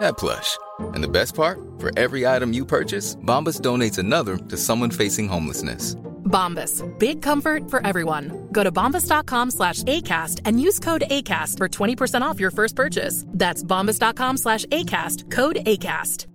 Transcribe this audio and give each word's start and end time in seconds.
that 0.00 0.16
plush. 0.16 0.58
And 0.80 1.02
the 1.02 1.08
best 1.08 1.34
part? 1.34 1.58
For 1.78 1.90
every 1.98 2.26
item 2.26 2.52
you 2.52 2.64
purchase, 2.64 3.16
Bombas 3.16 3.60
donates 3.60 3.98
another 3.98 4.36
to 4.36 4.56
someone 4.56 4.90
facing 4.90 5.28
homelessness. 5.28 5.94
Bombas. 6.24 6.82
Big 6.98 7.22
comfort 7.22 7.70
for 7.70 7.86
everyone. 7.86 8.48
Go 8.50 8.64
to 8.64 8.72
bombas.com 8.72 9.50
slash 9.50 9.82
ACAST 9.84 10.40
and 10.44 10.60
use 10.60 10.78
code 10.78 11.04
ACAST 11.10 11.58
for 11.58 11.68
20% 11.68 12.22
off 12.22 12.40
your 12.40 12.50
first 12.50 12.74
purchase. 12.74 13.24
That's 13.28 13.62
bombas.com 13.62 14.38
slash 14.38 14.64
ACAST. 14.66 15.30
Code 15.30 15.56
ACAST. 15.66 16.33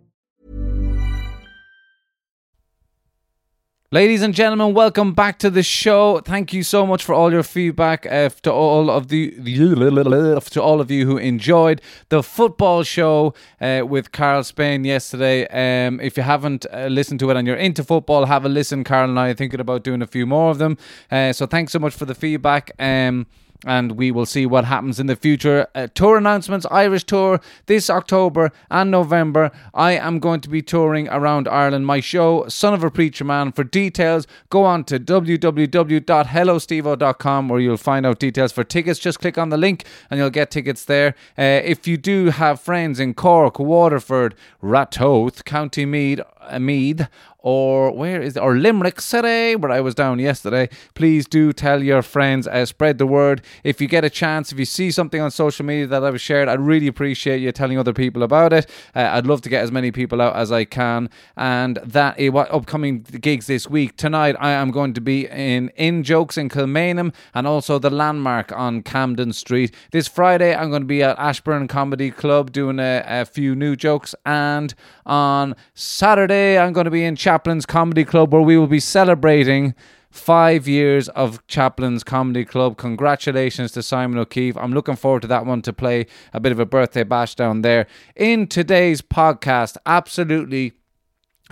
Ladies 3.91 4.21
and 4.21 4.35
gentlemen, 4.35 4.76
welcome 4.76 5.13
back 5.13 5.40
to 5.40 5.49
the 5.49 5.63
show. 5.63 6.20
Thank 6.20 6.54
you 6.54 6.62
so 6.62 6.85
much 6.85 7.04
for 7.04 7.15
all 7.15 7.32
your 7.32 7.41
feedback. 7.41 8.05
Uh, 8.05 8.29
to 8.43 8.51
all 8.51 8.87
of 8.91 9.07
the, 9.07 9.31
to 9.31 10.62
all 10.62 10.79
of 10.79 10.91
you 10.91 11.07
who 11.07 11.18
enjoyed 11.18 11.81
the 12.09 12.21
football 12.21 12.84
show 12.84 13.34
uh, 13.59 13.81
with 13.84 14.12
Carl 14.12 14.43
Spain 14.43 14.84
yesterday. 14.84 15.48
Um, 15.48 15.99
if 16.01 16.18
you 16.18 16.21
haven't 16.21 16.68
uh, 16.71 16.85
listened 16.85 17.20
to 17.21 17.31
it 17.31 17.37
and 17.37 17.48
you're 17.48 17.55
into 17.55 17.84
football, 17.84 18.26
have 18.27 18.46
a 18.46 18.49
listen. 18.49 18.84
Carl 18.84 19.09
and 19.09 19.20
I 19.20 19.29
are 19.29 19.34
thinking 19.34 19.59
about 19.59 19.84
doing 19.84 20.03
a 20.03 20.07
few 20.07 20.27
more 20.27 20.51
of 20.51 20.59
them. 20.59 20.77
Uh, 21.09 21.34
so 21.34 21.48
thanks 21.48 21.71
so 21.71 21.79
much 21.79 21.96
for 21.96 22.05
the 22.05 22.13
feedback. 22.13 22.70
Um, 22.77 23.26
and 23.65 23.93
we 23.93 24.12
will 24.12 24.26
see 24.26 24.46
what 24.46 24.65
happens 24.65 24.99
in 24.99 25.07
the 25.07 25.15
future. 25.15 25.65
Uh, 25.76 25.88
tour 25.93 26.18
announcements 26.18 26.65
Irish 26.71 27.04
tour 27.04 27.40
this 27.65 27.90
October 27.90 28.52
and 28.71 28.90
November. 28.91 29.52
I 29.74 29.93
am 29.93 30.20
going 30.20 30.41
to 30.41 30.49
be 30.49 30.62
touring 30.62 31.07
around 31.10 31.48
Ireland. 31.48 31.85
My 31.85 31.99
show, 31.99 32.48
Son 32.48 32.74
of 32.74 32.84
a 32.84 32.91
Preacher 32.91 33.26
Man. 33.26 33.52
For 33.52 33.63
details, 33.63 34.27
go 34.49 34.63
on 34.63 34.84
to 34.85 34.99
www.hellostevo.com 34.99 37.49
where 37.49 37.60
you'll 37.60 37.77
find 37.77 38.05
out 38.05 38.20
details 38.20 38.52
for 38.52 38.63
tickets. 38.63 38.99
Just 38.99 39.20
click 39.20 39.37
on 39.37 39.49
the 39.49 39.57
link 39.57 39.85
and 40.10 40.20
you'll 40.20 40.30
get 40.30 40.52
tickets 40.52 40.85
there. 40.85 41.15
Uh, 41.37 41.62
if 41.63 41.87
you 41.87 41.98
do 41.98 42.30
have 42.30 42.62
friends 42.62 42.99
in 42.99 43.13
Cork, 43.13 43.60
Waterford, 43.60 44.35
Ratoath, 44.63 45.43
County 45.43 45.85
Meath, 45.85 46.21
uh, 46.41 46.60
Meath, 46.60 47.07
or 47.41 47.91
where 47.91 48.21
is 48.21 48.35
it? 48.35 48.40
Or 48.40 48.55
Limerick 48.55 49.01
City, 49.01 49.55
where 49.55 49.71
I 49.71 49.82
was 49.82 49.95
down 49.95 50.20
yesterday. 50.20 50.70
Please 50.93 51.27
do 51.27 51.54
tell 51.54 51.81
your 51.81 52.01
friends, 52.01 52.48
uh, 52.48 52.65
spread 52.65 52.98
the 52.98 53.07
word. 53.07 53.41
If 53.63 53.79
you 53.81 53.87
get 53.87 54.04
a 54.04 54.09
chance, 54.09 54.51
if 54.51 54.59
you 54.59 54.65
see 54.65 54.91
something 54.91 55.21
on 55.21 55.31
social 55.31 55.65
media 55.65 55.87
that 55.87 56.04
I've 56.04 56.20
shared, 56.20 56.49
I'd 56.49 56.59
really 56.59 56.87
appreciate 56.87 57.41
you 57.41 57.51
telling 57.51 57.77
other 57.77 57.93
people 57.93 58.23
about 58.23 58.54
it. 58.54 58.70
Uh, 58.96 59.09
I'd 59.12 59.26
love 59.26 59.41
to 59.41 59.49
get 59.49 59.63
as 59.63 59.71
many 59.71 59.91
people 59.91 60.21
out 60.21 60.35
as 60.35 60.51
I 60.51 60.65
can. 60.65 61.09
And 61.37 61.77
that 61.77 62.20
what 62.31 62.51
upcoming 62.51 63.01
gigs 63.01 63.48
this 63.48 63.70
week. 63.70 63.96
Tonight, 63.96 64.35
I 64.40 64.51
am 64.51 64.72
going 64.72 64.94
to 64.94 65.01
be 65.01 65.28
in 65.28 65.69
In 65.75 66.03
Jokes 66.03 66.38
in 66.38 66.50
Kilmainham 66.50 67.13
and 67.34 67.47
also 67.47 67.80
the 67.80 67.90
Landmark 67.90 68.52
on 68.52 68.84
Camden 68.84 69.34
Street. 69.34 69.74
This 69.91 70.08
Friday, 70.08 70.53
I'm 70.53 70.69
going 70.69 70.81
to 70.81 70.88
be 70.88 71.02
at 71.03 71.18
Ashburn 71.18 71.68
Comedy 71.68 72.12
Club 72.12 72.52
doing 72.52 72.80
a, 72.80 73.03
a 73.06 73.25
few 73.25 73.56
new 73.56 73.75
jokes. 73.75 74.14
And 74.25 74.74
on 75.06 75.56
Saturday, 75.74 76.58
I'm 76.58 76.74
going 76.74 76.85
to 76.85 76.91
be 76.91 77.03
in 77.03 77.16
Chaplin's 77.29 77.67
Comedy 77.67 78.03
Club 78.03 78.34
where 78.34 78.41
we 78.41 78.57
will 78.57 78.66
be 78.66 78.79
celebrating 78.79 79.75
five 80.09 80.67
years 80.67 81.09
of 81.09 81.45
Chaplin's 81.45 82.03
Comedy 82.03 82.44
Club. 82.44 82.75
Congratulations 82.75 83.72
to 83.73 83.84
Simon 83.84 84.17
O'Keefe. 84.17 84.57
I'm 84.57 84.73
looking 84.73 84.95
forward 84.95 85.22
to 85.22 85.28
that 85.28 85.45
one 85.45 85.62
to 85.62 85.72
play 85.72 86.07
a 86.34 86.40
bit 86.40 86.51
of 86.51 86.57
a 86.57 86.66
birthday 86.66 87.03
bash 87.03 87.35
down 87.35 87.62
there. 87.62 87.85
In 88.16 88.47
today's 88.47 89.03
podcast, 89.03 89.78
absolutely 89.85 90.73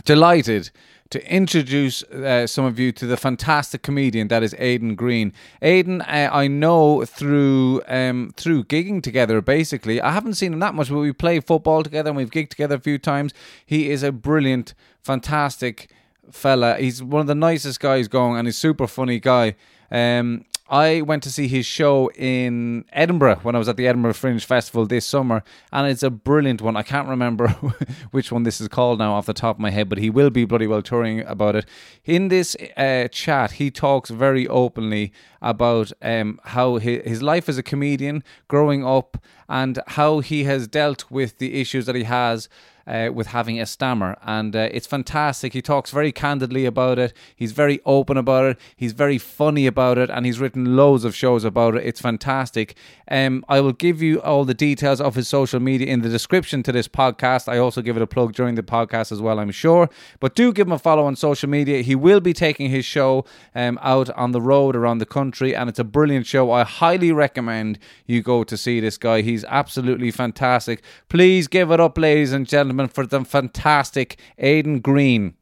delighted 0.03 0.71
to 1.09 1.31
introduce 1.31 2.03
uh, 2.03 2.47
some 2.47 2.65
of 2.65 2.79
you 2.79 2.91
to 2.93 3.05
the 3.05 3.17
fantastic 3.17 3.81
comedian 3.81 4.27
that 4.27 4.43
is 4.43 4.55
Aidan 4.57 4.95
Green. 4.95 5.33
Aidan, 5.61 6.01
uh, 6.01 6.29
I 6.31 6.47
know 6.47 7.05
through 7.05 7.81
um, 7.87 8.33
through 8.35 8.65
gigging 8.65 9.01
together. 9.01 9.41
Basically, 9.41 10.01
I 10.01 10.11
haven't 10.11 10.35
seen 10.35 10.53
him 10.53 10.59
that 10.59 10.73
much, 10.73 10.89
but 10.89 10.97
we 10.97 11.13
play 11.13 11.39
football 11.39 11.83
together 11.83 12.09
and 12.09 12.17
we've 12.17 12.31
gigged 12.31 12.49
together 12.49 12.75
a 12.75 12.79
few 12.79 12.97
times. 12.97 13.33
He 13.65 13.89
is 13.89 14.03
a 14.03 14.11
brilliant, 14.11 14.73
fantastic 15.01 15.89
fella. 16.31 16.77
He's 16.77 17.01
one 17.01 17.21
of 17.21 17.27
the 17.27 17.35
nicest 17.35 17.79
guys 17.79 18.07
going, 18.07 18.37
and 18.37 18.47
he's 18.47 18.57
super 18.57 18.87
funny 18.87 19.19
guy. 19.19 19.55
Um, 19.89 20.43
I 20.69 21.01
went 21.01 21.23
to 21.23 21.31
see 21.31 21.47
his 21.47 21.65
show 21.65 22.09
in 22.15 22.83
Edinburgh 22.91 23.39
when 23.43 23.55
I 23.55 23.57
was 23.57 23.69
at 23.69 23.77
the 23.77 23.87
Edinburgh 23.87 24.13
Fringe 24.13 24.43
Festival 24.43 24.85
this 24.85 25.05
summer, 25.05 25.43
and 25.71 25.87
it's 25.87 26.03
a 26.03 26.09
brilliant 26.09 26.61
one. 26.61 26.75
I 26.75 26.83
can't 26.83 27.07
remember 27.07 27.47
which 28.11 28.31
one 28.31 28.43
this 28.43 28.59
is 28.59 28.67
called 28.67 28.99
now 28.99 29.13
off 29.13 29.25
the 29.25 29.33
top 29.33 29.55
of 29.55 29.59
my 29.61 29.69
head, 29.69 29.87
but 29.87 29.97
he 29.97 30.09
will 30.09 30.29
be 30.29 30.43
bloody 30.43 30.67
well 30.67 30.81
touring 30.81 31.21
about 31.21 31.55
it. 31.55 31.65
In 32.03 32.27
this 32.27 32.57
uh, 32.75 33.07
chat, 33.09 33.51
he 33.51 33.71
talks 33.71 34.09
very 34.09 34.45
openly 34.47 35.13
about 35.41 35.93
um, 36.01 36.39
how 36.43 36.77
his, 36.77 37.01
his 37.05 37.21
life 37.21 37.47
as 37.47 37.57
a 37.57 37.63
comedian, 37.63 38.23
growing 38.49 38.85
up, 38.85 39.17
and 39.47 39.79
how 39.87 40.19
he 40.19 40.43
has 40.43 40.67
dealt 40.67 41.09
with 41.09 41.37
the 41.37 41.61
issues 41.61 41.85
that 41.85 41.95
he 41.95 42.03
has 42.03 42.49
uh, 42.87 43.09
with 43.13 43.27
having 43.27 43.59
a 43.59 43.65
stammer. 43.65 44.17
And 44.23 44.55
uh, 44.55 44.69
it's 44.71 44.87
fantastic. 44.87 45.53
He 45.53 45.61
talks 45.61 45.91
very 45.91 46.11
candidly 46.11 46.65
about 46.65 46.97
it. 46.97 47.13
He's 47.35 47.51
very 47.51 47.79
open 47.85 48.17
about 48.17 48.45
it. 48.45 48.57
He's 48.75 48.93
very 48.93 49.17
funny 49.17 49.67
about 49.67 49.97
it. 49.97 50.09
And 50.09 50.25
he's 50.25 50.39
written 50.39 50.77
loads 50.77 51.03
of 51.03 51.13
shows 51.13 51.43
about 51.43 51.75
it. 51.75 51.85
It's 51.85 51.99
fantastic. 51.99 52.75
Um, 53.09 53.43
I 53.49 53.59
will 53.59 53.73
give 53.73 54.01
you 54.01 54.21
all 54.21 54.45
the 54.45 54.53
details 54.53 55.01
of 55.01 55.15
his 55.15 55.27
social 55.27 55.59
media 55.59 55.87
in 55.87 56.01
the 56.01 56.09
description 56.09 56.63
to 56.63 56.71
this 56.71 56.87
podcast. 56.87 57.51
I 57.51 57.57
also 57.57 57.81
give 57.81 57.97
it 57.97 58.01
a 58.01 58.07
plug 58.07 58.33
during 58.33 58.55
the 58.55 58.63
podcast 58.63 59.11
as 59.11 59.21
well, 59.21 59.39
I'm 59.39 59.51
sure. 59.51 59.89
But 60.19 60.35
do 60.35 60.53
give 60.53 60.67
him 60.67 60.73
a 60.73 60.79
follow 60.79 61.05
on 61.05 61.15
social 61.15 61.49
media. 61.49 61.81
He 61.81 61.95
will 61.95 62.21
be 62.21 62.33
taking 62.33 62.69
his 62.69 62.85
show 62.85 63.25
um, 63.53 63.77
out 63.81 64.09
on 64.11 64.31
the 64.31 64.41
road 64.41 64.75
around 64.75 64.99
the 64.99 65.05
country. 65.05 65.53
And 65.53 65.69
it's 65.69 65.79
a 65.79 65.83
brilliant 65.83 66.25
show. 66.25 66.51
I 66.51 66.63
highly 66.63 67.11
recommend 67.11 67.79
you 68.05 68.21
go 68.21 68.43
to 68.45 68.55
see 68.55 68.79
this 68.79 68.97
guy. 68.97 69.21
He's 69.21 69.43
absolutely 69.45 70.11
fantastic. 70.11 70.81
Please 71.09 71.47
give 71.47 71.71
it 71.71 71.79
up, 71.79 71.97
ladies 71.97 72.31
and 72.31 72.47
gentlemen, 72.47 72.76
for 72.85 73.07
the 73.07 73.25
fantastic 73.25 74.19
Aidan 74.37 74.81
Green. 74.81 75.33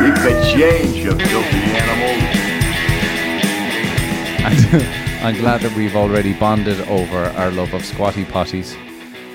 Keep 0.00 0.14
the 0.14 0.50
change, 0.54 0.96
you 0.96 1.10
filthy 1.10 1.58
animals. 1.76 2.22
And 4.44 5.24
I'm 5.26 5.36
glad 5.36 5.60
that 5.62 5.74
we've 5.76 5.96
already 5.96 6.32
bonded 6.32 6.80
over 6.88 7.24
our 7.36 7.50
love 7.50 7.74
of 7.74 7.84
squatty 7.84 8.24
potties. 8.24 8.76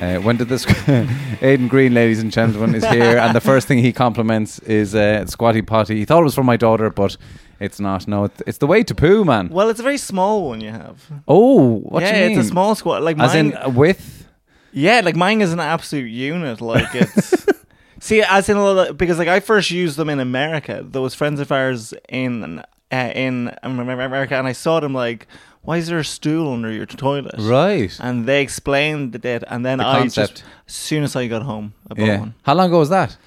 Uh, 0.02 0.18
when 0.18 0.36
did 0.36 0.50
this? 0.50 0.66
Aidan 1.42 1.68
Green, 1.68 1.94
ladies 1.94 2.20
and 2.20 2.32
gentlemen, 2.32 2.76
is 2.76 2.86
here, 2.86 3.18
and 3.18 3.34
the 3.34 3.42
first 3.42 3.68
thing 3.68 3.80
he 3.80 3.94
compliments 3.94 4.60
is 4.60 4.94
uh, 4.94 5.26
squatty 5.26 5.62
potty. 5.62 5.96
He 5.96 6.06
thought 6.06 6.20
it 6.20 6.26
was 6.26 6.36
for 6.36 6.44
my 6.44 6.58
daughter, 6.58 6.90
but 6.90 7.16
it's 7.60 7.80
not. 7.80 8.08
No, 8.08 8.26
it's, 8.26 8.42
it's 8.46 8.58
the 8.58 8.68
way 8.68 8.84
to 8.84 8.94
poo, 8.94 9.24
man. 9.24 9.48
Well, 9.50 9.70
it's 9.70 9.80
a 9.80 9.84
very 9.84 9.98
small 9.98 10.50
one 10.50 10.60
you 10.60 10.72
have. 10.72 11.10
Oh, 11.28 11.78
what 11.80 12.04
yeah, 12.04 12.12
do 12.12 12.20
you 12.20 12.30
mean? 12.30 12.40
it's 12.40 12.48
a 12.48 12.52
small 12.52 12.76
squat. 12.76 13.04
Like 13.04 13.18
As 13.18 13.34
mine, 13.34 13.54
in 13.54 13.76
width. 13.76 14.28
yeah, 14.74 15.02
like 15.04 15.16
mine 15.16 15.42
is 15.42 15.54
an 15.54 15.62
absolute 15.62 16.10
unit. 16.10 16.60
Like 16.62 16.94
it's. 16.94 17.46
See, 18.02 18.22
as 18.22 18.50
in 18.50 18.58
a 18.58 18.64
lot 18.64 18.90
of, 18.90 18.98
because 18.98 19.18
like 19.18 19.30
I 19.30 19.40
first 19.40 19.72
used 19.72 19.98
them 19.98 20.10
in 20.10 20.20
America. 20.20 20.86
Those 20.88 21.16
friends 21.16 21.40
of 21.40 21.52
ours 21.52 21.94
in 22.10 22.62
uh, 22.92 23.12
in 23.16 23.52
America, 23.64 24.36
and 24.36 24.48
I 24.48 24.52
saw 24.52 24.80
them 24.80 24.94
like, 24.94 25.28
why 25.66 25.78
is 25.78 25.88
there 25.88 26.00
a 26.00 26.04
stool 26.06 26.54
under 26.54 26.72
your 26.72 26.86
toilet? 26.86 27.36
Right. 27.40 27.96
And 28.00 28.26
they 28.26 28.42
explained 28.42 29.16
it, 29.26 29.44
and 29.48 29.66
then 29.66 29.80
The 29.80 29.88
I 29.88 30.00
concept. 30.00 30.34
just 30.38 30.44
as 30.68 30.74
soon 30.74 31.04
as 31.04 31.16
I 31.16 31.28
got 31.28 31.44
home, 31.44 31.74
I 31.90 31.94
bought 31.94 32.06
Yeah. 32.08 32.20
one. 32.20 32.34
How 32.44 32.54
long 32.56 32.68
ago 32.68 32.80
was 32.80 32.90
that? 32.90 33.18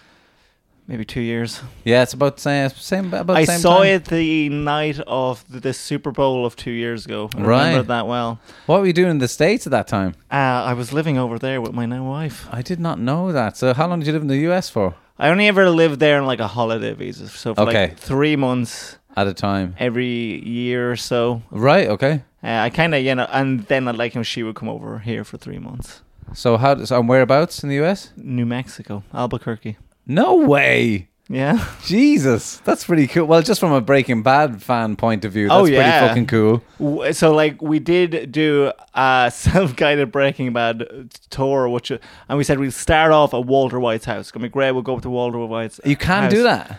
Maybe 0.86 1.04
two 1.04 1.20
years. 1.20 1.60
Yeah, 1.84 2.02
it's 2.02 2.14
about 2.14 2.40
same 2.40 2.70
same 2.70 3.12
about 3.12 3.36
I 3.36 3.44
same 3.44 3.60
saw 3.60 3.78
time. 3.82 3.86
it 3.96 4.04
the 4.06 4.48
night 4.48 4.98
of 5.06 5.44
the, 5.50 5.60
the 5.60 5.74
Super 5.74 6.10
Bowl 6.12 6.46
of 6.46 6.56
two 6.56 6.70
years 6.70 7.04
ago. 7.04 7.28
I 7.36 7.42
Right. 7.42 7.66
remember 7.66 7.82
that 7.88 8.06
well. 8.06 8.38
What 8.64 8.80
were 8.80 8.86
you 8.86 8.94
doing 8.94 9.10
in 9.10 9.18
the 9.18 9.28
states 9.28 9.66
at 9.66 9.70
that 9.72 9.86
time? 9.86 10.14
Uh, 10.32 10.36
I 10.70 10.72
was 10.72 10.90
living 10.90 11.18
over 11.18 11.38
there 11.38 11.60
with 11.60 11.74
my 11.74 11.84
now 11.84 12.04
wife. 12.04 12.48
I 12.50 12.62
did 12.62 12.80
not 12.80 12.98
know 12.98 13.32
that. 13.32 13.58
So 13.58 13.74
how 13.74 13.86
long 13.86 13.98
did 14.00 14.06
you 14.06 14.14
live 14.14 14.22
in 14.22 14.28
the 14.28 14.38
US 14.50 14.70
for? 14.70 14.94
I 15.18 15.28
only 15.28 15.46
ever 15.48 15.68
lived 15.68 15.98
there 16.00 16.18
on 16.20 16.26
like 16.26 16.40
a 16.40 16.46
holiday 16.46 16.94
visa, 16.94 17.28
so 17.28 17.54
for 17.54 17.62
Okay. 17.68 17.88
like 17.88 17.98
three 17.98 18.36
months. 18.36 18.96
At 19.20 19.26
a 19.26 19.34
time. 19.34 19.74
every 19.78 20.06
year 20.46 20.90
or 20.90 20.96
so. 20.96 21.42
Right. 21.50 21.88
Okay. 21.88 22.22
Uh, 22.42 22.48
I 22.66 22.70
kind 22.70 22.94
of, 22.94 23.02
you 23.02 23.14
know, 23.14 23.26
and 23.32 23.66
then 23.66 23.88
I 23.88 23.90
like 23.92 24.12
him, 24.12 24.22
she 24.22 24.42
would 24.42 24.54
come 24.54 24.68
over 24.68 24.98
here 25.00 25.24
for 25.24 25.36
three 25.38 25.58
months. 25.58 26.02
So 26.34 26.56
how? 26.56 26.84
So 26.84 26.98
and 27.00 27.08
whereabouts 27.08 27.62
in 27.62 27.68
the 27.68 27.82
US? 27.84 28.12
New 28.16 28.46
Mexico, 28.46 29.02
Albuquerque. 29.12 29.76
No 30.06 30.36
way. 30.36 31.08
Yeah. 31.30 31.62
Jesus, 31.84 32.58
that's 32.64 32.84
pretty 32.84 33.06
cool. 33.06 33.26
Well, 33.26 33.42
just 33.42 33.60
from 33.60 33.72
a 33.72 33.80
Breaking 33.82 34.22
Bad 34.22 34.62
fan 34.62 34.96
point 34.96 35.24
of 35.26 35.32
view, 35.32 35.48
that's 35.48 35.60
Oh, 35.60 35.64
yeah. 35.66 35.82
pretty 36.00 36.08
fucking 36.08 36.26
cool. 36.26 36.62
W- 36.78 37.12
So 37.12 37.34
like 37.34 37.60
we 37.60 37.78
did 37.80 38.30
do 38.32 38.72
a 38.94 39.30
self-guided 39.34 40.10
Breaking 40.12 40.52
Bad 40.52 41.10
tour, 41.30 41.68
which 41.68 41.90
uh, 41.92 41.98
and 42.28 42.38
we 42.38 42.44
said 42.44 42.58
we'd 42.58 42.72
start 42.72 43.12
off 43.12 43.34
at 43.34 43.44
Walter 43.44 43.78
White's 43.80 44.04
house. 44.06 44.30
Gonna 44.30 44.44
be 44.46 44.48
great. 44.48 44.72
We'll 44.72 44.82
go 44.82 44.96
up 44.96 45.02
to 45.02 45.10
Walter 45.10 45.38
White's. 45.44 45.80
You 45.84 45.96
can 45.96 46.22
house. 46.24 46.32
do 46.32 46.42
that. 46.44 46.78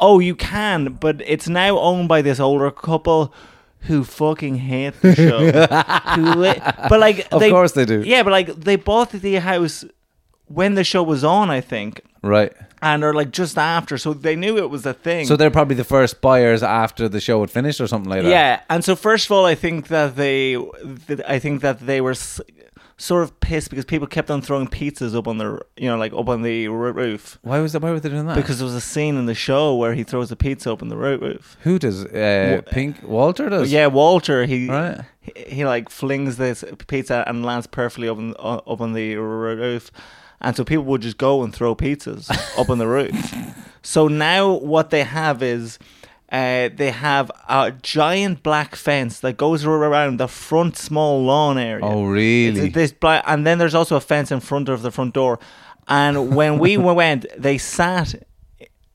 Oh, 0.00 0.18
you 0.18 0.34
can, 0.34 0.94
but 0.94 1.20
it's 1.26 1.48
now 1.48 1.78
owned 1.78 2.08
by 2.08 2.22
this 2.22 2.40
older 2.40 2.70
couple 2.70 3.32
who 3.80 4.02
fucking 4.04 4.56
hate 4.56 5.00
the 5.02 5.14
show. 5.14 5.38
who 6.14 6.40
li- 6.40 6.60
but 6.88 7.00
like, 7.00 7.26
Of 7.32 7.40
they, 7.40 7.50
course 7.50 7.72
they 7.72 7.84
do. 7.84 8.02
Yeah, 8.02 8.22
but 8.22 8.30
like 8.30 8.48
they 8.54 8.76
bought 8.76 9.10
the 9.10 9.34
house 9.36 9.84
when 10.46 10.74
the 10.74 10.84
show 10.84 11.02
was 11.02 11.22
on, 11.24 11.48
I 11.50 11.60
think, 11.60 12.00
Right. 12.22 12.52
and 12.82 13.04
or 13.04 13.14
like 13.14 13.30
just 13.30 13.56
after, 13.56 13.96
so 13.98 14.12
they 14.12 14.36
knew 14.36 14.58
it 14.58 14.68
was 14.68 14.84
a 14.84 14.92
thing. 14.92 15.26
So 15.26 15.36
they're 15.36 15.50
probably 15.50 15.76
the 15.76 15.84
first 15.84 16.20
buyers 16.20 16.62
after 16.62 17.08
the 17.08 17.20
show 17.20 17.40
had 17.40 17.50
finished 17.50 17.80
or 17.80 17.86
something 17.86 18.10
like 18.10 18.22
that. 18.22 18.28
Yeah, 18.28 18.60
and 18.68 18.84
so 18.84 18.96
first 18.96 19.26
of 19.26 19.32
all, 19.32 19.46
I 19.46 19.54
think 19.54 19.88
that 19.88 20.16
they, 20.16 20.56
I 21.26 21.38
think 21.38 21.60
that 21.62 21.80
they 21.86 22.00
were 22.00 22.14
sort 23.00 23.22
of 23.22 23.40
pissed 23.40 23.70
because 23.70 23.86
people 23.86 24.06
kept 24.06 24.30
on 24.30 24.42
throwing 24.42 24.66
pizzas 24.68 25.16
up 25.16 25.26
on 25.26 25.38
the, 25.38 25.58
you 25.78 25.88
know, 25.88 25.96
like 25.96 26.12
up 26.12 26.28
on 26.28 26.42
the 26.42 26.66
r- 26.68 26.74
roof. 26.92 27.38
Why 27.40 27.58
was 27.60 27.72
that? 27.72 27.80
Why 27.80 27.90
were 27.92 27.98
they 28.00 28.10
doing 28.10 28.26
that? 28.26 28.36
Because 28.36 28.58
there 28.58 28.66
was 28.66 28.74
a 28.74 28.80
scene 28.80 29.16
in 29.16 29.24
the 29.24 29.34
show 29.34 29.74
where 29.74 29.94
he 29.94 30.04
throws 30.04 30.30
a 30.30 30.36
pizza 30.36 30.70
up 30.72 30.82
on 30.82 30.88
the 30.88 30.96
ro- 30.98 31.16
roof. 31.16 31.56
who 31.62 31.78
does? 31.78 32.04
Uh, 32.04 32.60
Pink 32.70 33.02
Walter 33.02 33.48
does. 33.48 33.72
Yeah, 33.72 33.86
Walter. 33.86 34.44
He, 34.44 34.68
Right. 34.68 35.00
he 35.22 35.32
he 35.46 35.64
like 35.64 35.88
flings 35.88 36.36
this 36.36 36.62
pizza 36.88 37.24
and 37.26 37.42
lands 37.44 37.66
perfectly 37.66 38.08
up 38.08 38.18
on 38.18 38.34
uh, 38.38 38.60
up 38.66 38.80
on 38.82 38.92
the 38.92 39.16
r- 39.16 39.22
roof, 39.24 39.90
and 40.42 40.54
so 40.54 40.62
people 40.64 40.84
would 40.84 41.00
just 41.02 41.16
go 41.16 41.42
and 41.42 41.54
throw 41.54 41.74
pizzas 41.74 42.30
up 42.58 42.68
on 42.68 42.76
the 42.78 42.86
roof. 42.86 43.14
So 43.82 44.08
now 44.08 44.52
what 44.52 44.90
they 44.90 45.04
have 45.04 45.42
is. 45.42 45.78
Uh, 46.30 46.68
they 46.74 46.90
have 46.92 47.30
a 47.48 47.72
giant 47.82 48.42
black 48.44 48.76
fence 48.76 49.18
that 49.20 49.36
goes 49.36 49.66
ar- 49.66 49.72
around 49.72 50.18
the 50.20 50.28
front 50.28 50.76
small 50.76 51.22
lawn 51.24 51.58
area. 51.58 51.84
Oh, 51.84 52.04
really? 52.04 52.66
It's 52.66 52.74
this 52.74 52.92
black, 52.92 53.24
and 53.26 53.44
then 53.44 53.58
there's 53.58 53.74
also 53.74 53.96
a 53.96 54.00
fence 54.00 54.30
in 54.30 54.38
front 54.40 54.68
of 54.68 54.82
the 54.82 54.90
front 54.92 55.12
door. 55.14 55.40
And 55.88 56.36
when 56.36 56.58
we 56.60 56.76
went, 56.94 57.26
they 57.36 57.58
sat 57.58 58.14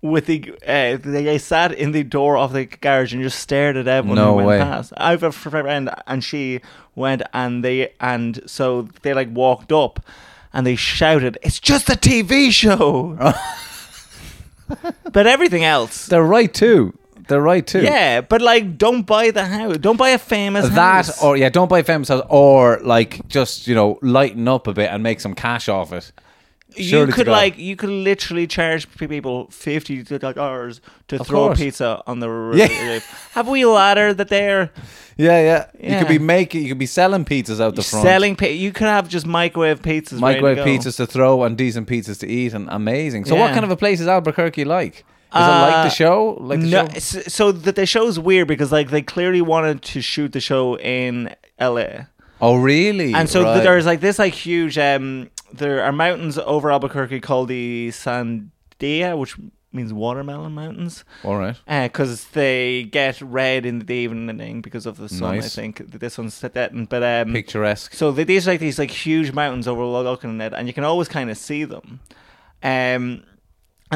with 0.02 0.28
the 0.28 0.54
uh, 0.66 0.98
they 1.04 1.38
sat 1.38 1.74
in 1.74 1.92
the 1.92 2.04
door 2.04 2.38
of 2.38 2.54
the 2.54 2.66
garage 2.68 3.12
and 3.14 3.22
just 3.24 3.40
stared 3.40 3.76
at 3.76 3.88
everyone 3.88 4.16
No 4.18 4.30
who 4.32 4.36
went 4.38 4.48
way. 4.48 4.60
past. 4.60 4.94
I 4.96 5.12
have 5.12 5.24
a 5.24 5.32
friend, 5.34 5.90
and 6.08 6.24
she 6.24 6.62
went, 6.96 7.22
and 7.34 7.66
they 7.66 7.92
and 8.00 8.40
so 8.46 8.88
they 9.02 9.14
like 9.14 9.30
walked 9.34 9.74
up, 9.74 10.00
and 10.54 10.66
they 10.66 10.76
shouted, 10.78 11.38
"It's 11.42 11.60
just 11.60 11.90
a 11.90 11.98
TV 11.98 12.50
show." 12.52 13.18
but 15.12 15.28
everything 15.28 15.64
else, 15.64 16.06
They're 16.06 16.24
right 16.24 16.54
too. 16.54 16.98
They're 17.28 17.42
right 17.42 17.66
too. 17.66 17.82
yeah. 17.82 18.22
But 18.22 18.42
like, 18.42 18.78
don't 18.78 19.04
buy 19.04 19.32
the 19.32 19.46
house. 19.46 19.78
Don't 19.78 19.98
buy 19.98 20.10
a 20.10 20.18
famous 20.20 20.70
That 20.70 21.06
house. 21.06 21.24
or 21.24 21.36
yeah, 21.38 21.50
don't 21.50 21.70
buy 21.70 21.82
famous 21.84 22.10
house 22.10 22.24
or 22.30 22.80
like 22.84 23.28
just 23.28 23.68
you 23.68 23.76
know 23.76 23.98
lighten 24.02 24.48
up 24.48 24.68
a 24.68 24.74
bit 24.74 24.90
and 24.92 25.02
make 25.04 25.20
some 25.20 25.34
cash 25.34 25.68
off 25.70 25.92
it. 25.94 26.12
you 26.76 26.84
Surely 26.84 27.08
to 27.08 27.12
could 27.14 27.28
like 27.28 27.58
you 27.58 27.76
could 27.76 27.90
literally 27.90 28.48
charge 28.48 28.90
people 28.98 29.48
fifty 29.50 30.04
dollars 30.04 30.82
to 31.08 31.20
Of 31.20 31.28
throw 31.28 31.46
course. 31.48 31.60
a 31.60 31.64
pizza 31.64 32.04
on 32.06 32.20
the 32.20 32.30
roof. 32.30 32.58
Yeah. 32.58 33.00
Have 33.32 33.48
we 33.48 33.62
a 33.64 33.70
ladder 33.70 34.14
that 34.14 34.28
they're 34.30 34.72
Yeah, 35.18 35.40
yeah. 35.42 35.66
You 35.74 35.98
could 36.00 36.10
Yeah. 36.12 36.18
be 36.18 36.20
making, 36.20 36.62
you 36.64 36.70
could 36.70 36.78
be 36.80 36.86
selling 36.88 37.24
pizzas 37.26 37.62
out 37.62 37.76
the 37.76 37.82
front, 37.84 38.04
selling? 38.06 38.36
Pi- 38.36 38.48
you 38.66 38.72
could 38.74 38.88
have 38.88 39.08
just 39.08 39.26
microwave 39.26 39.82
pizzas. 39.82 40.20
ready 40.22 40.40
to 40.40 40.42
microwave 40.44 40.58
go. 40.58 40.66
pizzas 40.66 40.98
to 40.98 41.06
throw 41.08 41.44
and 41.44 41.58
decent 41.58 41.88
pizzas 41.88 42.20
to 42.20 42.28
eat, 42.28 42.54
and 42.54 42.68
amazing. 42.70 43.24
So, 43.26 43.36
what 43.36 43.48
Yeah. 43.48 43.54
kind 43.54 43.64
of 43.66 43.72
a 43.72 43.78
place 43.78 44.00
is 44.02 44.08
Albuquerque 44.08 44.66
like? 44.66 45.06
Is 45.34 45.42
it 45.42 45.52
like 45.66 45.74
Uh, 45.76 45.84
the 45.84 45.90
show? 45.90 46.38
Like 46.40 46.60
the 46.62 46.68
no, 46.68 46.88
show? 46.90 47.00
so 47.00 47.52
the, 47.52 47.72
the 47.72 47.86
show's 47.86 48.18
weird 48.20 48.48
because 48.48 48.72
like 48.72 48.90
they 48.90 49.02
clearly 49.02 49.42
wanted 49.42 49.82
to 49.82 50.02
shoot 50.02 50.32
the 50.32 50.40
show 50.40 50.78
in 50.80 51.34
L.A. 51.60 52.08
Oh, 52.42 52.56
really? 52.56 53.14
and 53.14 53.30
so 53.30 53.44
Right. 53.44 53.62
there's 53.64 53.86
like 53.86 54.02
this 54.02 54.20
like 54.20 54.34
huge 54.34 54.78
um 54.78 55.30
there 55.54 55.84
are 55.84 55.92
mountains 55.92 56.38
over 56.38 56.72
Albuquerque 56.72 57.20
called 57.22 57.48
the 57.50 57.90
Sandia, 58.80 59.18
which 59.18 59.36
means 59.72 59.92
watermelon 59.92 60.54
mountains. 60.54 61.04
all 61.24 61.38
right. 61.38 61.56
because 61.68 62.26
they 62.28 62.84
get 62.84 63.20
red 63.22 63.66
in 63.66 63.80
the 63.80 63.94
evening 63.94 64.62
because 64.62 64.86
of 64.86 64.96
the 64.98 65.10
sun. 65.10 65.38
I 65.38 65.42
think 65.42 65.78
this 65.92 66.18
one's 66.18 66.34
set 66.34 66.54
that, 66.54 66.72
but 66.90 67.04
um, 67.04 67.34
Picturesque. 67.34 67.94
So 67.94 68.12
they, 68.12 68.24
these 68.24 68.48
like 68.48 68.60
these 68.62 68.80
like 68.80 68.92
huge 68.92 69.34
mountains 69.34 69.68
overlooking 69.68 70.40
it, 70.40 70.54
and 70.54 70.68
you 70.68 70.74
can 70.74 70.84
always 70.86 71.10
kind 71.10 71.30
of 71.30 71.38
see 71.38 71.66
them. 71.66 72.00
Um, 72.64 73.24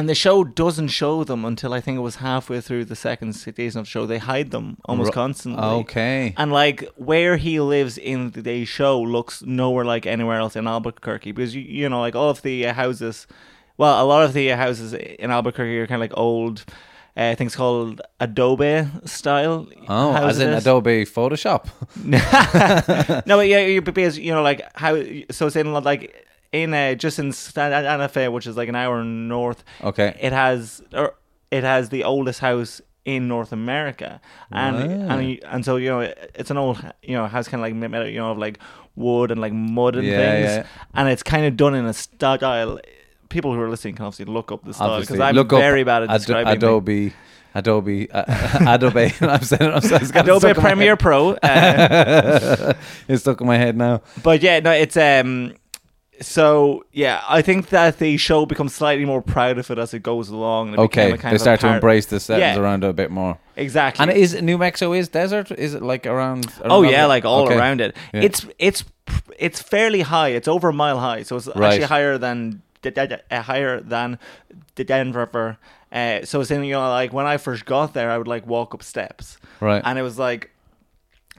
and 0.00 0.08
the 0.08 0.14
show 0.14 0.42
doesn't 0.44 0.88
show 0.88 1.22
them 1.24 1.44
until 1.44 1.72
I 1.74 1.80
think 1.80 1.96
it 1.96 2.00
was 2.00 2.16
halfway 2.16 2.60
through 2.60 2.86
the 2.86 2.96
second 2.96 3.34
season 3.34 3.80
of 3.80 3.84
the 3.86 3.90
show. 3.90 4.06
They 4.06 4.18
hide 4.18 4.50
them 4.50 4.78
almost 4.86 5.08
Ru- 5.08 5.22
constantly. 5.22 5.62
Okay. 5.82 6.34
And 6.36 6.50
like 6.52 6.78
where 6.96 7.36
he 7.36 7.60
lives 7.60 7.98
in 7.98 8.30
the 8.30 8.64
show 8.64 9.00
looks 9.00 9.42
nowhere 9.42 9.84
like 9.84 10.06
anywhere 10.06 10.38
else 10.40 10.56
in 10.56 10.66
Albuquerque 10.66 11.32
because 11.32 11.54
you 11.54 11.62
you 11.62 11.88
know 11.88 12.00
like 12.00 12.16
all 12.16 12.30
of 12.30 12.40
the 12.42 12.62
houses, 12.82 13.26
well 13.76 14.02
a 14.02 14.06
lot 14.12 14.24
of 14.24 14.32
the 14.32 14.48
houses 14.48 14.94
in 14.94 15.30
Albuquerque 15.30 15.78
are 15.78 15.86
kind 15.86 16.02
of 16.02 16.08
like 16.10 16.18
old. 16.18 16.64
Uh, 17.16 17.34
things 17.34 17.56
called 17.56 18.00
Adobe 18.20 18.88
style. 19.04 19.66
Oh, 19.88 20.14
as 20.14 20.38
in. 20.38 20.50
Adobe 20.54 21.04
Photoshop. 21.04 21.66
no, 23.26 23.36
but 23.36 23.48
yeah, 23.48 23.58
you- 23.66 23.82
because 23.82 24.16
you 24.18 24.32
know, 24.32 24.42
like 24.42 24.62
how 24.76 24.94
so 25.30 25.48
it's 25.48 25.56
in 25.56 25.72
like 25.72 26.26
in 26.52 26.74
uh, 26.74 26.94
just 26.94 27.18
in 27.18 27.32
Santa 27.32 28.08
Fe, 28.08 28.28
which 28.28 28.46
is 28.46 28.56
like 28.56 28.68
an 28.68 28.74
hour 28.74 29.04
north. 29.04 29.64
Okay. 29.82 30.16
it 30.20 30.32
has 30.32 30.82
or 30.92 31.14
it 31.50 31.64
has 31.64 31.88
the 31.88 32.04
oldest 32.04 32.40
house 32.40 32.80
in 33.04 33.28
North 33.28 33.52
America, 33.52 34.20
and 34.50 34.76
and 35.10 35.44
and 35.44 35.64
so 35.64 35.76
you 35.76 35.88
know 35.88 36.00
it's 36.00 36.50
an 36.50 36.58
old 36.58 36.82
you 37.02 37.14
know 37.14 37.26
house 37.26 37.48
kind 37.48 37.60
of 37.60 37.66
like 37.66 37.74
made 37.74 37.94
out, 37.98 38.10
you 38.12 38.18
know 38.18 38.32
of 38.32 38.38
like 38.38 38.58
wood 38.94 39.30
and 39.30 39.40
like 39.40 39.52
mud 39.52 39.96
and 39.96 40.06
Yeah, 40.06 40.16
things, 40.18 40.46
yeah. 40.50 40.66
and 40.94 41.08
it's 41.08 41.22
kind 41.22 41.46
of 41.46 41.56
done 41.56 41.74
in 41.74 41.86
a 41.86 41.92
style. 41.94 42.78
People 43.28 43.54
who 43.54 43.60
are 43.60 43.70
listening 43.70 43.94
can 43.94 44.04
obviously 44.04 44.32
look 44.32 44.50
up 44.50 44.64
the 44.64 44.74
style 44.74 45.00
because 45.00 45.20
I'm 45.20 45.36
Look 45.36 45.50
very 45.50 45.84
bad 45.84 46.02
at 46.02 46.10
describing 46.10 46.46
things. 46.52 46.62
Adobe. 46.62 47.12
Adobe, 47.54 48.08
uh, 48.12 48.24
Adobe. 48.74 49.12
I'm 49.20 49.42
saying, 49.42 49.72
I'm 49.72 49.80
saying, 49.80 50.02
it's 50.02 50.10
got 50.12 50.20
it 50.20 50.28
Adobe 50.28 50.38
stuck 50.40 50.56
in 50.56 50.62
my 50.62 50.68
Premiere. 50.70 50.96
Pro. 50.96 51.30
Uh, 51.30 52.74
it's 53.08 53.22
stuck 53.22 53.40
in 53.40 53.46
my 53.46 53.56
head 53.56 53.76
now. 53.76 54.02
But 54.22 54.42
yeah, 54.42 54.60
no, 54.60 54.70
it's 54.72 54.96
um. 54.96 55.54
So 56.20 56.84
yeah, 56.92 57.22
I 57.28 57.40
think 57.42 57.70
that 57.70 57.98
the 57.98 58.16
show 58.18 58.44
becomes 58.46 58.74
slightly 58.74 59.04
more 59.06 59.22
proud 59.22 59.58
of 59.58 59.70
it 59.70 59.78
as 59.78 59.94
it 59.94 60.02
goes 60.02 60.28
along. 60.28 60.68
and 60.68 60.76
it 60.78 60.80
Okay, 60.82 61.12
they 61.16 61.34
of 61.34 61.40
start 61.40 61.60
to 61.60 61.72
embrace 61.72 62.06
the 62.06 62.20
settings 62.20 62.56
Yeah. 62.56 62.62
around 62.62 62.84
it 62.84 62.88
a 62.90 62.92
bit 62.92 63.10
more. 63.10 63.38
exactly. 63.56 64.02
And 64.02 64.12
is 64.12 64.40
New 64.42 64.58
Mexico 64.58 64.92
is 64.92 65.08
desert? 65.08 65.50
Is 65.52 65.74
it 65.74 65.82
like 65.82 66.06
around? 66.06 66.46
around 66.60 66.72
oh 66.72 66.82
yeah, 66.82 67.06
like 67.06 67.24
all 67.24 67.44
Okay. 67.46 67.56
around 67.56 67.80
it. 67.80 67.96
Yeah. 68.12 68.22
It's 68.22 68.46
it's 68.58 68.84
it's 69.38 69.62
fairly 69.62 70.02
high. 70.02 70.28
It's 70.28 70.46
over 70.48 70.68
a 70.68 70.72
mile 70.72 70.98
high, 71.00 71.22
so 71.22 71.36
it's 71.36 71.46
Right. 71.48 71.72
actually 71.72 71.86
higher 71.86 72.18
than 72.18 72.62
uh, 72.84 73.42
higher 73.42 73.80
than 73.80 74.18
the 74.74 74.84
Denver. 74.84 75.56
Uh, 75.92 76.24
so 76.24 76.40
it's 76.40 76.50
in 76.50 76.62
you 76.64 76.74
know 76.74 76.88
like 76.90 77.12
when 77.12 77.26
I 77.26 77.36
first 77.38 77.64
got 77.64 77.94
there, 77.94 78.10
I 78.10 78.18
would 78.18 78.28
like 78.28 78.46
walk 78.46 78.74
up 78.74 78.82
steps, 78.82 79.38
Right. 79.60 79.82
and 79.84 79.98
it 79.98 80.02
was 80.02 80.18
like 80.18 80.50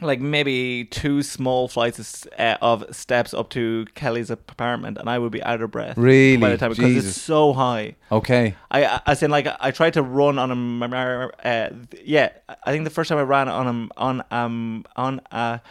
like 0.01 0.19
maybe 0.19 0.85
two 0.85 1.21
small 1.21 1.67
flights 1.67 1.99
of, 1.99 2.31
uh, 2.37 2.57
of 2.61 2.95
steps 2.95 3.33
up 3.33 3.49
to 3.51 3.85
Kelly's 3.95 4.29
apartment, 4.29 4.97
and 4.97 5.09
I 5.09 5.19
would 5.19 5.31
be 5.31 5.41
out 5.43 5.61
of 5.61 5.71
breath. 5.71 5.97
Really? 5.97 6.37
by 6.37 6.49
the 6.49 6.57
time 6.57 6.71
because 6.71 7.05
it's 7.05 7.21
so 7.21 7.53
high. 7.53 7.95
Okay. 8.11 8.55
I, 8.69 8.85
I 8.85 9.01
as 9.05 9.23
in 9.23 9.31
like 9.31 9.47
I 9.59 9.71
tried 9.71 9.93
to 9.93 10.01
run 10.01 10.39
on 10.39 10.51
a 10.51 11.31
uh, 11.43 11.69
yeah 12.03 12.29
I 12.65 12.71
think 12.71 12.83
the 12.83 12.89
first 12.89 13.09
time 13.09 13.17
I 13.17 13.23
ran 13.23 13.47
on 13.47 13.67
a 13.67 13.99
on 14.01 14.23
um 14.31 14.85
on 14.95 15.21
a, 15.31 15.61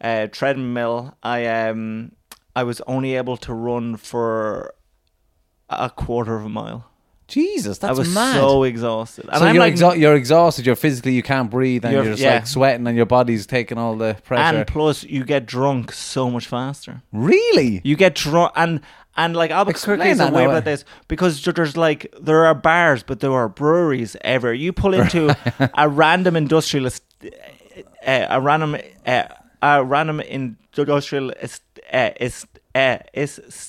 uh 0.00 0.26
treadmill 0.28 1.16
I 1.22 1.46
um 1.46 2.12
I 2.54 2.64
was 2.64 2.80
only 2.82 3.14
able 3.14 3.36
to 3.38 3.54
run 3.54 3.96
for 3.96 4.74
a 5.68 5.88
quarter 5.90 6.36
of 6.36 6.44
a 6.44 6.48
mile. 6.48 6.89
Jesus, 7.30 7.78
that's 7.78 7.96
I 7.96 7.98
was 7.98 8.12
mad. 8.14 8.34
so 8.34 8.64
exhausted. 8.64 9.26
And 9.28 9.38
so 9.38 9.46
I'm 9.46 9.54
you're, 9.54 9.64
like 9.64 9.74
exha- 9.74 9.98
you're 9.98 10.14
exhausted. 10.14 10.66
You're 10.66 10.76
physically, 10.76 11.12
you 11.14 11.22
can't 11.22 11.50
breathe, 11.50 11.84
and 11.84 11.94
you're, 11.94 12.02
You're- 12.02 12.12
just 12.14 12.22
yeah. 12.22 12.34
like 12.34 12.46
sweating, 12.46 12.86
and 12.86 12.96
your 12.96 13.06
body's 13.06 13.46
taking 13.46 13.78
all 13.78 13.96
the 13.96 14.16
pressure. 14.24 14.56
and 14.56 14.66
plus 14.66 15.04
you 15.04 15.24
get 15.24 15.46
drunk 15.46 15.92
so 15.92 16.30
much 16.30 16.46
faster. 16.46 17.02
really? 17.12 17.80
You 17.84 17.96
get 17.96 18.14
drunk 18.14 18.52
and 18.56 18.80
and 19.16 19.34
like 19.34 19.50
explain 19.68 20.16
that 20.18 20.32
way 20.32 20.44
about 20.44 20.58
eh? 20.58 20.60
this 20.60 20.84
because 21.08 21.42
there's 21.42 21.76
like 21.76 22.12
there 22.20 22.44
are 22.46 22.54
bars, 22.54 23.02
but 23.02 23.20
there 23.20 23.32
are 23.32 23.48
breweries 23.48 24.16
everywhere. 24.22 24.54
You 24.54 24.72
pull 24.72 24.94
into 24.94 25.36
a 25.74 25.88
random 25.88 26.36
industrialist, 26.36 27.02
uh, 28.06 28.26
a 28.28 28.40
random, 28.40 28.76
uh, 29.06 29.24
a 29.62 29.84
random 29.84 30.20
industrial 30.20 31.30
is 31.30 31.60
uh, 31.92 32.10
is 32.20 32.46
uh, 32.74 32.98
is 33.12 33.66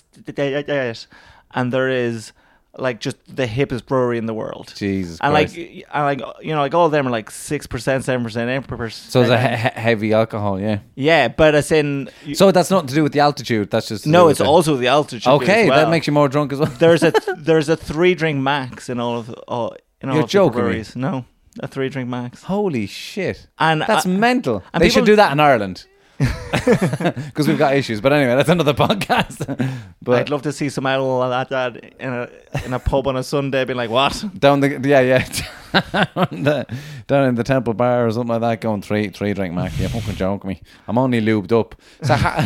and 1.54 1.74
there 1.74 1.90
is 1.90 2.34
like 2.78 3.00
just 3.02 3.18
the 3.36 3.46
hippest 3.46 3.86
brewery 3.86 4.18
in 4.18 4.26
the 4.28 4.34
world. 4.34 4.74
Jesus 4.78 5.20
and 5.22 5.32
Christ. 5.34 5.58
like, 5.58 5.86
and 5.94 6.04
like 6.06 6.22
you 6.42 6.54
know, 6.54 6.62
like 6.62 6.74
all 6.74 6.86
of 6.86 6.92
them 6.92 7.06
are 7.08 7.12
like 7.12 7.30
six 7.30 7.68
percent, 7.68 8.06
seven 8.06 8.24
percent, 8.24 8.50
eight 8.50 8.66
percent. 8.68 9.12
So 9.12 9.22
it's 9.22 9.30
a 9.30 9.38
he- 9.40 9.56
he- 9.58 9.82
heavy 9.82 10.14
alcohol, 10.14 10.60
yeah. 10.60 10.80
yeah, 10.96 11.28
but 11.28 11.54
as 11.54 11.72
in 11.72 12.10
you- 12.26 12.36
So 12.36 12.52
that's 12.52 12.72
nothing 12.72 12.88
to 12.88 12.96
do 12.96 13.04
with 13.04 13.12
the 13.12 13.20
altitude. 13.20 13.70
That's 13.72 13.88
just 13.90 14.08
no, 14.08 14.30
it's 14.30 14.40
the- 14.40 14.46
also 14.46 14.78
the 14.78 14.88
altitude. 14.88 15.28
okay. 15.28 15.64
as 15.64 15.70
well. 15.70 15.80
That 15.86 15.90
makes 15.92 16.08
you 16.08 16.14
more 16.14 16.30
drunk 16.30 16.54
as 16.54 16.60
well. 16.60 16.72
there's 16.80 17.04
a 17.04 17.12
there's 17.38 17.68
a 17.70 17.76
three 17.76 18.16
drink 18.16 18.40
max 18.40 18.88
in 18.90 19.00
all 19.00 19.18
of 19.20 19.30
all 19.48 19.76
in 20.02 20.10
all 20.10 20.16
You're 20.16 20.24
of 20.24 20.30
the 20.30 20.32
joking 20.34 20.58
me. 20.58 20.62
breweries. 20.64 20.96
No, 20.96 21.26
a 21.60 21.68
three 21.68 21.90
drink 21.90 22.08
max. 22.10 22.44
Holy 22.44 22.88
shit! 22.88 23.48
And 23.60 23.82
that's 23.82 24.06
uh, 24.06 24.10
mental. 24.10 24.64
and 24.74 24.82
they 24.82 24.88
people- 24.88 25.02
should 25.02 25.06
do 25.06 25.16
that 25.18 25.32
in 25.34 25.40
Ireland 25.42 25.86
because 26.52 27.48
we've 27.48 27.58
got 27.58 27.76
issues. 27.76 28.02
But 28.02 28.14
anyway, 28.14 28.36
that's 28.36 28.50
another 28.50 28.74
podcast. 28.88 29.46
but 30.02 30.20
I'd 30.20 30.30
love 30.30 30.44
to 30.44 30.52
see 30.52 30.70
some 30.70 30.86
owl 30.86 31.20
like 31.20 31.50
that 31.50 31.78
in 32.00 32.14
a 32.14 32.30
in 32.66 32.74
a 32.74 32.80
pub 32.80 33.08
on 33.08 33.16
a 33.18 33.24
Sunday, 33.24 33.66
being 33.66 33.78
like, 33.78 33.90
"What? 33.90 34.24
down 34.38 34.60
the 34.60 34.80
yeah 34.84 35.00
yeah 35.00 35.28
down, 36.16 36.44
the, 36.44 36.66
down 37.08 37.26
in 37.30 37.36
the 37.36 37.44
Temple 37.44 37.74
Bar 37.74 38.08
or 38.08 38.12
something 38.12 38.30
like 38.30 38.42
that, 38.42 38.62
going 38.62 38.82
three 38.82 39.10
three 39.10 39.34
drink 39.34 39.54
mac. 39.54 39.78
You 39.80 39.88
fucking 39.88 40.16
joke 40.16 40.46
me. 40.46 40.62
I'm 40.88 40.98
only 40.98 41.22
lubed 41.22 41.52
up. 41.52 41.76
So 42.04 42.14
how, 42.16 42.46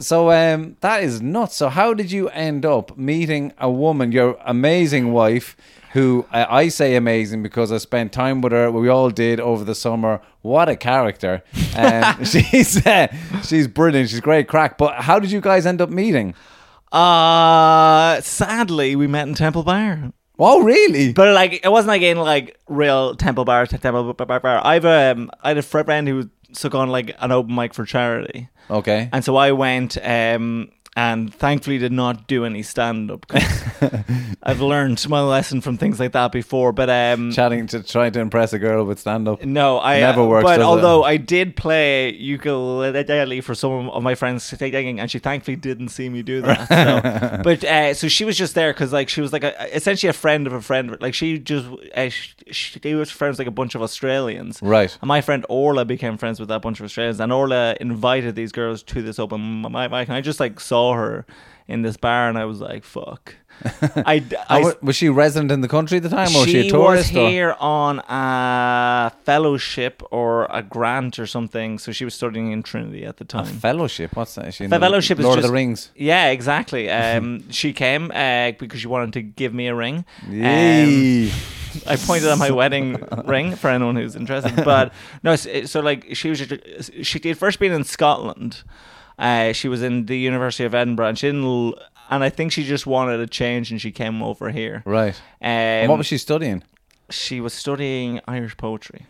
so 0.00 0.30
um 0.30 0.76
that 0.80 1.02
is 1.02 1.20
nuts. 1.20 1.56
So 1.56 1.68
how 1.68 1.92
did 1.92 2.10
you 2.10 2.28
end 2.30 2.64
up 2.64 2.96
meeting 2.96 3.52
a 3.58 3.70
woman, 3.70 4.12
your 4.12 4.38
amazing 4.44 5.12
wife? 5.12 5.56
Who 5.92 6.26
I 6.32 6.68
say 6.68 6.96
amazing 6.96 7.42
because 7.42 7.70
I 7.70 7.76
spent 7.76 8.12
time 8.12 8.40
with 8.40 8.52
her. 8.52 8.70
We 8.70 8.88
all 8.88 9.10
did 9.10 9.40
over 9.40 9.62
the 9.62 9.74
summer. 9.74 10.22
What 10.40 10.68
a 10.68 10.76
character! 10.76 11.42
Um, 11.76 12.24
she's 12.24 12.84
uh, 12.86 13.08
she's 13.44 13.68
brilliant. 13.68 14.08
She's 14.08 14.20
great 14.20 14.48
crack. 14.48 14.78
But 14.78 15.02
how 15.02 15.18
did 15.18 15.30
you 15.30 15.42
guys 15.42 15.66
end 15.66 15.82
up 15.82 15.90
meeting? 15.90 16.34
Uh 16.90 18.20
sadly, 18.20 18.96
we 18.96 19.06
met 19.06 19.28
in 19.28 19.34
Temple 19.34 19.62
Bar. 19.62 20.12
Oh, 20.38 20.62
really? 20.62 21.12
But 21.12 21.34
like, 21.34 21.64
it 21.64 21.68
wasn't 21.68 21.88
like 21.88 22.02
in 22.02 22.18
like 22.18 22.58
real 22.68 23.14
Temple 23.14 23.44
Bar, 23.44 23.66
Temple 23.66 24.12
Bar, 24.14 24.40
Bar. 24.40 24.66
I've 24.66 24.84
um, 24.84 25.30
I 25.42 25.48
had 25.48 25.58
a 25.58 25.62
friend 25.62 26.08
who 26.08 26.30
took 26.54 26.74
on 26.74 26.88
like 26.88 27.14
an 27.20 27.32
open 27.32 27.54
mic 27.54 27.74
for 27.74 27.84
charity, 27.84 28.48
okay. 28.68 29.08
and 29.12 29.24
so 29.24 29.36
I 29.36 29.52
went 29.52 29.96
um, 30.04 30.70
and 30.94 31.34
thankfully 31.34 31.78
did 31.78 31.92
not 31.92 32.26
do 32.26 32.44
any 32.44 32.62
stand 32.62 33.10
up. 33.10 33.24
I've 34.42 34.60
learned 34.60 35.08
my 35.08 35.20
lesson 35.22 35.60
from 35.60 35.78
things 35.78 35.98
like 35.98 36.12
that 36.12 36.32
before, 36.32 36.72
but 36.72 36.90
um, 36.90 37.32
Chatting 37.32 37.66
to 37.68 37.82
try 37.82 38.10
to 38.10 38.20
impress 38.20 38.52
a 38.52 38.58
girl 38.58 38.84
with 38.84 38.98
stand 38.98 39.26
up. 39.26 39.42
no, 39.44 39.80
I 39.80 40.00
Never 40.00 40.20
uh, 40.22 40.26
works, 40.26 40.42
But 40.44 40.56
does 40.56 40.64
it? 40.66 40.68
although 40.68 41.02
I 41.02 41.16
did 41.16 41.56
play 41.56 42.12
ukulele 42.12 43.40
for 43.40 43.54
some 43.54 43.88
of 43.88 44.02
my 44.02 44.14
friends, 44.14 44.50
gigging, 44.50 44.98
and 45.00 45.10
she 45.10 45.18
thankfully 45.18 45.56
didn't 45.56 45.88
see 45.88 46.08
me 46.08 46.22
do 46.22 46.42
that. 46.42 46.68
So. 46.68 47.42
but 47.44 47.64
uh, 47.64 47.94
so 47.94 48.08
she 48.08 48.24
was 48.24 48.36
just 48.36 48.54
there 48.54 48.72
because 48.72 48.92
like 48.92 49.08
she 49.08 49.20
was 49.20 49.32
like 49.32 49.44
a, 49.44 49.74
essentially 49.74 50.10
a 50.10 50.12
friend 50.12 50.46
of 50.46 50.52
a 50.52 50.60
friend. 50.60 50.96
Like 51.00 51.14
she 51.14 51.38
just 51.38 51.66
uh, 51.96 52.08
she, 52.10 52.32
she 52.50 52.94
was 52.94 53.10
friends 53.10 53.34
with, 53.34 53.46
like 53.46 53.48
a 53.48 53.52
bunch 53.52 53.74
of 53.74 53.82
Australians, 53.82 54.60
Right. 54.60 54.96
And 55.00 55.08
my 55.08 55.20
friend 55.20 55.46
Orla 55.48 55.84
became 55.84 56.18
friends 56.18 56.38
with 56.38 56.48
that 56.50 56.60
bunch 56.60 56.80
of 56.80 56.84
Australians, 56.84 57.18
and 57.20 57.32
Orla 57.32 57.76
invited 57.80 58.34
these 58.34 58.52
girls 58.52 58.82
to 58.84 59.00
this 59.02 59.18
open 59.18 59.62
mic, 59.62 59.90
mic, 59.90 60.08
and 60.08 60.12
I 60.16 60.20
just 60.20 60.38
like 60.40 60.60
saw 60.60 60.81
her 60.90 61.24
in 61.68 61.82
this 61.82 61.96
bar, 61.96 62.28
and 62.28 62.36
I 62.36 62.44
was 62.44 62.60
like, 62.60 62.82
"Fuck." 62.84 63.36
I, 64.14 64.24
I, 64.48 64.72
was 64.82 64.96
she 64.96 65.08
resident 65.08 65.52
in 65.52 65.60
the 65.60 65.68
country 65.68 65.98
at 65.98 66.02
the 66.02 66.08
time, 66.08 66.34
or 66.34 66.40
was 66.40 66.46
she 66.46 66.62
she 66.62 66.68
a 66.68 66.70
tourist? 66.70 67.12
was 67.12 67.16
or- 67.24 67.28
here 67.30 67.54
on 67.60 68.00
a 68.08 69.12
fellowship 69.24 70.02
or 70.10 70.46
a 70.50 70.62
grant 70.62 71.18
or 71.18 71.26
something. 71.26 71.78
So 71.78 71.92
she 71.92 72.04
was 72.04 72.14
studying 72.14 72.50
in 72.50 72.62
Trinity 72.64 73.04
at 73.04 73.18
the 73.18 73.24
A 73.24 73.26
time. 73.28 73.46
fellowship? 73.46 74.16
What's 74.16 74.34
that? 74.34 74.48
Is 74.48 74.54
she 74.56 74.64
The 74.64 74.70
the 74.70 74.80
fellowship 74.80 75.18
is 75.20 75.24
Lord 75.24 75.36
just 75.36 75.44
of 75.44 75.50
the 75.50 75.54
Rings. 75.54 75.90
Yeah, 75.94 76.28
exactly. 76.30 76.90
Um, 77.02 77.48
she 77.50 77.72
came 77.72 78.10
uh, 78.10 78.52
because 78.58 78.80
she 78.80 78.88
wanted 78.88 79.12
to 79.14 79.22
give 79.22 79.52
me 79.54 79.66
a 79.68 79.74
ring. 79.74 80.04
Um, 80.28 81.30
I 81.86 81.96
pointed 81.96 82.28
at 82.28 82.38
my 82.38 82.50
wedding 82.60 82.96
ring 83.24 83.54
for 83.56 83.68
anyone 83.70 83.96
who's 83.96 84.16
interested. 84.16 84.56
But 84.64 84.92
no, 85.22 85.36
so, 85.36 85.64
so 85.64 85.80
like 85.80 86.16
she 86.16 86.30
was, 86.30 86.40
just- 86.40 86.92
she 87.04 87.20
had 87.28 87.38
first 87.38 87.58
been 87.60 87.72
in 87.72 87.84
Scotland. 87.84 88.62
Uh, 89.18 89.52
she 89.52 89.68
was 89.68 89.82
in 89.82 90.06
the 90.06 90.18
University 90.18 90.64
of 90.64 90.74
Edinburgh, 90.74 91.08
and 91.08 91.18
she 91.18 91.28
didn't. 91.28 91.44
l- 91.44 91.74
And 92.10 92.22
I 92.24 92.30
think 92.30 92.52
she 92.52 92.64
just 92.64 92.86
wanted 92.86 93.20
a 93.20 93.26
change, 93.26 93.70
and 93.70 93.80
she 93.80 93.90
came 93.92 94.22
over 94.22 94.50
here. 94.50 94.82
right. 94.84 95.14
Um, 95.40 95.48
And 95.50 95.88
what 95.88 95.98
was 95.98 96.06
she 96.06 96.18
studying? 96.18 96.62
She 97.10 97.40
was 97.40 97.52
studying 97.52 98.20
Irish 98.26 98.56
poetry. 98.56 99.06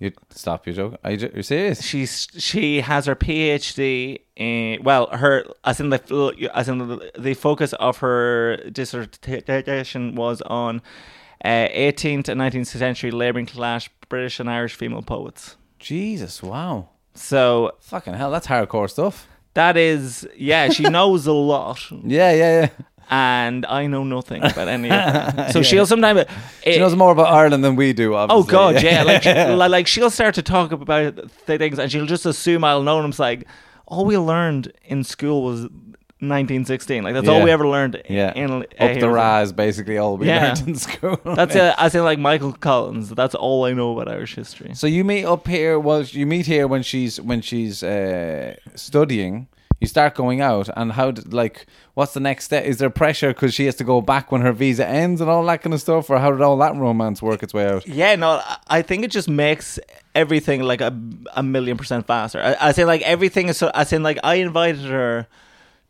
You 0.00 0.10
stop 0.30 0.66
your 0.66 0.74
joke. 0.74 0.98
Are 1.04 1.12
you, 1.12 1.30
you 1.36 1.42
serious? 1.42 1.82
She's 1.84 2.26
she 2.36 2.80
has 2.80 3.06
her 3.06 3.14
PhD 3.14 4.18
in 4.34 4.82
well 4.82 5.06
her 5.12 5.44
as 5.64 5.78
in 5.80 5.90
the 5.90 6.50
as 6.54 6.68
in 6.68 6.78
the, 6.78 7.12
the 7.16 7.34
focus 7.34 7.72
of 7.74 7.98
her 7.98 8.56
dissertation 8.72 10.14
was 10.14 10.42
on 10.42 10.82
uh, 11.44 11.48
18th 11.48 12.28
and 12.28 12.40
19th 12.40 12.66
century 12.66 13.10
labouring 13.10 13.46
class 13.46 13.88
British 14.08 14.40
and 14.40 14.50
Irish 14.50 14.74
female 14.74 15.02
poets. 15.02 15.56
Jesus, 15.78 16.42
wow. 16.42 16.88
So 17.14 17.72
Fucking 17.80 18.14
hell, 18.14 18.30
that's 18.30 18.46
hardcore 18.46 18.88
stuff. 18.90 19.28
That 19.54 19.76
is 19.76 20.26
yeah 20.36 20.68
she 20.70 20.84
knows 20.84 21.26
a 21.26 21.32
lot 21.32 21.78
Yeah, 22.04 22.32
yeah, 22.32 22.60
yeah. 22.60 22.68
and 23.10 23.66
I 23.66 23.86
know 23.86 24.04
nothing 24.04 24.42
about 24.42 24.68
any 24.68 24.88
of 24.90 25.12
that. 25.36 25.50
So 25.52 25.62
she'll 25.62 25.86
sometimes 25.86 26.20
uh, 26.20 26.24
She 26.64 26.70
eh, 26.76 26.78
knows 26.78 26.96
more 26.96 27.12
about 27.12 27.28
Ireland 27.32 27.62
than 27.64 27.76
we 27.76 27.92
do, 27.92 28.14
obviously. 28.14 28.40
Oh 28.40 28.44
god, 28.46 28.82
yeah. 28.88 29.02
Like, 29.02 29.24
li- 29.24 29.68
like 29.76 29.86
she'll 29.86 30.10
start 30.10 30.34
to 30.36 30.42
talk 30.42 30.72
about 30.72 31.30
things, 31.30 31.78
and 31.78 31.90
she'll 31.92 32.06
just 32.06 32.24
assume 32.26 32.64
I'll 32.64 32.82
know. 32.82 32.96
And 32.98 33.06
I'm 33.12 33.14
like, 33.18 33.46
all 33.86 34.04
we 34.06 34.16
learned 34.16 34.72
in 34.84 35.04
school 35.04 35.42
was 35.42 35.66
1916. 36.22 37.02
Like 37.02 37.14
that's 37.14 37.28
all 37.28 37.38
Yeah. 37.38 37.44
we 37.44 37.50
ever 37.50 37.66
learned. 37.68 38.02
Yeah. 38.08 38.32
in, 38.34 38.50
uh, 38.50 38.58
Up 38.78 38.98
the 39.00 39.08
rise, 39.10 39.52
basically, 39.52 39.98
all 39.98 40.16
we 40.16 40.28
Yeah. 40.28 40.54
learned 40.54 40.68
in 40.68 40.74
school. 40.76 41.18
That's 41.24 41.56
uh, 41.56 41.74
I 41.78 41.86
in 41.88 42.04
like 42.04 42.18
Michael 42.18 42.52
Collins. 42.52 43.10
That's 43.10 43.34
all 43.34 43.64
I 43.64 43.72
know 43.72 43.92
about 43.98 44.08
Irish 44.12 44.34
history. 44.36 44.70
So 44.74 44.86
you 44.86 45.04
meet 45.04 45.24
up 45.24 45.46
here. 45.48 45.78
Well, 45.78 46.02
you 46.04 46.26
meet 46.26 46.46
here 46.46 46.66
when 46.66 46.82
she's 46.82 47.20
when 47.20 47.40
she's 47.42 47.82
uh, 47.82 48.54
studying. 48.74 49.48
You 49.80 49.88
start 49.88 50.14
going 50.14 50.40
out, 50.40 50.68
and 50.76 50.92
how 50.92 51.10
did 51.10 51.34
like 51.34 51.66
what's 51.94 52.14
the 52.14 52.20
next 52.20 52.44
step? 52.44 52.64
Is 52.64 52.78
there 52.78 52.88
pressure 52.88 53.30
because 53.34 53.52
she 53.52 53.64
has 53.66 53.74
to 53.76 53.84
go 53.84 54.00
back 54.00 54.30
when 54.30 54.40
her 54.42 54.52
visa 54.52 54.86
ends 54.86 55.20
and 55.20 55.28
all 55.28 55.44
that 55.46 55.60
kind 55.62 55.74
of 55.74 55.80
stuff, 55.80 56.08
or 56.08 56.18
how 56.20 56.30
did 56.30 56.40
all 56.40 56.56
that 56.58 56.76
romance 56.76 57.20
work 57.20 57.42
its 57.42 57.52
way 57.52 57.66
out? 57.66 57.84
Yeah, 57.88 58.14
no, 58.14 58.30
I- 58.44 58.58
I 58.78 58.82
think 58.82 59.04
it 59.04 59.10
just 59.10 59.28
makes 59.28 59.80
everything 60.14 60.62
like 60.62 60.80
a, 60.80 60.96
a 61.34 61.42
million 61.42 61.76
percent 61.76 62.06
faster. 62.06 62.40
I, 62.40 62.68
I 62.68 62.72
say 62.72 62.84
like 62.84 63.02
everything 63.02 63.48
is 63.48 63.56
so. 63.56 63.72
I 63.74 63.82
say 63.82 63.98
like 63.98 64.18
I 64.22 64.36
invited 64.36 64.84
her 64.84 65.26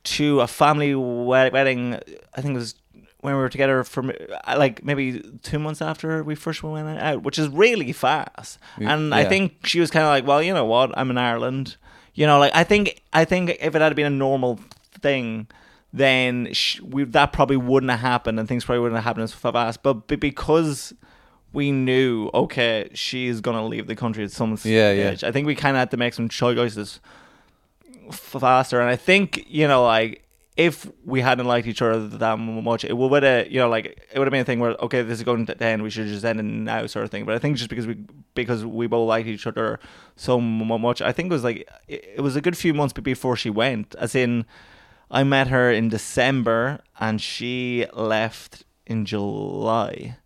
to 0.04 0.40
a 0.40 0.46
family 0.46 0.94
wedding. 0.94 1.94
I 2.34 2.40
think 2.40 2.54
it 2.54 2.58
was 2.58 2.74
when 3.20 3.34
we 3.34 3.40
were 3.40 3.48
together 3.48 3.84
for 3.84 4.02
uh, 4.10 4.56
like 4.58 4.84
maybe 4.84 5.20
two 5.42 5.58
months 5.58 5.80
after 5.80 6.24
we 6.24 6.34
first 6.34 6.62
went 6.62 6.98
out, 6.98 7.22
which 7.22 7.38
is 7.38 7.48
really 7.48 7.92
fast. 7.92 8.58
And 8.78 9.14
I 9.14 9.24
think 9.24 9.64
she 9.66 9.78
was 9.80 9.90
kind 9.90 10.04
of 10.04 10.10
like, 10.10 10.26
well, 10.26 10.42
you 10.42 10.52
know 10.52 10.64
what, 10.64 10.96
I'm 10.98 11.10
in 11.10 11.18
Ireland. 11.18 11.76
You 12.14 12.26
know, 12.26 12.38
like 12.38 12.54
I 12.54 12.64
think 12.64 13.00
I 13.12 13.24
think 13.24 13.56
if 13.60 13.74
it 13.74 13.80
had 13.80 13.94
been 13.96 14.06
a 14.06 14.10
normal 14.10 14.58
thing. 15.00 15.46
Then 15.94 16.48
sh- 16.54 16.80
we, 16.80 17.04
that 17.04 17.34
probably 17.34 17.58
wouldn't 17.58 17.90
have 17.90 18.00
happened, 18.00 18.38
and 18.40 18.48
things 18.48 18.64
probably 18.64 18.80
wouldn't 18.80 18.96
have 18.96 19.04
happened 19.04 19.24
as 19.24 19.34
fast. 19.34 19.82
But, 19.82 20.06
but 20.06 20.20
because 20.20 20.94
we 21.52 21.70
knew, 21.70 22.30
okay, 22.32 22.88
she's 22.94 23.42
gonna 23.42 23.66
leave 23.66 23.88
the 23.88 23.94
country 23.94 24.24
at 24.24 24.30
some 24.30 24.56
Yeah, 24.64 24.90
yeah. 24.90 25.08
stage. 25.10 25.22
I 25.24 25.30
think 25.32 25.46
we 25.46 25.54
kind 25.54 25.76
of 25.76 25.80
had 25.80 25.90
to 25.90 25.98
make 25.98 26.14
some 26.14 26.30
choices 26.30 26.98
faster, 28.14 28.80
and 28.80 28.88
I 28.88 28.96
think 28.96 29.44
you 29.48 29.68
know, 29.68 29.84
like 29.84 30.22
if 30.56 30.86
we 31.04 31.22
hadn't 31.22 31.46
liked 31.46 31.66
each 31.66 31.80
other 31.80 32.06
that 32.08 32.38
much, 32.38 32.84
it 32.84 32.96
would 32.96 33.22
have, 33.22 33.50
you 33.50 33.58
know, 33.58 33.68
like 33.68 33.86
it 34.12 34.18
would 34.18 34.26
have 34.26 34.32
been 34.32 34.42
a 34.42 34.44
thing 34.44 34.60
where 34.60 34.72
okay, 34.72 35.02
this 35.02 35.18
is 35.18 35.24
going 35.24 35.46
to 35.46 35.62
end, 35.62 35.82
we 35.82 35.90
should 35.90 36.06
just 36.06 36.24
end 36.24 36.40
it 36.40 36.42
now, 36.42 36.86
sort 36.86 37.04
of 37.04 37.10
thing. 37.10 37.24
But 37.24 37.34
I 37.34 37.38
think 37.38 37.56
just 37.56 37.70
because 37.70 37.86
we 37.86 37.96
because 38.34 38.64
we 38.64 38.86
both 38.86 39.08
liked 39.08 39.28
each 39.28 39.46
other 39.46 39.80
so 40.16 40.40
mu- 40.40 40.78
much, 40.78 41.00
I 41.00 41.12
think 41.12 41.30
it 41.30 41.32
was 41.32 41.44
like 41.44 41.68
it, 41.88 42.04
it 42.16 42.20
was 42.20 42.36
a 42.36 42.40
good 42.40 42.56
few 42.56 42.74
months 42.74 42.92
before 42.92 43.36
she 43.36 43.50
went, 43.50 43.94
as 43.96 44.14
in. 44.14 44.44
I 45.14 45.24
met 45.24 45.48
her 45.48 45.70
in 45.70 45.90
December 45.90 46.80
and 46.98 47.20
she 47.20 47.84
left 47.92 48.64
in 48.86 49.04
July. 49.04 50.16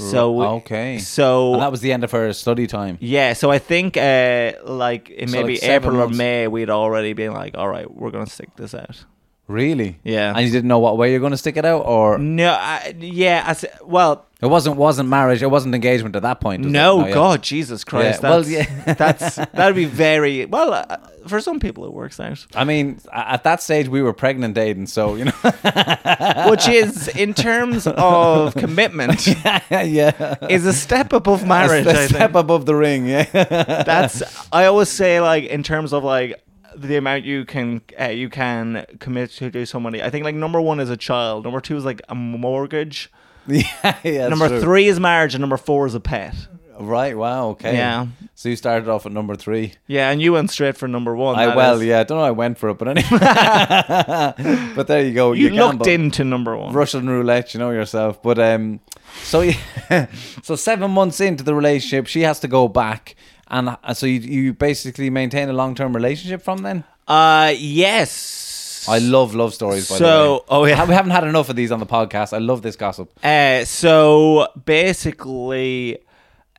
So 0.00 0.42
okay. 0.56 0.98
so 0.98 1.54
And 1.54 1.62
that 1.62 1.70
was 1.70 1.80
the 1.80 1.92
end 1.92 2.04
of 2.04 2.10
her 2.12 2.32
study 2.32 2.66
time. 2.66 2.98
yeah, 3.00 3.34
so 3.34 3.50
I 3.50 3.58
think 3.58 3.96
uh, 3.96 4.52
like 4.64 5.10
in 5.10 5.28
So, 5.28 5.36
maybe 5.36 5.54
like, 5.54 5.62
April 5.62 6.00
or. 6.00 6.08
May 6.08 6.48
we'd 6.48 6.70
already 6.70 7.12
been 7.12 7.32
like, 7.32 7.56
all 7.56 7.68
right, 7.68 7.90
we're 7.90 8.10
gonna 8.10 8.26
stick 8.26 8.54
this 8.56 8.74
out. 8.74 9.04
Really? 9.50 9.98
Yeah. 10.04 10.32
And 10.34 10.46
you 10.46 10.52
didn't 10.52 10.68
know 10.68 10.78
what 10.78 10.96
way 10.96 11.10
you're 11.10 11.18
going 11.18 11.32
to 11.32 11.36
stick 11.36 11.56
it 11.56 11.64
out, 11.64 11.84
or 11.84 12.18
No, 12.18 12.52
I, 12.52 12.94
yeah, 13.00 13.42
I, 13.44 13.68
well, 13.84 14.26
it 14.42 14.46
wasn't 14.46 14.76
wasn't 14.76 15.08
marriage, 15.08 15.42
it 15.42 15.48
wasn't 15.48 15.74
engagement 15.74 16.16
at 16.16 16.22
that 16.22 16.40
point. 16.40 16.64
no, 16.64 17.06
yeah. 17.06 17.14
God, 17.14 17.42
Jesus 17.42 17.84
Christ, 17.84 18.22
Yeah, 18.22 18.30
well, 18.30 18.46
yeah. 18.46 18.94
that's 18.94 19.36
that'd 19.52 19.76
be 19.76 19.84
very 19.84 20.46
well 20.46 20.74
uh, 20.74 20.96
for 21.26 21.40
some 21.40 21.60
people 21.60 21.84
it 21.84 21.92
works 21.92 22.18
out, 22.18 22.46
I 22.54 22.64
mean, 22.64 23.00
at 23.12 23.44
that 23.44 23.62
stage 23.62 23.88
we 23.88 24.02
were 24.02 24.12
pregnant 24.12 24.54
dating, 24.54 24.86
so 24.86 25.16
you 25.16 25.26
know. 25.26 25.32
which 26.50 26.68
is 26.68 27.08
in 27.08 27.34
terms 27.34 27.86
of 27.86 28.54
commitment 28.54 29.26
yeah. 29.70 30.36
is 30.48 30.66
a 30.66 30.72
step 30.72 31.12
above 31.12 31.46
marriage. 31.46 31.86
a 31.86 32.08
step 32.08 32.34
above 32.34 32.66
the 32.66 32.74
ring, 32.74 33.06
yeah. 33.06 33.24
that's 33.24 34.22
I 34.52 34.66
always 34.66 34.88
say 34.88 35.20
like 35.20 35.44
in 35.44 35.62
terms 35.62 35.92
of 35.92 36.04
like 36.04 36.42
the 36.76 36.96
amount 36.96 37.24
you 37.24 37.44
can 37.44 37.82
uh, 38.00 38.06
you 38.06 38.28
can 38.28 38.86
commit 38.98 39.30
to 39.30 39.50
do 39.50 39.66
somebody. 39.66 40.02
I 40.02 40.10
think 40.10 40.24
like 40.24 40.34
number 40.34 40.60
one 40.60 40.80
is 40.80 40.90
a 40.90 40.96
child. 40.96 41.44
Number 41.44 41.60
two 41.60 41.76
is 41.76 41.84
like 41.84 42.00
a 42.08 42.14
mortgage. 42.14 43.10
yeah, 43.84 43.96
yeah. 44.04 44.28
number 44.28 44.48
true. 44.48 44.60
three 44.60 44.86
is 44.86 45.00
marriage, 45.00 45.34
and 45.34 45.40
number 45.40 45.56
four 45.56 45.86
is 45.86 45.94
a 45.94 46.00
pet. 46.00 46.34
Right. 46.80 47.16
Wow. 47.16 47.50
Okay. 47.50 47.76
Yeah. 47.76 48.06
So 48.34 48.48
you 48.48 48.56
started 48.56 48.88
off 48.88 49.04
at 49.04 49.12
number 49.12 49.36
three. 49.36 49.74
Yeah, 49.86 50.10
and 50.10 50.22
you 50.22 50.32
went 50.32 50.50
straight 50.50 50.78
for 50.78 50.88
number 50.88 51.14
one. 51.14 51.38
I 51.38 51.54
well, 51.54 51.78
is. 51.78 51.84
yeah. 51.84 52.00
I 52.00 52.04
don't 52.04 52.16
know. 52.16 52.24
I 52.24 52.30
went 52.30 52.56
for 52.56 52.70
it, 52.70 52.78
but 52.78 52.88
anyway. 52.88 53.08
but 54.74 54.86
there 54.86 55.04
you 55.04 55.12
go. 55.12 55.32
You, 55.32 55.50
looked 55.50 55.84
gamble. 55.84 55.88
into 55.88 56.24
number 56.24 56.56
one. 56.56 56.72
Russian 56.72 57.08
roulette, 57.08 57.52
you 57.52 57.60
know 57.60 57.70
yourself. 57.70 58.22
But 58.22 58.38
um, 58.38 58.80
so 59.22 59.42
yeah, 59.42 60.06
so 60.42 60.56
seven 60.56 60.90
months 60.90 61.20
into 61.20 61.44
the 61.44 61.54
relationship, 61.54 62.06
she 62.06 62.22
has 62.22 62.40
to 62.40 62.48
go 62.48 62.66
back, 62.66 63.14
and 63.48 63.76
uh, 63.82 63.92
so 63.92 64.06
you 64.06 64.20
you 64.20 64.54
basically 64.54 65.10
maintain 65.10 65.50
a 65.50 65.52
long 65.52 65.74
term 65.74 65.94
relationship 65.94 66.40
from 66.40 66.58
then. 66.58 66.84
Uh, 67.06 67.52
yes. 67.58 68.49
I 68.88 68.98
love 68.98 69.34
love 69.34 69.52
stories. 69.54 69.88
By 69.88 69.94
the 69.94 69.98
So- 69.98 70.34
way. 70.34 70.40
oh, 70.48 70.64
yeah. 70.64 70.84
we 70.86 70.94
haven't 70.94 71.10
had 71.12 71.24
enough 71.24 71.48
of 71.48 71.56
these 71.56 71.70
on 71.72 71.80
the 71.80 71.86
podcast. 71.86 72.32
I 72.32 72.38
love 72.38 72.62
this 72.62 72.76
gossip. 72.76 73.10
Uh, 73.22 73.64
so 73.64 74.46
basically, 74.64 75.98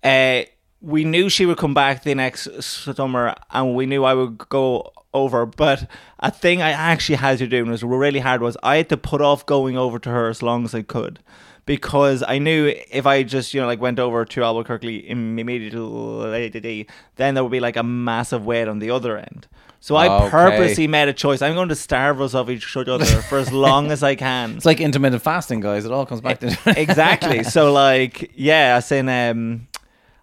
uh, 0.04 0.42
we 0.82 1.04
knew 1.04 1.30
she 1.30 1.46
would 1.46 1.58
come 1.58 1.74
back 1.74 2.04
the 2.04 2.16
next 2.16 2.48
summer, 2.64 3.36
and 3.52 3.76
we 3.76 3.86
knew 3.86 4.04
I 4.04 4.14
would 4.14 4.38
go 4.50 4.92
over. 5.14 5.46
But 5.46 5.88
a 6.20 6.32
thing 6.32 6.62
I 6.62 6.72
actually 6.72 7.18
had 7.18 7.38
to 7.40 7.48
do, 7.48 7.58
and 7.60 7.68
it 7.68 7.72
was 7.72 7.84
really 7.84 8.20
hard, 8.20 8.42
was 8.42 8.58
I 8.64 8.78
had 8.78 8.90
to 8.90 8.98
put 8.98 9.22
off 9.22 9.46
going 9.46 9.78
over 9.78 10.00
to 10.00 10.10
her 10.10 10.30
as 10.30 10.42
long 10.42 10.66
as 10.66 10.74
I 10.74 10.82
could. 10.82 11.20
Because 11.68 12.24
I 12.28 12.40
knew 12.40 12.74
if 12.92 13.06
I 13.06 13.22
just, 13.22 13.54
you 13.54 13.62
know, 13.62 13.68
like 13.68 13.80
went 13.80 14.00
over 14.00 14.26
to 14.26 14.44
Albuquerque 14.44 15.08
immediately, 15.08 16.88
then 17.18 17.36
there 17.36 17.44
would 17.44 17.52
be 17.52 17.60
like 17.60 17.78
a 17.78 17.84
massive 17.84 18.44
wait 18.46 18.68
on 18.68 18.80
the 18.80 18.90
other 18.90 19.18
end. 19.18 19.48
So 19.84 19.96
I 19.96 20.08
Okay. 20.08 20.30
purposely 20.30 20.88
made 20.88 21.10
a 21.10 21.14
choice. 21.14 21.42
I'm 21.42 21.56
going 21.56 21.70
to 21.70 21.76
starve 21.76 22.22
us 22.22 22.36
of 22.36 22.52
each 22.52 22.78
other 22.78 23.04
for 23.04 23.40
as 23.40 23.52
long 23.68 23.92
as 23.92 24.04
I 24.04 24.14
can. 24.16 24.56
It's 24.58 24.66
like 24.66 24.80
intermittent 24.80 25.24
fasting, 25.24 25.60
guys. 25.60 25.86
It 25.86 25.92
all 25.92 26.06
comes 26.06 26.22
back 26.22 26.40
to 26.42 26.56
exactly. 26.80 27.44
So 27.44 27.74
like, 27.74 28.32
yeah, 28.36 28.76
I 28.78 28.80
saying 28.82 29.10
um, 29.10 29.68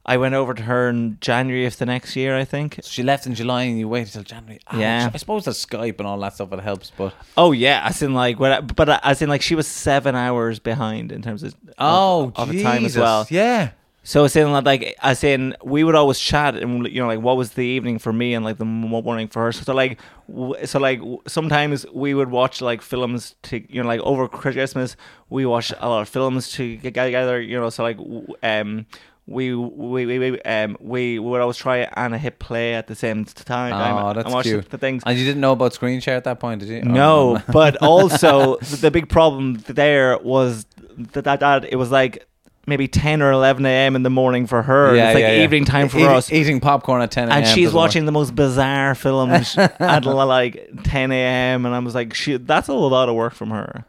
I 0.07 0.17
went 0.17 0.35
over 0.37 0.55
to 0.55 0.63
her 0.63 0.89
in 0.91 1.19
January 1.21 1.67
of 1.67 1.77
the 1.77 1.87
next 1.87 2.15
year, 2.15 2.39
I 2.39 2.45
think. 2.45 2.79
She 2.85 3.03
left 3.03 3.27
in 3.27 3.35
July, 3.35 3.65
and 3.65 3.77
you 3.81 3.89
waited 3.89 4.13
till 4.13 4.23
January. 4.23 4.61
Ouch. 4.69 4.79
Yeah. 4.79 5.11
I 5.13 5.17
suppose 5.19 5.45
the 5.45 5.51
Skype 5.51 5.99
and 5.99 6.07
all 6.07 6.19
that 6.21 6.35
stuff 6.35 6.53
it 6.53 6.61
helps, 6.61 6.93
but 6.97 7.13
Oh 7.37 7.51
yeah, 7.51 7.83
as 7.85 8.01
in 8.01 8.15
like, 8.15 8.39
when 8.39 8.53
I- 8.53 8.61
but 8.61 8.89
I- 8.89 9.01
as 9.03 9.23
in 9.23 9.29
like, 9.29 9.43
she 9.43 9.57
was 9.57 9.67
seven 9.67 10.15
hours 10.15 10.61
behind 10.61 11.11
in 11.11 11.21
terms 11.21 11.43
of 11.43 11.55
oh, 11.79 12.33
of, 12.37 12.49
of 12.51 12.63
time 12.63 12.85
as 12.85 12.97
well. 12.97 13.27
Yeah. 13.29 13.71
So 14.09 14.25
it's 14.25 14.37
in 14.37 14.51
like, 14.65 14.97
as 15.03 15.23
in, 15.23 15.55
we 15.63 15.85
would 15.85 15.95
always 15.95 16.19
chat, 16.19 16.57
and 16.57 16.87
you 16.89 16.99
know, 17.03 17.07
like, 17.07 17.21
what 17.21 17.37
was 17.37 17.51
the 17.53 17.67
evening 17.77 17.99
for 17.99 18.11
me, 18.11 18.33
and 18.33 18.43
like 18.43 18.57
the 18.57 18.65
morning 18.65 19.29
for 19.29 19.43
her. 19.45 19.53
So 19.53 19.75
like, 19.75 20.01
w- 20.29 20.65
so 20.65 20.79
like, 20.79 21.01
w- 21.01 21.21
sometimes 21.27 21.85
we 21.93 22.15
would 22.15 22.31
watch 22.31 22.63
like 22.63 22.81
films 22.81 23.35
to, 23.43 23.55
you 23.71 23.83
know, 23.83 23.87
like 23.87 24.01
over 24.01 24.27
Christmas, 24.27 24.97
we 25.29 25.45
watch 25.45 25.75
a 25.79 25.89
lot 25.91 26.01
of 26.01 26.09
films 26.09 26.51
to 26.53 26.77
get 26.79 26.95
together. 26.95 27.39
You 27.39 27.61
know, 27.61 27.69
so 27.71 27.83
like, 27.83 27.99
w- 27.99 28.35
um. 28.43 28.87
We 29.31 29.55
we, 29.55 30.07
we, 30.07 30.19
we 30.31 30.41
um 30.41 30.79
we 30.81 31.19
would 31.19 31.43
always 31.43 31.59
try 31.59 31.81
and 32.03 32.17
hit 32.17 32.39
play 32.39 32.73
at 32.73 32.87
the 32.87 32.95
same 32.95 33.27
time 33.27 33.75
Oh, 33.75 34.09
and 34.09 34.17
that's 34.19 34.33
watch 34.33 34.45
cute. 34.47 34.71
the 34.71 34.79
things. 34.79 35.03
And 35.05 35.19
you 35.19 35.27
didn't 35.27 35.43
know 35.43 35.53
about 35.53 35.75
screen 35.75 36.01
share 36.01 36.17
at 36.17 36.25
that 36.25 36.41
point, 36.41 36.61
did 36.61 36.71
you? 36.71 36.81
Oh, 36.87 36.89
No, 36.95 37.43
but 37.53 37.77
also 37.83 38.57
th- 38.57 38.81
the 38.81 38.91
big 38.91 39.11
problem 39.11 39.57
there 39.67 40.17
was 40.17 40.65
that, 41.13 41.25
that, 41.25 41.41
that 41.41 41.65
it 41.71 41.77
was 41.77 41.91
like 41.91 42.27
maybe 42.69 42.87
10 42.87 43.23
or 43.23 43.33
11 43.33 43.65
a.m. 43.67 43.97
in 43.97 44.03
the 44.03 44.11
morning 44.11 44.47
for 44.47 44.63
her. 44.63 44.95
Yeah, 44.95 45.09
it's 45.09 45.15
like 45.15 45.23
yeah, 45.23 45.33
yeah. 45.33 45.45
evening 45.45 45.65
time 45.65 45.89
for 45.89 45.99
Eat- 45.99 46.07
us. 46.07 46.33
Eating 46.33 46.61
popcorn 46.61 47.03
at 47.03 47.11
10 47.11 47.29
a.m. 47.29 47.39
and 47.39 47.47
she's 47.47 47.67
doesn't 47.67 47.77
work. 47.77 47.83
watching 47.83 48.05
the 48.05 48.13
most 48.13 48.35
bizarre 48.35 48.95
films 48.95 49.57
at 49.59 50.05
like 50.05 50.69
10 50.85 51.11
a.m. 51.11 51.67
And 51.67 51.75
I 51.75 51.79
was 51.81 51.95
like, 51.95 52.15
she, 52.15 52.37
that's 52.37 52.69
a 52.69 52.75
lot 52.75 53.09
of 53.09 53.15
work 53.15 53.35
from 53.35 53.51
her. 53.51 53.85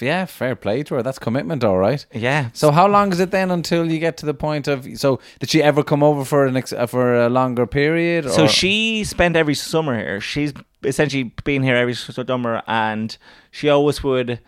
Yeah, 0.00 0.26
fair 0.26 0.54
play 0.54 0.82
to 0.82 0.96
her. 0.96 1.02
That's 1.02 1.18
commitment, 1.18 1.64
all 1.64 1.78
right. 1.78 2.04
Yeah. 2.12 2.50
So 2.52 2.70
how 2.70 2.86
long 2.88 3.12
is 3.12 3.20
it 3.20 3.30
then 3.30 3.50
until 3.50 3.90
you 3.90 3.98
get 3.98 4.18
to 4.18 4.26
the 4.26 4.34
point 4.34 4.68
of? 4.68 4.86
So 4.98 5.18
did 5.38 5.48
she 5.48 5.62
ever 5.62 5.82
come 5.82 6.02
over 6.02 6.24
for 6.26 6.46
an 6.46 6.56
ex, 6.56 6.72
uh, 6.72 6.86
for 6.86 7.14
a 7.14 7.28
longer 7.30 7.66
period? 7.66 8.30
So 8.30 8.46
she 8.46 9.04
spent 9.04 9.34
every 9.34 9.54
summer 9.54 9.96
here. 9.96 10.20
She's 10.20 10.52
essentially 10.84 11.32
been 11.44 11.62
here 11.62 11.76
every 11.76 11.94
summer, 11.94 12.62
and 12.66 13.16
she 13.50 13.68
always 13.68 14.02
would 14.02 14.40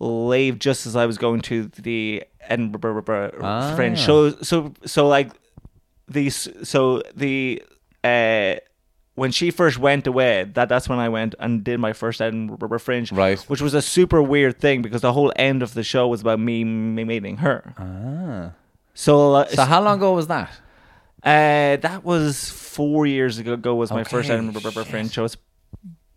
leave 0.00 0.58
just 0.58 0.86
as 0.86 0.96
I 0.96 1.06
was 1.06 1.18
going 1.18 1.40
to 1.42 1.66
the 1.66 2.24
Edinburgh 2.40 3.32
Ah. 3.42 3.74
Fringe. 3.76 3.98
So, 4.00 4.30
so, 4.42 4.72
so 4.84 5.06
like 5.06 5.30
these. 6.08 6.48
So 6.62 7.02
the 7.14 7.62
uh, 8.02 8.54
when 9.14 9.30
she 9.30 9.50
first 9.50 9.78
went 9.78 10.06
away, 10.06 10.44
that 10.54 10.68
that's 10.70 10.88
when 10.88 10.98
I 10.98 11.08
went 11.10 11.34
and 11.38 11.62
did 11.62 11.78
my 11.78 11.92
first 11.92 12.20
Edinburgh 12.22 12.78
Fringe, 12.78 13.12
Right. 13.12 13.38
Which 13.42 13.60
was 13.60 13.74
a 13.74 13.82
super 13.82 14.22
weird 14.22 14.58
thing 14.58 14.80
because 14.82 15.02
the 15.02 15.12
whole 15.12 15.32
end 15.36 15.62
of 15.62 15.74
the 15.74 15.82
show 15.82 16.08
was 16.08 16.22
about 16.22 16.40
me, 16.40 16.64
me 16.64 17.04
meeting 17.04 17.36
her. 17.38 17.74
Ah. 17.78 18.52
So, 18.94 19.34
uh, 19.34 19.46
So 19.48 19.64
how 19.64 19.82
long 19.82 19.98
ago 19.98 20.14
was 20.14 20.26
that? 20.28 20.50
uh, 21.22 21.76
that 21.76 22.02
was 22.02 22.48
four 22.50 23.04
years 23.06 23.38
ago. 23.38 23.52
ago 23.52 23.74
was 23.74 23.90
my 23.90 24.04
first 24.04 24.30
Edinburgh. 24.30 24.70
Fringe 24.84 25.12
show. 25.12 25.24
It's 25.24 25.36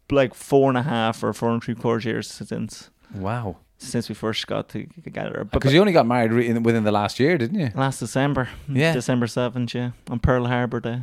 like 0.10 0.34
four 0.34 0.70
and 0.70 0.78
a 0.78 0.84
half 0.84 1.22
or 1.24 1.34
four 1.34 1.50
and 1.52 1.62
three 1.62 1.76
quarters 1.76 2.06
years 2.06 2.28
since 2.30 2.90
Wow. 3.14 3.58
Since 3.84 4.10
we 4.10 4.16
first 4.16 4.48
got 4.48 4.70
together. 4.70 5.48
Because 5.52 5.74
you 5.74 5.80
only 5.80 5.94
got 5.94 6.06
married 6.08 6.32
re- 6.32 6.54
within 6.60 6.84
the 6.84 6.92
last 6.92 7.20
year, 7.20 7.38
didn't 7.38 7.60
you? 7.60 7.70
last 7.76 8.00
December, 8.00 8.50
Yeah. 8.68 8.94
December 8.94 9.28
seventh, 9.28 9.74
yeah, 9.76 9.92
on 10.10 10.20
Pearl 10.20 10.46
Harbor 10.48 10.80
Day. 10.80 11.02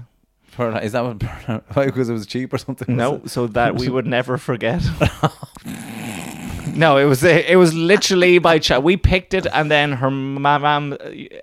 Pearl- 0.53 0.77
Is 0.79 0.93
that 0.93 1.05
what? 1.05 1.19
Pearl-? 1.21 1.63
Because 1.87 2.09
it 2.11 2.13
was 2.13 2.27
cheap 2.27 2.53
or 2.53 2.59
something? 2.59 2.97
No, 2.97 3.17
it? 3.17 3.31
so 3.31 3.47
that 3.49 3.77
we 3.77 3.89
would 3.89 4.07
never 4.07 4.37
forget. 4.39 4.83
no, 6.75 6.97
it 6.97 7.05
was 7.05 7.23
it 7.23 7.59
was 7.59 7.75
literally 7.75 8.39
by 8.39 8.59
chat. 8.59 8.83
We 8.83 8.97
picked 8.97 9.35
it, 9.35 9.47
and 9.53 9.71
then 9.71 9.93
her 9.93 10.11
mom, 10.11 10.97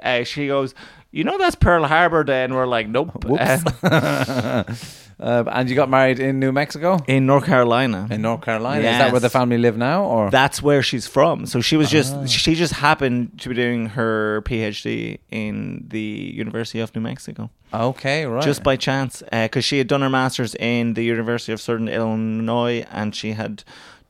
uh, 0.03 0.23
she 0.23 0.47
goes, 0.47 0.73
"You 1.11 1.23
know 1.23 1.37
that's 1.37 1.55
Pearl 1.55 1.85
Harbor 1.85 2.23
Day," 2.23 2.43
and 2.43 2.53
we're 2.53 2.67
like, 2.67 2.87
"Nope." 2.87 3.23
Whoops. 3.25 3.63
Uh, 3.83 4.63
Uh, 5.19 5.43
and 5.51 5.67
you 5.67 5.75
got 5.75 5.89
married 5.89 6.19
in 6.19 6.39
New 6.39 6.51
Mexico, 6.51 6.99
in 7.07 7.25
North 7.25 7.45
Carolina, 7.45 8.07
in 8.11 8.21
North 8.21 8.41
Carolina. 8.41 8.87
Is 8.87 8.97
that 8.99 9.11
where 9.11 9.19
the 9.19 9.31
family 9.31 9.57
live 9.57 9.75
now, 9.75 10.03
or 10.03 10.29
that's 10.29 10.61
where 10.61 10.83
she's 10.83 11.07
from. 11.07 11.47
So 11.47 11.59
she 11.59 11.75
was 11.75 11.89
just 11.89 12.13
Ah. 12.13 12.25
she 12.27 12.53
just 12.53 12.73
happened 12.73 13.31
to 13.39 13.49
be 13.49 13.55
doing 13.55 13.87
her 13.87 14.43
PhD 14.45 15.17
in 15.31 15.85
the 15.89 15.99
University 16.35 16.79
of 16.79 16.93
New 16.93 17.01
Mexico 17.01 17.49
okay, 17.73 18.27
right? 18.27 18.43
just 18.43 18.61
by 18.61 18.75
chance 18.75 19.23
because 19.31 19.65
she 19.65 19.79
had 19.79 19.87
done 19.87 20.01
her 20.03 20.09
masters 20.09 20.53
in 20.59 20.93
the 20.93 21.03
University 21.03 21.51
of 21.51 21.59
Southern 21.59 21.87
Illinois 21.87 22.85
and 22.91 23.15
she 23.15 23.31
had 23.31 23.63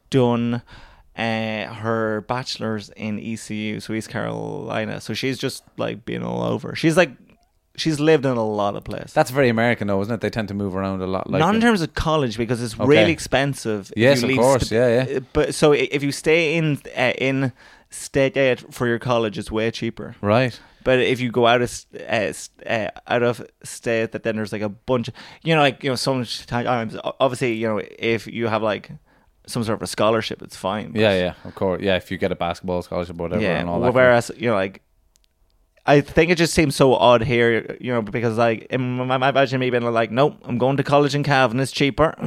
done 0.10 0.62
uh, 1.18 1.74
her 1.74 2.22
bachelor's 2.28 2.90
in 2.96 3.20
ECU, 3.20 3.80
so 3.80 3.94
East 3.94 4.10
Carolina. 4.10 5.02
So 5.02 5.14
she's 5.14 5.38
just 5.38 5.64
like 5.78 6.06
been 6.06 6.24
all 6.24 6.44
over. 6.44 6.76
She's 6.76 6.96
like 6.98 7.12
she's 7.76 8.00
lived 8.00 8.26
in 8.26 8.38
a 8.38 8.46
lot 8.46 8.76
of 8.76 8.84
places. 8.84 9.14
that's 9.14 9.30
very 9.32 9.50
American, 9.50 9.88
though, 9.88 10.02
isn't 10.02 10.14
it? 10.14 10.22
They 10.22 10.30
tend 10.32 10.48
to 10.48 10.54
move 10.56 10.76
around 10.76 11.02
a 11.02 11.08
lot. 11.08 11.30
Like 11.30 11.40
Not 11.40 11.56
in 11.56 11.62
terms 11.62 11.82
of 11.82 11.94
college 11.94 12.38
because 12.38 12.62
it's 12.62 12.74
Okay. 12.74 12.86
really 12.88 13.12
expensive. 13.12 13.92
Yes, 13.96 14.24
of 14.24 14.32
course. 14.36 14.68
st- 14.70 14.72
Yeah, 14.80 14.90
yeah. 15.12 15.18
uh, 15.18 15.22
But 15.34 15.54
so 15.56 15.74
if 15.74 16.02
you 16.04 16.12
stay 16.12 16.56
in 16.56 16.80
uh, 16.98 17.14
in 17.18 17.52
state 17.90 18.60
for 18.74 18.88
your 18.88 19.00
college, 19.00 19.38
it's 19.38 19.52
way 19.52 19.72
cheaper. 19.72 20.16
right. 20.22 20.60
But 20.84 21.00
if 21.00 21.20
you 21.20 21.32
go 21.32 21.46
out 21.46 21.62
of 21.62 21.86
uh, 22.10 22.32
uh, 22.66 22.88
out 23.08 23.22
of 23.24 23.46
state, 23.64 24.12
that 24.14 24.24
then 24.24 24.38
there's 24.38 24.54
like 24.54 24.62
a 24.62 24.70
bunch. 24.70 25.10
Of, 25.10 25.14
You 25.44 25.54
know, 25.56 25.62
like 25.62 25.84
you 25.84 25.90
know, 25.90 25.96
sometimes 25.98 26.96
obviously 27.20 27.54
you 27.56 27.68
know 27.68 27.82
if 28.00 28.26
you 28.28 28.48
have 28.48 28.64
like 28.64 28.92
some 29.48 29.64
sort 29.64 29.78
of 29.78 29.82
a 29.82 29.88
scholarship, 29.88 30.42
it's 30.42 30.56
fine. 30.56 30.92
Yeah, 30.94 31.14
yeah, 31.14 31.34
of 31.44 31.56
course. 31.56 31.82
Yeah, 31.82 31.96
if 31.96 32.12
you 32.12 32.18
get 32.18 32.32
a 32.32 32.36
basketball 32.36 32.82
scholarship 32.82 33.20
or 33.20 33.24
whatever, 33.24 33.42
yeah. 33.42 33.60
and 33.60 33.70
all 33.70 33.80
that. 33.82 33.94
Whereas 33.94 34.32
you 34.36 34.50
know, 34.50 34.56
like. 34.56 34.82
I 35.90 36.02
think 36.02 36.30
it 36.32 36.38
just 36.38 36.54
seems 36.54 36.76
so 36.76 36.96
odd 36.96 37.24
here, 37.24 37.78
you 37.80 37.94
know, 37.94 38.02
because 38.02 38.38
like 38.38 38.68
im- 38.72 39.00
im- 39.00 39.10
imagine 39.10 39.58
me 39.62 39.70
being 39.70 39.84
like, 39.84 40.12
nope, 40.12 40.38
I'm 40.44 40.58
going 40.58 40.76
to 40.76 40.84
college 40.84 41.16
in 41.16 41.24
Cavan, 41.24 41.62
it's 41.62 41.72
cheaper. 41.72 42.14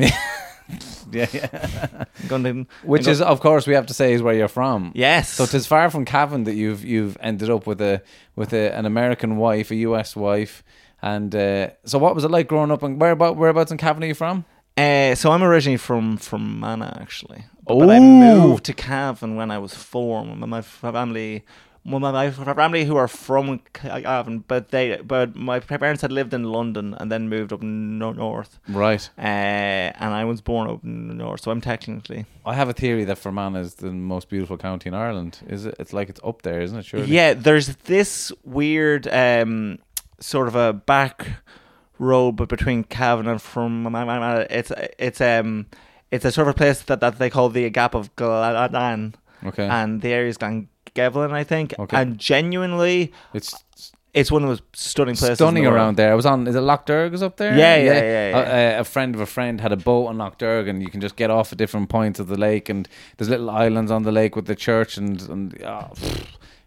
yeah, 1.13 1.27
yeah. 1.33 2.05
Going 2.29 2.45
to, 2.45 2.67
Which 2.85 3.07
is, 3.07 3.21
of 3.21 3.41
course, 3.41 3.67
we 3.67 3.75
have 3.75 3.87
to 3.87 3.95
say 3.95 4.13
is 4.13 4.23
where 4.23 4.35
you're 4.35 4.49
from. 4.49 4.93
Yes. 4.95 5.31
So 5.31 5.45
it's 5.45 5.67
far 5.67 5.91
from 5.91 6.05
Cavan 6.05 6.45
that 6.45 6.55
you've 6.55 6.85
you've 6.85 7.17
ended 7.21 7.51
up 7.51 7.67
with 7.67 7.81
a 7.81 8.03
with 8.37 8.53
a, 8.53 8.75
an 8.75 8.87
American 8.87 9.37
wife, 9.37 9.71
a 9.71 9.77
US 9.77 10.17
wife, 10.17 10.63
and 11.03 11.35
uh, 11.35 11.71
so 11.85 11.99
what 11.99 12.15
was 12.15 12.25
it 12.25 12.31
like 12.31 12.49
growing 12.49 12.71
up? 12.71 12.83
And 12.83 13.01
where 13.01 13.13
about 13.13 13.37
whereabouts 13.37 13.73
in 13.73 13.79
Cavan 13.79 14.05
are 14.05 14.07
you 14.07 14.15
from? 14.15 14.45
Uh, 14.77 15.15
so 15.15 15.33
I'm 15.33 15.43
originally 15.43 15.77
from 15.77 16.17
from 16.17 16.61
Mana 16.61 16.97
actually, 17.01 17.45
but 17.67 17.91
I 17.91 18.01
moved 18.01 18.65
to 18.65 18.73
Cavan 18.73 19.37
when 19.37 19.51
I 19.51 19.59
was 19.59 19.75
four. 19.75 20.25
My, 20.25 20.47
my 20.47 20.63
family, 20.63 21.45
well, 21.85 22.01
my, 22.01 22.11
my 22.11 22.55
family 22.55 22.85
who 22.85 22.97
are 22.97 23.09
from 23.09 23.61
Cavan, 23.73 24.45
but 24.47 24.71
they 24.71 24.97
but 24.99 25.37
my 25.37 25.61
parents 25.61 26.03
had 26.03 26.13
lived 26.13 26.33
in 26.33 26.45
London 26.45 26.95
and 26.95 27.11
then 27.11 27.29
moved 27.29 27.53
up 27.53 27.63
no, 27.63 28.13
north. 28.13 28.59
Right. 28.69 29.11
Uh, 29.19 29.21
and 29.21 30.15
I 30.15 30.25
was 30.25 30.41
born 30.41 30.71
up 30.71 30.83
north, 30.83 31.43
so 31.43 31.51
I'm 31.51 31.61
technically 31.61 32.25
I 32.47 32.55
have 32.55 32.69
a 32.69 32.75
theory 32.75 33.05
that 33.05 33.19
Fermanagh 33.19 33.61
is 33.61 33.75
the 33.75 33.91
most 33.91 34.29
beautiful 34.31 34.57
county 34.57 34.89
in 34.89 34.95
Ireland. 34.95 35.41
Is 35.47 35.67
it? 35.67 35.75
It's 35.79 35.93
like 35.93 36.09
it's 36.09 36.21
up 36.25 36.43
there, 36.43 36.63
isn't 36.63 36.79
it? 36.79 36.85
Surely. 36.87 37.07
Yeah, 37.07 37.35
there's 37.35 37.77
this 37.77 38.33
weird 38.45 39.09
um, 39.09 39.79
sort 40.21 40.49
of 40.49 40.55
a 40.55 40.73
back 40.73 41.27
road, 42.01 42.33
but 42.33 42.49
between 42.49 42.83
Cavan 42.85 43.29
and 43.29 43.41
from 43.41 43.87
it's 44.51 44.73
it's 44.99 45.21
um 45.21 45.67
it's 46.11 46.25
a 46.25 46.33
sort 46.33 46.49
of 46.49 46.57
place 46.57 46.83
that, 46.83 47.01
that 47.01 47.19
they 47.19 47.31
call 47.31 47.49
the 47.51 47.71
Gap 47.71 47.95
of 47.95 48.15
Gladan, 48.17 49.15
Okay. 49.47 49.67
and 49.67 50.01
the 50.03 50.09
area 50.09 50.23
area's 50.23 50.39
Glangevlin, 50.39 51.33
I 51.33 51.45
think. 51.45 51.75
Okay. 51.79 51.97
And 51.97 52.19
genuinely, 52.19 53.13
it's 53.33 53.55
it's 54.13 54.33
one 54.33 54.43
of 54.43 54.49
those 54.49 54.63
stunning 54.73 55.15
places. 55.15 55.39
stunning 55.39 55.65
the 55.65 55.71
around 55.71 55.97
there. 55.97 56.11
I 56.11 56.15
was 56.15 56.27
on. 56.27 56.47
Is 56.49 56.57
it 56.57 56.61
Lough 56.61 56.83
Derg 56.85 57.15
up 57.23 57.37
there? 57.37 57.57
Yeah, 57.57 57.77
yeah, 57.77 57.93
yeah, 57.93 58.31
yeah. 58.31 58.77
A, 58.79 58.81
a 58.81 58.85
friend 58.85 59.15
of 59.15 59.21
a 59.21 59.27
friend 59.27 59.61
had 59.61 59.71
a 59.73 59.77
boat 59.77 60.07
on 60.07 60.19
Lough 60.19 60.35
Derg, 60.37 60.67
and 60.67 60.83
you 60.83 60.91
can 60.91 61.01
just 61.01 61.17
get 61.17 61.31
off 61.31 61.53
at 61.53 61.59
different 61.59 61.89
points 61.89 62.19
of 62.19 62.27
the 62.27 62.37
lake, 62.37 62.69
and 62.69 62.89
there's 63.17 63.29
little 63.29 63.51
islands 63.51 63.91
on 63.91 64.03
the 64.03 64.13
lake 64.13 64.35
with 64.35 64.47
the 64.47 64.57
church, 64.57 64.97
and 64.97 65.23
and 65.29 65.63
oh, 65.63 65.91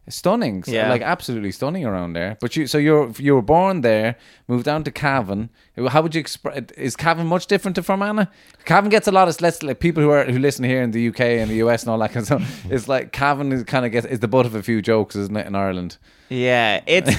stunning. 0.09 0.63
Yeah. 0.67 0.89
like 0.89 1.01
absolutely 1.01 1.51
stunning 1.51 1.85
around 1.85 2.13
there. 2.13 2.37
But 2.41 2.55
you, 2.55 2.67
so 2.67 2.77
you're 2.77 3.11
you 3.17 3.35
were 3.35 3.41
born 3.41 3.81
there, 3.81 4.15
moved 4.47 4.65
down 4.65 4.83
to 4.83 4.91
Cavan. 4.91 5.49
How 5.89 6.01
would 6.01 6.13
you 6.15 6.19
express? 6.19 6.63
Is 6.77 6.95
Cavan 6.95 7.27
much 7.27 7.47
different 7.47 7.75
to 7.75 7.83
Fermanagh? 7.83 8.27
Cavan 8.65 8.89
gets 8.89 9.07
a 9.07 9.11
lot 9.11 9.27
of 9.27 9.39
less 9.41 9.63
like 9.63 9.79
people 9.79 10.03
who 10.03 10.09
are 10.09 10.25
who 10.25 10.39
listen 10.39 10.65
here 10.65 10.81
in 10.81 10.91
the 10.91 11.07
UK 11.09 11.21
and 11.21 11.49
the 11.49 11.55
US 11.65 11.83
and 11.83 11.91
all 11.91 11.99
that 11.99 12.11
kind 12.11 12.21
of 12.21 12.25
stuff. 12.25 12.65
It's 12.71 12.87
like 12.87 13.11
Cavan 13.11 13.51
is 13.51 13.63
kind 13.63 13.85
of 13.85 13.91
gets 13.91 14.05
is 14.05 14.19
the 14.19 14.27
butt 14.27 14.45
of 14.45 14.55
a 14.55 14.63
few 14.63 14.81
jokes, 14.81 15.15
isn't 15.15 15.35
it, 15.37 15.47
in 15.47 15.55
Ireland? 15.55 15.97
Yeah, 16.29 16.81
it's 16.85 17.15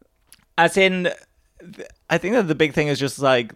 as 0.58 0.76
in. 0.76 1.10
I 2.08 2.18
think 2.18 2.34
that 2.34 2.46
the 2.46 2.54
big 2.54 2.72
thing 2.72 2.86
is 2.86 2.98
just 3.00 3.18
like 3.18 3.52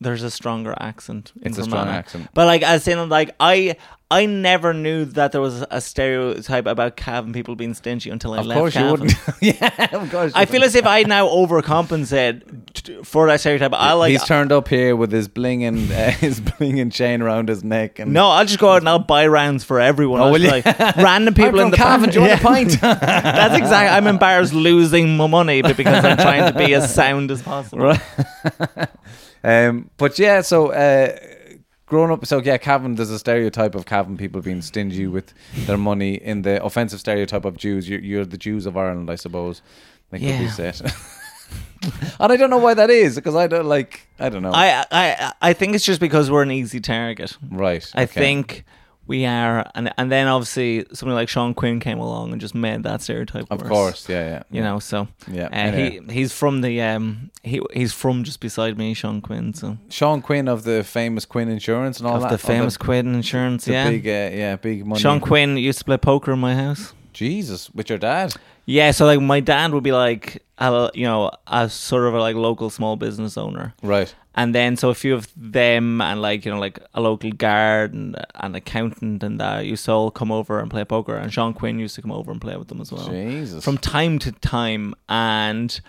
there's 0.00 0.22
a 0.22 0.30
stronger 0.30 0.74
accent. 0.78 1.32
It's 1.42 1.56
a 1.58 1.62
strong 1.64 1.80
Fermanagh. 1.84 1.98
accent. 1.98 2.28
but 2.34 2.46
like 2.46 2.62
as 2.62 2.86
in 2.88 3.08
like 3.08 3.34
I 3.40 3.76
I 4.10 4.26
never 4.26 4.72
knew 4.74 5.06
that 5.06 5.32
there 5.32 5.40
was 5.40 5.64
a 5.70 5.80
stereotype 5.80 6.66
about 6.66 6.96
Cavan 6.96 7.32
people 7.32 7.56
being 7.56 7.74
stingy 7.74 8.10
until 8.10 8.34
I 8.34 8.38
Of 8.40 8.46
left. 8.46 8.58
course 8.58 8.74
you 8.74 8.80
Cavan. 8.82 9.00
wouldn't. 9.00 9.18
yeah, 9.40 9.96
of 9.96 10.10
course. 10.10 10.32
you 10.34 10.40
I 10.40 10.44
feel 10.44 10.60
wouldn't. 10.60 10.64
as 10.66 10.74
if 10.74 10.86
I 10.86 11.02
now 11.04 11.26
overcompensate 11.26 12.74
t- 12.74 13.02
for 13.02 13.26
that 13.28 13.40
stereotype. 13.40 13.72
I 13.72 13.94
like 13.94 14.10
he's 14.12 14.22
turned 14.24 14.52
up 14.52 14.68
here 14.68 14.94
with 14.94 15.10
his 15.10 15.26
blinging 15.28 15.90
uh, 15.90 16.10
his 16.20 16.40
blinging 16.40 16.92
chain 16.92 17.22
around 17.22 17.48
his 17.48 17.64
neck 17.64 17.98
and 17.98 18.12
no, 18.12 18.28
I'll 18.28 18.44
just 18.44 18.58
go 18.58 18.70
out 18.70 18.78
and 18.82 18.88
I'll 18.88 18.98
buy 18.98 19.26
rounds 19.26 19.64
for 19.64 19.80
everyone. 19.80 20.20
Oh, 20.20 20.24
I'll 20.24 20.32
will 20.32 20.38
just 20.38 20.66
you? 20.66 20.72
like 20.72 20.96
random 20.96 21.34
people 21.42 21.58
I'm 21.60 21.66
in 21.66 21.70
the 21.70 21.76
Cavan, 21.76 22.10
do 22.10 22.20
you 22.20 22.28
want 22.28 22.40
a 22.40 22.42
pint? 22.44 22.80
That's 22.80 23.56
exactly. 23.56 23.96
I'm 23.96 24.06
embarrassed 24.06 24.52
losing 24.52 25.16
my 25.16 25.26
money, 25.26 25.62
but 25.62 25.76
because 25.76 26.04
I'm 26.04 26.18
trying 26.18 26.52
to 26.52 26.58
be 26.58 26.74
as 26.74 26.94
sound 26.94 27.30
as 27.30 27.42
possible. 27.42 27.86
Right. 27.86 28.00
Um, 29.44 29.90
but 29.96 30.18
yeah, 30.18 30.40
so 30.40 30.72
uh, 30.72 31.16
growing 31.86 32.10
up, 32.10 32.26
so 32.26 32.40
yeah, 32.42 32.56
Cavan. 32.56 32.94
There's 32.96 33.10
a 33.10 33.18
stereotype 33.18 33.74
of 33.74 33.86
Cavan 33.86 34.16
people 34.16 34.40
being 34.40 34.62
stingy 34.62 35.06
with 35.06 35.32
their 35.66 35.78
money. 35.78 36.14
In 36.14 36.42
the 36.42 36.64
offensive 36.64 37.00
stereotype 37.00 37.44
of 37.44 37.56
Jews, 37.56 37.88
you're, 37.88 38.00
you're 38.00 38.24
the 38.24 38.38
Jews 38.38 38.66
of 38.66 38.76
Ireland, 38.76 39.10
I 39.10 39.16
suppose. 39.16 39.62
They 40.10 40.18
could 40.18 40.26
be 40.26 40.44
Yeah. 40.44 40.50
said. 40.50 40.92
and 42.20 42.32
I 42.32 42.36
don't 42.36 42.50
know 42.50 42.58
why 42.58 42.74
that 42.74 42.90
is 42.90 43.16
because 43.16 43.36
I 43.36 43.46
don't 43.46 43.66
like. 43.66 44.08
I 44.18 44.28
don't 44.28 44.42
know. 44.42 44.52
I, 44.52 44.84
I 44.90 45.32
I 45.40 45.52
think 45.52 45.74
it's 45.74 45.84
just 45.84 46.00
because 46.00 46.30
we're 46.30 46.42
an 46.42 46.50
easy 46.50 46.80
target. 46.80 47.36
right. 47.50 47.86
I 47.94 48.04
okay. 48.04 48.20
think 48.20 48.64
we 49.06 49.26
are, 49.26 49.70
and 49.74 49.92
and 49.98 50.10
then 50.10 50.26
obviously 50.28 50.86
somebody 50.92 51.14
like 51.14 51.28
Sean 51.28 51.54
Quinn 51.54 51.80
came 51.80 51.98
along 51.98 52.32
and 52.32 52.40
just 52.40 52.54
made 52.54 52.82
that 52.84 53.02
stereotype. 53.02 53.46
Of 53.50 53.60
worse. 53.60 53.68
course. 53.68 54.08
Yeah. 54.08 54.26
Yeah. 54.26 54.42
You 54.50 54.62
know, 54.62 54.78
so 54.78 55.08
Yeah, 55.30 55.44
uh, 55.46 55.48
anyway. 55.52 56.00
he 56.08 56.14
he's 56.14 56.32
from 56.32 56.60
the 56.62 56.80
um 56.80 57.30
he 57.42 57.60
he's 57.72 57.92
from 57.92 58.24
just 58.24 58.40
beside 58.40 58.78
me, 58.78 58.94
Sean 58.94 59.20
Quinn. 59.20 59.52
So 59.54 59.76
Sean 59.90 60.22
Quinn 60.22 60.48
of 60.48 60.64
the 60.64 60.84
famous 60.84 61.24
Quinn 61.24 61.48
Insurance 61.48 61.98
and 61.98 62.06
all 62.08 62.16
of 62.16 62.22
that. 62.22 62.30
the 62.30 62.38
famous 62.38 62.76
Quinn 62.76 63.14
Insurance, 63.14 63.68
yeah. 63.68 63.88
big, 63.88 64.06
uh, 64.06 64.10
yeah, 64.10 64.56
big 64.56 64.86
money. 64.86 65.00
Sean 65.00 65.20
Quinn 65.20 65.56
used 65.56 65.80
to 65.80 65.84
play 65.84 65.98
poker 65.98 66.32
in 66.32 66.38
my 66.38 66.54
house. 66.54 66.94
Jesus, 67.12 67.70
with 67.70 67.88
your 67.88 67.98
dad. 67.98 68.34
Yeah, 68.66 68.90
so 68.90 69.06
like 69.06 69.20
my 69.20 69.40
dad 69.40 69.72
would 69.72 69.84
be 69.84 69.92
like, 69.92 70.42
a, 70.58 70.90
you 70.94 71.04
know, 71.04 71.30
a 71.46 71.68
sort 71.68 72.06
of 72.06 72.14
a 72.14 72.18
like 72.18 72.34
local 72.34 72.70
small 72.70 72.96
business 72.96 73.36
owner. 73.36 73.74
Right. 73.82 74.12
And 74.36 74.54
then 74.54 74.76
so 74.76 74.90
a 74.90 74.94
few 74.94 75.14
of 75.14 75.28
them 75.36 76.00
and 76.00 76.20
like 76.20 76.44
you 76.44 76.50
know 76.50 76.58
like 76.58 76.80
a 76.92 77.00
local 77.00 77.30
guard 77.30 77.94
and 77.94 78.16
an 78.34 78.54
accountant 78.54 79.22
and 79.22 79.38
that 79.40 79.64
used 79.64 79.84
to 79.84 79.92
all 79.92 80.10
come 80.10 80.32
over 80.32 80.58
and 80.58 80.70
play 80.70 80.84
poker. 80.84 81.16
And 81.16 81.32
Sean 81.32 81.54
Quinn 81.54 81.78
used 81.78 81.94
to 81.94 82.02
come 82.02 82.12
over 82.12 82.32
and 82.32 82.40
play 82.40 82.56
with 82.56 82.68
them 82.68 82.80
as 82.80 82.90
well. 82.90 83.08
Jesus. 83.08 83.64
from 83.64 83.78
time 83.78 84.18
to 84.20 84.32
time. 84.32 84.94
And 85.08 85.80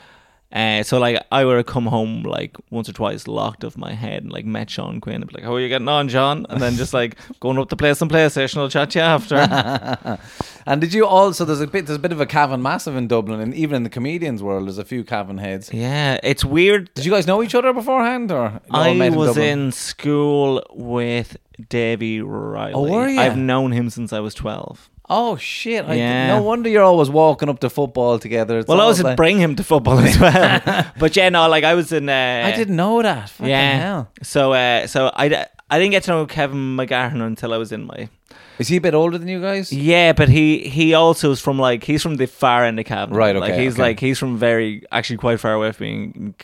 uh, 0.54 0.84
so 0.84 1.00
like 1.00 1.22
I 1.32 1.44
would 1.44 1.58
have 1.58 1.66
come 1.66 1.86
home 1.88 2.24
like 2.24 2.56
once 2.70 2.88
or 2.88 2.94
twice 2.94 3.28
locked 3.28 3.64
off 3.64 3.76
my 3.78 3.94
head 3.94 4.24
and 4.24 4.32
like 4.32 4.46
met 4.46 4.70
Sean 4.70 5.02
Quinn 5.02 5.16
and 5.16 5.28
be 5.28 5.34
like 5.34 5.44
how 5.44 5.54
are 5.56 5.60
you 5.60 5.68
getting 5.70 5.88
on 5.88 6.08
John 6.08 6.46
and 6.50 6.62
then 6.62 6.76
just 6.76 6.94
like 6.94 7.18
going 7.40 7.58
up 7.58 7.70
to 7.70 7.76
play 7.76 7.94
some 7.94 8.08
PlayStation 8.10 8.58
I'll 8.58 8.70
chat 8.70 8.92
to 8.92 9.00
you 9.00 9.04
after 9.06 10.20
And 10.68 10.82
did 10.82 10.94
you 10.96 11.06
also? 11.06 11.46
There's 11.46 11.62
a 11.62 11.68
bit. 11.68 11.86
There's 11.86 11.98
a 11.98 12.02
bit 12.02 12.12
of 12.12 12.20
a 12.20 12.26
Cavan 12.26 12.60
massive 12.60 12.96
in 12.96 13.08
Dublin, 13.08 13.40
and 13.40 13.54
even 13.54 13.76
in 13.76 13.84
the 13.84 13.90
comedians 13.90 14.42
world, 14.42 14.66
there's 14.66 14.80
a 14.80 14.84
few 14.86 15.04
Cavan 15.04 15.38
heads. 15.38 15.72
yeah 15.72 16.20
it's 16.24 16.44
weird 16.44 16.92
Did 16.96 17.06
you 17.06 17.12
guys 17.12 17.28
know 17.28 17.44
each 17.44 17.54
other 17.54 17.72
beforehand, 17.72 18.32
or 18.32 18.60
I 18.72 19.10
was 19.10 19.28
Dublin? 19.36 19.60
in 19.60 19.72
school 19.72 20.64
with 20.74 21.38
Davy 21.70 22.20
Riley. 22.22 22.74
Oh, 22.74 22.90
were 22.90 23.08
ya? 23.08 23.22
I've 23.22 23.38
known 23.38 23.74
him 23.74 23.90
since 23.92 24.12
I 24.12 24.20
was 24.22 24.34
12. 24.34 24.90
Oh 25.10 25.38
shit! 25.38 25.86
I, 25.86 25.94
Yeah. 25.96 26.28
No 26.38 26.42
wonder 26.44 26.68
you're 26.70 26.84
always 26.84 27.10
walking 27.10 27.48
up 27.50 27.60
to 27.60 27.70
football 27.70 28.18
together. 28.20 28.60
It's 28.60 28.68
Well, 28.68 28.82
I 28.82 28.88
was 28.88 29.02
like- 29.04 29.16
bring 29.18 29.38
him 29.38 29.56
to 29.58 29.64
football 29.64 30.00
as 30.00 30.20
well. 30.20 30.86
but 31.00 31.16
yeah, 31.16 31.30
no, 31.30 31.48
like 31.48 31.64
I 31.64 31.76
was 31.76 31.92
in. 31.92 32.10
Uh, 32.10 32.44
I 32.46 32.56
didn't 32.56 32.76
know 32.76 33.02
that. 33.02 33.30
Fucking 33.30 33.50
Yeah. 33.50 33.78
hell. 33.80 34.12
So, 34.24 34.54
uh, 34.54 34.88
so 34.88 35.12
I, 35.16 35.46
I 35.70 35.78
didn't 35.80 35.92
get 35.92 36.04
to 36.04 36.12
know 36.12 36.26
Kevin 36.26 36.76
McGahern 36.76 37.22
until 37.22 37.54
I 37.54 37.58
was 37.58 37.72
in 37.72 37.86
my. 37.86 38.10
Is 38.58 38.70
he 38.70 38.78
a 38.78 38.82
bit 38.82 38.94
older 38.94 39.18
than 39.18 39.28
you 39.28 39.42
guys? 39.42 39.72
Yeah, 39.74 40.14
but 40.14 40.30
he 40.30 40.70
he 40.70 40.94
also 40.94 41.30
is 41.32 41.42
from 41.42 41.60
like 41.60 41.84
he's 41.84 42.02
from 42.02 42.16
the 42.16 42.26
far 42.26 42.64
end 42.64 42.80
of 42.80 42.86
Cavan. 42.86 43.14
Right, 43.14 43.36
Okay. 43.36 43.40
Like 43.52 43.60
he's 43.60 43.74
okay. 43.74 43.82
like 43.82 44.00
he's 44.00 44.18
from 44.18 44.38
very 44.38 44.82
actually 44.92 45.18
quite 45.18 45.40
far 45.42 45.54
away 45.54 45.72
from 45.74 45.86
being 45.86 46.36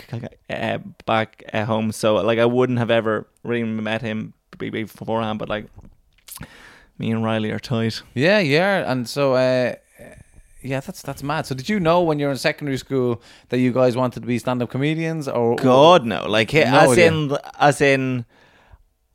uh, 0.50 0.80
back 1.06 1.43
at 1.54 1.65
home. 1.67 1.91
So 1.93 2.15
like 2.15 2.38
I 2.38 2.45
wouldn't 2.45 2.80
have 2.80 2.91
ever 2.91 3.26
really 3.43 3.63
met 3.63 4.02
him 4.02 4.34
be- 4.58 4.69
be- 4.69 4.84
beforehand. 4.84 5.39
But 5.39 5.47
like 5.50 5.67
me 7.01 7.11
and 7.11 7.23
Riley 7.23 7.51
are 7.51 7.59
tight. 7.59 8.01
Yeah, 8.13 8.39
yeah. 8.39 8.89
And 8.91 9.09
so, 9.09 9.33
uh, 9.33 9.73
yeah, 10.61 10.79
that's 10.85 11.01
that's 11.01 11.23
mad. 11.23 11.45
So, 11.47 11.55
did 11.55 11.67
you 11.69 11.79
know 11.79 12.01
when 12.07 12.19
you 12.19 12.25
were 12.27 12.31
in 12.31 12.37
secondary 12.37 12.77
school 12.77 13.21
that 13.49 13.57
you 13.59 13.71
guys 13.73 13.95
wanted 13.97 14.21
to 14.21 14.27
be 14.27 14.37
stand-up 14.39 14.69
comedians, 14.69 15.27
or 15.27 15.55
God 15.55 16.05
no, 16.05 16.27
like 16.29 16.53
No 16.53 16.61
as 16.61 16.89
idea. 16.91 17.07
in 17.07 17.37
as 17.59 17.81
in 17.81 18.25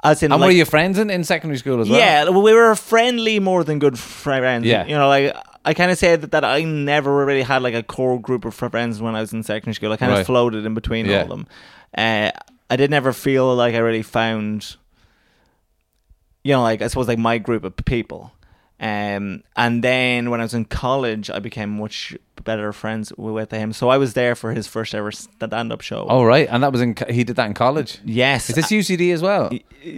as 0.02 0.22
in 0.22 0.32
And 0.32 0.40
like, 0.40 0.48
were 0.48 0.52
you 0.52 0.64
friends 0.64 0.98
in, 0.98 1.08
in 1.10 1.22
secondary 1.24 1.58
school 1.58 1.80
as 1.80 1.88
well? 1.88 1.98
Yeah, 1.98 2.28
we 2.30 2.52
were 2.52 2.74
friendly 2.74 3.38
more 3.40 3.62
than 3.64 3.78
good 3.78 3.98
friends. 3.98 4.66
Yeah. 4.66 4.84
you 4.86 4.94
know, 4.96 5.08
like 5.08 5.34
I 5.64 5.72
kind 5.74 5.90
of 5.90 5.98
say 5.98 6.16
that, 6.16 6.30
that 6.32 6.44
I 6.44 6.62
never 6.64 7.24
really 7.24 7.42
had 7.42 7.62
like 7.62 7.74
a 7.74 7.82
core 7.82 8.20
group 8.20 8.44
of 8.44 8.54
friends 8.54 9.00
when 9.00 9.14
I 9.16 9.20
was 9.20 9.32
in 9.32 9.42
secondary 9.42 9.74
school. 9.74 9.92
I 9.92 9.96
kind 9.96 10.12
of 10.12 10.18
Right. 10.18 10.26
floated 10.26 10.66
in 10.66 10.74
between 10.74 11.06
Yeah. 11.06 11.16
all 11.18 11.22
of 11.22 11.28
them. 11.28 11.46
Uh, 11.96 12.30
I 12.70 12.76
did 12.76 12.90
never 12.90 13.12
feel 13.12 13.54
like 13.54 13.74
I 13.74 13.78
really 13.78 14.02
found, 14.02 14.76
you 16.46 16.52
know, 16.54 16.62
like 16.62 16.80
I 16.82 16.88
suppose 16.88 17.08
like 17.08 17.18
my 17.18 17.38
group 17.38 17.64
of 17.64 17.74
people. 17.84 18.32
Um, 18.78 19.42
and 19.56 19.82
then 19.82 20.28
when 20.30 20.40
I 20.40 20.44
was 20.44 20.52
in 20.52 20.66
college, 20.66 21.30
I 21.30 21.38
became 21.38 21.70
much 21.80 22.14
better 22.44 22.72
friends 22.74 23.10
with 23.16 23.50
him. 23.50 23.72
So 23.72 23.88
I 23.88 23.96
was 23.96 24.12
there 24.12 24.34
for 24.34 24.52
his 24.52 24.66
first 24.68 24.94
ever 24.94 25.10
stand-up 25.12 25.80
show. 25.80 26.06
Oh 26.08 26.22
right, 26.24 26.46
and 26.50 26.62
that 26.62 26.72
was 26.72 26.82
in 26.82 26.94
he 27.08 27.24
did 27.24 27.36
that 27.36 27.46
in 27.46 27.54
college. 27.54 27.98
yes. 28.04 28.50
Is 28.50 28.56
this 28.56 28.66
UCD 28.70 29.14
as 29.14 29.22
well? 29.22 29.50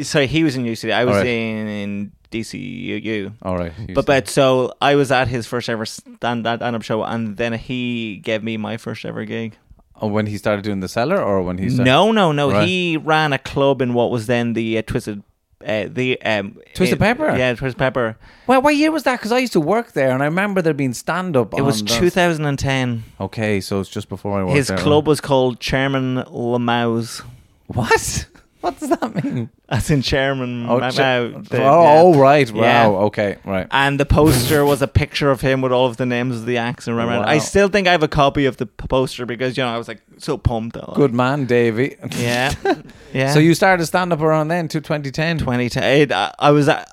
So 0.03 0.27
he 0.27 0.45
was 0.45 0.55
in 0.57 0.65
UCD. 0.65 0.93
I 0.93 1.05
was 1.05 1.17
Alright. 1.17 1.27
in, 1.27 1.67
in 1.67 2.13
DCU. 2.31 3.33
All 3.43 3.57
right, 3.59 3.73
But 3.95 4.07
but 4.07 4.29
so 4.29 4.73
I 4.81 4.95
was 4.95 5.11
at 5.11 5.27
his 5.29 5.47
first 5.47 5.69
ever 5.69 5.85
stand 5.87 6.47
stand 6.47 6.63
up 6.63 6.83
show, 6.83 7.03
and 7.03 7.37
then 7.37 7.53
he 7.55 8.19
gave 8.23 8.43
me 8.45 8.57
my 8.57 8.77
first 8.77 9.05
ever 9.05 9.25
gig. 9.25 9.57
oh, 10.01 10.07
when 10.07 10.27
he 10.27 10.39
started 10.39 10.63
doing 10.63 10.81
the 10.81 10.89
cellar, 10.89 11.21
or 11.21 11.43
when 11.43 11.59
he 11.59 11.69
started? 11.69 11.91
No, 11.91 12.13
no, 12.13 12.31
no. 12.33 12.51
Right. 12.53 12.69
He 12.69 12.97
ran 12.97 13.33
a 13.33 13.39
club 13.39 13.83
in 13.83 13.93
what 13.95 14.11
was 14.13 14.27
then 14.27 14.53
the 14.53 14.79
uh, 14.79 14.83
Twisted, 14.83 15.23
uh, 15.64 15.87
the 15.90 16.21
um, 16.23 16.57
Twisted 16.75 16.99
Pepper? 16.99 17.37
Yeah, 17.37 17.55
Twisted 17.55 17.79
Pepper. 17.79 18.16
Well, 18.47 18.62
what 18.62 18.77
year 18.77 18.90
was 18.92 19.03
that? 19.05 19.18
Because 19.18 19.33
I 19.33 19.38
used 19.38 19.53
to 19.55 19.61
work 19.61 19.92
there, 19.92 20.11
and 20.11 20.23
I 20.23 20.27
remember 20.27 20.62
there 20.62 20.75
being 20.75 20.94
stand 20.94 21.37
up. 21.37 21.53
It 21.55 21.62
was 21.62 21.83
2010. 21.83 23.05
Okay, 23.21 23.61
so 23.61 23.81
it's 23.81 23.90
just 23.90 24.09
before 24.09 24.38
I 24.40 24.44
worked 24.44 24.57
His 24.57 24.68
there. 24.68 24.79
club 24.79 25.07
was 25.07 25.21
called 25.21 25.61
Chairman 25.61 26.16
Lamau's, 26.27 27.23
What? 27.66 28.27
What 28.61 28.79
does 28.81 28.90
that 28.90 29.25
mean? 29.25 29.51
as 29.68 29.90
in 29.90 30.03
Chairman. 30.03 30.66
Oh, 30.68 30.79
Mao, 30.81 30.90
cha- 30.90 31.16
oh, 31.16 31.29
the- 31.42 31.62
oh, 31.62 31.83
yeah. 31.83 32.01
oh, 32.01 32.14
right. 32.18 32.51
Wow. 32.51 32.62
Yeah. 32.62 32.87
Okay. 32.87 33.37
Right. 33.44 33.66
And 33.71 34.01
the 34.01 34.07
poster 34.07 34.64
was 34.64 34.83
a 34.83 34.88
picture 34.88 35.31
of 35.31 35.40
him 35.40 35.61
with 35.61 35.73
all 35.73 35.87
of 35.87 35.97
the 35.97 36.07
names 36.07 36.37
of 36.37 36.47
the 36.47 36.57
acts 36.57 36.87
and 36.87 36.97
remember. 36.97 37.21
Wow. 37.25 37.29
I 37.31 37.38
still 37.38 37.68
think 37.68 37.87
I 37.87 37.92
have 37.92 38.03
a 38.03 38.09
copy 38.09 38.47
of 38.47 38.57
the 38.57 38.66
poster 38.66 39.27
because 39.27 39.57
you 39.57 39.62
know 39.62 39.68
I 39.68 39.79
was 39.79 39.88
like 39.88 40.01
so 40.16 40.37
pumped. 40.38 40.77
Like, 40.77 40.94
Good 40.94 41.14
man, 41.14 41.47
Davey. 41.47 41.97
Yeah, 42.16 42.53
yeah. 43.12 43.33
So 43.33 43.38
you 43.38 43.55
started 43.55 43.87
stand 43.87 44.12
up 44.12 44.21
around 44.21 44.49
then, 44.49 44.68
to 44.68 44.81
2010. 44.81 45.38
2010. 45.38 46.12
I, 46.12 46.33
I 46.38 46.51
was 46.51 46.68
I 46.68 46.85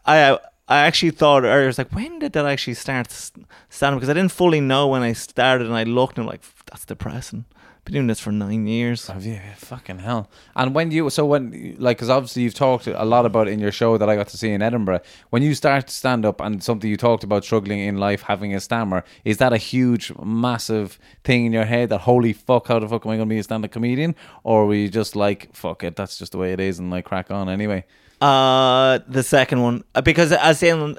I 0.68 0.78
actually 0.80 1.12
thought 1.12 1.44
earlier. 1.44 1.64
I 1.64 1.68
was 1.68 1.78
like, 1.78 1.94
when 1.94 2.20
did 2.20 2.34
that 2.34 2.46
actually 2.46 2.74
start 2.74 3.12
stand 3.12 3.46
up? 3.94 4.00
Because 4.00 4.10
I 4.10 4.14
didn't 4.14 4.32
fully 4.32 4.62
know 4.62 4.88
when 4.88 5.02
I 5.02 5.14
started, 5.14 5.68
and 5.68 5.76
I 5.76 5.84
looked 5.84 6.18
and 6.18 6.26
I'm 6.26 6.30
like, 6.30 6.42
that's 6.66 6.86
depressing. 6.86 7.46
Been 7.86 7.94
doing 7.94 8.08
this 8.08 8.20
for 8.20 8.32
nine 8.32 8.66
years. 8.66 9.06
Have 9.06 9.28
you? 9.28 9.40
Fucking 9.58 10.00
hell. 10.00 10.28
And 10.56 10.74
when 10.74 10.90
you, 10.90 11.08
so 11.12 11.24
when, 11.24 11.76
like, 11.78 11.98
because 11.98 12.10
obviously 12.10 12.42
you've 12.42 12.56
talked 12.56 12.88
a 12.88 13.06
lot 13.06 13.28
about 13.28 13.48
it 13.48 13.52
in 13.52 13.60
your 13.60 13.72
show 13.72 14.00
that 14.00 14.10
I 14.10 14.16
got 14.16 14.28
to 14.30 14.38
see 14.38 14.50
in 14.50 14.64
Edinburgh. 14.64 15.02
When 15.30 15.44
you 15.44 15.54
start 15.54 15.86
to 15.86 15.94
stand 15.94 16.26
up 16.26 16.42
and 16.42 16.64
something 16.64 16.90
you 16.90 16.98
talked 16.98 17.24
about 17.24 17.44
struggling 17.44 17.82
in 17.82 18.00
life, 18.00 18.24
having 18.24 18.56
a 18.56 18.60
stammer, 18.60 19.04
is 19.24 19.38
that 19.38 19.54
a 19.54 19.58
huge, 19.58 20.12
massive 20.20 20.98
thing 21.24 21.46
in 21.46 21.54
your 21.54 21.66
head 21.66 21.90
that, 21.90 22.00
holy 22.00 22.34
fuck, 22.34 22.70
how 22.70 22.80
the 22.80 22.90
fuck 22.90 23.06
am 23.06 23.12
I 23.12 23.18
going 23.18 23.30
to 23.30 23.34
be 23.36 23.38
a 23.38 23.44
stand 23.44 23.64
up 23.64 23.70
comedian? 23.70 24.16
Or 24.44 24.66
were 24.66 24.74
you 24.74 24.90
just 24.90 25.16
like, 25.16 25.54
fuck 25.54 25.84
it, 25.84 25.96
that's 25.96 26.18
just 26.18 26.32
the 26.32 26.40
way 26.40 26.54
it 26.54 26.60
is 26.60 26.80
and 26.80 26.90
like 26.90 27.06
crack 27.06 27.30
on 27.30 27.50
anyway? 27.50 27.86
Uh, 28.20 28.98
the 29.08 29.22
second 29.22 29.62
one 29.62 29.84
Uh, 29.94 30.02
because 30.02 30.32
as 30.32 30.64
in, 30.64 30.98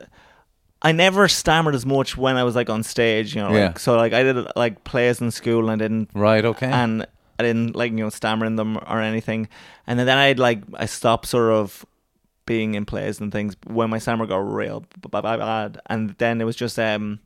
I 0.88 0.92
never 0.92 1.28
stammered 1.28 1.74
as 1.74 1.84
much 1.84 2.16
when 2.16 2.36
I 2.36 2.44
was 2.44 2.54
like 2.54 2.70
on 2.70 2.82
stage. 2.82 3.34
You 3.34 3.42
know, 3.42 3.48
like, 3.48 3.56
Yeah. 3.56 3.74
so 3.76 3.96
like 3.96 4.12
I 4.12 4.22
did 4.22 4.36
like 4.56 4.84
plays 4.84 5.20
in 5.20 5.30
school 5.30 5.68
and 5.68 5.70
I 5.70 5.84
didn't 5.84 6.10
Right, 6.14 6.44
okay. 6.44 6.70
and 6.70 7.06
I 7.38 7.42
didn't 7.42 7.74
like 7.74 7.90
you 7.92 7.98
know 8.04 8.10
stammer 8.10 8.46
in 8.46 8.56
them 8.56 8.76
or 8.78 9.00
anything. 9.00 9.48
And 9.86 9.98
then 9.98 10.08
I'd 10.08 10.38
like 10.38 10.60
I 10.74 10.86
stopped 10.86 11.26
sort 11.26 11.52
of 11.52 11.84
being 12.46 12.74
in 12.74 12.84
plays 12.86 13.20
and 13.20 13.32
things 13.32 13.56
when 13.66 13.90
my 13.90 13.98
stammer 13.98 14.26
got 14.26 14.38
real 14.38 14.84
bad. 15.10 15.78
And 15.86 16.10
then 16.18 16.40
it 16.40 16.44
was 16.44 16.56
just 16.56 16.78
um, 16.78 17.18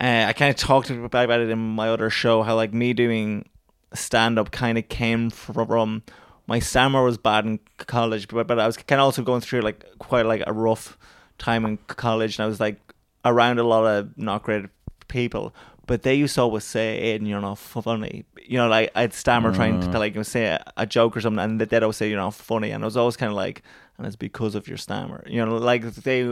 uh, 0.00 0.26
I 0.28 0.32
kind 0.32 0.50
of 0.50 0.56
talked 0.56 0.90
about 0.90 1.40
it 1.40 1.50
in 1.50 1.58
my 1.58 1.88
other 1.88 2.10
show 2.10 2.42
how 2.42 2.54
like 2.56 2.72
me 2.72 2.92
doing 2.92 3.48
stand 3.94 4.38
up 4.38 4.50
kind 4.50 4.78
of 4.78 4.88
came 4.88 5.30
from 5.30 6.02
my 6.46 6.58
stammer 6.60 7.02
was 7.04 7.18
bad 7.18 7.44
in 7.46 7.58
college, 7.78 8.28
but 8.28 8.46
but 8.46 8.58
I 8.58 8.66
was 8.66 8.76
kind 8.76 9.00
of 9.00 9.04
also 9.06 9.22
going 9.22 9.40
through 9.40 9.60
like 9.62 9.84
quite 9.98 10.26
like 10.26 10.42
a 10.46 10.52
rough 10.52 10.96
time 11.42 11.64
in 11.68 11.76
college, 11.88 12.38
and 12.38 12.44
I 12.44 12.48
was 12.48 12.60
like 12.60 12.78
around 13.24 13.58
a 13.58 13.64
lot 13.64 13.84
of 13.86 14.16
not 14.16 14.42
great 14.42 14.66
people. 15.08 15.52
But 15.84 16.02
they 16.02 16.14
used 16.14 16.36
to 16.36 16.42
always 16.42 16.64
say, 16.64 16.86
"Aidan, 17.06 17.26
you're 17.26 17.40
not 17.40 17.58
funny." 17.58 18.24
You 18.50 18.56
know, 18.58 18.68
like 18.68 18.90
I'd 18.94 19.12
stammer 19.12 19.52
trying 19.52 19.80
to 19.92 19.98
like 19.98 20.14
say 20.24 20.44
a, 20.46 20.62
a 20.76 20.86
joke 20.86 21.16
or 21.16 21.20
something, 21.20 21.42
and 21.44 21.60
they'd 21.60 21.82
always 21.82 21.96
say, 21.96 22.08
"You're 22.08 22.20
not 22.20 22.34
funny," 22.34 22.70
and 22.70 22.84
I 22.84 22.86
was 22.86 22.96
always 22.96 23.16
kind 23.16 23.30
of 23.30 23.36
like, 23.36 23.62
"And 23.98 24.06
it's 24.06 24.14
because 24.28 24.54
of 24.54 24.68
your 24.68 24.78
stammer." 24.78 25.24
You 25.26 25.44
know, 25.44 25.56
like 25.56 25.82
they, 26.08 26.22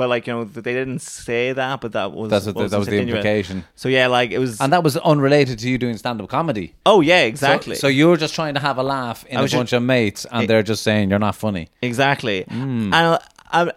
but 0.00 0.08
like 0.08 0.26
you 0.26 0.32
know, 0.34 0.44
they 0.44 0.74
didn't 0.74 0.98
say 0.98 1.52
that, 1.52 1.80
but 1.80 1.92
that 1.92 2.10
was 2.12 2.28
That's 2.30 2.46
what 2.46 2.56
the- 2.56 2.68
that 2.68 2.78
was 2.78 2.88
the 2.88 3.00
implication. 3.00 3.64
So 3.76 3.88
yeah, 3.88 4.08
like 4.08 4.32
it 4.32 4.40
was. 4.40 4.60
And 4.60 4.72
that 4.72 4.82
was 4.82 4.96
unrelated 4.96 5.60
to 5.60 5.68
you 5.70 5.78
doing 5.78 5.96
stand 5.96 6.20
up 6.20 6.28
comedy. 6.28 6.74
oh 6.84 7.00
yeah, 7.00 7.22
exactly. 7.22 7.76
So, 7.76 7.86
you 7.86 8.08
were 8.08 8.16
just 8.16 8.34
trying 8.34 8.54
to 8.54 8.60
have 8.60 8.78
a 8.78 8.82
laugh 8.82 9.24
in 9.30 9.38
a 9.38 9.42
was 9.42 9.54
bunch 9.54 9.72
of 9.72 9.82
mates, 9.84 10.26
and 10.32 10.42
It- 10.42 10.46
they're 10.48 10.64
just 10.72 10.82
saying 10.82 11.10
you're 11.10 11.20
not 11.28 11.36
funny. 11.36 11.68
Exactly. 11.82 12.42
Hmm. 12.48 12.92
And 12.92 12.94
I, 12.94 13.18
I, 13.52 13.70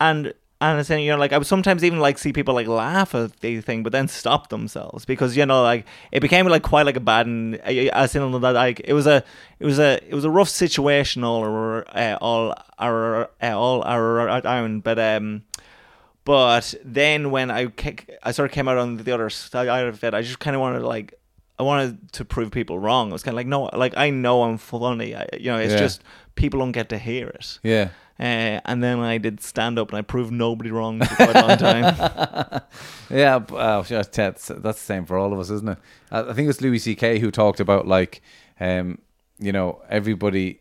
and 0.00 0.32
and 0.60 0.78
I'm 0.78 0.84
saying, 0.84 1.04
you 1.04 1.12
know, 1.12 1.18
like 1.18 1.32
I 1.32 1.38
would 1.38 1.46
sometimes 1.46 1.84
even 1.84 2.00
like 2.00 2.18
see 2.18 2.32
people 2.32 2.52
like 2.52 2.66
laugh 2.66 3.14
at 3.14 3.38
the 3.40 3.60
thing, 3.60 3.84
but 3.84 3.92
then 3.92 4.08
stop 4.08 4.48
themselves 4.48 5.04
because 5.04 5.36
you 5.36 5.46
know, 5.46 5.62
like 5.62 5.86
it 6.10 6.20
became 6.20 6.46
like 6.48 6.64
quite 6.64 6.84
like 6.84 6.96
a 6.96 7.00
bad 7.00 7.26
and 7.26 7.56
as 7.56 8.16
in 8.16 8.32
that 8.32 8.52
like 8.54 8.80
it 8.84 8.92
was 8.92 9.06
a 9.06 9.22
it 9.60 9.64
was 9.64 9.78
a 9.78 10.00
it 10.08 10.14
was 10.14 10.24
a 10.24 10.30
rough 10.30 10.48
situation 10.48 11.22
all 11.22 11.84
uh, 11.94 12.18
all 12.20 12.54
our 12.78 13.30
uh, 13.40 13.56
all 13.56 13.82
around, 13.84 14.82
but 14.82 14.98
um. 14.98 15.42
But 16.24 16.74
then 16.84 17.30
when 17.30 17.50
I 17.50 17.72
I 18.22 18.32
sort 18.32 18.50
of 18.50 18.54
came 18.54 18.68
out 18.68 18.76
on 18.76 18.98
the 18.98 19.12
other 19.12 19.30
side 19.30 19.66
of 19.66 20.04
it, 20.04 20.12
I 20.12 20.20
just 20.20 20.38
kind 20.38 20.54
of 20.54 20.60
wanted 20.60 20.80
to 20.80 20.86
like 20.86 21.14
I 21.58 21.62
wanted 21.64 22.12
to 22.12 22.24
prove 22.24 22.50
people 22.50 22.78
wrong. 22.78 23.10
I 23.10 23.12
was 23.12 23.22
kind 23.22 23.32
of 23.34 23.36
like, 23.36 23.46
no, 23.46 23.64
like 23.76 23.96
I 23.96 24.10
know 24.10 24.42
I'm 24.44 24.58
funny. 24.58 25.14
I, 25.16 25.26
you 25.38 25.50
know, 25.50 25.58
it's 25.58 25.72
Yeah. 25.72 25.78
just 25.80 26.02
people 26.34 26.60
don't 26.60 26.72
get 26.72 26.88
to 26.90 26.98
hear 26.98 27.28
it. 27.28 27.58
Yeah. 27.62 27.88
Uh, 28.20 28.58
and 28.64 28.82
then 28.82 28.98
I 28.98 29.18
did 29.18 29.40
stand 29.40 29.78
up 29.78 29.90
and 29.90 29.98
I 29.98 30.02
proved 30.02 30.32
nobody 30.32 30.70
wrong 30.72 31.00
for 31.00 31.14
quite 31.16 31.36
a 31.36 31.46
long 31.46 31.58
time. 31.58 32.60
Yeah, 33.10 33.40
oh, 33.50 33.82
that's 33.82 34.08
that's 34.08 34.48
the 34.48 34.72
same 34.72 35.06
for 35.06 35.16
all 35.16 35.32
of 35.32 35.38
us, 35.38 35.50
isn't 35.50 35.68
it? 35.68 35.78
I 36.10 36.20
I 36.20 36.32
think 36.34 36.44
it 36.44 36.48
was 36.48 36.60
Louis 36.60 36.78
C.K. 36.78 37.20
who 37.20 37.30
talked 37.30 37.58
about 37.60 37.86
like, 37.86 38.20
um, 38.60 38.98
you 39.38 39.50
know, 39.52 39.80
everybody, 39.88 40.60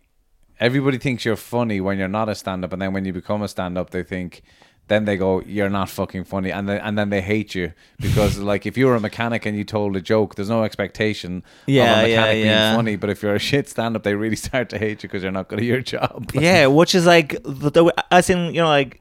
everybody 0.59 0.97
thinks 0.97 1.25
you're 1.25 1.35
funny 1.35 1.81
when 1.81 1.97
you're 1.99 2.07
not 2.07 2.29
a 2.29 2.35
stand-up, 2.35 2.71
and 2.73 2.81
then 2.81 2.93
when 2.93 3.03
you 3.05 3.11
become 3.11 3.41
a 3.41 3.47
stand-up, 3.47 3.89
they 3.89 4.03
think, 4.03 4.43
then 4.87 5.05
they 5.05 5.17
go, 5.17 5.41
you're 5.41 5.69
not 5.69 5.89
fucking 5.89 6.23
funny, 6.23 6.51
and 6.51 6.67
then 6.69 6.79
and 6.81 6.97
then 6.97 7.09
they 7.09 7.21
hate 7.21 7.53
you 7.55 7.73
because 7.99 8.37
like 8.51 8.65
if 8.65 8.77
you 8.77 8.85
were 8.87 8.95
a 8.95 8.99
mechanic 8.99 9.45
and 9.45 9.57
you 9.57 9.63
told 9.63 9.95
a 9.95 10.01
joke, 10.01 10.35
there's 10.35 10.49
no 10.49 10.63
expectation 10.63 11.43
Yeah, 11.65 11.99
of 11.99 12.05
a 12.05 12.09
yeah, 12.09 12.15
mechanic 12.15 12.33
being 12.35 12.45
yeah. 12.47 12.75
funny, 12.75 12.95
but 12.95 13.09
if 13.09 13.21
you're 13.21 13.35
a 13.35 13.39
shit 13.39 13.67
stand-up, 13.69 14.03
they 14.03 14.15
really 14.15 14.35
start 14.47 14.69
to 14.69 14.77
hate 14.77 15.03
you 15.03 15.09
because 15.09 15.23
you're 15.23 15.31
not 15.31 15.47
good 15.49 15.59
at 15.59 15.65
your 15.65 15.81
job. 15.81 16.31
yeah, 16.33 16.67
which 16.67 16.95
is 16.95 17.05
like 17.05 17.41
the, 17.43 17.69
the 17.69 17.93
as 18.11 18.29
in 18.29 18.53
you 18.53 18.61
know 18.61 18.67
like 18.69 18.99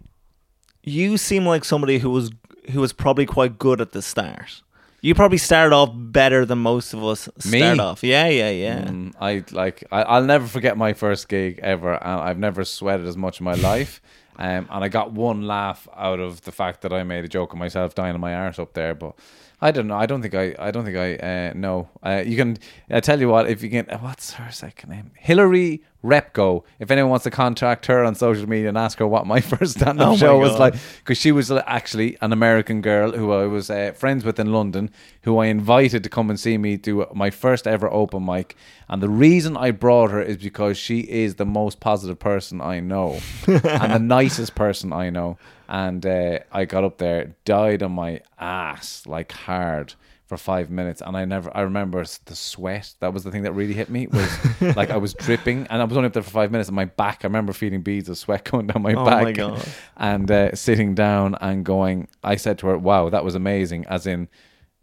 you 0.83 1.17
seem 1.17 1.47
like 1.47 1.65
somebody 1.65 1.99
who 1.99 2.11
was 2.11 2.31
who 2.73 2.81
was 2.81 2.93
probably 2.93 3.27
quite 3.27 3.59
good 3.59 3.81
at 3.81 3.93
the 3.93 4.03
start. 4.03 4.63
You 5.03 5.15
probably 5.15 5.39
started 5.39 5.73
off 5.75 5.91
better 5.95 6.45
than 6.45 6.59
most 6.59 6.93
of 6.93 7.05
us 7.05 7.29
Me? 7.49 7.59
start 7.61 7.79
off. 7.79 8.03
Yeah, 8.03 8.27
yeah, 8.29 8.51
yeah. 8.51 8.85
Mm, 8.87 9.13
I 9.21 9.45
like 9.53 9.85
I, 9.93 10.03
I'll 10.03 10.25
never 10.25 10.49
forget 10.49 10.77
my 10.77 10.95
first 10.95 11.29
gig 11.29 11.61
ever. 11.63 11.93
and 11.95 12.21
I've 12.23 12.39
never 12.39 12.65
sweated 12.65 13.07
as 13.07 13.17
much 13.17 13.39
in 13.41 13.45
my 13.45 13.55
life. 13.55 14.01
Um, 14.39 14.69
and 14.71 14.85
I 14.85 14.89
got 14.89 15.13
one 15.13 15.43
laugh 15.43 15.89
out 15.97 16.21
of 16.21 16.43
the 16.43 16.53
fact 16.53 16.83
that 16.83 16.93
I 16.93 17.03
made 17.03 17.25
a 17.25 17.29
joke 17.29 17.53
of 17.53 17.59
myself 17.59 17.95
dying 17.95 18.15
in 18.15 18.21
my 18.21 18.35
arse 18.35 18.59
up 18.59 18.75
there. 18.75 18.95
But 18.95 19.15
I 19.61 19.71
don't 19.71 19.87
know. 19.87 19.97
I 19.97 20.05
don't 20.07 20.21
think 20.21 20.35
I. 20.35 20.55
I 20.59 20.71
don't 20.71 20.85
think 20.85 20.97
I 20.97 21.17
uh, 21.17 21.53
know. 21.55 21.89
Uh, 22.03 22.23
you 22.27 22.37
can. 22.37 22.59
I 22.91 23.01
tell 23.01 23.19
you 23.19 23.29
what. 23.29 23.49
If 23.49 23.63
you 23.63 23.71
can. 23.71 23.87
What's 24.01 24.35
her 24.35 24.51
second 24.53 24.91
name? 24.91 25.13
Hillary 25.17 25.83
Repko. 26.07 26.63
If 26.79 26.91
anyone 26.91 27.11
wants 27.11 27.25
to 27.25 27.31
contact 27.31 27.87
her 27.87 28.05
on 28.05 28.15
social 28.15 28.49
media 28.49 28.69
and 28.69 28.79
ask 28.79 28.99
her 28.99 29.07
what 29.07 29.27
my 29.27 29.41
first 29.53 29.79
stand-up 29.79 30.09
Oh 30.09 30.17
show 30.17 30.39
was 30.39 30.59
like, 30.59 30.75
because 30.99 31.19
she 31.19 31.33
was 31.33 31.51
actually 31.51 32.17
an 32.21 32.33
American 32.33 32.81
girl 32.81 33.13
who 33.13 33.33
I 33.33 33.47
was 33.47 33.71
uh, 33.71 33.93
friends 33.93 34.25
with 34.25 34.39
in 34.39 34.53
London, 34.53 34.91
who 35.23 35.39
I 35.39 35.47
invited 35.47 36.05
to 36.05 36.09
come 36.09 36.31
and 36.31 36.39
see 36.39 36.59
me 36.59 36.77
do 36.77 37.07
my 37.15 37.31
first 37.31 37.67
ever 37.67 37.91
open 37.91 38.25
mic. 38.25 38.57
And 38.89 39.03
the 39.03 39.09
reason 39.09 39.57
I 39.57 39.73
brought 39.73 40.11
her 40.11 40.23
is 40.23 40.37
because 40.37 40.77
she 40.77 41.01
is 41.01 41.35
the 41.37 41.47
most 41.47 41.81
positive 41.81 42.19
person 42.19 42.61
I 42.61 42.81
know 42.81 43.21
and 43.47 43.93
the 43.93 43.99
nicest 43.99 44.55
person 44.55 44.93
I 44.93 45.11
know. 45.11 45.39
And 45.69 46.05
uh, 46.07 46.41
I 46.53 46.65
got 46.65 46.85
up 46.85 46.99
there, 46.99 47.35
died 47.45 47.83
on 47.83 47.93
my 47.93 48.21
ass 48.39 49.05
like 49.07 49.33
hard 49.33 49.95
for 50.27 50.37
five 50.37 50.71
minutes 50.71 51.01
and 51.01 51.17
I 51.17 51.25
never 51.25 51.57
I 51.57 51.61
remember 51.61 52.05
the 52.25 52.35
sweat 52.35 52.95
that 52.99 53.15
was 53.15 53.23
the 53.23 53.31
thing 53.31 53.43
that 53.43 53.53
really 53.53 53.75
hit 53.75 53.89
me 53.89 54.09
was 54.09 54.61
like 54.77 54.91
I 54.91 54.97
was 54.97 55.15
dripping 55.15 55.69
and 55.71 55.81
I 55.81 55.85
was 55.85 55.97
only 55.97 56.09
up 56.09 56.15
there 56.15 56.23
for 56.25 56.31
five 56.31 56.51
minutes 56.51 56.69
and 56.69 56.75
my 56.75 56.87
back 56.87 57.21
I 57.23 57.29
remember 57.29 57.53
feeling 57.53 57.81
beads 57.83 58.09
of 58.09 58.19
sweat 58.19 58.43
going 58.51 58.67
down 58.67 58.83
my 58.83 58.95
Oh 58.95 59.05
back 59.05 59.23
my 59.23 59.31
God. 59.31 59.65
and 59.97 60.29
uh, 60.29 60.53
sitting 60.57 60.97
down 60.97 61.37
and 61.41 61.65
going 61.65 62.09
I 62.25 62.35
said 62.35 62.59
to 62.59 62.67
her 62.67 62.77
wow 62.77 63.09
that 63.09 63.23
was 63.25 63.37
amazing 63.37 63.85
as 63.87 64.05
in 64.09 64.27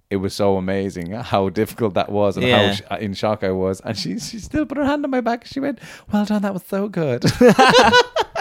it 0.10 0.16
was 0.16 0.34
so 0.34 0.56
amazing 0.56 1.12
how 1.12 1.50
difficult 1.50 1.96
that 1.96 2.10
was 2.10 2.38
and 2.38 2.46
Yeah. 2.48 2.68
how 2.70 2.74
sh- 2.76 2.82
uh, 2.90 2.98
in 3.02 3.14
shock 3.14 3.44
I 3.44 3.52
was 3.52 3.82
and 3.82 3.98
she 3.98 4.20
she 4.20 4.40
still 4.40 4.66
put 4.66 4.78
her 4.78 4.86
hand 4.86 5.04
on 5.04 5.12
my 5.12 5.20
back 5.20 5.44
she 5.46 5.60
went 5.60 5.80
well 6.14 6.24
done 6.24 6.44
that 6.44 6.54
was 6.54 6.64
so 6.64 6.88
good 6.88 7.26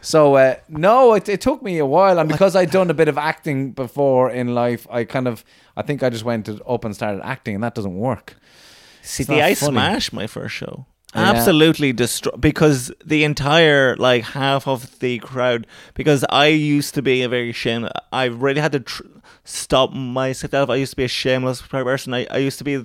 So 0.00 0.36
uh, 0.36 0.56
no, 0.68 1.14
it, 1.14 1.28
it 1.28 1.40
took 1.40 1.62
me 1.62 1.78
a 1.78 1.86
while, 1.86 2.18
and 2.18 2.28
because 2.28 2.54
I'd 2.54 2.70
done 2.70 2.90
a 2.90 2.94
bit 3.02 3.08
of 3.08 3.18
acting 3.18 3.72
before 3.72 4.30
in 4.30 4.54
life, 4.54 4.86
I 4.90 5.04
kind 5.04 5.26
of, 5.26 5.44
I 5.76 5.82
think 5.82 6.02
I 6.02 6.10
just 6.10 6.24
went 6.24 6.48
up 6.48 6.84
and 6.84 6.94
started 6.94 7.20
acting, 7.24 7.54
and 7.54 7.64
that 7.64 7.74
doesn't 7.74 7.96
work. 7.96 8.36
See, 9.02 9.24
the 9.24 9.42
I 9.42 9.54
funny. 9.54 9.72
smashed 9.72 10.12
my 10.12 10.26
first 10.26 10.54
show. 10.54 10.86
Yeah. 11.14 11.22
Absolutely 11.30 11.94
destroy 11.94 12.32
because 12.38 12.92
the 13.02 13.24
entire 13.24 13.96
like 13.96 14.24
half 14.24 14.68
of 14.68 14.98
the 14.98 15.18
crowd 15.20 15.66
because 15.94 16.22
I 16.28 16.48
used 16.48 16.94
to 16.96 17.02
be 17.02 17.22
a 17.22 17.30
very 17.30 17.52
shame. 17.52 17.88
I 18.12 18.24
really 18.24 18.60
had 18.60 18.72
to 18.72 18.80
tr- 18.80 19.04
stop 19.42 19.92
myself. 19.92 20.68
I 20.68 20.74
used 20.74 20.90
to 20.90 20.96
be 20.96 21.04
a 21.04 21.08
shameless 21.08 21.62
person. 21.62 22.12
I, 22.12 22.26
I 22.30 22.36
used 22.38 22.58
to 22.58 22.64
be 22.64 22.84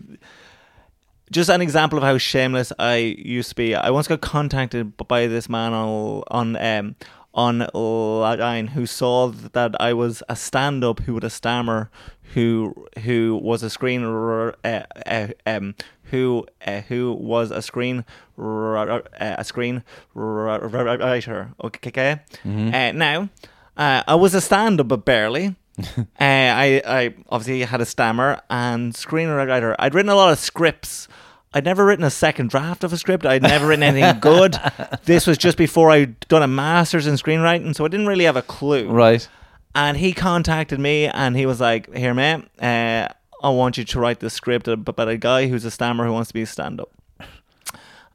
just 1.33 1.49
an 1.49 1.61
example 1.61 1.97
of 1.97 2.03
how 2.03 2.17
shameless 2.17 2.71
I 2.79 2.95
used 3.17 3.49
to 3.49 3.55
be. 3.55 3.75
I 3.75 3.89
once 3.89 4.07
got 4.07 4.21
contacted 4.21 4.95
by 5.07 5.27
this 5.27 5.49
man 5.49 5.73
on 5.73 6.23
on 6.29 6.55
um 6.55 6.95
on 7.33 7.67
line 7.73 8.67
who 8.67 8.85
saw 8.85 9.27
that 9.29 9.75
I 9.81 9.93
was 9.93 10.21
a 10.29 10.35
stand 10.35 10.83
up 10.83 10.99
who 11.01 11.15
had 11.15 11.23
a 11.23 11.29
stammer 11.31 11.89
who 12.35 12.73
who 12.99 13.39
was 13.41 13.63
a 13.63 13.69
screen 13.69 14.03
uh, 14.03 14.51
uh, 14.63 15.27
um 15.45 15.75
who 16.11 16.45
uh, 16.67 16.81
who 16.81 17.13
was 17.13 17.49
a 17.49 17.61
screen 17.61 18.05
uh, 18.37 19.01
a 19.19 19.43
screen 19.43 19.83
writer. 20.13 21.51
Okay 21.63 22.21
uh, 22.45 22.91
now 22.91 23.29
uh, 23.75 24.03
I 24.07 24.15
was 24.15 24.35
a 24.35 24.41
stand 24.41 24.79
up 24.79 24.87
but 24.87 25.03
barely 25.05 25.55
uh, 25.79 26.03
I, 26.19 26.81
I 26.85 27.13
obviously 27.29 27.61
had 27.63 27.81
a 27.81 27.85
stammer 27.85 28.41
and 28.49 28.93
screenwriter. 28.93 29.75
I'd 29.79 29.93
written 29.93 30.09
a 30.09 30.15
lot 30.15 30.31
of 30.31 30.39
scripts. 30.39 31.07
I'd 31.53 31.65
never 31.65 31.85
written 31.85 32.05
a 32.05 32.09
second 32.09 32.49
draft 32.49 32.83
of 32.83 32.93
a 32.93 32.97
script. 32.97 33.25
I'd 33.25 33.43
never 33.43 33.67
written 33.67 33.83
anything 33.83 34.19
good. 34.21 34.57
This 35.05 35.27
was 35.27 35.37
just 35.37 35.57
before 35.57 35.91
I'd 35.91 36.19
done 36.27 36.43
a 36.43 36.47
master's 36.47 37.07
in 37.07 37.15
screenwriting, 37.15 37.75
so 37.75 37.85
I 37.85 37.87
didn't 37.87 38.07
really 38.07 38.25
have 38.25 38.35
a 38.35 38.41
clue. 38.41 38.89
Right. 38.89 39.27
And 39.75 39.97
he 39.97 40.13
contacted 40.13 40.79
me 40.79 41.07
and 41.07 41.35
he 41.35 41.45
was 41.45 41.59
like, 41.59 41.93
Here, 41.95 42.13
man, 42.13 42.49
uh, 42.59 43.07
I 43.43 43.49
want 43.49 43.77
you 43.77 43.83
to 43.83 43.99
write 43.99 44.19
the 44.19 44.29
script 44.29 44.67
about 44.67 45.09
a 45.09 45.17
guy 45.17 45.47
who's 45.47 45.65
a 45.65 45.71
stammer 45.71 46.05
who 46.05 46.13
wants 46.13 46.29
to 46.29 46.33
be 46.33 46.43
a 46.43 46.45
stand 46.45 46.79
up. 46.79 46.89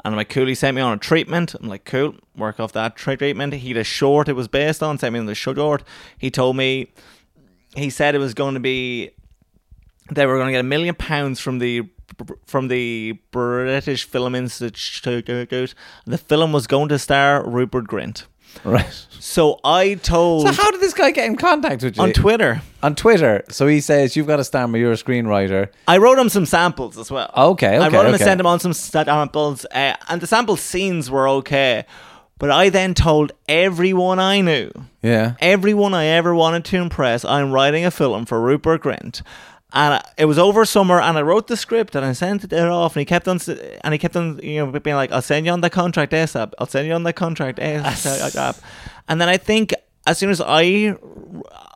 And 0.05 0.15
I'm 0.15 0.17
like, 0.17 0.29
cool. 0.29 0.47
He 0.47 0.55
sent 0.55 0.77
me 0.77 0.81
on 0.81 0.93
a 0.93 0.97
treatment. 0.97 1.55
I'm 1.55 1.69
like, 1.69 1.85
cool. 1.85 2.15
Work 2.37 2.61
off 2.61 2.73
that 2.73 2.97
treatment. 2.97 3.53
He 3.53 3.69
had 3.69 3.77
a 3.77 3.85
short 3.85 4.29
it 4.29 4.35
was 4.35 4.49
based 4.49 4.83
on. 4.83 4.97
Sent 4.97 5.13
me 5.13 5.19
on 5.19 5.27
the 5.27 5.35
short. 5.35 5.83
He 6.17 6.31
told 6.31 6.57
me, 6.57 6.93
he 7.79 7.91
said 7.91 8.15
it 8.15 8.19
was 8.19 8.35
going 8.35 8.55
to 8.55 8.61
be 8.61 9.11
they 10.11 10.27
were 10.27 10.37
going 10.37 10.47
to 10.49 10.53
get 10.53 10.61
a 10.61 10.65
million 10.65 10.95
pounds 10.95 11.41
from 11.41 11.59
the 11.59 11.89
from 12.47 12.69
the 12.69 13.19
British 13.31 14.05
Film 14.05 14.35
Institute. 14.35 15.27
The 16.07 16.19
film 16.19 16.53
was 16.53 16.67
going 16.67 16.89
to 16.89 16.99
star 16.99 17.47
Rupert 17.49 17.87
Grint. 17.87 18.25
Right. 18.65 19.07
So 19.21 19.61
I 19.63 19.95
told 19.95 20.47
So 20.47 20.53
how 20.53 20.71
did 20.71 20.81
this 20.81 20.95
guy 20.95 21.11
get 21.11 21.27
in 21.27 21.37
contact 21.37 21.83
with 21.83 21.97
you? 21.97 22.03
on 22.03 22.13
Twitter. 22.13 22.63
On 22.83 22.95
Twitter. 22.95 23.45
So 23.51 23.67
he 23.67 23.81
says, 23.81 24.17
You've 24.17 24.27
got 24.27 24.37
to 24.37 24.45
stand 24.45 24.73
by, 24.73 24.79
you're 24.79 24.93
a 24.93 24.97
screenwriter. 24.97 25.69
I 25.87 25.99
wrote 25.99 26.19
him 26.19 26.29
some 26.29 26.47
samples 26.47 26.99
as 26.99 27.11
well. 27.11 27.31
Okay, 27.37 27.77
I 27.77 27.89
wrote 27.89 28.07
him 28.07 28.15
and 28.15 28.23
sent 28.23 28.41
him 28.41 28.47
on 28.47 28.59
some 28.59 28.73
samples, 28.73 29.65
uh, 29.67 29.95
and 30.09 30.21
the 30.21 30.27
sample 30.27 30.57
scenes 30.57 31.11
were 31.11 31.29
okay. 31.29 31.85
But 32.39 32.51
I 32.51 32.69
then 32.69 32.95
told 32.95 33.33
everyone 33.49 34.19
I 34.19 34.41
knew, 34.41 34.71
Yeah. 35.03 35.35
everyone 35.41 35.93
I 35.95 36.07
ever 36.07 36.35
wanted 36.35 36.65
to 36.67 36.77
impress, 36.77 37.25
I'm 37.25 37.51
writing 37.53 37.85
a 37.85 37.91
film 37.91 38.27
for 38.27 38.41
Rupert 38.41 38.83
Grint. 38.83 39.23
And 39.73 40.03
it 40.17 40.25
was 40.25 40.39
over 40.39 40.65
summer, 40.65 40.99
and 41.01 41.19
I 41.19 41.23
wrote 41.23 41.49
the 41.49 41.57
script 41.57 41.95
and 41.95 42.05
I 42.05 42.13
sent 42.13 42.45
it 42.45 42.53
off, 42.55 42.97
and 42.97 43.01
he 43.01 43.05
kept 43.05 43.29
on, 43.29 43.39
and 43.85 43.93
he 43.93 43.99
kept 43.99 44.17
on, 44.17 44.41
you 44.43 44.65
know, 44.65 44.81
being 44.81 44.97
like, 44.97 45.13
"I'll 45.13 45.21
send 45.21 45.45
you 45.45 45.53
on 45.53 45.61
the 45.61 45.69
contract 45.69 46.13
ASAP. 46.13 46.53
I'll 46.59 46.67
send 46.67 46.87
you 46.89 46.95
on 46.95 47.03
the 47.03 47.13
contract 47.13 47.59
ASAP." 47.59 48.61
and 49.09 49.21
then 49.21 49.29
I 49.29 49.37
think 49.37 49.75
as 50.07 50.17
soon 50.17 50.31
as 50.31 50.41
I, 50.41 50.95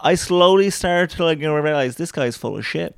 I 0.00 0.14
slowly 0.14 0.70
started 0.70 1.10
to 1.16 1.24
like, 1.24 1.38
you 1.38 1.44
know, 1.48 1.54
realize 1.56 1.96
this 1.96 2.12
guy's 2.12 2.34
full 2.36 2.56
of 2.56 2.64
shit. 2.66 2.96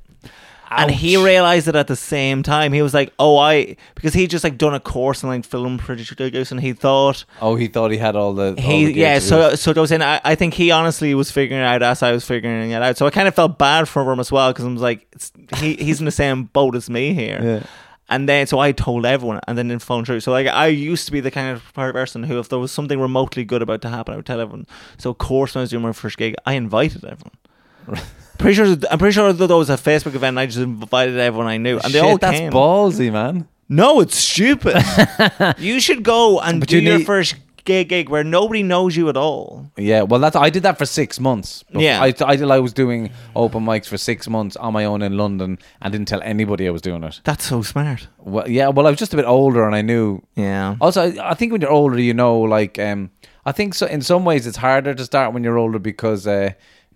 And 0.71 0.91
he 0.91 1.15
realized 1.15 1.67
it 1.67 1.75
at 1.75 1.87
the 1.87 1.95
same 1.95 2.43
time. 2.43 2.73
He 2.73 2.81
was 2.81 2.93
like, 2.93 3.13
"Oh, 3.19 3.37
I," 3.37 3.77
because 3.93 4.13
he 4.13 4.27
just 4.27 4.43
like 4.43 4.57
done 4.57 4.73
a 4.73 4.79
course 4.79 5.23
in 5.23 5.29
like 5.29 5.45
film 5.45 5.77
producing. 5.77 6.57
He 6.57 6.73
thought 6.73 7.23
Oh, 7.41 7.55
he 7.55 7.67
thought 7.67 7.91
he 7.91 7.97
had 7.97 8.15
all 8.15 8.33
the. 8.33 8.49
all 8.49 8.55
he 8.61 8.85
the 8.85 8.93
yeah 8.93 9.19
so 9.19 9.55
so 9.55 9.71
I 9.75 9.79
was 9.79 9.89
saying 9.89 10.01
I, 10.01 10.19
I 10.23 10.35
think 10.35 10.53
he 10.53 10.71
honestly 10.71 11.13
was 11.15 11.31
figuring 11.31 11.61
it 11.61 11.65
out 11.65 11.81
as 11.83 12.01
I 12.03 12.11
was 12.11 12.25
figuring 12.25 12.71
it 12.71 12.81
out 12.81 12.97
so 12.97 13.05
I 13.05 13.09
kind 13.09 13.27
of 13.27 13.35
felt 13.35 13.57
bad 13.57 13.87
for 13.87 14.11
him 14.11 14.19
as 14.19 14.31
well 14.31 14.51
because 14.51 14.65
I 14.65 14.69
was 14.69 14.81
like 14.81 15.07
it's, 15.13 15.31
he 15.57 15.75
he's 15.75 15.99
in 15.99 16.05
the 16.05 16.11
same 16.11 16.45
boat 16.45 16.75
as 16.75 16.89
me 16.89 17.13
here 17.13 17.39
Yeah. 17.43 17.63
and 18.09 18.27
then 18.27 18.47
so 18.47 18.59
I 18.59 18.71
told 18.71 19.05
everyone 19.05 19.39
and 19.47 19.57
then 19.57 19.69
in 19.71 19.79
phone 19.79 20.03
through 20.05 20.19
so 20.21 20.31
like 20.31 20.47
I 20.47 20.67
used 20.67 21.05
to 21.05 21.11
be 21.11 21.19
the 21.21 21.31
kind 21.31 21.49
of 21.55 21.73
person 21.73 22.23
who 22.23 22.39
if 22.39 22.49
there 22.49 22.59
was 22.59 22.71
something 22.71 22.99
remotely 22.99 23.43
good 23.45 23.61
about 23.61 23.81
to 23.83 23.89
happen 23.89 24.13
I 24.13 24.17
would 24.17 24.25
tell 24.25 24.39
everyone 24.41 24.65
so 24.97 25.11
of 25.11 25.17
course 25.19 25.53
when 25.55 25.61
I 25.61 25.63
was 25.63 25.69
doing 25.69 25.83
my 25.83 25.93
first 25.93 26.17
gig 26.17 26.35
I 26.45 26.53
invited 26.53 27.05
everyone 27.05 28.01
pretty 28.37 28.55
sure 28.55 28.75
I'm 28.89 28.97
pretty 28.99 29.13
sure 29.13 29.31
that 29.33 29.47
there 29.47 29.57
was 29.57 29.69
a 29.69 29.77
Facebook 29.77 30.15
event 30.15 30.33
and 30.35 30.39
I 30.39 30.45
just 30.45 30.59
invited 30.59 31.17
everyone 31.17 31.47
I 31.47 31.57
knew 31.57 31.75
and 31.79 31.93
they 31.93 31.99
Shit, 31.99 32.03
all 32.03 32.17
that's 32.17 32.37
came 32.37 32.51
ballsy, 32.51 33.11
man. 33.11 33.47
no, 33.69 33.99
it's 34.01 34.17
stupid. 34.17 34.83
you 35.57 35.79
should 35.79 36.03
go 36.03 36.39
and 36.39 36.59
But 36.59 36.69
do 36.69 36.77
you 36.79 36.87
your 36.89 36.97
need- 36.99 37.05
first 37.05 37.35
gig 37.65 37.89
gig 37.89 38.09
where 38.09 38.23
nobody 38.23 38.61
knows 38.61 38.95
you 38.95 39.09
at 39.09 39.17
all. 39.17 39.71
Yeah, 39.75 40.03
well, 40.03 40.19
that's 40.19 40.35
I 40.35 40.51
did 40.51 40.61
that 40.63 40.77
for 40.77 40.85
six 40.85 41.19
months. 41.19 41.63
Bef- 41.73 41.81
Yeah. 41.81 41.99
I, 41.99 42.13
I, 42.23 42.55
I 42.57 42.59
was 42.59 42.73
doing 42.73 43.09
open 43.35 43.65
mics 43.65 43.87
for 43.87 43.97
six 43.97 44.29
months 44.29 44.55
on 44.55 44.71
my 44.71 44.85
own 44.85 45.01
in 45.01 45.17
London 45.17 45.57
and 45.81 45.91
didn't 45.91 46.07
tell 46.07 46.21
anybody 46.21 46.67
I 46.67 46.69
was 46.69 46.83
doing 46.83 47.03
it. 47.03 47.21
That's 47.23 47.43
so 47.45 47.63
smart. 47.63 48.07
Well, 48.19 48.47
yeah, 48.47 48.67
well, 48.67 48.85
I 48.85 48.91
was 48.91 48.99
just 48.99 49.13
a 49.15 49.17
bit 49.17 49.25
older 49.25 49.65
and 49.65 49.73
I 49.75 49.81
knew. 49.81 50.21
Yeah. 50.35 50.75
Also, 50.79 51.11
I, 51.11 51.31
I 51.31 51.33
think 51.33 51.51
when 51.53 51.61
you're 51.61 51.71
older, 51.71 51.99
you 51.99 52.13
know, 52.13 52.39
like, 52.39 52.77
um, 52.77 53.09
I 53.47 53.51
think 53.51 53.73
so. 53.73 53.87
In 53.87 54.01
some 54.03 54.25
ways, 54.25 54.45
it's 54.45 54.57
harder 54.57 54.93
to 54.93 55.03
start 55.03 55.33
when 55.33 55.43
you're 55.43 55.57
older 55.57 55.79
because. 55.79 56.27
Uh, 56.27 56.51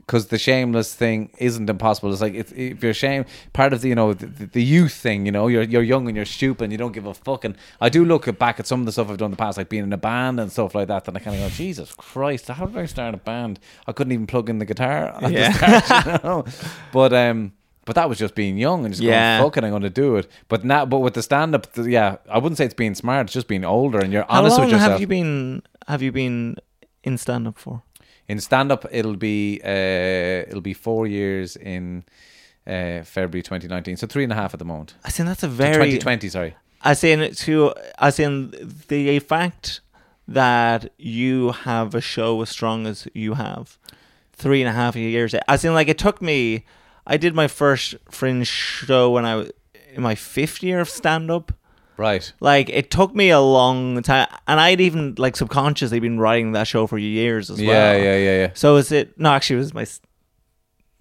because 0.09 0.25
the 0.29 0.39
shameless 0.39 0.95
thing 0.95 1.29
isn't 1.37 1.69
impossible. 1.69 2.11
It's 2.11 2.19
like 2.19 2.33
if, 2.33 2.51
if 2.57 2.81
you're 2.83 2.95
shame, 2.95 3.25
part 3.53 3.73
of 3.73 3.81
the 3.81 3.89
you 3.89 3.93
know 3.95 4.15
the, 4.15 4.25
the- 4.47 4.63
youth 4.63 4.93
thing. 4.93 5.27
You 5.27 5.31
know, 5.31 5.45
you're 5.47 5.61
you're 5.61 5.83
young 5.83 6.07
and 6.07 6.15
you're 6.15 6.25
stupid. 6.25 6.63
and 6.63 6.71
You 6.71 6.79
don't 6.79 6.93
give 6.93 7.05
a 7.05 7.13
fuck. 7.13 7.45
And 7.45 7.55
I 7.79 7.89
do 7.89 8.03
look 8.03 8.27
at- 8.27 8.39
back 8.39 8.59
at 8.59 8.65
some 8.65 8.79
of 8.79 8.87
the 8.87 8.91
stuff 8.91 9.11
I've 9.11 9.19
done 9.19 9.27
in 9.27 9.31
the 9.37 9.43
past, 9.45 9.59
like 9.59 9.69
being 9.69 9.83
in 9.83 9.93
a 9.93 9.97
band 9.97 10.39
and 10.39 10.51
stuff 10.51 10.73
like 10.73 10.87
that. 10.87 11.07
And 11.07 11.15
I 11.15 11.19
kind 11.19 11.35
of 11.35 11.43
go, 11.43 11.49
Jesus 11.55 11.93
Christ, 11.93 12.47
how 12.47 12.65
did 12.65 12.75
I 12.77 12.87
start 12.87 13.13
a 13.13 13.17
band? 13.17 13.59
I 13.85 13.91
couldn't 13.91 14.11
even 14.13 14.25
plug 14.25 14.49
in 14.49 14.57
the 14.57 14.65
guitar. 14.65 15.15
Yeah. 15.21 15.51
the 15.51 15.81
start, 15.81 16.05
you 16.23 16.29
know? 16.29 16.45
But 16.91 17.13
um, 17.13 17.53
but 17.85 17.93
that 17.95 18.09
was 18.09 18.17
just 18.17 18.33
being 18.33 18.57
young 18.57 18.85
and 18.85 18.93
just 18.95 19.03
Yeah. 19.03 19.37
going, 19.37 19.47
fuck 19.51 19.57
it, 19.57 19.63
I'm 19.63 19.69
going 19.69 19.83
to 19.83 19.89
do 19.91 20.15
it. 20.15 20.25
But 20.47 20.63
now, 20.65 20.87
but 20.87 20.99
with 20.99 21.13
the 21.13 21.21
stand 21.21 21.53
up, 21.53 21.67
yeah, 21.77 22.17
I 22.31 22.39
wouldn't 22.39 22.57
say 22.57 22.65
it's 22.65 22.73
being 22.73 22.95
smart. 22.95 23.27
It's 23.27 23.33
just 23.33 23.47
being 23.47 23.63
older 23.63 23.99
and 23.99 24.11
you're 24.11 24.25
How 24.27 24.39
honest 24.39 24.59
with 24.59 24.71
yourself. 24.71 24.91
have 24.93 25.01
you 25.01 25.07
been 25.07 25.61
have 25.87 26.01
you 26.01 26.11
been 26.11 26.57
in 27.03 27.17
stand 27.19 27.47
up 27.47 27.59
for? 27.59 27.83
In 28.29 28.39
stand 28.39 28.71
up, 28.71 28.85
it'll 28.91 29.17
be 29.17 29.59
uh, 29.63 30.47
it'll 30.47 30.61
be 30.61 30.75
four 30.75 31.07
years 31.07 31.55
in 31.55 32.05
uh, 32.67 33.01
February 33.03 33.41
2019. 33.41 33.97
So 33.97 34.07
three 34.07 34.23
and 34.23 34.31
a 34.31 34.35
half 34.35 34.53
at 34.53 34.59
the 34.59 34.65
moment. 34.65 34.93
I 35.03 35.09
think 35.09 35.27
that's 35.27 35.43
a 35.43 35.47
So 35.47 35.53
very 35.53 35.73
2020, 35.73 36.29
sorry. 36.29 36.55
As 36.83 37.03
in 37.03 37.33
to 37.33 37.73
as 37.97 38.19
in 38.19 38.51
the 38.87 39.19
fact 39.19 39.81
that 40.27 40.93
you 40.97 41.51
have 41.51 41.95
a 41.95 42.01
show 42.01 42.39
as 42.41 42.49
strong 42.49 42.85
as 42.85 43.07
you 43.13 43.33
have, 43.33 43.77
three 44.31 44.61
and 44.61 44.69
a 44.69 44.73
half 44.73 44.95
years. 44.95 45.33
As 45.47 45.65
in, 45.65 45.73
like 45.73 45.87
it 45.87 45.97
took 45.97 46.21
me. 46.21 46.65
I 47.07 47.17
did 47.17 47.33
my 47.33 47.47
first 47.47 47.95
fringe 48.11 48.47
show 48.47 49.09
when 49.09 49.25
I 49.25 49.35
was 49.35 49.51
in 49.93 50.03
my 50.03 50.13
fifth 50.13 50.61
year 50.61 50.79
of 50.79 50.87
stand 50.87 51.31
up. 51.31 51.51
Right. 51.99 52.31
Like 52.39 52.69
it 52.69 52.89
took 52.91 53.13
me 53.13 53.29
a 53.29 53.41
long 53.41 54.01
time, 54.03 54.27
and 54.47 54.57
I'd 54.57 54.79
even 54.79 55.15
like 55.17 55.35
subconsciously 55.35 55.99
been 55.99 56.17
writing 56.17 56.53
that 56.53 56.65
show 56.65 56.87
for 56.87 56.97
years 56.97 57.49
as 57.51 57.59
Yeah, 57.59 57.67
well. 57.67 57.97
yeah, 57.97 58.15
yeah, 58.17 58.37
yeah. 58.41 58.49
So 58.53 58.77
is 58.77 58.91
it? 58.93 59.19
No, 59.19 59.31
actually, 59.31 59.57
it 59.57 59.59
was 59.59 59.73
my 59.73 59.81
s- 59.81 59.99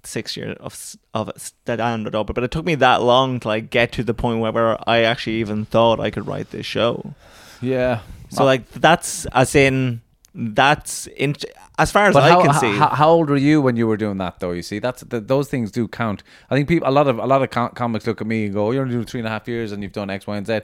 sixth 0.02 0.36
year 0.36 0.56
of 0.58 0.96
of 1.14 1.30
stand 1.36 2.14
up, 2.14 2.26
but 2.34 2.42
it 2.42 2.50
took 2.50 2.64
me 2.64 2.74
that 2.76 3.02
long 3.02 3.38
to 3.40 3.46
like 3.48 3.70
get 3.70 3.92
to 3.92 4.02
the 4.02 4.12
point 4.14 4.40
where, 4.40 4.50
where 4.50 4.76
I 4.90 5.02
actually 5.02 5.36
even 5.36 5.66
thought 5.66 6.00
I 6.00 6.10
could 6.10 6.26
write 6.26 6.50
this 6.50 6.66
show. 6.66 7.14
Yeah. 7.62 8.00
So 8.30 8.42
uh, 8.42 8.46
like 8.46 8.68
that's 8.72 9.24
as 9.26 9.54
in 9.54 10.00
that's 10.34 11.06
in 11.16 11.36
as 11.78 11.90
far 11.92 12.06
as 12.06 12.14
But 12.14 12.24
I 12.24 12.30
how, 12.30 12.42
can 12.42 12.50
how, 12.50 12.60
see. 12.60 12.76
how, 12.76 12.88
how 12.88 13.08
old 13.10 13.30
were 13.30 13.36
you 13.36 13.62
when 13.62 13.76
you 13.76 13.86
were 13.86 13.96
doing 13.96 14.18
that, 14.18 14.40
though? 14.40 14.52
You 14.52 14.62
see, 14.62 14.78
that's 14.78 15.04
th- 15.04 15.24
those 15.26 15.48
things 15.48 15.70
do 15.70 15.86
count. 15.88 16.22
I 16.50 16.54
think 16.54 16.68
people, 16.68 16.88
a 16.88 16.90
lot 16.92 17.06
of 17.08 17.18
a 17.18 17.26
lot 17.26 17.42
of 17.42 17.50
com- 17.50 17.70
comics 17.70 18.06
look 18.06 18.20
at 18.20 18.26
me 18.26 18.46
and 18.46 18.54
go, 18.54 18.70
"You're 18.72 18.82
only 18.82 18.94
doing 18.94 19.06
three 19.06 19.20
and 19.20 19.26
a 19.26 19.30
half 19.30 19.46
years, 19.48 19.72
and 19.72 19.82
you've 19.82 19.92
done 19.92 20.10
X, 20.10 20.26
Y, 20.26 20.36
and 20.36 20.46
Z." 20.46 20.60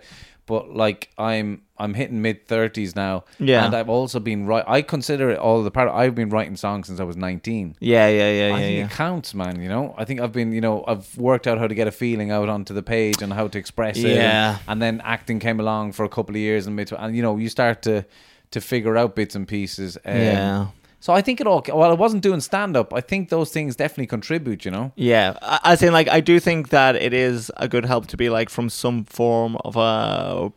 But 0.46 0.74
like, 0.76 1.08
I'm 1.16 1.62
I'm 1.78 1.94
hitting 1.94 2.20
mid 2.20 2.46
thirties 2.46 2.94
now, 2.94 3.24
Yeah. 3.38 3.64
and 3.64 3.74
I've 3.74 3.88
also 3.88 4.20
been 4.20 4.44
right. 4.46 4.62
I 4.66 4.82
consider 4.82 5.30
it 5.30 5.38
all 5.38 5.62
the 5.62 5.70
part. 5.70 5.88
I've 5.90 6.14
been 6.14 6.28
writing 6.28 6.54
songs 6.56 6.86
since 6.88 7.00
I 7.00 7.04
was 7.04 7.16
nineteen. 7.16 7.76
yeah, 7.80 8.08
yeah, 8.08 8.30
yeah, 8.30 8.44
I 8.44 8.48
yeah, 8.48 8.56
think 8.58 8.78
yeah. 8.78 8.84
it 8.84 8.90
counts, 8.90 9.32
man. 9.34 9.62
You 9.62 9.70
know, 9.70 9.94
I 9.96 10.04
think 10.04 10.20
I've 10.20 10.32
been, 10.32 10.52
you 10.52 10.60
know, 10.60 10.84
I've 10.86 11.16
worked 11.16 11.46
out 11.46 11.56
how 11.58 11.66
to 11.66 11.74
get 11.74 11.86
a 11.88 11.92
feeling 11.92 12.30
out 12.30 12.50
onto 12.50 12.74
the 12.74 12.82
page 12.82 13.22
and 13.22 13.32
how 13.32 13.48
to 13.48 13.58
express 13.58 13.96
it. 13.96 14.16
Yeah. 14.16 14.50
And, 14.50 14.60
and 14.68 14.82
then 14.82 15.00
acting 15.02 15.38
came 15.38 15.60
along 15.60 15.92
for 15.92 16.04
a 16.04 16.10
couple 16.10 16.34
of 16.34 16.40
years, 16.40 16.66
and 16.66 16.76
mid- 16.76 16.92
and 16.92 17.16
you 17.16 17.22
know, 17.22 17.38
you 17.38 17.48
start 17.48 17.80
to 17.82 18.04
to 18.50 18.60
figure 18.60 18.98
out 18.98 19.16
bits 19.16 19.34
and 19.34 19.48
pieces. 19.48 19.96
Um, 20.04 20.16
Yeah. 20.16 20.66
So 21.04 21.12
I 21.12 21.20
think 21.20 21.38
it 21.38 21.46
all. 21.46 21.62
Well, 21.68 21.90
I 21.90 21.92
wasn't 21.92 22.22
doing 22.22 22.40
stand 22.40 22.78
up. 22.78 22.94
I 22.94 23.02
think 23.02 23.28
those 23.28 23.50
things 23.52 23.76
definitely 23.76 24.06
contribute. 24.06 24.64
You 24.64 24.70
know. 24.70 24.92
Yeah, 24.96 25.34
I- 25.42 25.60
as 25.72 25.82
in, 25.82 25.92
like, 25.92 26.08
I 26.08 26.20
do 26.20 26.40
think 26.40 26.70
that 26.70 26.96
it 26.96 27.12
is 27.12 27.50
a 27.58 27.68
good 27.68 27.84
help 27.84 28.06
to 28.06 28.16
be 28.16 28.30
like 28.30 28.48
from 28.48 28.70
some 28.70 29.04
form 29.04 29.56
of 29.66 29.76
a, 29.76 30.50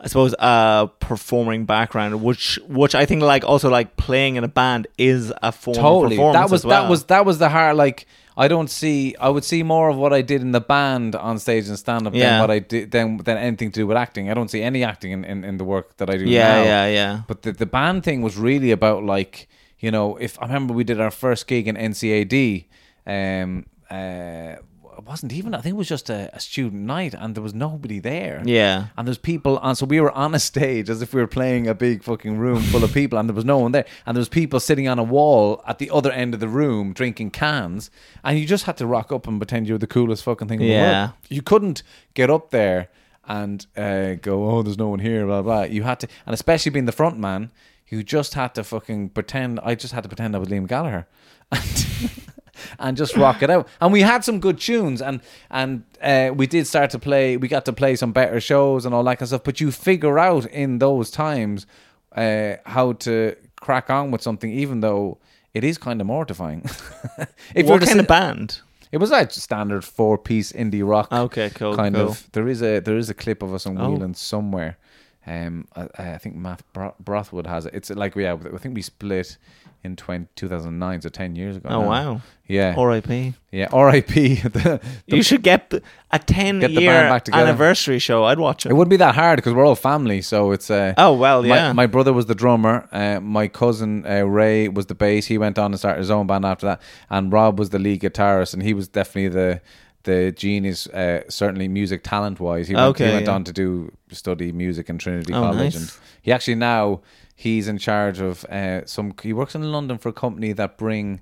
I 0.00 0.08
suppose, 0.08 0.34
a 0.40 0.90
performing 0.98 1.64
background, 1.64 2.24
which 2.24 2.58
which 2.66 2.96
I 2.96 3.06
think 3.06 3.22
like 3.22 3.44
also 3.44 3.70
like 3.70 3.96
playing 3.96 4.34
in 4.34 4.42
a 4.42 4.48
band 4.48 4.88
is 4.98 5.32
a 5.44 5.52
form 5.52 5.76
of 5.76 5.80
Totally. 5.80 6.16
performance. 6.16 6.42
That 6.44 6.50
was 6.50 6.60
as 6.62 6.66
well. 6.66 6.82
that 6.82 6.90
was 6.90 7.04
that 7.04 7.24
was 7.24 7.38
the 7.38 7.48
hard. 7.48 7.76
Like 7.76 8.08
I 8.36 8.48
don't 8.48 8.68
see. 8.70 9.14
I 9.18 9.28
would 9.30 9.44
see 9.44 9.62
more 9.62 9.88
of 9.88 9.96
what 9.96 10.12
I 10.12 10.22
did 10.22 10.42
in 10.42 10.52
the 10.52 10.60
band 10.60 11.14
on 11.14 11.38
stage 11.38 11.68
and 11.68 11.78
stand 11.78 12.06
up 12.06 12.14
Yeah. 12.14 12.30
than 12.30 12.40
what 12.40 12.50
I 12.50 12.58
did 12.58 12.90
than 12.90 13.16
than 13.18 13.36
anything 13.38 13.70
to 13.72 13.80
do 13.80 13.86
with 13.86 13.96
acting. 13.96 14.30
I 14.30 14.34
don't 14.34 14.50
see 14.50 14.62
any 14.62 14.84
acting 14.84 15.12
in, 15.12 15.24
in, 15.24 15.44
in 15.44 15.56
the 15.56 15.64
work 15.64 15.96
that 15.96 16.10
I 16.10 16.16
do. 16.18 16.24
Yeah, 16.24 16.54
now. 16.56 16.64
yeah, 16.64 16.86
yeah. 16.88 17.20
But 17.26 17.42
the 17.42 17.52
the 17.52 17.66
band 17.66 18.04
thing 18.04 18.22
was 18.22 18.36
really 18.36 18.70
about 18.72 19.04
like 19.04 19.48
you 19.78 19.90
know 19.90 20.16
if 20.16 20.38
I 20.42 20.46
remember 20.46 20.74
we 20.74 20.84
did 20.84 21.00
our 21.00 21.10
first 21.10 21.46
gig 21.46 21.66
in 21.68 21.76
NCAD. 21.76 22.66
Um. 23.06 23.64
Uh. 23.90 24.56
Wasn't 25.06 25.32
even. 25.32 25.54
I 25.54 25.60
think 25.60 25.74
it 25.74 25.76
was 25.78 25.86
just 25.88 26.10
a, 26.10 26.28
a 26.34 26.40
student 26.40 26.82
night, 26.82 27.14
and 27.14 27.34
there 27.36 27.42
was 27.42 27.54
nobody 27.54 28.00
there. 28.00 28.42
Yeah. 28.44 28.86
And 28.96 29.06
there's 29.06 29.18
people 29.18 29.58
on, 29.58 29.76
so 29.76 29.86
we 29.86 30.00
were 30.00 30.10
on 30.10 30.34
a 30.34 30.40
stage 30.40 30.90
as 30.90 31.00
if 31.00 31.14
we 31.14 31.20
were 31.20 31.28
playing 31.28 31.68
a 31.68 31.74
big 31.74 32.02
fucking 32.02 32.38
room 32.38 32.60
full 32.60 32.82
of 32.82 32.92
people, 32.92 33.16
and 33.18 33.28
there 33.28 33.34
was 33.34 33.44
no 33.44 33.58
one 33.58 33.70
there. 33.70 33.84
And 34.04 34.16
there 34.16 34.20
was 34.20 34.28
people 34.28 34.58
sitting 34.58 34.88
on 34.88 34.98
a 34.98 35.04
wall 35.04 35.62
at 35.66 35.78
the 35.78 35.90
other 35.90 36.10
end 36.10 36.34
of 36.34 36.40
the 36.40 36.48
room 36.48 36.92
drinking 36.92 37.30
cans, 37.30 37.88
and 38.24 38.36
you 38.38 38.46
just 38.46 38.64
had 38.64 38.76
to 38.78 38.86
rock 38.86 39.12
up 39.12 39.28
and 39.28 39.38
pretend 39.38 39.68
you 39.68 39.74
were 39.74 39.78
the 39.78 39.86
coolest 39.86 40.24
fucking 40.24 40.48
thing 40.48 40.60
in 40.60 40.66
the 40.66 40.72
Yeah. 40.72 41.00
world. 41.04 41.12
You 41.28 41.42
couldn't 41.42 41.84
get 42.14 42.28
up 42.28 42.50
there 42.50 42.88
and 43.28 43.64
uh, 43.76 44.14
go, 44.14 44.50
oh, 44.50 44.62
there's 44.62 44.78
no 44.78 44.88
one 44.88 44.98
here, 44.98 45.24
blah 45.24 45.42
blah. 45.42 45.62
You 45.62 45.84
had 45.84 46.00
to, 46.00 46.08
and 46.26 46.34
especially 46.34 46.70
being 46.70 46.86
the 46.86 46.92
front 46.92 47.16
man, 47.18 47.50
you 47.88 48.02
just 48.02 48.34
had 48.34 48.54
to 48.56 48.64
fucking 48.64 49.10
pretend. 49.10 49.60
I 49.62 49.76
just 49.76 49.92
had 49.94 50.02
to 50.02 50.08
pretend 50.08 50.34
I 50.34 50.40
was 50.40 50.48
Liam 50.48 50.66
Gallagher. 50.66 51.06
And 51.52 52.35
and 52.78 52.96
just 52.96 53.16
rock 53.16 53.42
it 53.42 53.50
out. 53.50 53.68
And 53.80 53.92
we 53.92 54.02
had 54.02 54.24
some 54.24 54.40
good 54.40 54.58
tunes, 54.60 55.00
and 55.02 55.20
and 55.50 55.84
uh, 56.02 56.30
we 56.34 56.46
did 56.46 56.66
start 56.66 56.90
to 56.90 56.98
play. 56.98 57.36
We 57.36 57.48
got 57.48 57.64
to 57.66 57.72
play 57.72 57.96
some 57.96 58.12
better 58.12 58.40
shows 58.40 58.84
and 58.86 58.94
all 58.94 59.04
that 59.04 59.16
kind 59.16 59.22
of 59.22 59.28
stuff. 59.28 59.44
But 59.44 59.60
you 59.60 59.70
figure 59.72 60.18
out 60.18 60.46
in 60.46 60.78
those 60.78 61.10
times 61.10 61.66
uh, 62.14 62.54
how 62.66 62.92
to 62.92 63.36
crack 63.60 63.90
on 63.90 64.10
with 64.10 64.22
something, 64.22 64.50
even 64.50 64.80
though 64.80 65.18
it 65.54 65.64
is 65.64 65.78
kind 65.78 66.00
of 66.00 66.06
mortifying. 66.06 66.62
if 67.54 67.66
what 67.66 67.80
to 67.80 67.86
kind 67.86 68.00
of 68.00 68.06
band? 68.06 68.60
It 68.92 68.98
was 68.98 69.10
like 69.10 69.30
standard 69.32 69.84
four 69.84 70.16
piece 70.16 70.52
indie 70.52 70.86
rock. 70.88 71.10
Okay, 71.12 71.50
cool, 71.50 71.74
Kind 71.76 71.96
cool. 71.96 72.08
of. 72.08 72.28
There 72.32 72.46
is 72.48 72.62
a 72.62 72.80
there 72.80 72.96
is 72.96 73.10
a 73.10 73.14
clip 73.14 73.42
of 73.42 73.52
us 73.52 73.66
on 73.66 73.76
Oh. 73.78 73.90
Wheeling 73.90 74.14
somewhere. 74.14 74.78
Um, 75.26 75.66
I, 75.74 75.88
I 75.98 76.18
think 76.18 76.36
Matt 76.36 76.62
Bro- 76.72 76.94
Brothwood 77.00 77.46
has 77.46 77.66
it. 77.66 77.74
It's 77.74 77.90
like 77.90 78.14
yeah, 78.16 78.34
I 78.34 78.58
think 78.58 78.74
we 78.74 78.82
split 78.82 79.36
in 79.84 79.94
20, 79.96 80.26
2009, 80.36 81.02
so 81.02 81.08
ten 81.08 81.36
years 81.36 81.56
ago. 81.56 81.68
Oh 81.68 81.82
now. 81.82 81.88
wow. 81.88 82.20
Yeah, 82.48 82.74
R.I.P. 82.78 83.34
yeah. 83.50 83.68
R.I.P. 83.72 84.34
the, 84.56 84.80
You 85.06 85.22
should 85.24 85.42
get 85.42 85.72
a 86.12 86.18
ten 86.20 86.60
Get 86.60 86.70
year 86.70 86.92
band 86.92 87.10
back 87.12 87.24
together. 87.24 87.42
anniversary 87.42 87.98
show. 87.98 88.22
I'd 88.24 88.38
watch 88.38 88.66
it. 88.66 88.70
It 88.70 88.74
wouldn't 88.74 88.90
be 88.90 88.96
that 88.98 89.16
hard 89.16 89.36
because 89.38 89.52
we're 89.52 89.64
all 89.66 89.74
family. 89.74 90.22
So 90.22 90.52
it's 90.52 90.70
uh, 90.70 90.94
Oh, 90.96 91.14
well, 91.14 91.42
my- 91.42 91.48
yeah. 91.48 91.72
My, 91.72 91.86
brother 91.86 92.12
was 92.12 92.26
the 92.26 92.36
drummer. 92.36 92.88
Uh, 92.92 93.18
my 93.20 93.48
cousin 93.48 94.06
uh, 94.06 94.22
Ray 94.22 94.68
was 94.68 94.86
the 94.86 94.94
bass. 94.94 95.26
He 95.26 95.38
went 95.38 95.58
on 95.58 95.72
and 95.72 95.78
started 95.78 95.98
his 95.98 96.10
own 96.10 96.28
band 96.28 96.44
after 96.44 96.66
that. 96.66 96.80
And 97.10 97.32
Rob 97.32 97.58
was 97.58 97.70
the 97.70 97.80
lead 97.80 98.00
guitarist, 98.00 98.54
and 98.54 98.62
he 98.62 98.74
was 98.74 98.86
definitely 98.86 99.28
the 99.30 99.60
the 100.06 100.32
genius. 100.32 100.86
Uh, 100.88 101.22
certainly 101.28 101.68
music 101.68 102.02
talent 102.02 102.40
wise, 102.40 102.66
he 102.68 102.74
went, 102.74 102.86
Okay, 102.88 103.06
he 103.08 103.12
went 103.12 103.26
yeah. 103.26 103.34
on 103.34 103.44
to 103.44 103.52
do 103.52 103.92
study 104.10 104.50
music 104.52 104.88
in 104.88 104.96
Trinity 104.98 105.32
Oh, 105.34 105.40
College, 105.42 105.74
nice. 105.74 105.76
and 105.76 105.92
he 106.22 106.32
actually 106.32 106.54
now 106.56 107.02
he's 107.34 107.68
in 107.68 107.76
charge 107.78 108.18
of 108.20 108.44
uh, 108.46 108.86
some. 108.86 109.12
He 109.22 109.32
works 109.34 109.54
in 109.54 109.62
London 109.70 109.98
for 109.98 110.08
a 110.08 110.14
company 110.14 110.52
that 110.54 110.78
bring. 110.78 111.20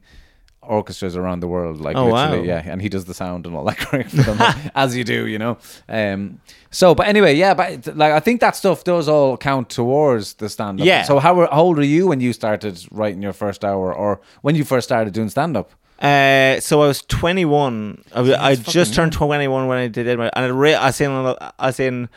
Orchestras 0.66 1.14
around 1.14 1.40
the 1.40 1.46
world, 1.46 1.78
like 1.82 1.94
Oh, 1.94 2.06
literally, 2.06 2.38
wow. 2.48 2.54
yeah, 2.54 2.62
and 2.72 2.80
he 2.80 2.88
does 2.88 3.04
the 3.04 3.12
sound 3.12 3.44
and 3.46 3.54
all 3.54 3.64
that 3.66 3.76
crap 3.86 4.06
for 4.06 4.22
them, 4.22 4.70
as 4.74 4.96
you 4.96 5.04
do, 5.04 5.26
you 5.26 5.38
know. 5.38 5.58
Um, 5.90 6.40
so, 6.70 6.94
but 6.94 7.06
anyway, 7.06 7.34
yeah, 7.34 7.52
but 7.52 7.86
like 7.94 8.14
I 8.14 8.20
think 8.20 8.40
that 8.40 8.56
stuff 8.56 8.82
does 8.82 9.06
all 9.06 9.36
count 9.36 9.68
towards 9.68 10.32
the 10.40 10.48
stand 10.48 10.80
up. 10.80 10.86
Yeah. 10.86 11.02
So, 11.02 11.18
how, 11.18 11.34
how 11.34 11.60
old 11.60 11.76
were 11.76 11.82
you 11.82 12.06
when 12.06 12.20
you 12.20 12.32
started 12.32 12.82
writing 12.90 13.20
your 13.20 13.34
first 13.34 13.62
hour, 13.62 13.92
or 13.94 14.22
when 14.40 14.54
you 14.54 14.64
first 14.64 14.88
started 14.88 15.12
doing 15.12 15.28
stand 15.28 15.54
up? 15.54 15.70
Uh, 16.00 16.60
so 16.60 16.82
I 16.82 16.86
was 16.88 17.02
21. 17.02 18.04
I, 18.14 18.20
was- 18.20 18.30
I 18.30 18.54
just 18.56 18.94
turned 18.94 19.12
21 19.12 19.66
when 19.68 19.78
I 19.78 19.88
did 19.88 20.06
it, 20.06 20.18
and 20.18 20.44
it 20.44 20.52
re- 20.52 20.74
I 20.74 20.90
seen, 20.90 21.10
I 21.58 21.70
seen. 21.70 22.08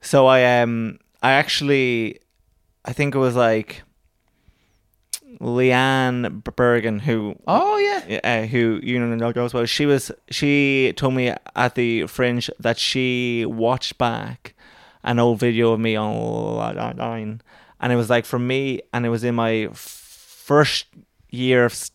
So 0.00 0.26
I 0.26 0.60
um, 0.62 0.98
I 1.22 1.32
actually, 1.32 2.20
I 2.84 2.92
think 2.92 3.14
it 3.14 3.18
was 3.18 3.36
like 3.36 3.82
Leanne 5.40 6.42
Bergen 6.56 6.98
who 7.00 7.36
Oh 7.46 7.76
yeah, 7.78 8.20
uh, 8.24 8.46
who 8.46 8.80
you 8.82 8.98
know 8.98 9.32
goes 9.32 9.52
well. 9.54 9.66
She 9.66 9.86
was 9.86 10.10
she 10.30 10.92
told 10.96 11.14
me 11.14 11.32
at 11.54 11.74
the 11.74 12.06
fringe 12.06 12.50
that 12.58 12.78
she 12.78 13.44
watched 13.46 13.98
back 13.98 14.54
an 15.04 15.18
old 15.18 15.38
video 15.38 15.72
of 15.72 15.80
me 15.80 15.98
online, 15.98 17.40
and 17.80 17.92
it 17.92 17.96
was 17.96 18.10
like 18.10 18.24
for 18.24 18.38
me, 18.38 18.80
and 18.92 19.04
it 19.06 19.10
was 19.10 19.22
in 19.24 19.34
my 19.34 19.68
first 19.74 20.86
year 21.30 21.66
of. 21.66 21.90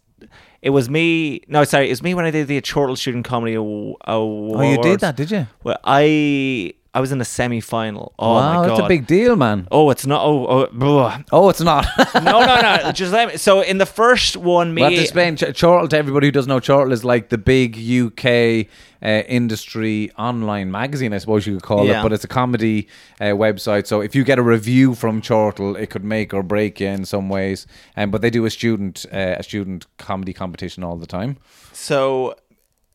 It 0.63 0.69
was 0.69 0.89
me. 0.89 1.41
No, 1.49 1.65
sorry, 1.65 1.87
it 1.87 1.89
was 1.91 2.01
me 2.01 2.13
when 2.13 2.23
I 2.23 2.31
did 2.31 2.47
the 2.47 2.59
Chortle 2.61 2.95
Student 2.95 3.25
Comedy 3.25 3.57
Aw- 3.57 3.95
Awards. 4.05 4.55
oh 4.57 4.71
you 4.71 4.81
did 4.81 5.01
that, 5.01 5.17
did 5.17 5.29
you? 5.29 5.45
Well, 5.63 5.77
I 5.83 6.73
I 6.95 7.01
was 7.01 7.11
in 7.11 7.19
a 7.19 7.25
semi 7.25 7.59
final. 7.59 8.13
Oh 8.19 8.35
wow, 8.35 8.61
my 8.61 8.67
god, 8.67 8.77
that's 8.77 8.85
a 8.85 8.87
big 8.87 9.07
deal, 9.07 9.35
man. 9.35 9.67
Oh, 9.71 9.89
it's 9.89 10.05
not. 10.05 10.23
Oh, 10.23 10.67
oh. 10.79 11.17
Oh, 11.31 11.49
it's 11.49 11.61
not. 11.61 11.87
no, 12.15 12.21
no, 12.45 12.61
no. 12.61 12.91
Just 12.93 13.11
let 13.11 13.29
me. 13.29 13.37
So 13.37 13.61
in 13.61 13.79
the 13.79 13.85
first 13.87 14.37
one, 14.37 14.73
me. 14.75 14.83
We 14.85 14.93
have 14.95 15.03
explain. 15.03 15.35
Ch- 15.35 15.55
Chortle 15.59 15.87
to 15.89 15.97
everybody 15.97 16.27
who 16.27 16.31
doesn't 16.31 16.49
know. 16.49 16.59
Chortle 16.59 16.91
is 16.93 17.03
like 17.03 17.29
the 17.29 17.39
big 17.39 17.77
UK 17.77 18.67
uh, 19.03 19.23
industry 19.27 20.11
online 20.17 20.69
magazine, 20.71 21.13
I 21.13 21.17
suppose 21.17 21.45
you 21.47 21.55
could 21.55 21.63
call 21.63 21.85
Yeah. 21.87 21.99
it. 21.99 22.03
But 22.03 22.13
it's 22.13 22.23
a 22.23 22.27
comedy 22.27 22.87
uh, 23.19 23.25
website. 23.25 23.87
So 23.87 24.01
if 24.01 24.15
you 24.15 24.23
get 24.23 24.37
a 24.39 24.43
review 24.43 24.93
from 24.95 25.19
Chortle, 25.21 25.75
it 25.75 25.89
could 25.89 26.03
make 26.03 26.31
or 26.33 26.43
break 26.43 26.79
you 26.79 26.87
in 26.87 27.05
some 27.05 27.27
ways. 27.27 27.65
Um, 27.97 28.11
but 28.11 28.21
they 28.21 28.29
do 28.29 28.45
a 28.45 28.49
student 28.51 29.05
uh, 29.11 29.35
a 29.39 29.43
student 29.43 29.87
comedy 29.97 30.31
competition 30.33 30.83
all 30.83 30.97
the 30.97 31.07
time. 31.07 31.37
So 31.73 32.35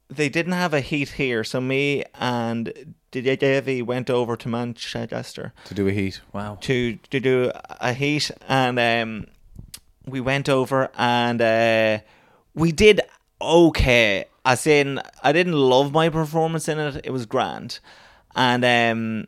they 0.08 0.28
didn't 0.28 0.52
have 0.52 0.72
a 0.74 0.80
heat 0.80 1.10
here. 1.10 1.44
So 1.44 1.60
me 1.60 2.04
and 2.14 2.94
Davey 3.10 3.82
went 3.82 4.10
over 4.10 4.36
to 4.36 4.48
Manchester 4.48 5.52
To 5.66 5.74
do 5.74 5.88
a 5.88 5.92
heat. 5.92 6.20
Wow. 6.32 6.58
to 6.62 6.96
to 7.10 7.20
do 7.20 7.52
a 7.80 7.92
heat, 7.92 8.30
and 8.48 8.78
um, 8.78 9.26
we 10.06 10.20
went 10.20 10.48
over 10.48 10.90
and 10.96 11.40
uh, 11.40 11.98
we 12.54 12.72
did 12.72 13.00
okay. 13.40 14.26
As 14.44 14.66
in, 14.66 15.00
I 15.22 15.32
didn't 15.32 15.52
love 15.52 15.92
my 15.92 16.08
performance 16.08 16.68
in 16.68 16.78
it. 16.78 17.02
It 17.04 17.10
was 17.10 17.26
grand, 17.26 17.80
and 18.34 18.64
um, 18.64 19.26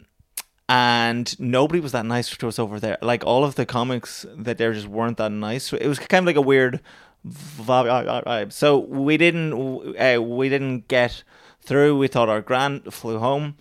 and 0.69 1.39
nobody 1.39 1.81
was 1.81 1.93
that 1.93 2.07
nice 2.07 2.35
to 2.35 2.49
us 2.49 2.59
over 2.59 2.81
there. 2.81 2.97
Like 3.03 3.25
all 3.25 3.45
of 3.45 3.57
the 3.57 3.67
comics 3.67 4.25
that 4.35 4.57
there 4.57 4.73
just 4.73 4.87
weren't 4.87 5.19
that 5.19 5.33
nice. 5.33 5.73
It 5.73 5.87
was 5.89 5.99
kind 5.99 6.23
of 6.23 6.27
like 6.27 6.37
a 6.37 6.41
weird 6.41 6.81
vibe. 7.27 8.53
So 8.53 8.79
we 8.79 9.17
didn't 9.17 9.53
uh, 9.53 10.21
we 10.23 10.49
didn't 10.49 10.89
get 10.89 11.23
through. 11.61 11.99
We 11.99 12.09
thought 12.09 12.29
our 12.29 12.41
grand 12.41 12.93
flew 12.93 13.19
home. 13.19 13.57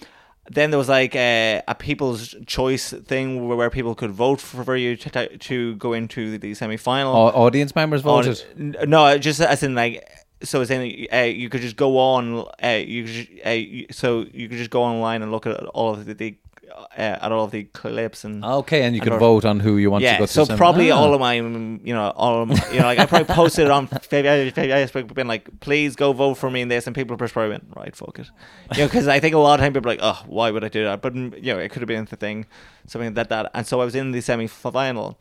Then 0.51 0.71
there 0.71 0.79
was 0.79 0.89
like 0.89 1.15
a, 1.15 1.61
a 1.67 1.75
people's 1.75 2.35
choice 2.47 2.91
thing 2.91 3.47
where, 3.47 3.55
where 3.55 3.69
people 3.69 3.93
could 3.93 4.09
vote 4.09 4.41
for, 4.41 4.75
you 4.75 4.95
to, 4.95 5.37
to 5.37 5.75
go 5.75 5.93
into 5.93 6.39
the 6.39 6.55
semi 6.55 6.77
final. 6.77 7.15
Au- 7.15 7.45
audience 7.45 7.75
members 7.75 8.01
voted. 8.01 8.43
No, 8.57 9.17
just 9.19 9.41
as 9.41 9.61
in 9.61 9.75
like 9.75 10.09
so 10.41 10.61
as 10.61 10.71
in 10.71 11.07
uh, 11.13 11.17
you 11.17 11.49
could 11.49 11.61
just 11.61 11.75
go 11.75 11.97
on 11.97 12.45
uh, 12.63 12.67
you 12.69 13.03
could 13.03 13.13
just, 13.13 13.29
uh, 13.45 13.49
you, 13.49 13.85
so 13.91 14.25
you 14.33 14.49
could 14.49 14.57
just 14.57 14.71
go 14.71 14.81
online 14.81 15.21
and 15.21 15.31
look 15.31 15.45
at 15.45 15.63
all 15.67 15.93
of 15.93 16.05
the, 16.05 16.13
the 16.13 16.35
uh, 16.71 16.81
at 16.97 17.31
all 17.31 17.45
of 17.45 17.51
the 17.51 17.63
clips 17.65 18.23
and 18.23 18.43
Okay, 18.43 18.83
and 18.83 18.95
you 18.95 19.01
and 19.01 19.09
can 19.11 19.19
vote 19.19 19.45
on 19.45 19.59
who 19.59 19.77
you 19.77 19.89
want 19.91 20.03
to 20.03 20.11
go 20.17 20.25
to. 20.25 20.27
so 20.31 20.43
some- 20.45 20.57
probably 20.57 20.91
Ah. 20.91 20.97
all 20.97 21.13
of 21.13 21.19
my, 21.19 21.37
mm, 21.39 21.79
you 21.85 21.93
know, 21.93 22.09
all 22.15 22.43
of 22.43 22.49
my, 22.49 22.55
you 22.71 22.79
know, 22.79 22.85
like 22.85 22.99
I 22.99 23.05
probably 23.05 23.33
posted 23.33 23.65
it 23.65 23.71
on 23.71 23.87
Facebook, 23.87 25.13
been 25.13 25.27
like, 25.27 25.59
please 25.59 25.95
go 25.95 26.13
vote 26.13 26.35
for 26.35 26.49
me 26.49 26.61
in 26.61 26.67
this, 26.67 26.87
and 26.87 26.95
people 26.95 27.15
just 27.17 27.33
probably 27.33 27.51
went, 27.51 27.65
right, 27.75 27.95
fuck 27.95 28.19
it, 28.19 28.29
you 28.73 28.79
know, 28.79 28.87
because 28.87 29.07
I 29.07 29.19
think 29.19 29.35
a 29.35 29.39
lot 29.39 29.59
of 29.59 29.63
time 29.63 29.73
people 29.73 29.89
are 29.91 29.93
like, 29.95 29.99
oh, 30.03 30.23
why 30.27 30.51
would 30.51 30.63
I 30.63 30.69
do 30.69 30.83
that? 30.85 31.01
But 31.01 31.13
mm, 31.13 31.35
you 31.43 31.53
know, 31.53 31.59
it 31.59 31.69
could 31.69 31.81
have 31.81 31.87
been 31.87 32.05
the 32.05 32.15
thing, 32.15 32.45
something 32.87 33.13
like 33.13 33.29
that, 33.29 33.51
and 33.53 33.65
so 33.67 33.81
I 33.81 33.85
was 33.85 33.95
in 33.95 34.11
the 34.11 34.21
semi 34.21 34.47
final, 34.47 35.17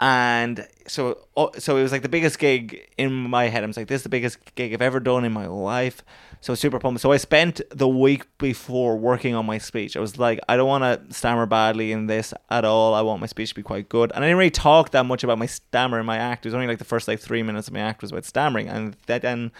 and 0.00 0.66
so 0.86 1.18
oh, 1.36 1.50
so 1.58 1.76
it 1.76 1.82
was 1.82 1.92
like 1.92 2.02
the 2.02 2.08
biggest 2.08 2.38
gig 2.38 2.80
in 2.98 3.12
my 3.12 3.48
head. 3.48 3.62
I 3.62 3.66
was 3.66 3.76
like, 3.76 3.86
this 3.86 4.00
is 4.00 4.02
the 4.02 4.08
biggest 4.08 4.38
gig 4.54 4.72
I've 4.74 4.82
ever 4.82 5.00
done 5.00 5.24
in 5.24 5.32
my 5.32 5.46
life. 5.46 6.02
So 6.44 6.54
super 6.54 6.78
pumped. 6.78 7.00
So 7.00 7.10
I 7.10 7.16
spent 7.16 7.62
the 7.70 7.88
week 7.88 8.26
before 8.36 8.98
working 8.98 9.34
on 9.34 9.46
my 9.46 9.56
speech. 9.56 9.96
I 9.96 10.00
was 10.00 10.18
like, 10.18 10.38
I 10.46 10.58
don't 10.58 10.68
want 10.68 10.84
to 10.84 11.14
stammer 11.14 11.46
badly 11.46 11.90
in 11.90 12.06
this 12.06 12.34
at 12.50 12.66
all. 12.66 12.92
I 12.92 13.00
want 13.00 13.22
my 13.22 13.26
speech 13.26 13.48
to 13.48 13.54
be 13.54 13.62
quite 13.62 13.88
good. 13.88 14.12
And 14.14 14.22
I 14.22 14.28
didn't 14.28 14.36
really 14.36 14.50
talk 14.50 14.90
that 14.90 15.04
much 15.04 15.24
about 15.24 15.38
my 15.38 15.46
stammer 15.46 15.98
in 15.98 16.04
my 16.04 16.18
act. 16.18 16.44
It 16.44 16.48
was 16.48 16.54
only 16.54 16.66
like 16.66 16.76
the 16.76 16.84
first 16.84 17.08
like 17.08 17.18
three 17.18 17.42
minutes 17.42 17.68
of 17.68 17.72
my 17.72 17.80
act 17.80 18.02
was 18.02 18.10
about 18.10 18.26
stammering, 18.26 18.68
and 18.68 18.94
that 19.06 19.22
then 19.22 19.52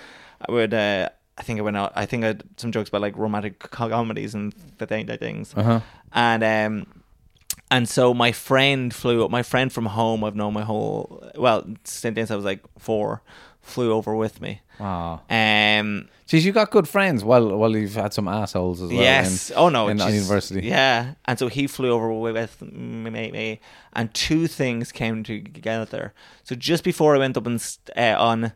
I 0.46 0.52
would. 0.52 0.74
Uh, 0.74 1.08
I 1.38 1.42
think 1.42 1.58
I 1.58 1.62
went 1.62 1.78
out. 1.78 1.92
I 1.96 2.04
think 2.04 2.22
I 2.22 2.26
had 2.26 2.44
some 2.58 2.70
jokes 2.70 2.90
about 2.90 3.00
like 3.00 3.16
romantic 3.16 3.60
comedies 3.60 4.34
and 4.34 4.54
the 4.76 4.86
thing, 4.86 5.06
the 5.06 5.16
things. 5.16 5.54
Uh-huh. 5.56 5.80
And 6.12 6.44
um, 6.44 7.02
and 7.70 7.88
so 7.88 8.12
my 8.12 8.30
friend 8.30 8.94
flew 8.94 9.24
up. 9.24 9.30
My 9.30 9.42
friend 9.42 9.72
from 9.72 9.86
home, 9.86 10.22
I've 10.22 10.36
known 10.36 10.52
my 10.52 10.64
whole 10.64 11.30
well 11.36 11.66
since 11.84 12.30
I 12.30 12.36
was 12.36 12.44
like 12.44 12.60
four, 12.78 13.22
flew 13.64 13.92
over 13.92 14.14
with 14.14 14.40
me. 14.40 14.60
Wow. 14.78 15.22
Um, 15.30 16.08
Jeez, 16.28 16.42
you 16.42 16.52
got 16.52 16.70
good 16.70 16.88
friends. 16.88 17.22
Well, 17.24 17.56
well, 17.58 17.76
you've 17.76 17.94
had 17.94 18.12
some 18.14 18.28
assholes 18.28 18.80
as 18.82 18.90
well. 18.90 18.98
yes. 19.00 19.50
in- 19.50 19.56
oh 19.56 19.68
no. 19.68 19.88
in 19.88 19.98
university. 19.98 20.66
Yeah. 20.66 21.14
And 21.26 21.38
so 21.38 21.48
he 21.48 21.66
flew 21.66 21.90
over 21.90 22.12
with 22.12 22.62
me, 22.62 23.60
and 23.92 24.12
two 24.14 24.46
things 24.46 24.92
came 24.92 25.22
together. 25.22 26.12
So 26.44 26.54
just 26.54 26.82
before 26.84 27.14
I 27.14 27.18
went 27.18 27.36
up 27.36 27.46
and 27.46 27.60
st- 27.60 27.96
uh, 27.96 28.16
on 28.18 28.52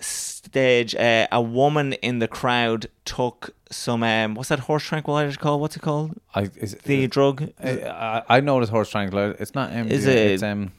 stage, 0.00 0.94
uh, 0.94 1.26
a 1.32 1.40
woman 1.40 1.92
in 1.94 2.18
the 2.18 2.28
crowd 2.28 2.86
took 3.04 3.54
some 3.70 4.02
um, 4.02 4.34
what's 4.34 4.48
that 4.50 4.60
horse 4.60 4.84
tranquilizer 4.84 5.38
called? 5.38 5.60
What's 5.60 5.76
it 5.76 5.82
called? 5.82 6.12
I, 6.34 6.42
is, 6.56 6.74
it, 6.74 6.82
The 6.82 7.06
drug. 7.08 7.50
I, 7.62 8.22
I 8.28 8.40
know 8.40 8.60
it's 8.60 8.70
horse 8.70 8.90
tranquilizer. 8.90 9.36
It's 9.40 9.54
not 9.54 9.70
MDMA. 9.70 9.90
Is 9.90 10.06
it- 10.06 10.16
It's 10.32 10.42
um. 10.42 10.72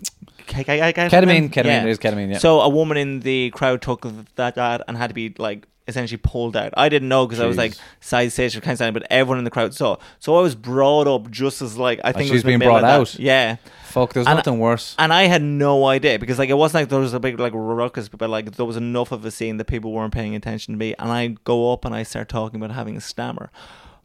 Ketamine, 0.47 1.49
ketamine, 1.49 1.83
it 1.83 1.89
is 1.89 1.99
ketamine, 1.99 2.31
yeah. 2.31 2.37
So 2.37 2.61
a 2.61 2.69
woman 2.69 2.97
in 2.97 3.19
the 3.21 3.49
crowd 3.51 3.81
took 3.81 4.05
that, 4.35 4.55
that 4.55 4.81
and 4.87 4.97
had 4.97 5.07
to 5.07 5.13
be 5.13 5.33
like 5.37 5.67
essentially 5.87 6.17
pulled 6.17 6.57
out. 6.57 6.73
I 6.75 6.89
didn't 6.89 7.09
know 7.09 7.27
because 7.27 7.39
I 7.39 7.45
was 7.45 7.57
like 7.57 7.73
Jeez. 7.73 7.79
side 8.01 8.31
stage 8.31 8.53
kind 8.61 8.71
of 8.71 8.77
standing, 8.77 8.93
but 8.99 9.05
everyone 9.11 9.37
in 9.37 9.43
the 9.43 9.51
crowd 9.51 9.73
saw. 9.75 9.97
So 10.19 10.35
I 10.35 10.41
was 10.41 10.55
brought 10.55 11.07
up 11.07 11.29
just 11.29 11.61
as 11.61 11.77
like 11.77 11.99
I 12.03 12.11
think 12.11 12.23
it 12.23 12.27
she's 12.29 12.31
was 12.33 12.43
being 12.43 12.57
brought 12.59 12.77
of 12.77 12.81
that. 12.83 12.99
out. 13.01 13.19
Yeah. 13.19 13.57
Fuck, 13.85 14.13
there's 14.13 14.25
And- 14.27 14.35
nothing 14.37 14.57
worse. 14.59 14.95
And 14.97 15.13
I 15.13 15.23
had 15.23 15.41
no 15.43 15.85
idea 15.85 16.17
because 16.19 16.39
like 16.39 16.49
it 16.49 16.55
wasn't 16.55 16.81
like 16.81 16.89
there 16.89 16.99
was 16.99 17.13
a 17.13 17.19
big 17.19 17.39
like 17.39 17.53
ruckus, 17.55 18.09
but 18.09 18.29
like 18.29 18.53
there 18.53 18.65
was 18.65 18.77
enough 18.77 19.11
of 19.11 19.23
a 19.25 19.31
scene 19.31 19.57
that 19.57 19.65
people 19.65 19.91
weren't 19.91 20.13
paying 20.13 20.35
attention 20.35 20.73
to 20.73 20.77
me. 20.77 20.95
And 20.97 21.11
I 21.11 21.35
go 21.43 21.71
up 21.71 21.85
and 21.85 21.93
I 21.95 22.01
start 22.03 22.29
talking 22.29 22.59
about 22.61 22.73
having 22.75 22.97
a 22.97 23.01
stammer. 23.01 23.51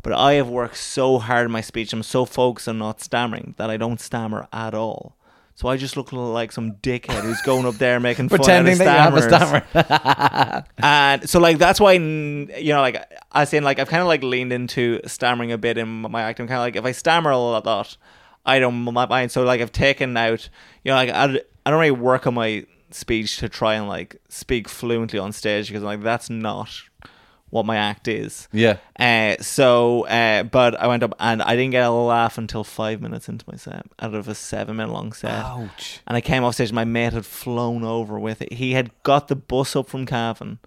But 0.03 0.13
I 0.15 0.35
have 0.35 0.49
worked 0.49 0.77
so 0.79 1.19
hard 1.19 1.47
in 1.47 1.51
my 1.53 1.61
speech. 1.61 1.93
I'm 1.93 2.03
so 2.03 2.25
focused 2.25 2.69
on 2.69 2.79
not 2.79 3.01
stammering 3.03 3.55
that 3.59 3.69
I 3.71 3.77
don't 3.77 4.01
stammer 4.01 4.49
at 4.53 4.75
all. 4.75 5.17
So 5.61 5.69
I 5.69 5.77
just 5.77 5.95
look 5.95 6.11
like 6.11 6.53
some 6.53 6.77
dickhead 6.77 7.21
who's 7.21 7.43
going 7.43 7.67
up 7.67 7.75
there 7.75 8.01
making 8.01 8.31
Pretending 8.31 8.77
fun 8.77 8.87
that 8.87 9.13
you 9.13 9.19
have 9.19 9.63
a 9.63 9.65
stammer. 9.75 10.65
And 10.83 11.29
so 11.29 11.39
like 11.39 11.59
that's 11.59 11.79
why 11.79 11.93
you 11.93 12.73
know 12.73 12.81
like 12.81 12.97
I 13.31 13.45
saying 13.45 13.63
like 13.65 13.79
I've 13.79 13.91
kind 13.91 14.01
of 14.01 14.07
like 14.07 14.23
leaned 14.23 14.55
into 14.55 15.01
stammering 15.07 15.53
a 15.53 15.59
bit 15.59 15.77
in 15.77 15.87
my 15.87 16.23
act. 16.23 16.41
I'm 16.41 16.49
kind 16.49 16.57
of 16.57 16.63
like 16.63 16.77
if 16.77 16.87
I 16.87 16.93
stammer 16.93 17.29
a 17.29 17.37
lot, 17.37 17.99
I 18.47 18.59
don't 18.59 18.75
mind. 18.75 19.33
So 19.33 19.45
like 19.45 19.61
I've 19.61 19.71
taken 19.71 20.17
out 20.17 20.49
you 20.83 20.93
know 20.93 20.95
like 20.95 21.11
I, 21.11 21.25
I 21.67 21.71
don't 21.71 21.79
really 21.79 21.91
work 21.91 22.27
on 22.27 22.33
my 22.33 22.65
speech 22.91 23.37
to 23.41 23.51
try 23.51 23.75
and 23.75 23.87
like 23.87 24.17
speak 24.31 24.67
fluently 24.67 25.19
on 25.19 25.31
stage 25.31 25.69
because 25.69 25.83
I'm 25.83 25.89
like 25.89 26.03
that's 26.03 26.31
not 26.31 26.71
what 27.51 27.67
my 27.67 27.77
act 27.77 28.09
is. 28.09 28.49
Yeah. 28.53 28.79
Uh, 28.99 29.41
so, 29.43 30.07
uh, 30.07 30.45
but 30.45 30.81
I 30.81 30.87
went 30.87 31.03
up 31.03 31.15
and 31.19 31.43
I 31.43 31.57
didn't 31.57 31.73
get 31.73 31.85
a 31.85 31.91
laugh 31.91 32.39
until 32.39 32.65
five 32.65 33.01
minutes 33.01 33.29
into 33.29 33.45
my 33.51 33.57
set 33.57 33.87
out 33.99 34.15
of 34.15 34.29
a 34.29 34.35
seven 34.35 34.77
minute 34.77 34.93
long 34.93 35.13
set. 35.13 35.45
Ouch. 35.45 36.01
And 36.07 36.17
I 36.17 36.21
came 36.21 36.45
off 36.45 36.55
stage. 36.55 36.73
My 36.73 36.85
mate 36.85 37.13
had 37.13 37.27
flown 37.27 37.85
over 37.85 38.19
with 38.19 38.41
it. 38.41 38.55
He 38.55 38.73
had 38.73 38.91
got 39.03 39.29
the 39.29 39.37
bus 39.37 39.75
up 39.77 39.89
from 39.89 40.07
Cavan, 40.07 40.59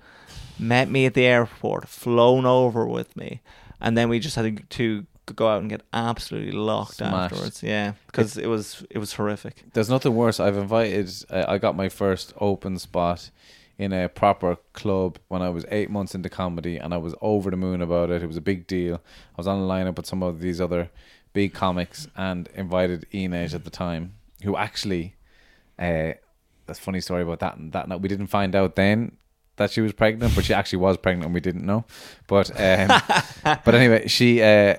met 0.60 0.90
me 0.90 1.06
at 1.06 1.14
the 1.14 1.26
airport, 1.26 1.88
flown 1.88 2.46
over 2.46 2.86
with 2.86 3.16
me, 3.16 3.42
and 3.80 3.98
then 3.98 4.10
we 4.10 4.20
just 4.20 4.36
had 4.36 4.70
to 4.70 5.06
go 5.36 5.48
out 5.48 5.62
and 5.62 5.70
get 5.70 5.82
absolutely 5.94 6.52
locked 6.52 6.96
Smashed. 6.96 7.34
afterwards. 7.34 7.64
Yeah, 7.64 7.94
because 8.08 8.38
it 8.38 8.48
was 8.48 8.86
it 8.90 8.98
was 8.98 9.14
horrific. 9.14 9.64
There's 9.74 9.90
nothing 9.90 10.16
worse. 10.16 10.40
I've 10.40 10.58
invited. 10.58 11.10
Uh, 11.30 11.46
I 11.48 11.58
got 11.60 11.76
my 11.78 11.88
first 11.88 12.34
open 12.40 12.78
spot 12.78 13.30
in 13.84 13.94
a 13.94 14.08
proper 14.08 14.58
club 14.74 15.20
when 15.28 15.42
I 15.42 15.50
was 15.50 15.66
eight 15.70 15.90
months 15.90 16.16
into 16.16 16.30
comedy, 16.30 16.78
and 16.78 16.94
I 16.94 16.98
was 16.98 17.14
over 17.22 17.52
the 17.52 17.58
moon 17.58 17.82
about 17.82 18.10
it. 18.10 18.24
It 18.24 18.28
was 18.28 18.38
a 18.38 18.42
big 18.42 18.66
deal. 18.66 18.96
I 18.96 19.38
was 19.38 19.48
on 19.48 19.62
the 19.62 19.68
lineup 19.68 19.98
with 19.98 20.06
some 20.06 20.24
of 20.24 20.40
these 20.40 20.62
other 20.62 20.90
big 21.34 21.54
comics, 21.54 22.08
and 22.16 22.48
invited 22.56 23.06
Inez 23.12 23.54
at 23.54 23.64
the 23.66 23.70
time, 23.70 24.16
who 24.44 24.56
actually, 24.56 25.16
uh, 25.78 26.14
that's 26.66 26.80
a 26.80 26.82
funny 26.82 27.02
story 27.02 27.24
about 27.24 27.40
that. 27.40 27.58
And 27.58 27.72
that 27.74 27.88
night 27.88 28.02
we 28.02 28.10
didn't 28.10 28.28
find 28.28 28.56
out 28.56 28.76
then 28.76 29.18
that 29.58 29.72
she 29.72 29.82
was 29.82 29.94
pregnant, 29.94 30.34
but 30.36 30.46
she 30.46 30.54
actually 30.54 30.80
was 30.80 30.98
pregnant, 30.98 31.26
and 31.26 31.34
we 31.34 31.40
didn't 31.40 31.66
know. 31.66 31.86
But 32.28 32.50
um, 32.60 33.02
but 33.44 33.76
anyway, 33.76 34.08
she. 34.08 34.42
Uh, 34.42 34.78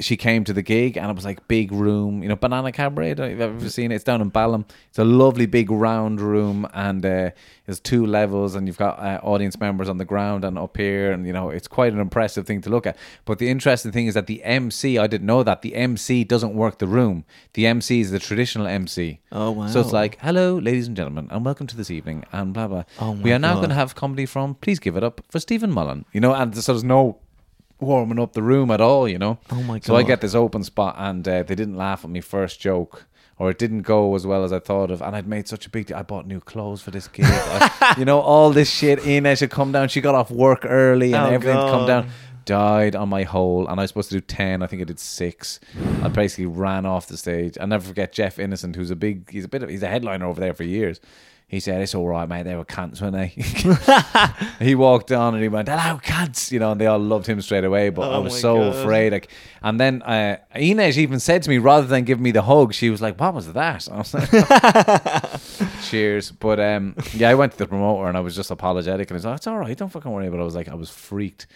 she 0.00 0.16
came 0.16 0.44
to 0.44 0.52
the 0.52 0.62
gig 0.62 0.96
and 0.96 1.10
it 1.10 1.14
was 1.14 1.24
like 1.24 1.46
big 1.48 1.72
room, 1.72 2.22
you 2.22 2.28
know, 2.28 2.36
Banana 2.36 2.72
Cabaret. 2.72 3.12
I 3.12 3.14
don't 3.14 3.26
know 3.26 3.32
if 3.32 3.52
you've 3.52 3.60
ever 3.62 3.70
seen 3.70 3.92
it. 3.92 3.96
It's 3.96 4.04
down 4.04 4.20
in 4.20 4.30
Balham. 4.30 4.66
It's 4.88 4.98
a 4.98 5.04
lovely 5.04 5.46
big 5.46 5.70
round 5.70 6.20
room 6.20 6.66
and 6.74 7.04
uh, 7.04 7.30
there's 7.66 7.80
two 7.80 8.06
levels 8.06 8.54
and 8.54 8.66
you've 8.66 8.78
got 8.78 8.98
uh, 8.98 9.20
audience 9.22 9.58
members 9.58 9.88
on 9.88 9.98
the 9.98 10.04
ground 10.04 10.44
and 10.44 10.58
up 10.58 10.76
here 10.76 11.12
and 11.12 11.26
you 11.26 11.32
know 11.32 11.50
it's 11.50 11.68
quite 11.68 11.92
an 11.92 12.00
impressive 12.00 12.46
thing 12.46 12.60
to 12.62 12.70
look 12.70 12.86
at. 12.86 12.96
But 13.24 13.38
the 13.38 13.48
interesting 13.48 13.92
thing 13.92 14.06
is 14.06 14.14
that 14.14 14.26
the 14.26 14.42
MC, 14.44 14.98
I 14.98 15.06
didn't 15.06 15.26
know 15.26 15.42
that 15.42 15.62
the 15.62 15.74
MC 15.74 16.24
doesn't 16.24 16.54
work 16.54 16.78
the 16.78 16.86
room. 16.86 17.24
The 17.54 17.66
MC 17.66 18.00
is 18.00 18.10
the 18.10 18.18
traditional 18.18 18.66
MC. 18.66 19.20
Oh, 19.32 19.50
wow. 19.50 19.66
So 19.68 19.80
it's 19.80 19.92
like, 19.92 20.18
hello, 20.20 20.58
ladies 20.58 20.86
and 20.86 20.96
gentlemen, 20.96 21.28
and 21.30 21.44
welcome 21.44 21.66
to 21.68 21.76
this 21.76 21.90
evening 21.90 22.24
and 22.32 22.52
blah 22.52 22.68
blah. 22.68 22.84
Oh, 22.98 23.14
my 23.14 23.22
we 23.22 23.32
are 23.32 23.38
now 23.38 23.54
God. 23.54 23.60
going 23.60 23.68
to 23.70 23.74
have 23.76 23.94
comedy 23.94 24.26
from. 24.26 24.54
Please 24.56 24.78
give 24.78 24.96
it 24.96 25.04
up 25.04 25.20
for 25.30 25.40
Stephen 25.40 25.70
Mullen. 25.70 26.04
You 26.12 26.20
know, 26.20 26.34
and 26.34 26.56
so 26.56 26.72
there's 26.72 26.84
no 26.84 27.18
warming 27.80 28.18
up 28.18 28.32
the 28.32 28.42
room 28.42 28.70
at 28.70 28.80
all, 28.80 29.08
you 29.08 29.18
know. 29.18 29.38
Oh 29.50 29.62
my 29.62 29.74
god! 29.78 29.84
So 29.84 29.96
I 29.96 30.02
get 30.02 30.20
this 30.20 30.34
open 30.34 30.62
spot, 30.64 30.96
and 30.98 31.26
uh, 31.26 31.42
they 31.42 31.54
didn't 31.54 31.76
laugh 31.76 32.04
at 32.04 32.10
me 32.10 32.20
first 32.20 32.60
joke, 32.60 33.06
or 33.38 33.50
it 33.50 33.58
didn't 33.58 33.82
go 33.82 34.14
as 34.14 34.26
well 34.26 34.44
as 34.44 34.52
I 34.52 34.58
thought 34.58 34.90
of. 34.90 35.02
And 35.02 35.14
I'd 35.16 35.26
made 35.26 35.46
such 35.48 35.66
a 35.66 35.70
big 35.70 35.86
deal. 35.86 35.96
I 35.96 36.02
bought 36.02 36.26
new 36.26 36.40
clothes 36.40 36.82
for 36.82 36.90
this 36.90 37.08
gig, 37.08 37.26
I- 37.28 37.94
you 37.98 38.04
know, 38.04 38.20
all 38.20 38.50
this 38.50 38.70
shit. 38.70 39.04
Inez 39.06 39.40
had 39.40 39.50
come 39.50 39.72
down. 39.72 39.88
She 39.88 40.00
got 40.00 40.14
off 40.14 40.30
work 40.30 40.60
early, 40.64 41.12
and 41.12 41.26
Oh, 41.26 41.30
everything 41.30 41.56
come 41.56 41.86
down. 41.86 42.08
Died 42.44 42.94
on 42.94 43.08
my 43.08 43.24
hole, 43.24 43.66
and 43.66 43.80
I 43.80 43.82
was 43.82 43.90
supposed 43.90 44.10
to 44.10 44.14
do 44.16 44.20
ten. 44.20 44.62
I 44.62 44.68
think 44.68 44.80
I 44.80 44.84
did 44.84 45.00
six. 45.00 45.58
I 46.02 46.06
basically 46.08 46.46
ran 46.46 46.86
off 46.86 47.08
the 47.08 47.16
stage. 47.16 47.58
I'll 47.60 47.66
never 47.66 47.84
forget 47.84 48.12
Jeff 48.12 48.38
Innocent, 48.38 48.76
who's 48.76 48.92
a 48.92 48.94
big. 48.96 49.28
He's 49.30 49.44
a 49.44 49.48
bit 49.48 49.64
of. 49.64 49.68
He's 49.68 49.82
a 49.82 49.88
headliner 49.88 50.26
over 50.26 50.40
there 50.40 50.54
for 50.54 50.62
years. 50.62 51.00
He 51.48 51.60
said, 51.60 51.80
"It's 51.80 51.94
all 51.94 52.08
right, 52.08 52.28
mate. 52.28 52.42
They 52.42 52.56
were 52.56 52.64
cunts, 52.64 53.00
weren't 53.00 53.14
they?" 53.14 53.28
he 54.64 54.74
walked 54.74 55.12
on 55.12 55.34
and 55.34 55.42
he 55.42 55.48
went, 55.48 55.68
"Hello, 55.68 56.00
cunts," 56.02 56.50
you 56.50 56.58
know, 56.58 56.72
and 56.72 56.80
they 56.80 56.86
all 56.86 56.98
loved 56.98 57.26
him 57.28 57.40
straight 57.40 57.62
away. 57.64 57.88
But 57.90 58.10
I 58.10 58.16
Oh 58.16 58.22
was 58.22 58.40
so 58.40 58.56
God. 58.56 58.76
afraid. 58.76 59.12
Like, 59.12 59.28
and 59.62 59.78
then 59.78 60.02
uh, 60.02 60.38
Inez 60.56 60.98
even 60.98 61.20
said 61.20 61.44
to 61.44 61.50
me, 61.50 61.58
rather 61.58 61.86
than 61.86 62.02
give 62.02 62.18
me 62.18 62.32
the 62.32 62.42
hug, 62.42 62.74
she 62.74 62.90
was 62.90 63.00
like, 63.00 63.20
"What 63.20 63.32
was 63.34 63.52
that?" 63.52 63.88
I 63.92 63.96
was 63.98 64.12
like, 64.12 64.28
"Cheers." 65.84 66.32
But 66.32 66.58
um, 66.60 66.94
yeah, 67.14 67.30
I 67.30 67.34
went 67.34 67.52
to 67.52 67.58
the 67.58 67.66
promoter 67.66 68.08
and 68.08 68.16
I 68.16 68.20
was 68.20 68.34
just 68.34 68.50
apologetic, 68.50 69.10
and 69.10 69.16
he's 69.18 69.24
like, 69.24 69.36
"It's 69.36 69.46
all 69.46 69.58
right, 69.58 69.76
don't 69.76 69.88
fucking 69.88 70.10
worry." 70.10 70.28
But 70.28 70.40
I 70.40 70.44
was 70.44 70.54
like, 70.54 70.68
I 70.68 70.74
was 70.74 70.90
freaked. 70.90 71.46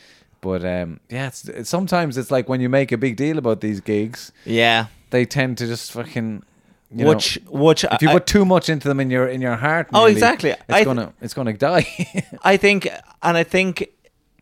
But 0.40 0.64
um, 0.64 1.00
yeah, 1.10 1.26
it's, 1.26 1.46
it's, 1.48 1.68
sometimes 1.68 2.16
it's 2.16 2.30
like 2.30 2.48
when 2.48 2.60
you 2.60 2.68
make 2.68 2.92
a 2.92 2.96
big 2.96 3.16
deal 3.16 3.36
about 3.38 3.60
these 3.60 3.80
gigs, 3.80 4.32
Yeah, 4.44 4.86
they 5.10 5.24
tend 5.26 5.58
to 5.58 5.66
just 5.66 5.92
fucking. 5.92 6.44
You 6.92 7.04
know, 7.04 7.10
which 7.10 7.38
which 7.48 7.84
if 7.84 8.02
you 8.02 8.08
I, 8.08 8.12
put 8.14 8.26
too 8.26 8.44
much 8.44 8.68
into 8.68 8.88
them 8.88 8.98
in 9.00 9.10
your 9.10 9.28
in 9.28 9.40
your 9.40 9.54
heart, 9.56 9.88
Oh, 9.92 10.00
nearly, 10.00 10.12
exactly. 10.12 10.50
it's 10.50 10.62
th- 10.68 10.84
gonna 10.84 11.12
it's 11.20 11.34
gonna 11.34 11.52
die. 11.52 11.86
I 12.42 12.56
think, 12.56 12.88
and 13.22 13.36
I 13.36 13.44
think, 13.44 13.86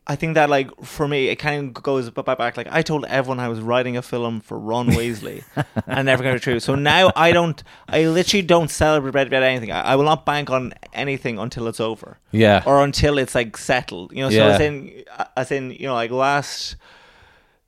I 0.07 0.17
think 0.17 0.35
that 0.35 0.49
like 0.49 0.71
for 0.83 1.07
me, 1.07 1.29
it 1.29 1.37
kind 1.37 1.77
of 1.77 1.83
goes 1.83 2.09
back. 2.09 2.57
Like 2.57 2.69
I 2.71 2.81
told 2.81 3.05
everyone 3.05 3.39
I 3.39 3.49
was 3.49 3.61
writing 3.61 3.99
a 3.99 4.03
film 4.03 4.41
for 4.41 4.59
Ron 4.59 4.87
Weasley, 4.97 5.45
and 5.87 6.07
never 6.07 6.23
got 6.23 6.37
it 6.37 6.41
true. 6.43 6.59
So 6.59 6.75
now 6.75 7.13
I 7.15 7.33
don't. 7.33 7.63
I 7.87 8.07
literally 8.07 8.41
don't 8.47 8.71
celebrate 8.71 9.27
about 9.27 9.43
anything. 9.43 9.71
I, 9.71 9.83
I 9.93 9.97
will 9.97 10.05
not 10.07 10.25
bank 10.25 10.49
on 10.49 10.73
anything 10.95 11.39
until 11.39 11.69
it's 11.69 11.81
over. 11.81 12.17
Yeah. 12.33 12.63
or 12.65 12.83
until 12.83 13.19
it's 13.19 13.35
like 13.35 13.59
settled. 13.59 14.13
You 14.13 14.23
know. 14.23 14.31
So 14.31 14.37
Yeah. 14.37 14.55
as 14.55 14.61
in, 14.63 15.05
as 15.37 15.53
in, 15.53 15.73
you 15.73 15.87
know, 15.87 15.95
like 15.95 16.11
last 16.11 16.77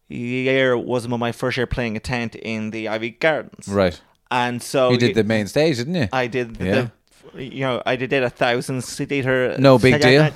year 0.08 0.76
was 0.76 1.06
my 1.06 1.32
first 1.32 1.56
year 1.56 1.66
playing 1.66 1.96
a 1.96 2.00
tent 2.00 2.34
in 2.34 2.70
the 2.70 2.86
Iveagh 2.86 3.20
Gardens, 3.20 3.68
right. 3.68 4.00
And 4.30 4.62
so 4.62 4.90
You 4.90 4.98
did 4.98 5.14
the 5.14 5.24
main 5.24 5.46
stage, 5.48 5.76
didn't 5.78 5.94
you? 5.94 6.08
I 6.12 6.26
did 6.28 6.54
the, 6.56 6.90
you 7.34 7.60
know, 7.60 7.82
I 7.84 7.96
did 7.96 8.12
it 8.12 8.22
a 8.22 8.30
thousand 8.30 8.82
seater. 8.84 9.56
No 9.58 9.78
big 9.78 10.00
deal. 10.00 10.30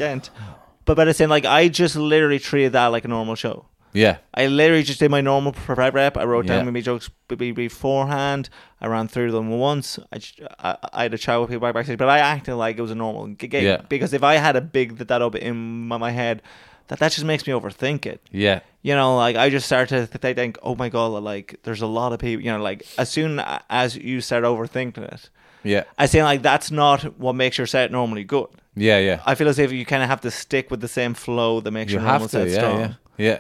But 0.87 0.97
but 0.97 1.09
it's 1.09 1.19
saying 1.19 1.31
like 1.31 1.45
I 1.47 1.69
just 1.69 1.97
literally 1.97 2.39
treated 2.39 2.73
that 2.73 2.89
like 2.89 3.05
a 3.05 3.09
normal 3.09 3.37
show. 3.37 3.67
yeah. 3.95 4.19
I 4.35 4.49
literally 4.49 4.83
just 4.83 4.99
did 5.01 5.11
my 5.11 5.21
normal 5.21 5.53
prep 5.53 5.95
rep. 5.95 6.17
I 6.17 6.25
wrote 6.25 6.47
Yeah. 6.47 6.57
down 6.63 6.73
my 6.73 6.81
jokes 6.81 7.09
beforehand. 7.29 8.49
I 8.81 8.87
ran 8.89 9.09
through 9.09 9.31
them 9.33 9.51
once. 9.51 9.99
I, 10.13 10.19
just, 10.19 10.41
I, 10.59 10.77
I 10.93 11.03
had 11.05 11.15
a 11.15 11.19
chat 11.19 11.41
with 11.41 11.51
people 11.51 11.73
backstage, 11.73 11.99
but 11.99 12.09
I 12.09 12.19
acted 12.19 12.57
like 12.57 12.77
it 12.79 12.83
was 12.83 12.91
a 12.91 12.95
normal 12.97 13.29
gig. 13.29 13.53
Yeah. 13.55 13.83
Because 13.89 14.13
if 14.13 14.23
I 14.23 14.35
had 14.35 14.57
a 14.57 14.61
big 14.61 14.99
that 14.99 15.23
up 15.23 15.35
in 15.37 15.87
my, 15.89 15.97
my 15.97 16.11
head, 16.11 16.43
that 16.89 16.99
that 16.99 17.13
just 17.13 17.25
makes 17.25 17.47
me 17.47 17.53
overthink 17.53 18.07
it. 18.07 18.21
Yeah. 18.31 18.61
You 18.83 18.95
know, 18.95 19.17
like 19.17 19.37
I 19.37 19.49
just 19.51 19.67
start 19.67 19.89
to 19.91 20.07
th- 20.07 20.37
think, 20.37 20.59
oh 20.63 20.75
my 20.75 20.89
god, 20.89 21.23
like 21.23 21.59
there's 21.63 21.83
a 21.83 21.87
lot 21.87 22.13
of 22.13 22.19
people. 22.19 22.45
You 22.45 22.53
know, 22.53 22.63
like 22.63 22.87
as 22.99 23.09
soon 23.11 23.41
as 23.71 23.97
you 23.97 24.21
start 24.21 24.45
overthinking 24.45 24.99
it, 25.13 25.31
Yeah. 25.63 25.85
I 25.99 26.07
say 26.07 26.23
like 26.23 26.43
that's 26.43 26.71
not 26.71 27.19
what 27.19 27.35
makes 27.35 27.57
your 27.59 27.67
set 27.67 27.91
normally 27.91 28.25
good. 28.25 28.49
Yeah. 28.77 28.99
Yeah. 28.99 29.23
I 29.25 29.35
feel 29.35 29.49
as 29.49 29.59
if 29.59 29.73
you 29.73 29.87
kind 29.87 30.03
of 30.03 30.09
have 30.09 30.21
to 30.23 30.31
stick 30.31 30.71
with 30.71 30.81
the 30.81 30.89
same 30.89 31.15
flow 31.15 31.61
that 31.61 31.71
makes 31.71 31.93
you 31.93 31.99
your 31.99 32.07
normal 32.07 32.29
to, 32.29 32.33
set 32.39 32.49
yeah, 32.49 32.55
strong. 32.55 32.81
yeah, 32.81 32.95
yeah. 33.17 33.39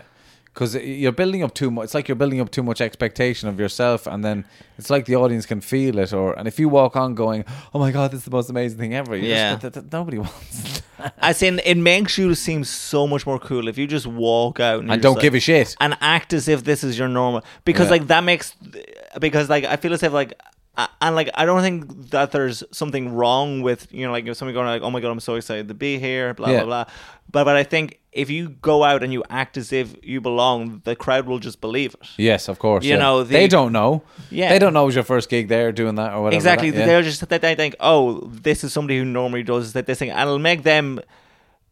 Because 0.55 0.77
you're 0.77 1.11
building 1.11 1.43
up 1.43 1.53
too 1.53 1.69
much. 1.69 1.85
It's 1.87 1.95
like 1.95 2.07
you're 2.07 2.15
building 2.15 2.41
up 2.41 2.49
too 2.49 2.63
much 2.63 2.81
expectation 2.81 3.49
of 3.49 3.59
yourself, 3.59 4.07
and 4.07 4.25
then 4.25 4.45
it's 4.79 4.89
like 4.89 5.05
the 5.05 5.17
audience 5.17 5.47
can 5.47 5.61
feel 5.61 5.99
it. 5.99 6.13
Or 6.13 6.33
and 6.39 6.47
if 6.47 6.61
you 6.61 6.69
walk 6.69 6.95
on 6.95 7.17
going, 7.17 7.45
"Oh 7.75 7.81
my 7.81 7.91
god, 7.91 8.13
this 8.13 8.19
is 8.21 8.25
the 8.25 8.31
most 8.31 8.51
amazing 8.51 8.79
thing 8.79 8.95
ever," 8.95 9.17
Yeah. 9.17 9.55
just, 9.57 9.63
that, 9.63 9.73
that, 9.73 9.93
nobody 9.93 10.19
wants, 10.19 10.83
As 11.19 11.43
in, 11.43 11.61
it 11.65 11.75
makes 11.77 12.17
you 12.19 12.37
seem 12.37 12.63
so 12.63 13.09
much 13.09 13.27
more 13.27 13.41
cool 13.41 13.67
if 13.67 13.77
you 13.77 13.89
just 13.89 14.07
walk 14.07 14.61
out 14.61 14.79
and, 14.81 14.93
and 14.93 15.03
don't 15.03 15.21
give 15.21 15.35
a 15.35 15.41
shit. 15.41 15.75
and 15.81 15.97
act 16.01 16.33
as 16.33 16.47
if 16.47 16.63
this 16.63 16.85
is 16.85 16.97
your 16.97 17.09
normal 17.09 17.43
because 17.65 17.87
Yeah. 17.87 17.91
like 17.97 18.07
that 18.07 18.23
makes 18.23 18.55
because 19.21 19.51
like 19.51 19.65
I 19.65 19.75
feel 19.77 19.93
as 19.93 20.05
if 20.05 20.13
like 20.13 20.35
a- 20.77 20.89
and 21.01 21.14
like 21.14 21.31
I 21.35 21.45
don't 21.47 21.62
think 21.62 22.11
that 22.11 22.33
there's 22.33 22.62
something 22.72 23.14
wrong 23.14 23.62
with 23.62 23.87
you 23.93 24.05
know 24.07 24.12
like 24.12 24.27
if 24.27 24.37
somebody 24.37 24.55
going 24.55 24.66
like 24.66 24.83
oh 24.83 24.91
my 24.91 25.01
god 25.01 25.11
I'm 25.11 25.20
so 25.20 25.35
excited 25.35 25.68
to 25.68 25.75
be 25.75 25.99
here 25.99 26.35
blah 26.35 26.51
Yeah. 26.51 26.64
blah 26.64 26.85
blah 26.85 26.95
but 27.31 27.45
but 27.45 27.57
I 27.57 27.62
think 27.64 28.01
if 28.12 28.31
you 28.31 28.51
go 28.51 28.85
out 28.85 29.03
and 29.03 29.12
you 29.12 29.25
act 29.29 29.57
as 29.57 29.72
if 29.72 29.95
you 30.03 30.20
belong 30.20 30.81
the 30.85 30.95
crowd 30.95 31.27
will 31.27 31.39
just 31.41 31.61
believe 31.61 31.95
it 31.95 32.09
Yes, 32.16 32.49
of 32.49 32.59
course. 32.59 32.85
You 32.85 32.93
yeah. 32.93 32.99
know, 32.99 33.25
the- 33.25 33.33
they 33.33 33.49
don't 33.49 33.72
know. 33.72 34.03
Yeah. 34.31 34.51
they 34.51 34.59
don't 34.59 34.72
know 34.72 34.83
it 34.85 34.87
was 34.87 34.95
your 34.95 35.05
first 35.05 35.29
gig 35.29 35.49
there 35.49 35.72
doing 35.72 35.95
that 35.97 36.12
or 36.12 36.22
whatever. 36.22 36.37
exactly 36.39 36.70
that- 36.70 36.79
yeah. 36.81 36.87
they're 36.87 37.03
just 37.03 37.29
that 37.29 37.41
they 37.41 37.55
think 37.55 37.75
oh 37.81 38.20
this 38.27 38.62
is 38.64 38.72
somebody 38.72 38.99
who 38.99 39.05
normally 39.05 39.43
does 39.43 39.72
that 39.72 39.87
this 39.87 39.99
thing 39.99 40.11
and 40.11 40.20
it'll 40.20 40.39
make 40.39 40.62
them 40.64 41.01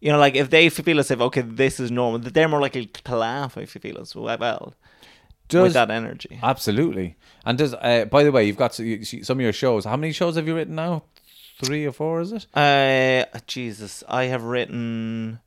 you 0.00 0.10
know 0.12 0.18
like 0.18 0.34
if 0.34 0.50
they 0.50 0.68
feel 0.68 0.98
as 0.98 1.10
if 1.10 1.20
okay 1.20 1.42
this 1.42 1.78
is 1.78 1.90
normal 1.90 2.18
that 2.18 2.34
they're 2.34 2.48
more 2.48 2.60
likely 2.60 2.86
to 2.86 3.16
laugh 3.16 3.56
if 3.56 3.74
you 3.74 3.80
feel 3.80 3.98
as 4.00 4.14
well 4.16 4.74
with 5.44 5.48
Does- 5.48 5.72
that 5.74 5.90
energy 5.90 6.38
Absolutely. 6.42 7.16
And 7.44 7.58
does 7.58 7.74
uh, 7.74 8.04
by 8.10 8.22
the 8.24 8.32
way, 8.32 8.44
you've 8.46 8.56
got 8.56 8.70
s- 8.72 8.78
you- 8.80 9.04
see 9.04 9.22
some 9.22 9.38
of 9.38 9.42
your 9.42 9.52
shows. 9.52 9.84
How 9.84 9.96
many 9.96 10.12
shows 10.12 10.36
have 10.36 10.46
you 10.46 10.54
written 10.54 10.74
now? 10.76 11.02
Three 11.62 11.84
or 11.86 11.92
four? 11.92 12.20
Is 12.20 12.32
it? 12.32 12.46
Uh, 12.54 13.24
Jesus, 13.46 14.02
I 14.08 14.24
have 14.24 14.42
written 14.44 15.40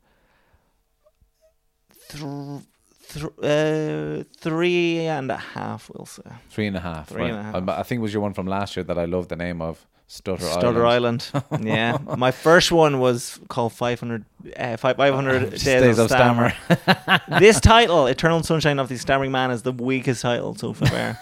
th- 2.09 2.61
th- 3.09 3.25
uh, 3.41 4.23
three 4.37 4.99
and 5.07 5.31
a 5.31 5.37
half. 5.37 5.89
We'll 5.93 6.05
say 6.05 6.23
Three 6.49 6.67
and 6.67 6.77
a 6.77 6.79
half. 6.81 7.09
Three 7.09 7.23
and 7.25 7.33
right. 7.35 7.39
a 7.39 7.43
half. 7.43 7.55
Um, 7.55 7.69
I 7.69 7.83
think 7.83 7.99
it 7.99 8.01
was 8.01 8.13
your 8.13 8.21
one 8.21 8.33
from 8.33 8.47
last 8.47 8.75
year 8.75 8.83
that 8.83 8.97
I 8.97 9.05
love 9.05 9.27
the 9.27 9.35
name 9.35 9.61
of 9.61 9.85
Stutter, 10.07 10.45
Stutter 10.45 10.85
Island. 10.85 11.29
Island. 11.33 11.65
yeah, 11.67 11.97
my 12.17 12.29
first 12.31 12.71
one 12.71 12.99
was 12.99 13.39
called 13.47 13.73
500, 13.73 14.23
uh, 14.55 14.77
500 14.77 15.49
Days, 15.49 15.63
Days 15.63 15.97
of 15.97 16.05
of 16.05 16.11
Stammer. 16.11 16.53
this 17.39 17.59
title, 17.59 18.05
Eternal 18.05 18.43
Sunshine 18.43 18.77
of 18.77 18.87
the 18.87 18.97
Stammering 18.97 19.31
Man, 19.31 19.49
is 19.49 19.63
the 19.63 19.71
weakest 19.71 20.21
title 20.21 20.53
so 20.55 20.73
far. 20.73 21.19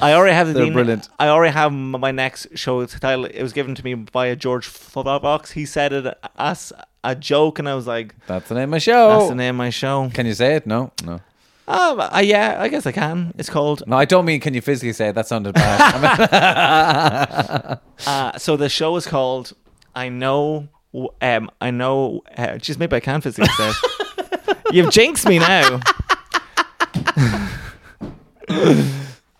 I 0.00 0.14
already 0.14 0.34
have 0.34 0.52
They're 0.54 0.64
the 0.64 0.70
brilliant. 0.70 1.08
I 1.18 1.28
already 1.28 1.52
have 1.52 1.72
my 1.72 2.10
next 2.10 2.56
show 2.56 2.84
title. 2.86 3.26
It 3.26 3.42
was 3.42 3.52
given 3.52 3.74
to 3.74 3.84
me 3.84 3.94
by 3.94 4.26
a 4.26 4.36
George 4.36 4.66
Fox. 4.66 5.50
He 5.50 5.66
said 5.66 5.92
it 5.92 6.18
as 6.38 6.72
a 7.04 7.14
joke, 7.14 7.58
and 7.58 7.68
I 7.68 7.74
was 7.74 7.86
like, 7.86 8.14
That's 8.26 8.48
the 8.48 8.54
name 8.54 8.64
of 8.64 8.70
my 8.70 8.78
show. 8.78 9.10
"That's 9.10 9.28
the 9.28 9.34
name 9.34 9.56
of 9.56 9.58
my 9.58 9.70
show." 9.70 10.10
Can 10.14 10.24
you 10.26 10.34
say 10.34 10.56
it? 10.56 10.66
No, 10.66 10.92
no. 11.04 11.20
Um, 11.68 12.00
uh, 12.00 12.20
yeah, 12.24 12.56
I 12.58 12.68
guess 12.68 12.86
I 12.86 12.92
can. 12.92 13.32
It's 13.38 13.48
called. 13.48 13.84
No, 13.86 13.96
I 13.96 14.04
don't 14.04 14.24
mean 14.24 14.40
can 14.40 14.52
you 14.54 14.60
physically 14.60 14.92
say 14.92 15.08
it. 15.10 15.14
That 15.14 15.26
sounded 15.26 15.54
bad. 15.54 15.80
Uh, 18.04 18.36
so 18.36 18.56
the 18.56 18.68
show 18.68 18.96
is 18.96 19.06
called. 19.06 19.52
I 19.94 20.08
know. 20.08 20.66
Um, 21.20 21.50
I 21.60 21.70
know. 21.70 22.22
Uh, 22.36 22.58
just 22.58 22.80
maybe 22.80 22.96
I 22.96 23.00
can 23.00 23.20
physically 23.20 23.46
say. 23.52 23.70
it. 23.70 24.56
You've 24.72 24.90
jinxed 24.90 25.28
me 25.28 25.38
now. 25.38 25.80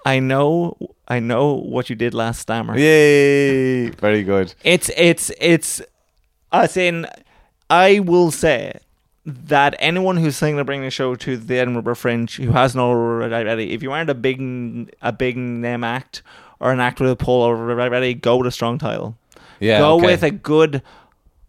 I 0.04 0.18
know, 0.20 0.76
I 1.08 1.20
know 1.20 1.54
what 1.54 1.90
you 1.90 1.96
did 1.96 2.14
last 2.14 2.40
stammer. 2.40 2.76
Yay! 2.76 3.90
Very 3.90 4.22
good. 4.22 4.54
It's 4.64 4.90
it's 4.96 5.30
it's 5.40 5.80
as 6.52 6.76
in 6.76 7.06
I 7.70 8.00
will 8.00 8.30
say 8.30 8.78
that 9.24 9.76
anyone 9.78 10.16
who's 10.16 10.38
thinking 10.38 10.58
of 10.58 10.66
bringing 10.66 10.86
a 10.86 10.90
show 10.90 11.14
to 11.14 11.36
the 11.36 11.58
Edinburgh 11.58 11.94
Fringe 11.94 12.34
who 12.36 12.50
has 12.52 12.74
no 12.74 12.90
already, 12.90 13.72
if 13.72 13.82
you 13.82 13.92
aren't 13.92 14.10
a 14.10 14.14
big 14.14 14.40
a 15.00 15.12
big 15.12 15.36
name 15.36 15.84
act 15.84 16.22
or 16.60 16.72
an 16.72 16.80
act 16.80 17.00
with 17.00 17.10
a 17.10 17.16
pull 17.16 17.42
over 17.42 17.70
already, 17.80 18.14
go 18.14 18.36
with 18.36 18.46
a 18.46 18.50
strong 18.50 18.78
title. 18.78 19.16
Yeah. 19.60 19.78
go 19.78 19.96
okay. 19.96 20.06
with 20.06 20.22
a 20.24 20.30
good 20.32 20.82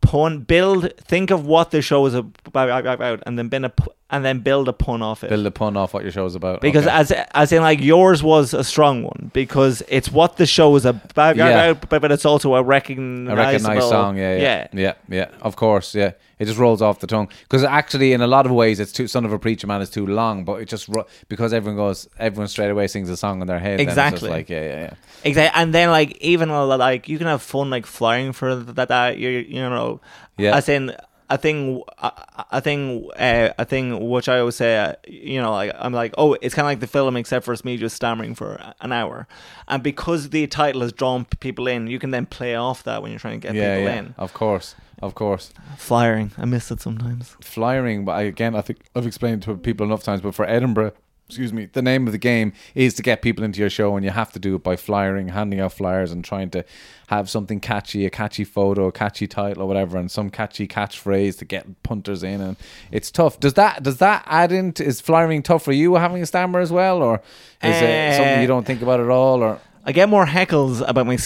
pun. 0.01 0.39
Build. 0.41 0.95
Think 0.97 1.31
of 1.31 1.47
what 1.47 1.71
the 1.71 1.81
show 1.81 2.05
is 2.05 2.13
about, 2.13 3.23
and 3.25 3.39
then 3.39 3.47
build 3.47 3.65
a 3.65 3.73
and 4.11 4.23
then 4.23 4.39
build 4.41 4.67
a 4.67 4.73
pun 4.73 5.01
off 5.01 5.23
it. 5.23 5.31
build 5.31 5.45
a 5.47 5.49
pun 5.49 5.75
off 5.75 5.95
what 5.95 6.03
your 6.03 6.11
show 6.11 6.25
is 6.27 6.35
about. 6.35 6.61
because 6.61 6.85
Okay. 6.85 6.95
as 6.95 7.11
as 7.33 7.51
in 7.51 7.63
like 7.63 7.81
yours 7.81 8.21
was 8.21 8.53
a 8.53 8.63
strong 8.63 9.01
one 9.01 9.31
because 9.33 9.81
it's 9.87 10.11
what 10.11 10.37
the 10.37 10.45
show 10.45 10.75
is 10.75 10.85
about, 10.85 11.35
Yeah. 11.35 11.73
but, 11.73 12.11
it's 12.11 12.23
also 12.25 12.53
a 12.53 12.61
recognizable 12.61 13.39
a 13.39 13.43
recognized 13.43 13.89
song, 13.89 14.17
yeah, 14.17 14.35
yeah, 14.37 14.67
yeah, 14.71 14.93
yeah, 15.09 15.27
Of 15.41 15.55
course, 15.55 15.95
yeah. 15.95 16.11
It 16.43 16.47
just 16.47 16.59
rolls 16.59 16.81
off 16.81 16.99
the 16.99 17.07
tongue 17.07 17.29
because 17.43 17.63
actually, 17.63 18.13
in 18.13 18.21
a 18.21 18.27
lot 18.27 18.45
of 18.45 18.51
ways, 18.51 18.79
it's 18.79 18.91
too. 18.91 19.07
Son 19.07 19.25
of 19.25 19.31
a 19.33 19.39
preacher 19.39 19.65
man 19.65 19.81
is 19.81 19.89
too 19.89 20.05
long, 20.05 20.43
but 20.45 20.61
it 20.61 20.67
just 20.67 20.87
ro- 20.87 21.05
because 21.29 21.53
everyone 21.53 21.77
goes, 21.77 22.07
everyone 22.19 22.47
straight 22.47 22.69
away 22.69 22.87
sings 22.87 23.09
a 23.09 23.17
song 23.17 23.41
in 23.41 23.47
their 23.47 23.59
head. 23.59 23.79
then 23.79 23.87
it's 23.87 23.95
just 23.95 24.07
Exactly. 24.13 24.29
like 24.29 24.49
yeah, 24.49 24.61
yeah, 24.63 24.81
yeah. 24.81 24.93
Exactly, 25.23 25.61
and 25.61 25.73
then 25.73 25.89
like 25.89 26.17
even 26.21 26.49
like 26.49 27.07
you 27.09 27.17
can 27.17 27.27
have 27.27 27.41
fun 27.41 27.69
like 27.69 27.85
flying 27.85 28.31
for 28.33 28.55
that. 28.55 28.89
That 28.89 29.17
you 29.17 29.29
you 29.29 29.61
know, 29.61 30.01
Yeah. 30.37 30.55
As 30.57 30.69
in 30.69 30.95
a 31.29 31.37
thing, 31.37 31.81
a, 31.99 32.61
thing, 32.61 33.09
uh, 33.17 33.49
a 33.57 33.65
thing 33.65 34.09
which 34.09 34.29
I 34.29 34.39
always 34.39 34.55
say, 34.55 34.77
uh, 34.77 34.93
you 35.07 35.41
know, 35.41 35.51
like 35.51 35.71
I'm 35.77 35.93
like, 35.93 36.13
oh, 36.17 36.33
it's 36.41 36.53
kind 36.53 36.65
of 36.65 36.69
like 36.69 36.79
the 36.79 36.87
film, 36.87 37.15
except 37.17 37.45
for 37.45 37.53
it's 37.53 37.65
me 37.65 37.77
just 37.77 37.95
stammering 37.95 38.35
for 38.35 38.73
an 38.81 38.91
hour, 38.91 39.27
and 39.67 39.81
because 39.81 40.29
the 40.29 40.47
title 40.47 40.81
has 40.81 40.93
drawn 40.93 41.25
people 41.25 41.67
in, 41.67 41.87
you 41.87 41.99
can 41.99 42.11
then 42.11 42.25
play 42.25 42.55
off 42.55 42.83
that 42.83 43.01
when 43.01 43.11
you're 43.11 43.19
trying 43.19 43.39
to 43.39 43.47
get 43.47 43.55
yeah, 43.55 43.77
people 43.77 43.91
yeah. 43.91 43.99
in. 43.99 44.15
Of 44.17 44.33
course, 44.33 44.75
of 45.01 45.15
course. 45.15 45.51
Flying, 45.77 46.31
I 46.37 46.45
miss 46.45 46.71
it 46.71 46.81
sometimes. 46.81 47.35
Flyering, 47.41 48.05
but 48.05 48.13
I, 48.13 48.21
again, 48.23 48.55
I 48.55 48.61
think 48.61 48.79
I've 48.95 49.07
explained 49.07 49.43
to 49.43 49.55
people 49.55 49.85
enough 49.85 50.03
times. 50.03 50.21
But 50.21 50.35
for 50.35 50.45
Edinburgh, 50.45 50.93
excuse 51.27 51.53
me, 51.53 51.65
the 51.65 51.81
name 51.81 52.05
of 52.05 52.11
the 52.11 52.19
game 52.19 52.53
is 52.75 52.93
to 52.95 53.01
get 53.01 53.21
people 53.21 53.43
into 53.43 53.59
your 53.59 53.69
show, 53.69 53.95
and 53.95 54.05
you 54.05 54.11
have 54.11 54.31
to 54.33 54.39
do 54.39 54.55
it 54.55 54.63
by 54.63 54.75
flyering, 54.75 55.29
handing 55.29 55.59
out 55.59 55.73
flyers, 55.73 56.11
and 56.11 56.23
trying 56.23 56.49
to 56.51 56.63
have 57.07 57.29
something 57.29 57.59
catchy, 57.59 58.05
a 58.05 58.09
catchy 58.09 58.43
photo, 58.43 58.87
a 58.87 58.91
catchy 58.91 59.27
title, 59.27 59.63
or 59.63 59.67
whatever, 59.67 59.97
and 59.97 60.11
some 60.11 60.29
catchy 60.29 60.67
catchphrase 60.67 61.37
to 61.37 61.45
get 61.45 61.83
punters 61.83 62.23
in. 62.23 62.41
And 62.41 62.57
it's 62.91 63.09
tough. 63.09 63.39
Does 63.39 63.53
that 63.53 63.83
does 63.83 63.97
that 63.97 64.23
add 64.27 64.51
into 64.51 64.83
is 64.83 65.01
flyering 65.01 65.41
tough 65.41 65.63
for 65.63 65.71
you 65.71 65.95
having 65.95 66.21
a 66.21 66.25
stammer 66.25 66.59
as 66.59 66.71
well, 66.71 67.01
or 67.01 67.15
is 67.63 67.81
it 67.81 68.15
something 68.15 68.37
Uh, 68.37 68.41
you 68.41 68.47
don't 68.47 68.65
think 68.65 68.81
about 68.81 68.99
at 68.99 69.09
all, 69.09 69.41
or? 69.41 69.59
I 69.85 69.91
get 69.91 70.07
more 70.07 70.25
heckles 70.25 70.81
about 70.87 71.05
my 71.07 71.17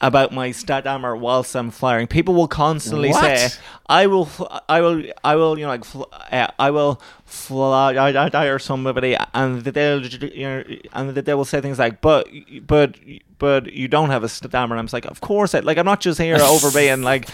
about 0.00 0.32
my 0.32 0.50
stammer 0.50 1.14
whilst 1.14 1.54
I'm 1.54 1.70
flying. 1.70 2.06
People 2.06 2.34
will 2.34 2.48
constantly 2.48 3.10
What? 3.10 3.38
say, 3.38 3.58
"I 3.88 4.06
will, 4.06 4.28
I 4.68 4.80
will, 4.80 5.02
I 5.22 5.36
will," 5.36 5.58
you 5.58 5.66
know, 5.66 5.70
like, 5.70 5.84
uh, 6.32 6.46
"I 6.58 6.70
will 6.70 7.00
fly," 7.26 7.94
I, 7.94 8.28
I, 8.28 8.46
or 8.46 8.58
somebody, 8.58 9.16
and 9.34 9.62
they'll, 9.62 10.02
you 10.06 10.44
know, 10.48 10.64
and 10.94 11.14
they 11.14 11.34
will 11.34 11.44
say 11.44 11.60
things 11.60 11.78
like, 11.78 12.00
"But, 12.00 12.28
but, 12.66 12.96
but 13.38 13.72
you 13.74 13.86
don't 13.86 14.08
have 14.08 14.24
a 14.24 14.28
stammer." 14.30 14.74
And 14.74 14.80
I'm 14.80 14.86
just 14.86 14.94
like, 14.94 15.04
"Of 15.04 15.20
course, 15.20 15.54
I, 15.54 15.60
like, 15.60 15.76
I'm 15.76 15.84
not 15.84 16.00
just 16.00 16.18
here 16.18 16.38
over 16.40 16.70
being 16.74 17.02
like, 17.02 17.28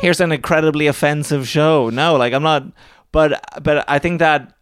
here's 0.00 0.20
an 0.20 0.32
incredibly 0.32 0.86
offensive 0.86 1.48
show. 1.48 1.88
No, 1.88 2.16
like, 2.16 2.34
I'm 2.34 2.42
not." 2.42 2.64
But, 3.12 3.40
but 3.62 3.88
I 3.88 3.98
think 3.98 4.18
that 4.18 4.52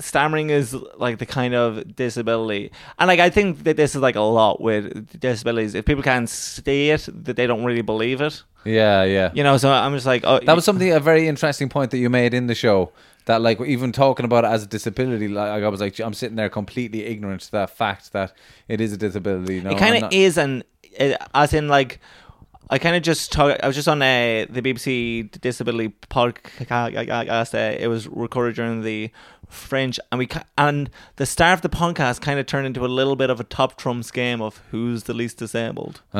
stammering 0.00 0.50
is 0.50 0.74
like 0.96 1.18
the 1.18 1.26
kind 1.26 1.54
of 1.54 1.94
disability 1.94 2.70
and 2.98 3.08
like 3.08 3.20
i 3.20 3.30
think 3.30 3.64
that 3.64 3.76
this 3.76 3.94
is 3.94 4.00
like 4.00 4.16
a 4.16 4.20
lot 4.20 4.60
with 4.60 5.18
disabilities 5.20 5.74
if 5.74 5.84
people 5.84 6.02
can't 6.02 6.28
see 6.28 6.90
it 6.90 7.06
that 7.12 7.36
they 7.36 7.46
don't 7.46 7.64
really 7.64 7.82
believe 7.82 8.20
it 8.20 8.42
Yeah, 8.64 9.04
yeah. 9.04 9.30
you 9.34 9.42
know 9.44 9.56
so 9.58 9.70
i'm 9.72 9.94
just 9.94 10.06
like 10.06 10.22
oh 10.24 10.40
That 10.40 10.56
was 10.56 10.64
something 10.64 10.90
a 10.92 11.00
very 11.00 11.28
interesting 11.28 11.68
point 11.68 11.90
that 11.92 11.98
you 11.98 12.10
made 12.10 12.34
in 12.34 12.46
the 12.46 12.54
show. 12.54 12.92
That 13.26 13.42
like 13.42 13.60
even 13.60 13.92
talking 13.92 14.24
about 14.24 14.44
it 14.44 14.48
as 14.48 14.62
a 14.64 14.66
disability, 14.66 15.28
like 15.28 15.62
I 15.62 15.68
was 15.68 15.80
like 15.80 16.00
I'm 16.00 16.14
sitting 16.14 16.36
there 16.36 16.48
completely 16.48 17.04
ignorant 17.04 17.42
to 17.42 17.50
that 17.52 17.70
fact 17.70 18.12
that 18.12 18.32
it 18.66 18.80
is 18.80 18.92
a 18.94 18.96
disability. 18.96 19.60
No, 19.60 19.70
it 19.70 19.78
kind 19.78 20.02
of 20.02 20.10
is 20.12 20.38
and 20.38 20.64
it, 20.82 21.16
as 21.34 21.52
in 21.52 21.68
like 21.68 22.00
I 22.70 22.78
kind 22.78 22.96
of 22.96 23.02
just 23.02 23.30
talk. 23.30 23.58
I 23.62 23.66
was 23.66 23.76
just 23.76 23.88
on 23.88 24.00
uh, 24.00 24.46
the 24.48 24.62
BBC 24.62 25.30
Disability 25.40 25.92
podcast. 26.08 27.54
Uh, 27.54 27.76
it 27.78 27.88
was 27.88 28.08
recorded 28.08 28.56
during 28.56 28.82
the 28.82 29.10
Fringe, 29.50 29.98
and 30.10 30.18
we 30.18 30.26
ca- 30.26 30.44
and 30.56 30.88
the 31.16 31.26
start 31.26 31.54
of 31.54 31.62
the 31.62 31.68
podcast 31.68 32.20
kind 32.20 32.38
of 32.40 32.46
turned 32.46 32.66
into 32.66 32.84
a 32.84 32.88
little 32.88 33.16
bit 33.16 33.30
of 33.30 33.40
a 33.40 33.44
top 33.44 33.76
trumps 33.76 34.10
game 34.10 34.40
of 34.40 34.62
who's 34.70 35.04
the 35.04 35.14
least 35.14 35.38
disabled. 35.38 36.00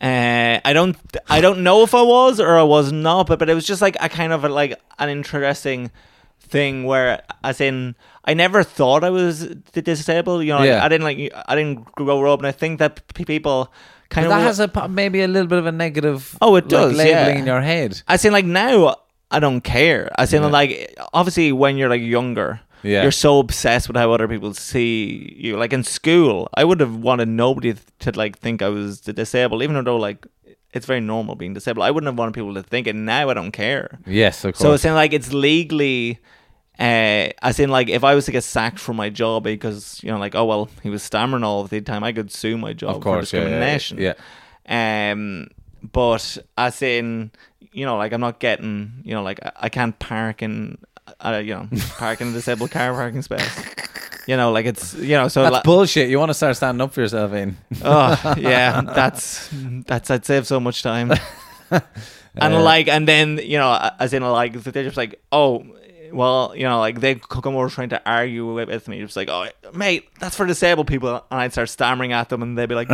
Uh, 0.00 0.58
I 0.64 0.72
don't, 0.72 0.96
I 1.30 1.40
don't 1.40 1.62
know 1.62 1.84
if 1.84 1.94
I 1.94 2.02
was 2.02 2.40
or 2.40 2.58
I 2.58 2.64
was 2.64 2.90
not, 2.90 3.28
but 3.28 3.38
but 3.38 3.48
it 3.48 3.54
was 3.54 3.64
just 3.64 3.80
like 3.80 3.96
a 4.00 4.08
kind 4.08 4.32
of 4.32 4.42
a, 4.42 4.48
like 4.48 4.80
an 4.98 5.08
interesting 5.08 5.92
thing 6.40 6.82
where, 6.82 7.22
as 7.44 7.60
in, 7.60 7.94
I 8.24 8.34
never 8.34 8.64
thought 8.64 9.04
I 9.04 9.10
was 9.10 9.46
disabled. 9.72 10.42
You 10.42 10.54
know, 10.54 10.62
Yeah. 10.64 10.84
I 10.84 10.88
didn't 10.88 11.04
like, 11.04 11.32
I 11.46 11.54
didn't 11.54 11.84
grow 11.92 12.32
up, 12.32 12.40
and 12.40 12.48
I 12.48 12.52
think 12.52 12.80
that 12.80 13.14
p- 13.14 13.24
people 13.24 13.72
kind 14.10 14.26
But 14.26 14.32
of 14.34 14.40
that 14.40 14.46
has 14.46 14.58
a 14.58 14.88
maybe 14.88 15.22
a 15.22 15.28
little 15.28 15.46
bit 15.46 15.60
of 15.60 15.66
a 15.66 15.72
negative. 15.72 16.36
Oh, 16.42 16.56
it 16.56 16.64
like, 16.64 16.68
does, 16.68 16.96
labeling 16.96 17.34
yeah. 17.36 17.40
in 17.40 17.46
your 17.46 17.60
head. 17.60 18.02
I 18.08 18.16
in 18.16 18.32
like 18.32 18.44
now 18.44 18.96
I 19.32 19.40
don't 19.40 19.60
care. 19.62 20.10
I 20.18 20.24
in 20.24 20.42
Yeah. 20.42 20.46
like 20.48 20.94
obviously 21.12 21.52
when 21.52 21.76
you're 21.78 21.88
like 21.88 22.02
younger, 22.02 22.60
Yeah. 22.82 23.02
you're 23.02 23.12
so 23.26 23.38
obsessed 23.38 23.88
with 23.88 23.96
how 23.96 24.12
other 24.12 24.28
people 24.28 24.54
see 24.54 25.34
you. 25.38 25.56
Like 25.56 25.72
in 25.72 25.84
school, 25.84 26.48
I 26.54 26.64
would 26.64 26.80
have 26.80 26.96
wanted 26.96 27.28
nobody 27.28 27.74
to 28.00 28.12
like 28.14 28.38
think 28.38 28.62
I 28.62 28.68
was 28.68 29.00
disabled, 29.00 29.62
even 29.62 29.82
though 29.84 29.96
like 29.96 30.26
it's 30.74 30.86
very 30.86 31.00
normal 31.00 31.34
being 31.34 31.54
disabled. 31.54 31.84
I 31.86 31.90
wouldn't 31.90 32.08
have 32.08 32.18
wanted 32.18 32.34
people 32.34 32.54
to 32.54 32.62
think 32.62 32.86
it. 32.86 32.94
Now 32.96 33.28
I 33.30 33.34
don't 33.34 33.52
care. 33.52 33.98
Yes, 34.06 34.44
of 34.44 34.54
course. 34.54 34.58
So 34.62 34.72
it's 34.74 34.84
in 34.84 34.94
like 34.94 35.12
it's 35.12 35.32
legally. 35.32 36.18
Uh, 36.80 37.28
as 37.42 37.60
in, 37.60 37.68
like, 37.68 37.90
if 37.90 38.02
I 38.02 38.14
was 38.14 38.24
to 38.24 38.32
get 38.32 38.42
sacked 38.42 38.78
from 38.78 38.96
my 38.96 39.10
job 39.10 39.44
because 39.44 40.00
you 40.02 40.10
know, 40.10 40.18
like, 40.18 40.34
oh 40.34 40.46
well, 40.46 40.68
he 40.82 40.88
was 40.90 41.02
stammering 41.02 41.44
all 41.44 41.62
the 41.64 41.80
time, 41.82 42.02
I 42.02 42.12
could 42.12 42.32
sue 42.32 42.56
my 42.56 42.72
job 42.72 42.96
Of 42.96 43.02
course, 43.02 43.30
for 43.30 43.36
yeah, 43.36 43.42
yeah, 43.42 43.48
yeah, 43.50 43.74
discrimination. 43.78 44.16
yeah. 44.68 45.12
Um, 45.12 45.48
but 45.92 46.38
as 46.56 46.80
in, 46.82 47.30
you 47.72 47.86
know, 47.86 47.96
like 47.96 48.12
I'm 48.12 48.20
not 48.20 48.38
getting, 48.38 49.02
you 49.04 49.14
know, 49.14 49.22
like 49.22 49.40
I, 49.44 49.52
I 49.62 49.68
can't 49.68 49.98
park 49.98 50.42
in, 50.42 50.78
uh, 51.20 51.42
you 51.44 51.54
know, 51.54 51.68
park 51.96 52.20
in 52.20 52.28
a 52.28 52.32
disabled 52.32 52.70
car 52.70 52.92
parking 52.92 53.22
space. 53.22 53.64
You 54.26 54.36
know, 54.36 54.52
like 54.52 54.66
it's, 54.66 54.94
you 54.94 55.16
know, 55.16 55.28
so 55.28 55.42
That's 55.42 55.52
like, 55.52 55.64
bullshit. 55.64 56.08
You 56.08 56.18
want 56.18 56.30
to 56.30 56.34
start 56.34 56.56
standing 56.56 56.80
up 56.80 56.92
for 56.92 57.00
yourself, 57.00 57.32
in. 57.32 57.56
oh 57.84 58.34
yeah, 58.38 58.80
that's 58.82 59.50
that's 59.86 60.10
I'd 60.10 60.24
save 60.24 60.46
so 60.46 60.60
much 60.60 60.82
time. 60.82 61.12
and 62.36 62.54
like, 62.62 62.88
and 62.88 63.06
then 63.08 63.38
you 63.38 63.58
know, 63.58 63.90
as 63.98 64.12
in 64.12 64.22
like 64.22 64.52
they're 64.54 64.84
just 64.84 64.96
like, 64.96 65.20
oh. 65.32 65.64
Well, 66.12 66.52
you 66.54 66.64
know, 66.64 66.78
like 66.78 67.00
they 67.00 67.14
come 67.14 67.56
over 67.56 67.70
trying 67.70 67.88
to 67.88 68.02
argue 68.04 68.52
with, 68.52 68.86
me. 68.86 69.00
It's 69.00 69.16
like, 69.16 69.30
oh, 69.30 69.46
mate, 69.72 70.10
that's 70.20 70.36
for 70.36 70.44
disabled 70.44 70.86
people, 70.86 71.08
and 71.08 71.40
I'd 71.40 71.52
start 71.52 71.70
stammering 71.70 72.12
at 72.12 72.28
them, 72.28 72.42
and 72.42 72.58
they'd 72.58 72.68
be 72.68 72.74
like, 72.74 72.90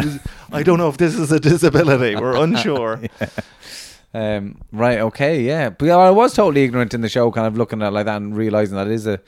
I 0.53 0.63
don't 0.63 0.79
know 0.79 0.89
if 0.89 0.99
this 0.99 1.17
is 1.17 1.33
a 1.33 1.41
disability. 1.41 2.15
We're 2.15 2.37
unsure. 2.37 3.01
Um, 4.15 4.63
right. 4.73 4.99
Okay. 5.01 5.43
Yeah. 5.43 5.71
But 5.71 5.91
I 5.91 6.11
was 6.11 6.35
totally 6.35 6.65
ignorant 6.65 6.95
in 6.95 7.03
the 7.03 7.09
show, 7.09 7.31
kind 7.31 7.47
of 7.47 7.57
looking 7.57 7.83
at 7.83 7.89
it 7.89 7.91
like 7.93 8.07
that 8.07 8.17
and 8.17 8.37
realizing 8.37 8.77
that 8.77 8.87
it 8.87 8.95
is 8.95 9.07
a 9.07 9.21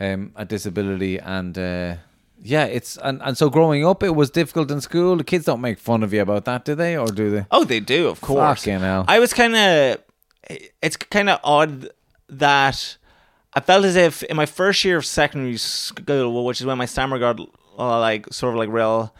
um, 0.00 0.32
a 0.36 0.44
disability, 0.44 1.18
and 1.18 1.58
uh, 1.58 1.96
yeah, 2.42 2.64
it's 2.64 2.96
and, 3.02 3.20
and 3.22 3.36
so 3.36 3.50
growing 3.50 3.84
up, 3.84 4.02
it 4.02 4.14
was 4.14 4.30
difficult 4.30 4.70
in 4.70 4.80
school. 4.80 5.16
The 5.16 5.24
kids 5.24 5.44
don't 5.44 5.60
make 5.60 5.78
fun 5.78 6.02
of 6.02 6.12
you 6.12 6.22
about 6.22 6.44
that, 6.44 6.64
do 6.64 6.74
they, 6.74 6.96
or 6.96 7.08
do 7.08 7.30
they? 7.30 7.46
Oh, 7.50 7.64
they 7.64 7.80
do, 7.80 8.08
of 8.08 8.20
course. 8.20 8.60
Fucking 8.60 8.80
hell. 8.80 9.04
I 9.08 9.18
was 9.18 9.32
kind 9.32 9.56
of. 9.56 10.02
It's 10.80 10.96
kind 10.96 11.28
of 11.28 11.40
odd 11.44 11.90
that 12.28 12.96
I 13.54 13.60
felt 13.60 13.84
as 13.84 13.96
if 13.96 14.22
in 14.22 14.36
my 14.36 14.46
first 14.46 14.84
year 14.84 14.98
of 14.98 15.04
secondary 15.04 15.56
school, 15.56 16.44
which 16.44 16.60
is 16.60 16.66
when 16.66 16.78
my 16.78 16.86
stammer 16.86 17.18
got 17.18 17.40
uh, 17.78 17.98
like 18.00 18.32
sort 18.32 18.54
of 18.54 18.58
like 18.58 18.70
real 18.70 19.12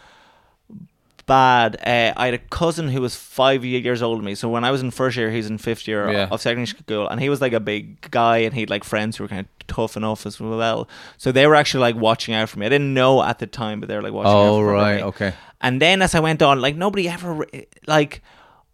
bad. 1.28 1.76
Uh, 1.86 2.12
I 2.16 2.24
had 2.24 2.34
a 2.34 2.38
cousin 2.38 2.88
who 2.88 3.00
was 3.00 3.14
five 3.14 3.64
years 3.64 4.02
older 4.02 4.18
than 4.18 4.24
me. 4.26 4.34
So 4.34 4.48
when 4.48 4.64
I 4.64 4.72
was 4.72 4.80
in 4.82 4.90
first 4.90 5.16
year, 5.16 5.30
he 5.30 5.36
was 5.36 5.46
in 5.48 5.58
fifth 5.58 5.86
year 5.86 6.10
Yeah. 6.10 6.28
of 6.32 6.40
secondary 6.40 6.66
school, 6.66 7.06
and 7.08 7.20
he 7.20 7.28
was 7.28 7.40
like 7.40 7.52
a 7.52 7.60
big 7.60 8.10
guy, 8.10 8.38
and 8.38 8.52
he 8.54 8.60
had 8.62 8.70
like 8.70 8.82
friends 8.82 9.16
who 9.16 9.24
were 9.24 9.28
kind 9.28 9.46
of 9.46 9.66
tough 9.68 9.96
enough 9.96 10.26
as 10.26 10.40
well. 10.40 10.88
So 11.18 11.30
they 11.30 11.46
were 11.46 11.54
actually 11.54 11.82
like 11.82 11.96
watching 11.96 12.34
out 12.34 12.48
for 12.48 12.58
me. 12.58 12.66
I 12.66 12.70
didn't 12.70 12.92
know 12.94 13.22
at 13.22 13.38
the 13.38 13.46
time, 13.46 13.78
but 13.78 13.88
they 13.88 13.94
were 13.96 14.02
like 14.02 14.12
watching 14.12 14.32
out 14.32 14.36
Oh, 14.38 14.58
for 14.58 14.72
right, 14.72 14.96
me. 14.96 15.02
okay. 15.04 15.32
And 15.60 15.80
then 15.80 16.02
as 16.02 16.14
I 16.16 16.20
went 16.20 16.42
on, 16.42 16.60
like 16.60 16.74
nobody 16.76 17.08
ever 17.08 17.46
like. 17.86 18.22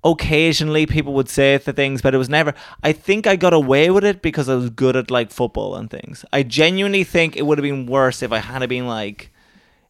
Occasionally, 0.07 0.84
people 0.84 1.14
would 1.14 1.30
say 1.30 1.57
the 1.57 1.72
things, 1.72 2.02
but 2.02 2.14
it 2.14 2.18
was 2.18 2.28
never. 2.28 2.52
I 2.82 2.92
think 2.92 3.26
I 3.26 3.36
got 3.36 3.55
away 3.55 3.88
with 3.88 4.05
it 4.05 4.20
because 4.20 4.50
I 4.50 4.55
was 4.55 4.68
good 4.68 4.96
at 4.96 5.11
like 5.11 5.30
football 5.30 5.76
and 5.76 5.88
things. 5.90 6.26
I 6.30 6.42
genuinely 6.42 7.05
think 7.05 7.36
it 7.38 7.46
would 7.46 7.57
have 7.57 7.62
been 7.62 7.86
worse 7.86 8.22
if 8.22 8.30
I 8.30 8.40
had 8.40 8.68
been 8.68 8.86
like, 8.86 9.30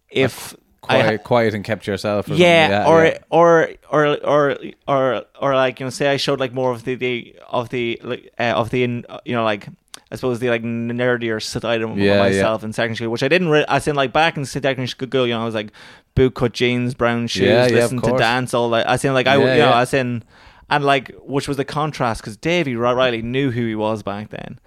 if 0.09 0.55
Quiet, 0.85 1.21
ha- 1.21 1.25
quiet 1.25 1.55
and 1.55 1.65
kept 1.65 1.87
yourself. 1.87 2.31
Or 2.31 2.35
yeah, 2.35 2.69
that, 2.69 2.87
or, 2.87 3.05
yeah. 3.05 3.19
or 3.31 3.71
or 3.91 4.07
or 4.25 4.57
or 4.87 5.25
or 5.41 5.55
like 5.55 5.81
you 5.81 5.87
know, 5.87 5.91
say 5.91 6.09
I 6.09 6.17
showed 6.17 6.41
like 6.41 6.53
more 6.53 6.71
of 6.73 6.85
the, 6.85 6.95
the 6.95 7.37
of 7.49 7.71
the 7.71 8.01
like 8.03 8.33
uh, 8.39 8.53
of 8.55 8.71
the 8.71 8.81
you 8.81 9.35
know 9.35 9.45
like 9.45 9.69
I 10.13 10.17
suppose 10.17 10.39
the 10.39 10.51
like 10.51 10.63
nerdier 10.63 11.43
side 11.43 11.83
of 11.83 11.99
Yeah, 11.99 12.19
myself 12.19 12.63
in 12.63 12.73
secondary 12.73 12.97
school, 12.97 13.11
which 13.11 13.23
I 13.23 13.29
didn't. 13.29 13.49
Re- 13.49 13.65
I 13.69 13.79
said 13.79 13.97
like 13.97 14.13
back 14.13 14.37
in 14.37 14.45
secondary 14.45 14.87
school, 14.87 15.27
you 15.27 15.35
know, 15.35 15.43
I 15.43 15.45
was 15.45 15.55
like 15.55 15.73
boot 16.15 16.35
cut 16.35 16.53
jeans, 16.53 16.95
brown 16.95 17.27
shoes, 17.27 17.43
Yeah, 17.43 17.67
yeah, 17.67 17.75
listen 17.75 18.01
to 18.03 18.17
dance 18.17 18.55
all 18.55 18.69
like 18.69 18.87
I 18.87 18.97
said 18.97 19.13
like 19.13 19.27
I 19.27 19.37
Yeah, 19.37 19.41
you 19.41 19.47
know 19.63 19.71
yeah. 19.71 19.79
I 19.79 19.85
said 19.85 20.25
and 20.71 20.85
like 20.85 21.13
which 21.23 21.47
was 21.49 21.57
the 21.57 21.65
contrast 21.65 22.21
because 22.21 22.37
Davy 22.37 22.75
Ri- 22.77 22.93
Riley 22.95 23.23
knew 23.23 23.51
who 23.51 23.67
he 23.67 23.75
was 23.75 24.03
back 24.03 24.31
then. 24.31 24.59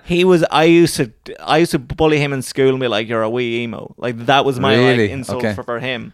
he 0.04 0.24
was. 0.24 0.44
I 0.50 0.64
used 0.64 0.96
to. 0.96 1.12
I 1.40 1.58
used 1.58 1.70
to 1.72 1.78
bully 1.78 2.18
him 2.18 2.32
in 2.32 2.42
school 2.42 2.70
and 2.70 2.80
be 2.80 2.88
like, 2.88 3.08
"You're 3.08 3.22
a 3.22 3.30
wee 3.30 3.62
emo." 3.62 3.94
Like 3.96 4.18
that 4.26 4.44
was 4.44 4.58
my 4.58 4.74
Really? 4.76 5.02
like 5.04 5.10
insult 5.10 5.44
Okay. 5.44 5.54
for, 5.54 5.62
for 5.62 5.78
him. 5.80 6.12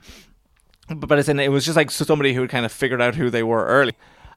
But, 0.89 1.09
but 1.09 1.19
I 1.19 1.23
said 1.23 1.39
it 1.41 1.49
was 1.51 1.65
just 1.65 1.77
like 1.77 1.91
somebody 1.91 2.33
who 2.35 2.47
kind 2.47 2.65
of 2.67 2.73
figured 2.73 3.01
out 3.03 3.15
who 3.15 3.31
they 3.31 3.43
were 3.43 3.65
early, 3.67 3.95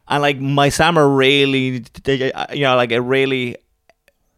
and 0.08 0.22
like 0.22 0.40
my 0.40 0.70
summer 0.70 1.08
really, 1.08 1.84
uh, 2.08 2.46
you 2.54 2.62
know, 2.64 2.76
like 2.76 2.92
it 2.92 3.02
really, 3.02 3.56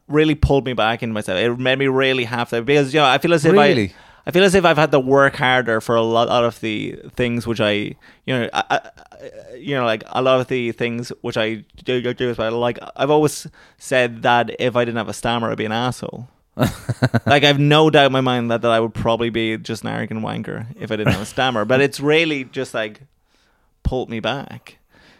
really 0.08 0.36
pulled 0.36 0.66
me 0.66 0.74
back 0.74 1.04
into 1.04 1.14
myself. 1.14 1.40
It 1.40 1.58
made 1.58 1.80
me 1.80 1.88
really 1.88 2.26
have 2.26 2.50
to 2.50 2.62
because 2.62 2.94
you 2.94 3.00
know 3.00 3.06
I 3.06 3.18
feel 3.18 3.34
as 3.34 3.46
if 3.46 3.54
Really? 3.54 3.90
I. 3.90 3.94
I 4.24 4.30
feel 4.30 4.44
as 4.44 4.54
if 4.54 4.66
I've 4.66 4.78
had 4.78 4.92
to 4.92 5.00
work 5.00 5.36
harder 5.36 5.82
for 5.82 5.96
a 5.96 6.02
lot 6.04 6.28
of 6.30 6.60
the 6.62 6.96
things 7.16 7.48
which 7.48 7.60
I, 7.60 7.72
you 7.74 7.96
know, 8.28 8.50
I, 8.54 8.64
I, 8.70 8.90
Uh, 9.22 9.56
you 9.56 9.76
know, 9.76 9.86
like 9.86 10.04
a 10.08 10.22
lot 10.22 10.40
of 10.40 10.48
the 10.48 10.72
things 10.72 11.10
which 11.22 11.38
I 11.38 11.64
do, 11.84 12.02
do, 12.02 12.14
do 12.14 12.30
as 12.30 12.38
well. 12.38 12.58
Like 12.60 12.80
I've 12.96 13.10
always 13.10 13.48
said 13.78 14.24
that 14.24 14.56
if 14.60 14.76
I 14.76 14.86
didn't 14.86 14.98
have 14.98 15.10
a 15.10 15.14
stammer, 15.14 15.52
I'd 15.52 15.58
be 15.58 15.66
an 15.66 15.72
asshole. 15.72 16.28
like 17.26 17.44
I've 17.44 17.60
no 17.60 17.90
doubt 17.90 18.08
in 18.08 18.12
my 18.12 18.22
mind 18.22 18.52
that, 18.52 18.62
that 18.62 18.72
I 18.72 18.80
would 18.80 18.94
probably 18.94 19.30
be 19.30 19.58
just 19.58 19.84
an 19.84 19.90
arrogant 19.90 20.22
wanker 20.22 20.68
if 20.80 20.92
I 20.92 20.96
didn't 20.96 21.14
have 21.14 21.22
a 21.22 21.26
stammer. 21.26 21.66
But 21.66 21.82
it's 21.82 22.00
really 22.00 22.44
just 22.46 22.74
like 22.74 23.02
pulled 23.84 24.10
me 24.10 24.20
back. 24.20 24.78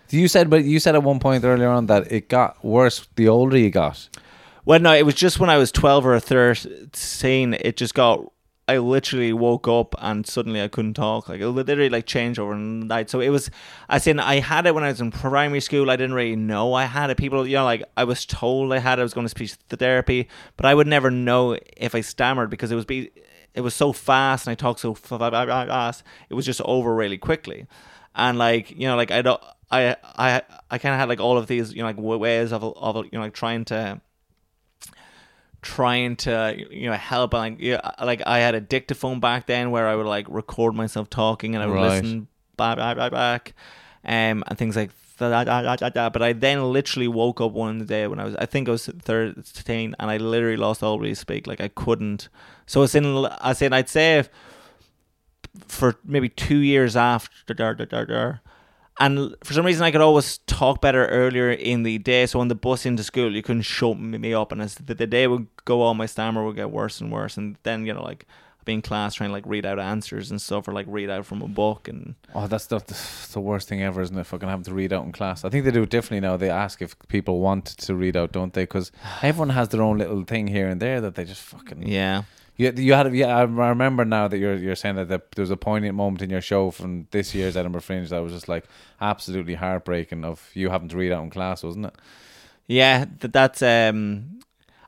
You 0.10 0.28
said, 0.28 0.50
but 0.50 0.66
you 0.66 0.80
said 0.80 0.96
at 0.96 1.04
one 1.04 1.20
point 1.20 1.44
earlier 1.44 1.70
on 1.70 1.86
that 1.86 2.12
it 2.12 2.28
got 2.28 2.64
worse 2.64 3.08
the 3.16 3.30
older 3.30 3.58
you 3.58 3.70
got. 3.70 4.10
Well, 4.66 4.80
no, 4.80 4.94
it 4.94 5.06
was 5.06 5.16
just 5.16 5.40
when 5.40 5.50
I 5.50 5.58
was 5.58 5.72
12 5.72 6.06
or 6.06 6.20
13, 6.20 7.54
it 7.56 7.78
just 7.78 7.94
got. 7.94 8.31
I 8.68 8.78
literally 8.78 9.34
woke 9.34 9.68
up 9.68 9.96
and 9.98 10.26
suddenly 10.26 10.62
I 10.62 10.68
couldn't 10.68 10.94
talk. 10.94 11.28
Like 11.28 11.42
it 11.42 11.48
literally 11.50 11.90
like 11.90 12.06
changed 12.06 12.40
overnight. 12.40 13.10
So 13.10 13.20
it 13.20 13.30
was, 13.30 13.50
I 13.90 13.98
said 13.98 14.20
I 14.20 14.40
had 14.40 14.66
it 14.66 14.74
when 14.76 14.84
I 14.84 14.90
was 14.90 15.02
in 15.02 15.12
primary 15.12 15.60
school. 15.60 15.90
I 15.90 15.96
didn't 15.96 16.16
really 16.16 16.36
know 16.36 16.74
I 16.74 16.86
had 16.86 17.10
it. 17.10 17.18
People, 17.18 17.46
you 17.46 17.56
know, 17.56 17.66
like 17.66 17.84
I 17.98 18.04
was 18.04 18.26
told 18.26 18.72
I 18.72 18.80
had. 18.80 19.00
it. 19.00 19.02
I 19.02 19.04
was 19.04 19.14
going 19.14 19.26
to 19.26 19.30
speech 19.30 19.54
therapy, 19.70 20.30
but 20.58 20.66
I 20.66 20.74
would 20.74 20.88
never 20.88 21.12
know 21.12 21.58
if 21.76 21.96
I 21.96 22.02
stammered 22.02 22.50
because 22.50 22.72
it 22.72 22.76
was 22.76 22.86
be, 22.86 23.12
it 23.54 23.62
was 23.62 23.74
so 23.74 23.92
fast 23.92 24.48
and 24.48 24.52
I 24.52 24.56
talked 24.56 24.80
so 24.80 24.94
fast. 24.94 26.04
It 26.30 26.34
was 26.34 26.46
just 26.46 26.62
over 26.62 26.96
really 26.96 27.18
quickly, 27.18 27.68
and 28.16 28.38
like 28.38 28.72
you 28.72 28.88
know, 28.88 28.96
like 28.96 29.12
I 29.12 29.22
don't. 29.22 29.42
I 29.70 29.96
I 30.04 30.42
I 30.70 30.78
kind 30.78 30.94
of 30.94 31.00
had 31.00 31.08
like 31.08 31.22
all 31.22 31.38
of 31.38 31.48
these 31.48 31.74
you 31.74 31.80
know 31.80 31.86
like 31.86 31.98
ways 31.98 32.52
of 32.52 32.64
of 32.64 33.06
you 33.06 33.12
know 33.14 33.22
like 33.22 33.34
trying 33.34 33.66
to 33.66 34.02
trying 35.62 36.16
to 36.18 36.56
you 36.72 36.90
know 36.90 36.96
help. 36.96 37.34
Like 37.34 37.58
yeah, 37.60 37.80
like 38.04 38.22
I 38.26 38.40
had 38.40 38.56
a 38.56 38.62
dictaphone 38.62 39.20
back 39.20 39.46
then 39.46 39.72
where 39.72 39.88
I 39.88 39.96
would 39.96 40.08
like 40.08 40.26
record 40.30 40.76
myself 40.76 41.10
talking 41.10 41.56
and 41.56 41.64
I 41.64 41.68
would 41.68 41.74
Right. 41.76 42.02
listen 42.04 42.28
back 42.58 42.78
back 42.78 42.98
back 42.98 43.12
back 43.12 43.54
um 44.04 44.44
and 44.48 44.58
things 44.58 44.76
like 44.76 44.92
that, 45.18 46.14
but 46.14 46.22
I 46.24 46.34
then 46.34 46.72
literally 46.74 47.08
woke 47.08 47.42
up 47.42 47.52
one 47.52 47.86
day 47.86 48.08
when 48.08 48.20
I 48.20 48.24
was 48.26 48.36
I 48.38 48.48
think 48.48 48.68
I 48.68 48.72
was 48.72 48.88
13 48.88 49.96
and 50.00 50.12
I 50.12 50.18
literally 50.18 50.58
lost 50.58 50.82
all 50.82 50.96
ability 50.96 51.12
to 51.12 51.16
speak. 51.16 51.46
Like 51.46 51.62
I 51.62 51.68
couldn't. 51.68 52.28
So 52.66 52.82
it's 52.82 52.96
in 52.96 53.28
I 53.40 53.54
said 53.54 53.72
I'd 53.72 53.90
say 53.90 54.18
if 54.20 54.30
for 55.68 55.96
maybe 56.04 56.30
two 56.30 56.58
years 56.58 56.96
after 56.96 57.54
and 59.00 59.36
for 59.44 59.54
some 59.54 59.66
reason 59.66 59.84
I 59.84 59.92
could 59.92 60.02
always 60.02 60.40
talk 60.40 60.82
better 60.82 61.06
earlier 61.08 61.52
in 61.52 61.84
the 61.84 61.98
day. 61.98 62.26
So 62.26 62.40
on 62.40 62.48
the 62.50 62.56
bus 62.56 62.86
into 62.86 63.04
school, 63.04 63.34
you 63.34 63.42
couldn't 63.42 63.64
shut 63.64 64.00
me 64.00 64.34
up, 64.34 64.52
and 64.52 64.62
as 64.62 64.76
the, 64.76 64.94
the 64.94 65.08
day 65.08 65.28
would 65.28 65.48
go 65.66 65.82
on, 65.84 65.98
my 65.98 66.06
stammer 66.06 66.46
would 66.46 66.56
get 66.56 66.72
worse 66.72 67.02
and 67.02 67.12
worse. 67.12 67.38
And 67.38 67.58
then 67.64 67.86
you 67.86 67.94
know, 67.94 68.04
like 68.04 68.26
I'd 68.60 68.66
be 68.66 68.74
in 68.74 68.82
class 68.84 69.16
trying 69.16 69.30
to 69.30 69.34
like 69.34 69.46
read 69.48 69.66
out 69.66 69.80
answers 69.80 70.30
and 70.30 70.40
stuff, 70.42 70.68
or 70.68 70.74
like 70.74 70.86
read 70.90 71.10
out 71.10 71.26
from 71.26 71.42
a 71.42 71.48
book. 71.48 71.88
And 71.88 72.16
Oh, 72.36 72.46
that's 72.48 72.68
the, 72.68 72.80
the 73.32 73.40
worst 73.40 73.68
thing 73.68 73.82
ever, 73.82 74.02
isn't 74.02 74.18
it? 74.18 74.26
Fucking 74.26 74.48
having 74.50 74.66
to 74.66 74.74
read 74.74 74.94
out 74.94 75.06
in 75.06 75.12
class. 75.12 75.44
I 75.44 75.50
think 75.50 75.66
they 75.66 75.72
do 75.72 75.84
it 75.84 75.90
differently 75.90 76.20
now. 76.28 76.38
They 76.38 76.50
ask 76.52 76.82
if 76.82 76.96
people 77.08 77.40
want 77.40 77.66
to 77.66 77.96
read 77.96 78.16
out, 78.16 78.32
don't 78.32 78.54
they? 78.54 78.64
Because 78.64 78.92
everyone 79.24 79.50
has 79.50 79.70
their 79.70 79.82
own 79.82 79.98
little 79.98 80.24
thing 80.26 80.48
here 80.48 80.68
and 80.68 80.82
there 80.82 81.02
that 81.02 81.16
they 81.16 81.24
just 81.24 81.42
fucking 81.42 81.88
yeah, 81.88 82.24
You, 82.62 82.72
you 82.76 82.94
had 82.94 83.12
yeah. 83.16 83.36
I 83.36 83.44
remember 83.44 84.06
now 84.06 84.28
that 84.28 84.38
you're 84.38 84.56
you're 84.56 84.76
saying 84.76 84.96
that 84.98 85.08
there 85.10 85.24
there 85.36 85.42
was 85.42 85.50
a 85.50 85.58
poignant 85.58 85.96
moment 85.96 86.22
in 86.22 86.30
your 86.30 86.42
show 86.42 86.70
from 86.70 87.08
this 87.10 87.34
year's 87.34 87.58
Edinburgh 87.58 87.82
Fringe 87.82 88.10
that 88.10 88.20
was 88.20 88.34
just 88.34 88.48
like 88.48 88.66
absolutely 89.00 89.56
heartbreaking 89.56 90.24
of 90.24 90.52
you 90.54 90.70
having 90.70 90.88
to 90.90 90.98
read 90.98 91.12
out 91.12 91.24
in 91.24 91.32
class, 91.32 91.64
wasn't 91.64 91.88
it? 91.88 91.96
yeah, 92.68 93.06
that, 93.20 93.34
that's 93.34 93.64
um, 93.64 94.42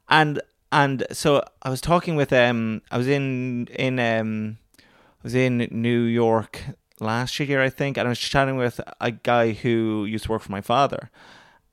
and 0.08 0.40
and 0.72 1.04
so 1.12 1.44
I 1.64 1.72
was 1.72 1.82
talking 1.82 2.16
with 2.16 2.32
um, 2.32 2.84
I 2.92 2.98
was 3.00 3.08
in 3.08 3.68
in 3.74 3.98
um, 3.98 4.60
I 4.80 5.24
was 5.24 5.34
in 5.34 5.68
New 5.72 6.02
York 6.02 6.62
last 7.00 7.40
year, 7.40 7.60
I 7.60 7.70
think, 7.70 7.98
and 7.98 8.08
I 8.08 8.10
was 8.10 8.20
chatting 8.20 8.56
with 8.56 8.80
a 9.02 9.10
guy 9.10 9.54
who 9.54 10.06
used 10.06 10.26
to 10.26 10.32
work 10.32 10.44
for 10.44 10.52
my 10.52 10.62
father, 10.62 11.10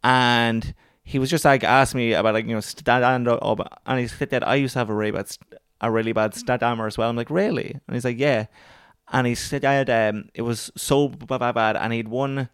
and 0.02 0.74
he 1.04 1.18
was 1.18 1.28
just 1.28 1.44
like 1.44 1.62
asking 1.62 1.98
me 1.98 2.12
about 2.14 2.32
like 2.32 2.46
you 2.46 2.54
know 2.54 2.60
stand 2.60 3.28
up, 3.28 3.80
and 3.84 4.00
he 4.00 4.06
said 4.08 4.30
that 4.30 4.48
I 4.48 4.54
used 4.54 4.72
to 4.72 4.78
have 4.78 4.88
a 4.88 5.12
bad 5.12 5.28
st- 5.28 5.60
a 5.80 5.90
really 5.90 6.12
bad 6.12 6.34
stammer 6.34 6.86
as 6.86 6.98
well. 6.98 7.08
I'm 7.10 7.16
like, 7.16 7.30
really? 7.30 7.78
And 7.86 7.94
he's 7.94 8.04
like, 8.04 8.18
yeah. 8.18 8.46
And 9.12 9.26
he 9.26 9.34
said 9.34 9.64
I 9.64 9.74
had 9.74 9.90
um, 9.90 10.28
it 10.34 10.42
was 10.42 10.70
so 10.76 11.08
b- 11.08 11.26
b- 11.26 11.38
bad, 11.38 11.76
and 11.76 11.92
he'd 11.92 12.08
one 12.08 12.48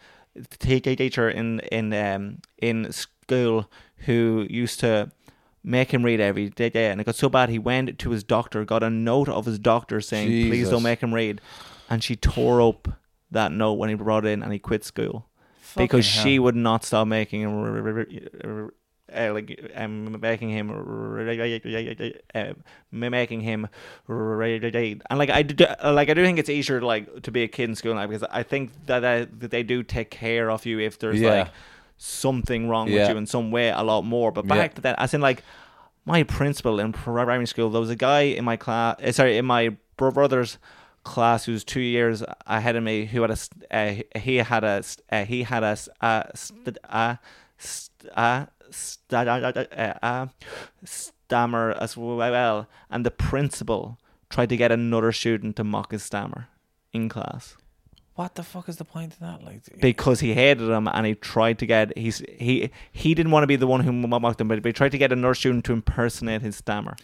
teacher 0.59 1.29
in 1.29 1.61
in 1.61 1.93
um 1.93 2.39
in 2.59 2.91
school 2.93 3.70
who 3.99 4.47
used 4.49 4.81
to 4.81 5.11
make 5.62 5.93
him 5.93 6.03
read 6.05 6.20
every 6.20 6.49
day, 6.49 6.70
and 6.74 7.01
it 7.01 7.05
got 7.05 7.16
so 7.16 7.29
bad 7.29 7.49
he 7.51 7.59
went 7.59 7.99
to 7.99 8.11
his 8.11 8.24
doctor, 8.24 8.64
got 8.64 8.83
a 8.83 8.89
note 8.91 9.29
of 9.29 9.45
his 9.45 9.59
doctor 9.59 10.01
saying, 10.01 10.49
"Please 10.49 10.70
don't 10.70 10.83
make 10.83 11.01
him 11.01 11.12
read," 11.12 11.41
and 11.91 12.03
she 12.03 12.16
tore 12.16 12.62
up 12.62 12.89
that 13.31 13.53
note 13.53 13.74
when 13.74 13.89
he 13.91 13.95
brought 13.95 14.24
it 14.24 14.29
in, 14.29 14.43
and 14.43 14.53
he 14.53 14.59
quit 14.59 14.85
school 14.85 15.27
because 15.77 16.07
Fucking 16.07 16.22
she 16.22 16.39
would 16.39 16.57
not 16.57 16.85
stop 16.85 17.07
making 17.07 17.43
him 17.43 18.70
uh, 19.14 19.32
like 19.32 19.70
um, 19.74 20.20
making 20.20 20.50
him 20.50 20.70
uh, 22.34 22.52
making 22.90 23.40
him 23.40 23.68
and 24.09 25.18
like 25.18 25.30
I 25.30 25.42
do, 25.42 25.64
like 25.84 26.09
I 26.11 26.14
do 26.14 26.24
think 26.24 26.38
it's 26.38 26.48
easier 26.50 26.80
like 26.80 27.22
to 27.22 27.30
be 27.30 27.42
a 27.42 27.48
kid 27.48 27.68
in 27.70 27.74
school 27.76 27.94
now 27.94 28.07
because 28.07 28.24
I 28.30 28.42
think 28.42 28.70
that, 28.86 29.04
uh, 29.04 29.26
that 29.38 29.50
they 29.50 29.62
do 29.62 29.82
take 29.82 30.11
care 30.11 30.50
of 30.50 30.66
you 30.66 30.78
if 30.80 30.98
there's 30.98 31.20
Yeah. 31.20 31.30
like 31.40 31.48
something 31.98 32.68
wrong 32.68 32.88
Yeah. 32.88 33.02
with 33.02 33.11
you 33.11 33.16
in 33.16 33.26
some 33.26 33.50
way 33.50 33.70
a 33.70 33.82
lot 33.82 34.02
more 34.02 34.30
but 34.32 34.44
Yeah. 34.46 34.54
back 34.54 34.74
to 34.74 34.80
that 34.82 34.98
as 34.98 35.14
in 35.14 35.20
like 35.20 35.42
my 36.04 36.22
principal 36.22 36.78
in 36.78 36.92
primary 36.92 37.46
school 37.46 37.70
there 37.70 37.80
was 37.80 37.90
a 37.90 37.96
guy 37.96 38.22
in 38.22 38.44
my 38.44 38.57
class 38.57 38.96
uh, 39.02 39.12
sorry 39.12 39.38
in 39.38 39.44
my 39.46 39.76
brother's 39.96 40.59
class 41.04 41.44
who's 41.46 41.64
two 41.64 41.80
years 41.80 42.22
ahead 42.46 42.76
of 42.76 42.82
me 42.82 43.07
who 43.07 43.22
had 43.22 43.30
a 43.30 43.36
uh, 43.70 44.18
he 44.18 44.36
had 44.36 44.64
a 44.64 44.82
uh, 45.11 45.24
he 45.24 45.44
had 45.44 45.62
a 45.62 45.66
a 45.72 45.76
st- 45.76 46.00
a 46.02 46.30
st- 46.34 46.78
a 46.84 47.18
st- 47.59 48.12
a- 48.16 48.48
a 48.48 48.48
Eh, 49.12 49.93
uh, 50.03 50.27
stammer 50.85 51.73
as 51.73 51.97
well 51.97 52.69
and 52.91 53.05
the 53.05 53.11
principal 53.11 53.99
tried 54.31 54.49
to 54.49 54.57
get 54.57 54.73
another 54.73 55.12
student 55.12 55.57
to 55.57 55.64
mock 55.64 55.93
his 55.93 56.03
stammer 56.03 56.49
in 56.93 57.09
class 57.09 57.57
What 58.14 58.35
the 58.35 58.43
fuck 58.43 58.69
is 58.69 58.77
the 58.77 58.85
point 58.85 59.12
of 59.12 59.19
that? 59.21 59.45
Like, 59.45 59.62
because 59.81 60.21
he 60.21 60.33
hated 60.33 60.71
him 60.71 60.89
and 60.89 61.07
he 61.07 61.14
tried 61.14 61.59
to 61.59 61.67
get 61.67 61.97
he's 61.97 62.23
he 62.39 62.71
he 62.91 63.14
didn't 63.14 63.33
want 63.33 63.43
to 63.43 63.47
be 63.47 63.57
the 63.57 63.67
one 63.67 63.81
who 63.81 63.93
mocked 63.93 64.41
him 64.41 64.49
but 64.49 64.64
he 64.64 64.73
tried 64.73 64.93
to 64.93 64.99
get 64.99 65.12
another 65.12 65.35
student 65.35 65.64
to 65.67 65.73
impersonate 65.73 66.43
his 66.43 66.57
stammer 66.57 66.97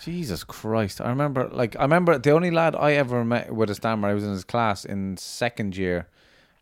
Jesus 0.00 0.44
Christ! 0.44 1.00
I 1.00 1.08
remember, 1.08 1.48
like, 1.48 1.74
I 1.76 1.82
remember 1.82 2.18
the 2.18 2.30
only 2.30 2.50
lad 2.50 2.76
I 2.76 2.92
ever 2.92 3.24
met 3.24 3.54
with 3.54 3.70
a 3.70 3.74
stammer. 3.74 4.08
I 4.08 4.14
was 4.14 4.24
in 4.24 4.30
his 4.30 4.44
class 4.44 4.84
in 4.84 5.16
second 5.16 5.76
year 5.76 6.06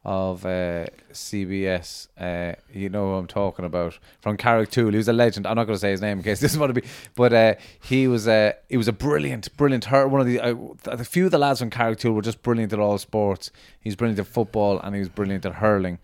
of 0.05 0.45
uh, 0.45 0.87
CBS. 1.13 2.09
Uh, 2.19 2.55
you 2.73 2.89
know 2.89 3.07
who 3.07 3.15
I'm 3.15 3.27
talking 3.27 3.65
about 3.65 3.99
from 4.21 4.37
Carricktool. 4.37 4.91
He 4.91 4.99
was 4.99 5.09
a 5.09 5.13
legend. 5.13 5.47
I'm 5.47 5.57
not 5.57 5.65
going 5.65 5.77
to 5.77 5.81
say 5.81 5.91
his 5.91 6.03
name 6.03 6.19
in 6.19 6.25
case 6.25 6.41
this 6.41 6.53
is 6.53 6.59
going 6.59 6.73
to 6.75 6.81
be, 6.81 6.87
but 7.15 7.33
uh, 7.33 7.55
he 7.83 8.07
was 8.07 8.29
uh, 8.29 8.53
he 8.69 8.77
was 8.77 8.89
a 8.89 8.93
brilliant, 8.93 9.55
brilliant. 9.57 9.87
Her 9.87 10.07
one 10.07 10.21
of 10.21 10.27
the 10.27 10.41
uh, 10.41 10.55
a 10.87 11.05
few 11.05 11.27
of 11.27 11.31
the 11.31 11.39
lads 11.39 11.61
from 11.61 11.71
Carricktool 11.71 12.15
were 12.15 12.23
just 12.23 12.43
brilliant 12.43 12.73
at 12.73 12.79
all 12.79 12.99
sports. 12.99 13.51
He 13.81 13.89
was 13.89 13.97
brilliant 13.97 14.19
at 14.19 14.27
football 14.27 14.79
and 14.81 14.95
he 14.95 14.99
was 14.99 15.09
brilliant 15.09 15.47
at 15.47 15.55
hurling. 15.55 15.99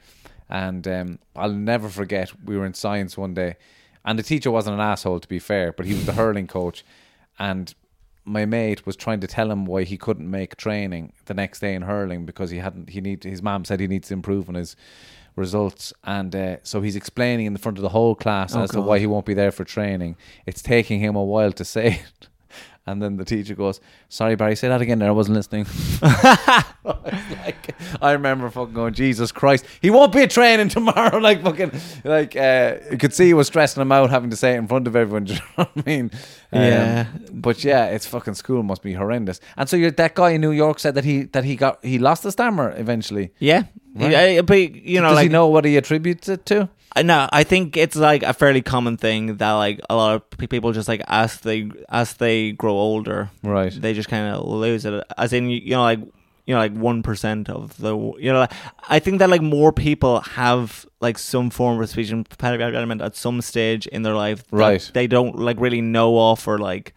And 0.48 0.88
um, 0.88 1.18
I'll 1.36 1.52
never 1.52 1.88
forget. 1.88 2.32
We 2.44 2.56
were 2.56 2.66
in 2.66 2.74
science 2.74 3.16
one 3.16 3.34
day, 3.34 3.56
and 4.04 4.18
the 4.18 4.22
teacher 4.24 4.50
wasn't 4.50 4.74
an 4.74 4.80
asshole 4.80 5.20
to 5.20 5.28
be 5.28 5.38
fair, 5.38 5.72
but 5.72 5.86
he 5.86 5.92
was 5.92 6.06
the 6.06 6.14
hurling 6.14 6.46
coach 6.46 6.84
and 7.38 7.74
my 8.24 8.44
mate 8.44 8.86
was 8.86 8.96
trying 8.96 9.20
to 9.20 9.26
tell 9.26 9.50
him 9.50 9.64
why 9.64 9.84
he 9.84 9.96
couldn't 9.96 10.30
make 10.30 10.56
training 10.56 11.12
the 11.26 11.34
next 11.34 11.60
day 11.60 11.74
in 11.74 11.82
hurling 11.82 12.26
because 12.26 12.50
he 12.50 12.58
hadn't 12.58 12.90
he 12.90 13.00
need 13.00 13.24
his 13.24 13.42
mom 13.42 13.64
said 13.64 13.80
he 13.80 13.86
needs 13.88 14.08
to 14.08 14.14
improve 14.14 14.48
on 14.48 14.54
his 14.54 14.76
results. 15.36 15.92
And 16.04 16.34
uh, 16.34 16.56
so 16.62 16.80
he's 16.80 16.96
explaining 16.96 17.46
in 17.46 17.52
the 17.52 17.58
front 17.58 17.78
of 17.78 17.82
the 17.82 17.88
whole 17.90 18.14
class 18.14 18.54
Oh, 18.54 18.62
as 18.62 18.70
to 18.70 18.80
why 18.80 18.98
he 18.98 19.06
won't 19.06 19.26
be 19.26 19.34
there 19.34 19.50
for 19.52 19.64
training. 19.64 20.16
It's 20.46 20.62
taking 20.62 21.00
him 21.00 21.16
a 21.16 21.24
while 21.24 21.52
to 21.52 21.64
say 21.64 21.86
it 22.20 22.28
And 22.90 23.00
then 23.00 23.16
the 23.16 23.24
teacher 23.24 23.54
goes, 23.54 23.80
"Sorry, 24.08 24.34
Barry, 24.34 24.56
say 24.56 24.68
that 24.68 24.80
again. 24.80 24.98
There, 24.98 25.08
I 25.08 25.12
wasn't 25.12 25.36
listening." 25.36 25.66
like, 26.02 27.74
I 28.02 28.12
remember 28.12 28.50
fucking 28.50 28.74
going, 28.74 28.94
"Jesus 28.94 29.32
Christ, 29.32 29.64
he 29.80 29.90
won't 29.90 30.12
be 30.12 30.26
training 30.26 30.68
tomorrow." 30.68 31.18
like 31.28 31.42
fucking, 31.42 31.72
like 32.04 32.36
uh, 32.36 32.76
you 32.90 32.98
could 32.98 33.14
see 33.14 33.26
he 33.26 33.34
was 33.34 33.46
stressing 33.46 33.80
him 33.80 33.92
out 33.92 34.10
having 34.10 34.30
to 34.30 34.36
say 34.36 34.54
it 34.54 34.58
in 34.58 34.66
front 34.68 34.86
of 34.86 34.96
everyone. 34.96 35.24
Do 35.30 35.34
you 35.34 35.38
know 35.38 35.44
what 35.54 35.70
I 35.76 35.82
mean? 35.86 36.10
Um, 36.52 36.62
Yeah. 36.62 37.06
But 37.32 37.62
yeah, 37.64 37.86
it's 37.86 38.06
fucking 38.06 38.34
school 38.34 38.62
must 38.62 38.82
be 38.82 38.94
horrendous. 38.94 39.40
And 39.56 39.68
so 39.68 39.76
you're, 39.76 39.90
that 39.92 40.14
guy 40.14 40.30
in 40.30 40.40
New 40.40 40.52
York 40.52 40.78
said 40.78 40.94
that 40.96 41.04
he 41.04 41.22
that 41.24 41.44
he 41.44 41.56
got 41.56 41.84
he 41.84 41.98
lost 41.98 42.22
the 42.22 42.32
stammer 42.32 42.74
eventually. 42.76 43.32
Yeah, 43.38 43.64
yeah, 43.94 44.42
but 44.42 44.58
you 44.58 45.00
know, 45.00 45.08
Does 45.08 45.16
like 45.16 45.22
he 45.24 45.28
know 45.28 45.48
what 45.48 45.64
he 45.64 45.76
attributes 45.76 46.28
it 46.28 46.46
to? 46.46 46.68
No, 46.96 47.28
I 47.32 47.44
think 47.44 47.76
it's 47.76 47.96
like 47.96 48.22
a 48.22 48.32
fairly 48.32 48.62
common 48.62 48.96
thing 48.96 49.36
that 49.36 49.52
like 49.52 49.80
a 49.88 49.94
lot 49.94 50.16
of 50.16 50.48
people 50.48 50.72
just 50.72 50.88
like 50.88 51.02
as 51.06 51.40
they 51.40 51.70
as 51.88 52.14
they 52.14 52.52
grow 52.52 52.72
older, 52.72 53.30
Right. 53.42 53.72
They 53.72 53.94
just 53.94 54.08
kind 54.08 54.34
of 54.34 54.44
lose 54.44 54.84
it. 54.84 55.04
As 55.16 55.32
in, 55.32 55.48
you 55.48 55.70
know, 55.70 55.82
like 55.82 56.00
you 56.46 56.54
know, 56.54 56.58
like 56.58 56.72
one 56.72 57.02
percent 57.02 57.48
of 57.48 57.76
the 57.78 57.96
you 58.18 58.32
know. 58.32 58.40
Like, 58.40 58.52
I 58.88 58.98
think 58.98 59.20
that 59.20 59.30
like 59.30 59.42
more 59.42 59.72
people 59.72 60.20
have 60.20 60.84
like 61.00 61.16
some 61.16 61.48
form 61.48 61.80
of 61.80 61.88
speech 61.88 62.10
impediment 62.10 63.00
at 63.00 63.14
some 63.14 63.40
stage 63.40 63.86
in 63.86 64.02
their 64.02 64.14
life, 64.14 64.44
that 64.48 64.56
Right. 64.56 64.90
They 64.92 65.06
don't 65.06 65.38
like 65.38 65.60
really 65.60 65.80
know 65.80 66.16
off 66.16 66.48
or 66.48 66.58
like. 66.58 66.94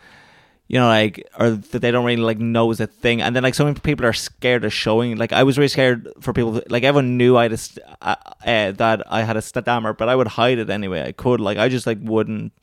You 0.73 0.79
know, 0.79 0.87
like, 0.87 1.29
or 1.37 1.51
that 1.51 1.83
they 1.83 1.91
don't 1.91 2.03
really 2.03 2.19
like 2.23 2.39
know 2.39 2.71
is 2.71 2.79
a 2.79 2.87
thing, 2.87 3.21
and 3.21 3.35
then 3.35 3.43
like 3.43 3.53
some 3.53 3.75
people 3.75 4.07
are 4.07 4.13
scared 4.13 4.65
of 4.65 4.73
showing. 4.73 5.17
Like, 5.17 5.31
I 5.31 5.43
was 5.43 5.55
really 5.59 5.67
scared 5.67 6.09
for 6.19 6.33
people. 6.33 6.63
Like, 6.67 6.81
everyone 6.83 7.15
knew 7.15 7.37
I 7.37 7.45
a 7.45 7.57
uh, 8.01 8.15
uh, 8.43 8.71
that 8.71 9.03
I 9.05 9.21
had 9.21 9.37
a 9.37 9.41
stammer, 9.43 9.93
but 9.93 10.09
I 10.09 10.15
would 10.15 10.29
hide 10.29 10.57
it 10.57 10.71
anyway. 10.71 11.03
I 11.03 11.11
could, 11.11 11.39
like, 11.39 11.59
I 11.59 11.69
just 11.69 11.85
like 11.85 11.99
wouldn't 12.01 12.53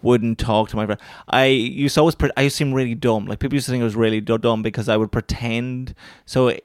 wouldn't 0.00 0.38
talk 0.38 0.70
to 0.70 0.76
my 0.76 0.86
friend. 0.86 0.98
I 1.28 1.44
used 1.46 1.96
to 1.96 2.00
always, 2.00 2.14
pre- 2.14 2.30
I 2.34 2.42
used 2.44 2.56
to 2.56 2.64
seem 2.64 2.72
really 2.72 2.94
dumb. 2.94 3.26
Like 3.26 3.40
people 3.40 3.56
used 3.56 3.66
to 3.66 3.72
think 3.72 3.82
I 3.82 3.84
was 3.84 3.96
really 3.96 4.22
du- 4.22 4.38
dumb 4.38 4.62
because 4.62 4.88
I 4.88 4.96
would 4.96 5.12
pretend. 5.12 5.94
So, 6.24 6.48
uh, 6.48 6.56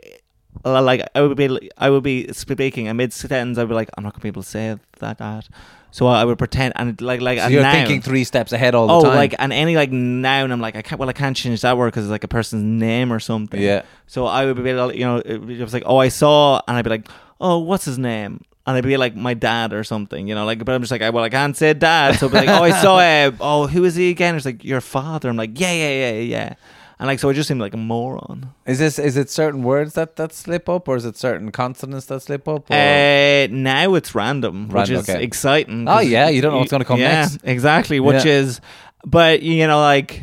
like, 0.63 1.07
I 1.13 1.21
would 1.21 1.37
be, 1.37 1.71
I 1.77 1.89
would 1.89 2.03
be 2.03 2.31
speaking 2.33 2.87
amid 2.87 3.13
sentence. 3.13 3.57
I'd 3.57 3.67
be 3.67 3.73
like, 3.73 3.89
I'm 3.97 4.03
not 4.03 4.13
gonna 4.13 4.21
be 4.21 4.29
able 4.29 4.43
to 4.43 4.49
say 4.49 4.77
that. 4.99 5.17
that. 5.17 5.47
So 5.91 6.07
I 6.07 6.25
would 6.25 6.37
pretend, 6.37 6.73
and 6.75 6.99
like, 6.99 7.21
like, 7.21 7.39
So 7.39 7.47
you're 7.47 7.61
noun- 7.61 7.73
thinking 7.73 8.01
three 8.01 8.25
steps 8.25 8.51
ahead 8.51 8.75
all 8.75 8.87
the 8.87 8.93
oh, 8.95 9.03
time. 9.03 9.15
like, 9.15 9.33
and 9.39 9.53
any 9.53 9.77
like 9.77 9.93
noun, 9.93 10.51
I'm 10.51 10.59
like, 10.59 10.75
I 10.75 10.81
can't. 10.81 10.99
Well, 10.99 11.07
I 11.07 11.13
can't 11.13 11.37
change 11.37 11.61
that 11.61 11.77
word 11.77 11.87
because 11.87 12.03
it's 12.03 12.11
like 12.11 12.25
a 12.25 12.27
person's 12.27 12.63
name 12.63 13.13
or 13.13 13.19
something. 13.21 13.61
Yeah. 13.61 13.83
So 14.05 14.25
I 14.25 14.45
would 14.45 14.61
be, 14.61 14.69
able 14.71 14.89
to, 14.89 14.97
you 14.97 15.05
know, 15.05 15.17
it 15.19 15.61
was 15.61 15.73
like, 15.73 15.83
oh, 15.85 15.95
I 15.95 16.09
saw, 16.09 16.59
and 16.67 16.75
I'd 16.75 16.83
be 16.83 16.89
like, 16.89 17.07
oh, 17.39 17.59
what's 17.59 17.85
his 17.85 17.97
name? 17.97 18.43
And 18.67 18.75
I'd 18.75 18.83
be 18.83 18.97
like 18.97 19.15
my 19.15 19.35
dad 19.35 19.71
or 19.71 19.85
something, 19.85 20.27
you 20.27 20.35
know, 20.35 20.43
like, 20.43 20.65
but 20.65 20.75
I'm 20.75 20.81
just 20.81 20.91
like, 20.91 21.01
I, 21.01 21.11
well, 21.11 21.23
I 21.23 21.29
can't 21.29 21.55
say 21.55 21.73
dad. 21.73 22.19
So 22.19 22.25
I'd 22.27 22.31
be 22.31 22.37
like, 22.39 22.49
oh, 22.49 22.63
I 22.63 22.81
saw, 22.81 22.97
uh, 22.99 23.31
oh, 23.39 23.67
who 23.67 23.85
is 23.85 23.95
he 23.95 24.09
again? 24.09 24.35
It's 24.35 24.45
like, 24.45 24.65
your 24.65 24.81
father. 24.81 25.29
I'm 25.29 25.37
like, 25.37 25.57
yeah, 25.57 25.71
yeah, 25.71 26.11
yeah, 26.11 26.19
yeah. 26.19 26.53
And 26.97 27.07
like, 27.07 27.19
so 27.19 27.29
I 27.29 27.33
just 27.33 27.47
seemed 27.49 27.59
like 27.59 27.73
a 27.73 27.77
moron. 27.77 28.53
Is 28.65 28.79
this 28.79 28.97
is 28.99 29.17
it 29.17 29.29
certain 29.29 29.63
words 29.63 29.93
that 29.93 30.15
that 30.15 30.31
slip 30.33 30.69
up, 30.69 30.87
or 30.87 30.95
is 30.95 31.03
it 31.05 31.17
certain 31.17 31.51
consonants 31.51 32.05
that 32.05 32.21
slip 32.21 32.47
up? 32.47 32.69
Or? 32.69 32.73
Uh, 32.73 33.47
now 33.51 33.95
it's 33.95 34.15
random, 34.15 34.69
which 34.69 34.89
is 34.89 35.07
okay. 35.09 35.21
exciting. 35.21 35.87
Oh 35.89 35.99
yeah, 35.99 36.29
you 36.29 36.41
don't 36.41 36.53
know 36.53 36.59
what's 36.59 36.71
gonna 36.71 36.85
come 36.85 36.99
yeah, 36.99 37.21
next. 37.21 37.39
Exactly, 37.43 37.99
which 37.99 38.23
Yeah. 38.23 38.31
is, 38.33 38.61
but 39.05 39.41
you 39.41 39.67
know, 39.67 39.79
like, 39.81 40.21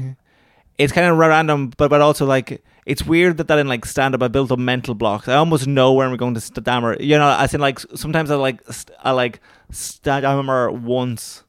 it's 0.78 0.92
kind 0.94 1.06
of 1.08 1.18
random, 1.18 1.72
but 1.76 1.88
but 1.90 2.00
also 2.00 2.24
like, 2.24 2.64
it's 2.86 3.04
weird 3.04 3.36
that 3.36 3.48
that 3.48 3.58
in 3.58 3.68
like 3.68 3.84
stand 3.84 4.14
up, 4.14 4.22
I 4.22 4.28
built 4.28 4.50
up 4.50 4.58
mental 4.58 4.94
blocks. 4.94 5.28
I 5.28 5.34
almost 5.34 5.66
know 5.66 5.92
where 5.92 6.06
I'm 6.08 6.16
going 6.16 6.32
to 6.34 6.40
stammer. 6.40 6.96
You 6.98 7.18
know, 7.18 7.26
I 7.26 7.46
in 7.52 7.60
like 7.60 7.80
sometimes 7.94 8.30
I 8.30 8.36
like 8.36 8.62
st- 8.72 8.96
I 9.04 9.10
like 9.10 9.40
stammer 9.70 10.70
once 10.70 11.44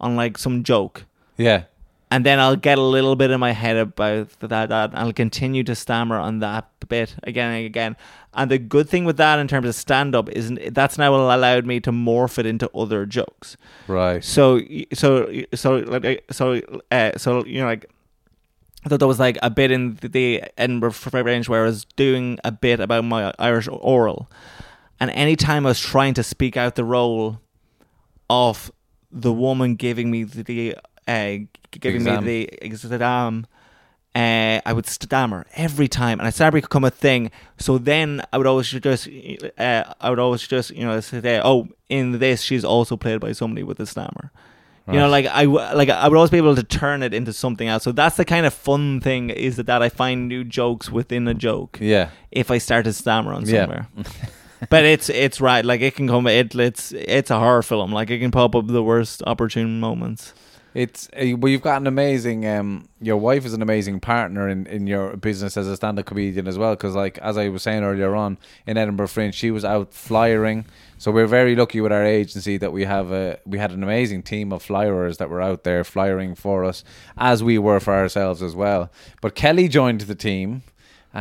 on 0.00 0.16
like 0.16 0.36
some 0.36 0.62
joke. 0.64 1.06
yeah, 1.38 1.64
And 2.10 2.24
then 2.24 2.38
I'll 2.38 2.56
get 2.56 2.78
a 2.78 2.82
little 2.82 3.16
bit 3.16 3.32
in 3.32 3.40
my 3.40 3.50
head 3.50 3.76
about 3.76 4.28
that, 4.40 4.68
that, 4.68 4.90
and 4.90 4.98
I'll 4.98 5.12
continue 5.12 5.64
to 5.64 5.74
stammer 5.74 6.16
on 6.16 6.38
that 6.38 6.70
bit 6.88 7.16
again 7.24 7.52
and 7.52 7.66
again. 7.66 7.96
And 8.32 8.50
the 8.50 8.58
good 8.58 8.88
thing 8.88 9.04
with 9.04 9.16
that 9.16 9.40
in 9.40 9.48
terms 9.48 9.66
of 9.66 9.74
stand 9.74 10.14
up 10.14 10.28
is 10.28 10.52
that's 10.70 10.98
now 10.98 11.14
allowed 11.14 11.66
me 11.66 11.80
to 11.80 11.90
morph 11.90 12.38
it 12.38 12.46
into 12.46 12.70
other 12.70 13.06
jokes. 13.06 13.56
right. 13.88 14.22
So, 14.22 14.60
so, 14.92 15.28
so, 15.54 15.78
like, 15.78 16.24
so, 16.30 16.60
uh, 16.92 17.12
so, 17.16 17.44
you 17.44 17.60
know, 17.60 17.66
like, 17.66 17.90
I 18.84 18.88
thought 18.88 19.00
there 19.00 19.08
was 19.08 19.18
like 19.18 19.36
a 19.42 19.50
bit 19.50 19.72
in 19.72 19.98
the 20.00 20.44
Edinburgh 20.56 20.92
Fringe 20.92 21.48
where 21.48 21.62
I 21.62 21.66
was 21.66 21.84
doing 21.96 22.38
a 22.44 22.52
bit 22.52 22.78
about 22.78 23.04
my 23.04 23.34
Irish 23.36 23.66
oral. 23.68 24.30
And 25.00 25.10
anytime 25.10 25.66
I 25.66 25.70
was 25.70 25.80
trying 25.80 26.14
to 26.14 26.22
speak 26.22 26.56
out 26.56 26.76
the 26.76 26.84
role 26.84 27.40
of 28.30 28.70
the 29.10 29.32
woman 29.32 29.74
giving 29.74 30.10
me 30.10 30.22
the, 30.22 30.42
the 30.44 30.76
uh, 31.06 31.36
giving 31.70 32.02
Exam. 32.02 32.24
me 32.24 32.46
the 32.46 32.58
exam, 32.66 33.46
uh, 34.14 34.60
I 34.64 34.72
would 34.72 34.86
stammer 34.86 35.46
every 35.54 35.88
time, 35.88 36.18
and 36.20 36.26
I 36.26 36.30
started 36.30 36.62
to 36.62 36.66
become 36.68 36.84
a 36.84 36.90
thing. 36.90 37.30
So 37.58 37.76
then 37.78 38.22
I 38.32 38.38
would 38.38 38.46
always 38.46 38.70
just, 38.70 39.08
uh, 39.58 39.84
I 40.00 40.10
would 40.10 40.18
always 40.18 40.46
just, 40.46 40.70
you 40.70 40.86
know, 40.86 40.98
say, 41.00 41.40
"Oh, 41.44 41.68
in 41.88 42.18
this, 42.18 42.40
she's 42.42 42.64
also 42.64 42.96
played 42.96 43.20
by 43.20 43.32
somebody 43.32 43.62
with 43.62 43.78
a 43.80 43.86
stammer." 43.86 44.30
You 44.88 45.00
know, 45.00 45.08
like 45.08 45.26
I 45.26 45.46
w- 45.46 45.74
like 45.74 45.88
I 45.88 46.06
would 46.06 46.14
always 46.16 46.30
be 46.30 46.36
able 46.36 46.54
to 46.54 46.62
turn 46.62 47.02
it 47.02 47.12
into 47.12 47.32
something 47.32 47.66
else. 47.66 47.82
So 47.82 47.90
that's 47.90 48.16
the 48.16 48.24
kind 48.24 48.46
of 48.46 48.54
fun 48.54 49.00
thing 49.00 49.30
is 49.30 49.56
that, 49.56 49.66
that 49.66 49.82
I 49.82 49.88
find 49.88 50.28
new 50.28 50.44
jokes 50.44 50.92
within 50.92 51.26
a 51.26 51.34
joke. 51.34 51.78
Yeah. 51.80 52.10
If 52.30 52.52
I 52.52 52.58
start 52.58 52.84
to 52.84 52.92
stammer 52.92 53.32
on 53.32 53.44
Yeah. 53.46 53.62
somewhere. 53.62 53.88
but 54.70 54.84
it's 54.84 55.08
it's 55.08 55.40
right. 55.40 55.64
Like 55.64 55.80
it 55.80 55.96
can 55.96 56.06
come. 56.06 56.28
It, 56.28 56.54
it's 56.54 56.92
it's 56.92 57.32
a 57.32 57.38
horror 57.40 57.64
film. 57.64 57.90
Like 57.92 58.10
it 58.10 58.20
can 58.20 58.30
pop 58.30 58.54
up 58.54 58.68
the 58.68 58.80
worst 58.82 59.24
opportune 59.26 59.80
moments. 59.80 60.32
It's 60.76 61.08
uh, 61.18 61.38
well, 61.38 61.50
you've 61.50 61.62
got 61.62 61.80
an 61.80 61.86
amazing. 61.86 62.46
Um, 62.46 62.90
your 63.00 63.16
wife 63.16 63.46
is 63.46 63.54
an 63.54 63.62
amazing 63.62 63.98
partner 63.98 64.46
in, 64.46 64.66
in 64.66 64.86
your 64.86 65.16
business 65.16 65.56
as 65.56 65.66
a 65.66 65.74
stand-up 65.74 66.04
comedian 66.04 66.46
as 66.46 66.58
well. 66.58 66.74
Because, 66.74 66.94
like 66.94 67.16
as 67.18 67.38
I 67.38 67.48
was 67.48 67.62
saying 67.62 67.82
earlier 67.82 68.14
on 68.14 68.36
in 68.66 68.76
Edinburgh 68.76 69.06
Fringe, 69.06 69.34
she 69.34 69.50
was 69.50 69.64
out 69.64 69.94
flyering. 69.94 70.66
So 70.98 71.10
we're 71.10 71.26
very 71.26 71.56
lucky 71.56 71.80
with 71.80 71.92
our 71.92 72.04
agency 72.04 72.58
that 72.58 72.74
we 72.74 72.84
have 72.84 73.10
a 73.10 73.38
we 73.46 73.56
had 73.56 73.72
an 73.72 73.82
amazing 73.82 74.22
team 74.22 74.52
of 74.52 74.62
flyers 74.62 75.16
that 75.16 75.30
were 75.30 75.40
out 75.40 75.64
there 75.64 75.82
flyering 75.82 76.34
for 76.34 76.62
us, 76.62 76.84
as 77.16 77.42
we 77.42 77.56
were 77.56 77.80
for 77.80 77.94
ourselves 77.94 78.42
as 78.42 78.54
well. 78.54 78.90
But 79.22 79.34
Kelly 79.34 79.68
joined 79.68 80.02
the 80.02 80.14
team. 80.14 80.62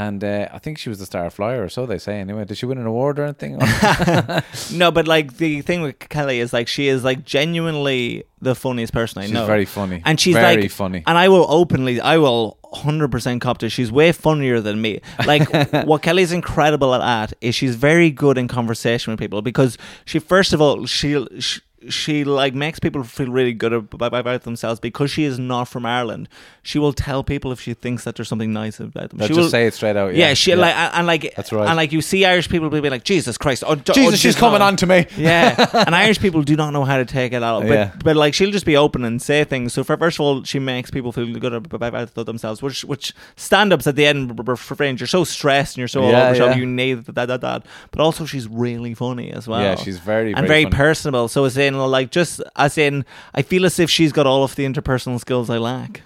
And 0.04 0.22
uh, 0.26 0.50
I 0.52 0.60
think 0.60 0.78
she 0.78 0.90
was 0.90 1.00
the 1.00 1.06
star 1.06 1.30
flyer, 1.30 1.64
or 1.64 1.70
so 1.70 1.86
they 1.86 1.98
say. 2.00 2.20
Anyway, 2.20 2.44
did 2.44 2.58
she 2.58 2.66
win 2.66 2.78
an 2.78 2.86
award 2.86 3.18
or 3.18 3.24
anything? 3.24 3.58
No, 4.74 4.92
but 4.92 5.08
like 5.08 5.38
the 5.38 5.62
thing 5.62 5.82
with 5.84 6.00
Kelly 6.00 6.40
is 6.40 6.52
like 6.52 6.68
she 6.68 6.88
is 6.88 7.04
like 7.04 7.24
genuinely 7.24 8.26
the 8.42 8.56
funniest 8.56 8.92
person 8.94 9.22
I 9.22 9.26
She's 9.26 9.34
know. 9.34 9.46
very 9.46 9.64
funny. 9.66 10.02
and 10.06 10.20
she's 10.20 10.36
Very 10.36 10.64
like 10.64 10.72
funny. 10.72 11.04
And 11.08 11.18
I 11.18 11.30
will 11.30 11.46
openly, 11.50 12.02
I 12.02 12.18
will 12.18 12.58
hundred 12.74 13.10
percent 13.10 13.42
cop 13.42 13.60
to. 13.60 13.70
She's 13.70 13.90
way 13.92 14.12
funnier 14.12 14.60
than 14.60 14.82
me. 14.82 15.00
Like 15.26 15.50
what 15.86 16.02
Kelly's 16.02 16.34
incredible 16.34 16.94
at 16.96 17.32
is 17.40 17.56
she's 17.56 17.76
very 17.76 18.12
good 18.12 18.38
in 18.38 18.48
conversation 18.50 19.12
with 19.12 19.20
people 19.20 19.42
because 19.42 19.78
she 20.04 20.20
first 20.20 20.52
of 20.54 20.60
all 20.62 20.86
she. 20.86 21.26
she 21.40 21.62
she 21.88 22.24
like 22.24 22.56
makes 22.56 22.80
people 22.80 23.04
feel 23.04 23.28
really 23.30 23.54
good 23.54 23.72
about, 23.72 24.12
about 24.12 24.42
themselves 24.42 24.80
because 24.80 25.12
she 25.12 25.24
is 25.24 25.38
not 25.38 25.66
from 25.68 25.86
Ireland. 25.86 26.28
She 26.68 26.80
will 26.80 26.94
tell 26.94 27.24
people 27.24 27.52
if 27.52 27.62
she 27.62 27.76
thinks 27.76 28.06
that 28.06 28.16
there's 28.16 28.28
something 28.28 28.52
nice 28.52 28.80
about 28.80 29.12
them. 29.12 29.20
They'll 29.20 29.28
she 29.28 29.36
just 29.36 29.44
will 29.44 29.50
say 29.52 29.68
it 29.68 29.76
straight 29.76 29.96
out, 29.96 30.16
Yeah, 30.16 30.30
yeah. 30.30 30.34
she 30.34 30.50
Yeah. 30.50 30.58
like 30.58 30.76
and, 30.76 30.94
and 30.96 31.08
like 31.08 31.34
That's 31.36 31.52
right. 31.54 31.68
And 31.68 31.76
like 31.78 31.92
you 31.92 32.02
see 32.02 32.26
Irish 32.26 32.50
people 32.50 32.70
will 32.70 32.82
be 32.82 32.90
like, 32.90 33.04
Jesus 33.04 33.38
Christ, 33.38 33.64
oh, 33.68 33.74
oh 33.74 33.76
Jesus, 33.76 33.98
oh, 33.98 34.12
she's 34.12 34.24
this 34.24 34.36
coming 34.36 34.64
on 34.64 34.76
to 34.78 34.88
me. 34.88 35.06
yeah, 35.16 35.70
and 35.86 35.94
Irish 35.96 36.20
people 36.20 36.42
do 36.42 36.56
not 36.56 36.72
know 36.72 36.84
how 36.84 36.98
to 36.98 37.06
take 37.06 37.34
it 37.34 37.44
out. 37.44 37.62
But, 37.62 37.70
Yeah. 37.70 37.92
but 38.04 38.16
like 38.16 38.34
she'll 38.34 38.50
just 38.50 38.66
be 38.66 38.76
open 38.76 39.06
and 39.06 39.22
say 39.22 39.44
things. 39.44 39.74
So 39.74 39.84
for, 39.84 39.96
first 39.96 40.18
of 40.18 40.22
all, 40.22 40.44
she 40.44 40.58
makes 40.58 40.90
people 40.90 41.12
feel 41.12 41.32
good 41.38 41.54
about, 41.54 42.14
themselves. 42.16 42.64
Which 42.64 42.84
which 42.84 43.14
stand 43.36 43.72
ups 43.72 43.86
at 43.86 43.96
the 43.96 44.08
Edinburgh 44.08 44.58
Fringe, 44.58 45.00
you're 45.00 45.08
so 45.08 45.24
stressed 45.24 45.76
and 45.76 45.80
you're 45.80 45.88
so 45.88 46.02
Yeah, 46.10 46.30
overshot, 46.30 46.50
yeah. 46.50 46.56
you 46.56 46.66
need 46.66 47.06
that, 47.06 47.28
that 47.28 47.42
that. 47.42 47.66
But 47.92 48.02
also 48.02 48.26
she's 48.26 48.48
really 48.48 48.96
funny 48.96 49.32
as 49.32 49.48
well. 49.48 49.62
Yeah, 49.62 49.76
she's 49.76 50.00
very, 50.00 50.34
and 50.34 50.48
very 50.48 50.64
very 50.64 50.72
personable. 50.72 51.28
So 51.28 51.46
as 51.46 51.58
in 51.58 51.78
like 51.78 52.10
just 52.10 52.42
as 52.56 52.78
in, 52.80 53.06
I 53.36 53.44
feel 53.44 53.66
as 53.66 53.78
if 53.80 53.90
she's 53.92 54.12
got 54.12 54.26
all 54.26 54.44
of 54.44 54.56
the 54.56 54.66
interpersonal 54.66 55.20
skills 55.20 55.50
I 55.52 55.58
lack. 55.60 56.02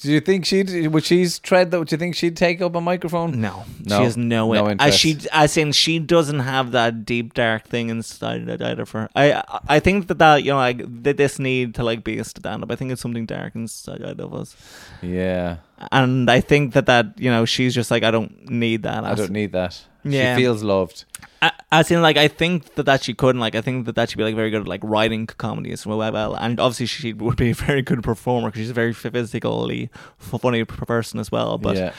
Do 0.00 0.10
you 0.10 0.20
think 0.20 0.44
she'd 0.44 0.86
would 0.88 1.04
she's 1.04 1.38
tread 1.38 1.70
that? 1.70 1.78
Would 1.78 1.92
you 1.92 1.98
think 1.98 2.14
she'd 2.14 2.36
take 2.36 2.60
up 2.60 2.74
a 2.74 2.80
microphone? 2.80 3.40
No, 3.40 3.64
No, 3.84 3.98
she 3.98 4.04
has 4.04 4.16
no, 4.16 4.24
no 4.24 4.46
way. 4.48 4.58
interest. 4.72 4.80
as 4.80 4.98
she, 4.98 5.18
as 5.32 5.56
in, 5.56 5.72
she 5.72 5.98
doesn't 5.98 6.40
have 6.40 6.72
that 6.72 7.04
deep 7.04 7.32
dark 7.34 7.64
thing 7.66 7.88
inside 7.90 8.48
of 8.48 8.90
her. 8.90 9.08
I, 9.14 9.42
I 9.68 9.78
think 9.80 10.08
that 10.08 10.18
that 10.18 10.42
you 10.44 10.50
know, 10.52 10.56
like 10.56 10.78
th- 11.04 11.16
this 11.16 11.38
need 11.38 11.74
to 11.76 11.84
like 11.84 12.02
be 12.04 12.18
a 12.18 12.24
stand 12.24 12.62
up. 12.62 12.70
I 12.70 12.76
think 12.76 12.92
it's 12.92 13.00
something 13.00 13.24
dark 13.26 13.54
inside 13.54 14.02
of 14.02 14.34
us, 14.34 14.56
Yeah, 15.02 15.58
and 15.92 16.30
I 16.30 16.40
think 16.40 16.72
that 16.74 16.86
that 16.86 17.18
you 17.18 17.30
know, 17.30 17.44
she's 17.44 17.74
just 17.74 17.90
like, 17.90 18.02
I 18.02 18.10
don't 18.10 18.50
need 18.50 18.82
that. 18.84 19.04
I 19.04 19.14
don't 19.14 19.30
need 19.32 19.52
that. 19.52 19.80
Yeah. 20.04 20.36
She 20.36 20.42
feels 20.42 20.62
loved. 20.62 21.04
A- 21.42 21.52
As 21.72 21.90
in, 21.90 22.02
like, 22.02 22.16
I 22.16 22.28
think 22.28 22.74
that 22.74 22.84
that 22.86 23.02
she 23.04 23.14
could, 23.14 23.30
and 23.30 23.40
like, 23.40 23.54
I 23.54 23.60
think 23.60 23.86
that 23.86 23.94
that 23.94 24.10
she'd 24.10 24.16
be 24.18 24.24
like 24.24 24.34
very 24.36 24.50
good 24.50 24.62
at 24.62 24.68
like 24.68 24.80
writing 24.82 25.26
comedy 25.26 25.72
as 25.72 25.86
well. 25.86 25.98
well. 25.98 26.34
And 26.34 26.58
obviously, 26.60 26.86
she 26.86 27.12
would 27.12 27.36
be 27.36 27.50
a 27.50 27.54
very 27.54 27.82
good 27.82 28.02
performer 28.02 28.48
because 28.48 28.60
she's 28.60 28.70
a 28.70 28.74
very 28.74 28.92
physically 28.92 29.90
funny 30.18 30.64
person 30.64 31.20
as 31.20 31.30
well. 31.32 31.58
But, 31.58 31.76
Yeah. 31.76 31.92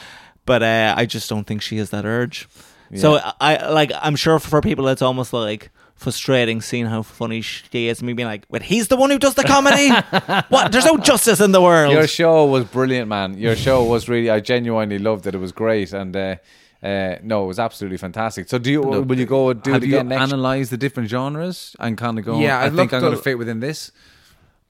but 0.46 0.62
uh, 0.62 0.94
I 0.96 1.06
just 1.06 1.28
don't 1.28 1.44
think 1.46 1.62
she 1.62 1.76
has 1.78 1.90
that 1.90 2.04
urge. 2.04 2.48
So 2.94 3.18
I 3.40 3.70
like 3.70 3.90
I'm 4.02 4.16
sure 4.16 4.38
for 4.38 4.60
people 4.60 4.86
it's 4.88 5.00
almost 5.00 5.32
like 5.32 5.70
frustrating 5.94 6.60
seeing 6.60 6.84
how 6.84 7.00
funny 7.00 7.40
she 7.40 7.88
is 7.88 8.00
and 8.00 8.06
me 8.06 8.12
being 8.12 8.28
like, 8.28 8.44
"Wait, 8.50 8.60
he's 8.62 8.88
the 8.88 8.96
one 8.98 9.08
who 9.08 9.18
does 9.18 9.32
the 9.34 9.44
comedy? 9.44 9.88
what? 10.50 10.72
There's 10.72 10.84
no 10.84 10.98
justice 10.98 11.40
in 11.40 11.52
the 11.52 11.62
world." 11.62 11.90
Your 11.90 12.06
show 12.06 12.44
was 12.44 12.64
brilliant, 12.64 13.08
man. 13.08 13.38
Your 13.38 13.56
show 13.56 13.82
was 13.82 14.10
really. 14.10 14.28
I 14.28 14.40
genuinely 14.40 14.98
loved 14.98 15.26
it. 15.26 15.34
It 15.34 15.38
was 15.38 15.52
great, 15.52 15.94
and 15.94 16.14
uh, 16.14 16.36
uh, 16.82 17.16
no, 17.22 17.44
it 17.44 17.46
was 17.46 17.58
absolutely 17.58 17.96
fantastic. 17.98 18.48
So, 18.48 18.58
do 18.58 18.70
you 18.70 18.80
will 18.82 19.18
you 19.18 19.26
go 19.26 19.52
do 19.52 19.74
it 19.74 19.82
you 19.82 19.88
again 19.96 20.08
next? 20.08 20.22
analyze 20.32 20.70
the 20.70 20.76
different 20.76 21.08
genres 21.08 21.76
and 21.78 21.96
kind 21.96 22.18
of 22.18 22.24
go? 22.24 22.38
Yeah, 22.40 22.58
I 22.58 22.66
I 22.66 22.70
think 22.70 22.92
I'm 22.92 23.00
going 23.00 23.16
to 23.16 23.22
fit 23.22 23.38
within 23.38 23.60
this. 23.60 23.92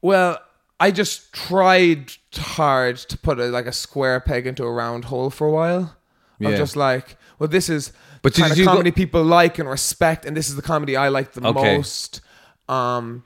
Well, 0.03 0.39
I 0.81 0.91
just 0.91 1.33
tried 1.33 2.13
hard 2.35 2.97
to 2.97 3.17
put 3.17 3.39
a, 3.39 3.47
like 3.47 3.67
a 3.67 3.73
square 3.73 4.21
peg 4.21 4.47
into 4.47 4.65
a 4.65 4.71
round 4.73 5.07
hole 5.07 5.31
for 5.31 5.47
a 5.47 5.51
while. 5.51 5.97
Yeah. 6.39 6.51
Of 6.51 6.59
just 6.59 6.75
like, 6.77 7.17
well, 7.39 7.49
this 7.49 7.69
is 7.69 7.93
But 8.21 8.35
kind 8.35 8.51
of 8.53 8.59
you 8.59 8.65
go- 8.65 8.73
comedy 8.73 8.91
people 8.91 9.23
like 9.23 9.59
and 9.61 9.69
respect, 9.69 10.27
and 10.27 10.37
this 10.37 10.49
is 10.49 10.57
the 10.57 10.63
comedy 10.63 10.97
I 10.97 11.09
like 11.09 11.33
the 11.33 11.47
Okay. 11.47 11.77
most. 11.77 12.21
Um, 12.69 13.23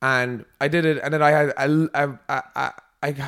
and 0.00 0.44
I 0.60 0.68
did 0.68 0.84
it, 0.86 0.98
and 1.02 1.12
then 1.12 1.20
I 1.22 1.30
had 1.30 1.52
I 1.56 1.66
I, 1.94 2.04
I, 2.28 2.42
I 2.56 2.72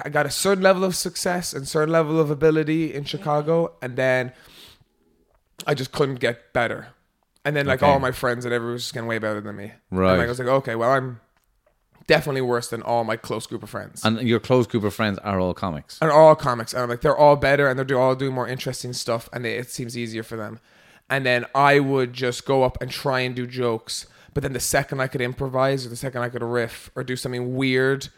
I 0.04 0.08
got 0.10 0.26
a 0.26 0.30
certain 0.30 0.62
level 0.62 0.84
of 0.84 0.94
success 0.94 1.52
and 1.52 1.66
certain 1.66 1.92
level 1.92 2.20
of 2.20 2.30
ability 2.30 2.94
in 2.94 3.04
Chicago, 3.04 3.72
and 3.82 3.96
then 3.96 4.32
I 5.66 5.74
just 5.74 5.92
couldn't 5.92 6.16
get 6.20 6.52
better. 6.52 6.88
And 7.44 7.56
then 7.56 7.66
like 7.66 7.82
Okay. 7.82 7.90
all 7.90 7.98
my 7.98 8.12
friends 8.12 8.44
and 8.44 8.54
everyone 8.54 8.74
was 8.74 8.82
just 8.82 8.94
getting 8.94 9.08
way 9.08 9.18
better 9.18 9.40
than 9.40 9.56
me. 9.56 9.72
Right. 9.90 10.10
And 10.10 10.18
like, 10.18 10.26
I 10.26 10.28
was 10.30 10.38
like, 10.38 10.48
okay, 10.48 10.74
well, 10.76 10.90
I'm 10.90 11.20
definitely 12.06 12.40
worse 12.40 12.68
than 12.68 12.82
all 12.82 13.04
my 13.04 13.16
close 13.16 13.46
group 13.46 13.62
of 13.62 13.70
friends. 13.70 14.04
and 14.04 14.20
your 14.22 14.40
close 14.40 14.66
group 14.66 14.84
of 14.84 14.92
friends 14.94 15.18
are 15.20 15.38
all 15.40 15.54
comics. 15.54 15.98
and 16.00 16.10
all 16.10 16.34
comics. 16.34 16.72
And 16.72 16.82
I'm 16.82 16.88
like, 16.88 17.00
they're 17.00 17.16
all 17.16 17.36
better 17.36 17.68
and 17.68 17.78
they're 17.78 17.84
do- 17.84 17.98
all 17.98 18.14
doing 18.14 18.32
more 18.34 18.46
interesting 18.48 18.92
stuff, 18.92 19.28
and 19.32 19.46
it 19.46 19.70
seems 19.70 19.96
easier 19.96 20.22
for 20.22 20.36
them. 20.36 20.58
And 21.10 21.24
then 21.26 21.44
I 21.54 21.78
would 21.80 22.12
just 22.12 22.44
go 22.46 22.62
up 22.64 22.80
and 22.80 22.90
try 22.90 23.20
and 23.20 23.34
do 23.36 23.46
jokes, 23.46 24.06
but 24.34 24.42
then 24.42 24.52
the 24.52 24.60
second 24.60 25.00
I 25.00 25.06
could 25.08 25.20
improvise, 25.20 25.84
or 25.86 25.90
the 25.90 25.96
second 25.96 26.22
I 26.22 26.28
could 26.28 26.42
riff, 26.42 26.90
or 26.96 27.04
do 27.04 27.16
something 27.16 27.54
weird, 27.54 28.08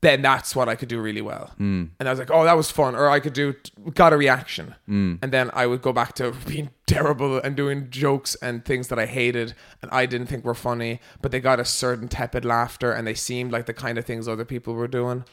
then 0.00 0.22
that's 0.22 0.54
what 0.54 0.68
I 0.68 0.76
could 0.76 0.88
do 0.88 1.00
really 1.00 1.22
well. 1.22 1.50
Mm. 1.58 1.90
And 1.98 2.08
I 2.08 2.12
was 2.12 2.18
like, 2.18 2.30
oh, 2.30 2.44
that 2.44 2.56
was 2.56 2.70
fun. 2.70 2.94
Or 2.94 3.10
I 3.10 3.18
could 3.18 3.32
do 3.32 3.54
got 3.94 4.12
a 4.12 4.16
reaction, 4.16 4.74
mm. 4.88 5.18
and 5.20 5.32
then 5.32 5.50
I 5.54 5.66
would 5.66 5.82
go 5.82 5.92
back 5.92 6.14
to 6.14 6.32
being 6.46 6.70
terrible 6.86 7.38
and 7.38 7.56
doing 7.56 7.90
jokes 7.90 8.34
and 8.36 8.64
things 8.64 8.88
that 8.88 8.98
I 8.98 9.06
hated 9.06 9.54
and 9.82 9.90
I 9.90 10.06
didn't 10.06 10.28
think 10.28 10.44
were 10.44 10.54
funny, 10.54 11.00
but 11.20 11.32
they 11.32 11.40
got 11.40 11.60
a 11.60 11.64
certain 11.64 12.08
tepid 12.08 12.44
laughter, 12.44 12.92
and 12.92 13.06
they 13.06 13.14
seemed 13.14 13.52
like 13.52 13.66
the 13.66 13.74
kind 13.74 13.98
of 13.98 14.04
things 14.04 14.28
other 14.28 14.44
people 14.44 14.74
were 14.74 14.88
doing. 14.88 15.24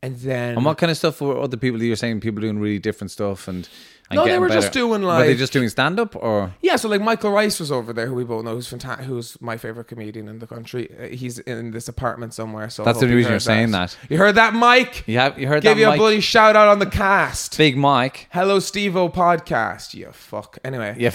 And 0.00 0.16
then 0.18 0.56
And 0.56 0.64
what 0.64 0.78
kind 0.78 0.90
of 0.90 0.96
stuff 0.96 1.20
were 1.20 1.40
other 1.40 1.56
people? 1.56 1.82
You 1.82 1.90
were 1.90 1.96
saying 1.96 2.20
people 2.20 2.40
doing 2.40 2.58
really 2.58 2.78
different 2.78 3.10
stuff 3.10 3.48
and. 3.48 3.68
No, 4.10 4.24
they 4.26 4.38
were 4.38 4.48
just 4.48 4.72
doing 4.72 5.02
like. 5.02 5.20
Were 5.20 5.26
they 5.26 5.36
just 5.36 5.52
doing 5.52 5.68
stand 5.68 6.00
up 6.00 6.16
or? 6.16 6.54
Yeah, 6.62 6.76
so 6.76 6.88
like 6.88 7.00
Michael 7.02 7.30
Rice 7.30 7.60
was 7.60 7.70
over 7.70 7.92
there, 7.92 8.06
who 8.06 8.14
we 8.14 8.24
both 8.24 8.44
know, 8.44 8.54
who's 8.54 8.66
fantastic, 8.68 9.06
who's 9.06 9.40
my 9.40 9.56
favorite 9.58 9.84
comedian 9.88 10.28
in 10.28 10.38
the 10.38 10.46
country. 10.46 10.90
Uh, 10.98 11.08
He's 11.08 11.38
in 11.40 11.72
this 11.72 11.88
apartment 11.88 12.32
somewhere. 12.32 12.70
So 12.70 12.82
I 12.82 12.86
That's 12.86 13.00
the 13.00 13.06
you 13.06 13.16
reason 13.16 13.30
heard 13.32 13.34
you're 13.34 13.40
saying 13.40 13.70
that. 13.72 13.96
You 14.08 14.16
heard 14.18 14.36
that, 14.36 14.54
Mike? 14.54 15.04
You 15.06 15.18
have 15.18 15.38
you 15.38 15.46
heard 15.46 15.62
Give 15.62 15.76
that? 15.76 15.80
you 15.80 15.86
Mike? 15.86 15.96
a 15.96 15.98
bloody 15.98 16.20
shout 16.20 16.56
out 16.56 16.68
on 16.68 16.78
the 16.78 16.86
cast. 16.86 17.58
Big 17.58 17.76
Mike. 17.76 18.28
Hello, 18.30 18.58
Steve-O 18.60 19.10
podcast. 19.10 19.92
You 19.94 20.10
fuck. 20.12 20.58
Anyway, 20.64 20.94
Yeah. 20.98 21.10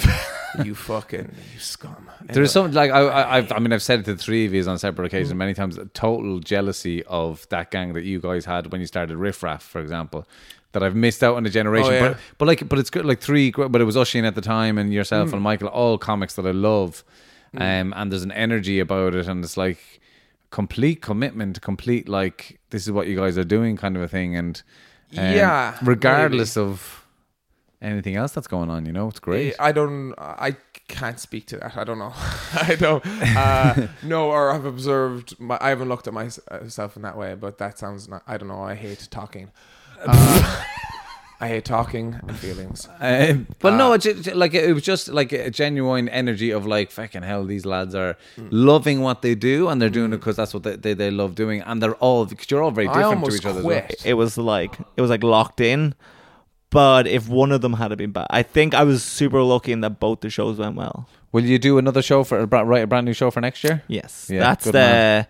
you 0.63 0.75
fucking 0.75 1.31
you 1.53 1.59
scum. 1.59 2.09
There's 2.21 2.37
Anyway. 2.37 2.47
something 2.47 2.73
like 2.75 2.91
I, 2.91 2.99
I, 3.01 3.37
I've, 3.37 3.51
I 3.51 3.59
mean, 3.59 3.73
I've 3.73 3.81
said 3.81 4.01
it 4.01 4.05
to 4.05 4.13
the 4.13 4.21
three 4.21 4.45
of 4.45 4.53
you 4.53 4.63
on 4.69 4.77
separate 4.77 5.05
occasions 5.07 5.33
many 5.33 5.53
times. 5.55 5.79
Total 5.93 6.39
jealousy 6.39 7.03
of 7.05 7.47
that 7.49 7.71
gang 7.71 7.93
that 7.93 8.03
you 8.03 8.19
guys 8.19 8.45
had 8.45 8.71
when 8.71 8.81
you 8.81 8.87
started 8.87 9.17
Riff 9.17 9.41
Raff, 9.41 9.63
for 9.63 9.81
example. 9.81 10.27
That 10.73 10.83
I've 10.83 10.95
missed 10.95 11.23
out 11.23 11.35
on 11.37 11.45
a 11.45 11.49
generation, 11.49 11.93
Oh, 11.93 11.95
yeah. 11.95 12.07
but 12.09 12.17
but 12.37 12.47
like, 12.47 12.67
but 12.67 12.77
it's 12.79 12.89
good. 12.89 13.05
Like 13.05 13.19
three, 13.21 13.51
but 13.51 13.79
it 13.79 13.83
was 13.85 13.95
Oisín 13.95 14.23
at 14.25 14.35
the 14.35 14.41
time, 14.41 14.77
and 14.77 14.91
yourself 14.93 15.29
Mm. 15.29 15.33
and 15.33 15.41
Michael, 15.41 15.67
all 15.69 15.97
comics 15.97 16.33
that 16.35 16.45
I 16.45 16.51
love. 16.51 17.03
Um, 17.55 17.93
and 17.95 18.11
there's 18.11 18.23
an 18.23 18.31
energy 18.31 18.79
about 18.79 19.13
it, 19.13 19.27
and 19.27 19.43
it's 19.43 19.55
like 19.57 19.79
complete 20.49 21.01
commitment, 21.01 21.61
complete 21.61 22.09
like 22.09 22.59
this 22.71 22.83
is 22.83 22.91
what 22.91 23.07
you 23.07 23.15
guys 23.15 23.37
are 23.37 23.43
doing, 23.43 23.77
kind 23.77 23.95
of 23.95 24.01
a 24.01 24.07
thing. 24.07 24.35
And 24.35 24.61
um, 25.17 25.23
Yeah, 25.25 25.77
regardless 25.83 26.57
of 26.57 27.05
anything 27.81 28.15
else 28.15 28.31
that's 28.31 28.47
going 28.47 28.69
on, 28.71 28.85
you 28.87 28.91
know, 28.91 29.07
it's 29.09 29.19
great. 29.19 29.53
I 29.59 29.71
don't. 29.71 30.13
I 30.17 30.55
can't 30.87 31.19
speak 31.19 31.45
to 31.47 31.57
that. 31.57 31.77
I 31.77 31.83
don't 31.83 31.99
know. 31.99 32.13
I 32.53 32.75
don't 32.79 33.05
uh, 33.05 33.87
know 34.03 34.31
or 34.31 34.51
I've 34.51 34.65
observed. 34.65 35.39
My, 35.39 35.59
I 35.61 35.69
haven't 35.69 35.89
looked 35.89 36.07
at 36.07 36.13
myself 36.13 36.95
in 36.95 37.03
that 37.03 37.17
way, 37.17 37.35
but 37.35 37.59
that 37.59 37.77
sounds. 37.77 38.07
Not, 38.09 38.23
I 38.27 38.37
don't 38.37 38.47
know. 38.47 38.63
I 38.63 38.73
hate 38.73 39.07
talking. 39.11 39.51
Uh, 40.07 40.63
I 41.41 41.47
hate 41.49 41.65
talking 41.65 42.15
and 42.25 42.37
feelings. 42.37 42.87
Um, 43.01 43.47
but 43.59 43.73
no, 43.75 43.91
it's 43.93 44.05
just, 44.05 44.33
like 44.33 44.53
it 44.53 44.73
was 44.73 44.83
just 44.83 45.09
like 45.09 45.33
a 45.33 45.49
genuine 45.49 46.07
energy 46.07 46.51
of 46.51 46.65
like 46.65 46.89
fucking 46.89 47.23
hell. 47.23 47.43
These 47.43 47.65
lads 47.65 47.93
are 47.95 48.15
Mm. 48.37 48.47
loving 48.51 49.01
what 49.01 49.21
they 49.21 49.35
do, 49.35 49.67
and 49.67 49.81
they're 49.81 49.89
doing 49.89 50.13
it 50.13 50.17
because 50.17 50.37
that's 50.37 50.53
what 50.53 50.63
they, 50.63 50.75
they, 50.77 50.93
they 50.93 51.11
love 51.11 51.35
doing, 51.35 51.61
and 51.61 51.81
they're 51.83 51.95
all 51.95 52.25
because 52.25 52.49
you're 52.49 52.63
all 52.63 52.71
very 52.71 52.87
different 52.87 53.03
to 53.11 53.15
almost 53.15 53.37
each 53.37 53.45
other. 53.45 53.59
as 53.59 53.65
well. 53.65 53.85
it 54.05 54.13
was 54.13 54.37
like 54.37 54.77
it 54.95 55.01
was 55.01 55.09
like 55.09 55.23
locked 55.23 55.59
in. 55.59 55.95
But 56.69 57.05
if 57.05 57.27
one 57.29 57.51
of 57.51 57.61
them 57.61 57.73
had 57.73 57.95
been 57.97 58.11
bad, 58.11 58.27
I 58.31 58.41
think 58.41 58.73
I 58.73 58.83
was 58.83 59.03
super 59.03 59.41
lucky 59.43 59.71
in 59.73 59.81
that 59.81 59.99
both 59.99 60.21
the 60.21 60.29
shows 60.31 60.57
went 60.57 60.75
well. 60.75 61.07
Will 61.31 61.43
you 61.45 61.59
do 61.59 61.77
another 61.77 62.01
show 62.01 62.23
for 62.23 62.47
bra- 62.47 62.61
write 62.61 62.83
a 62.83 62.87
brand 62.87 63.05
new 63.05 63.13
show 63.13 63.29
for 63.29 63.41
next 63.41 63.63
year? 63.63 63.83
Yes, 63.87 64.27
Yeah, 64.31 64.39
that's 64.39 64.65
the. 64.65 64.71
man. 64.73 65.27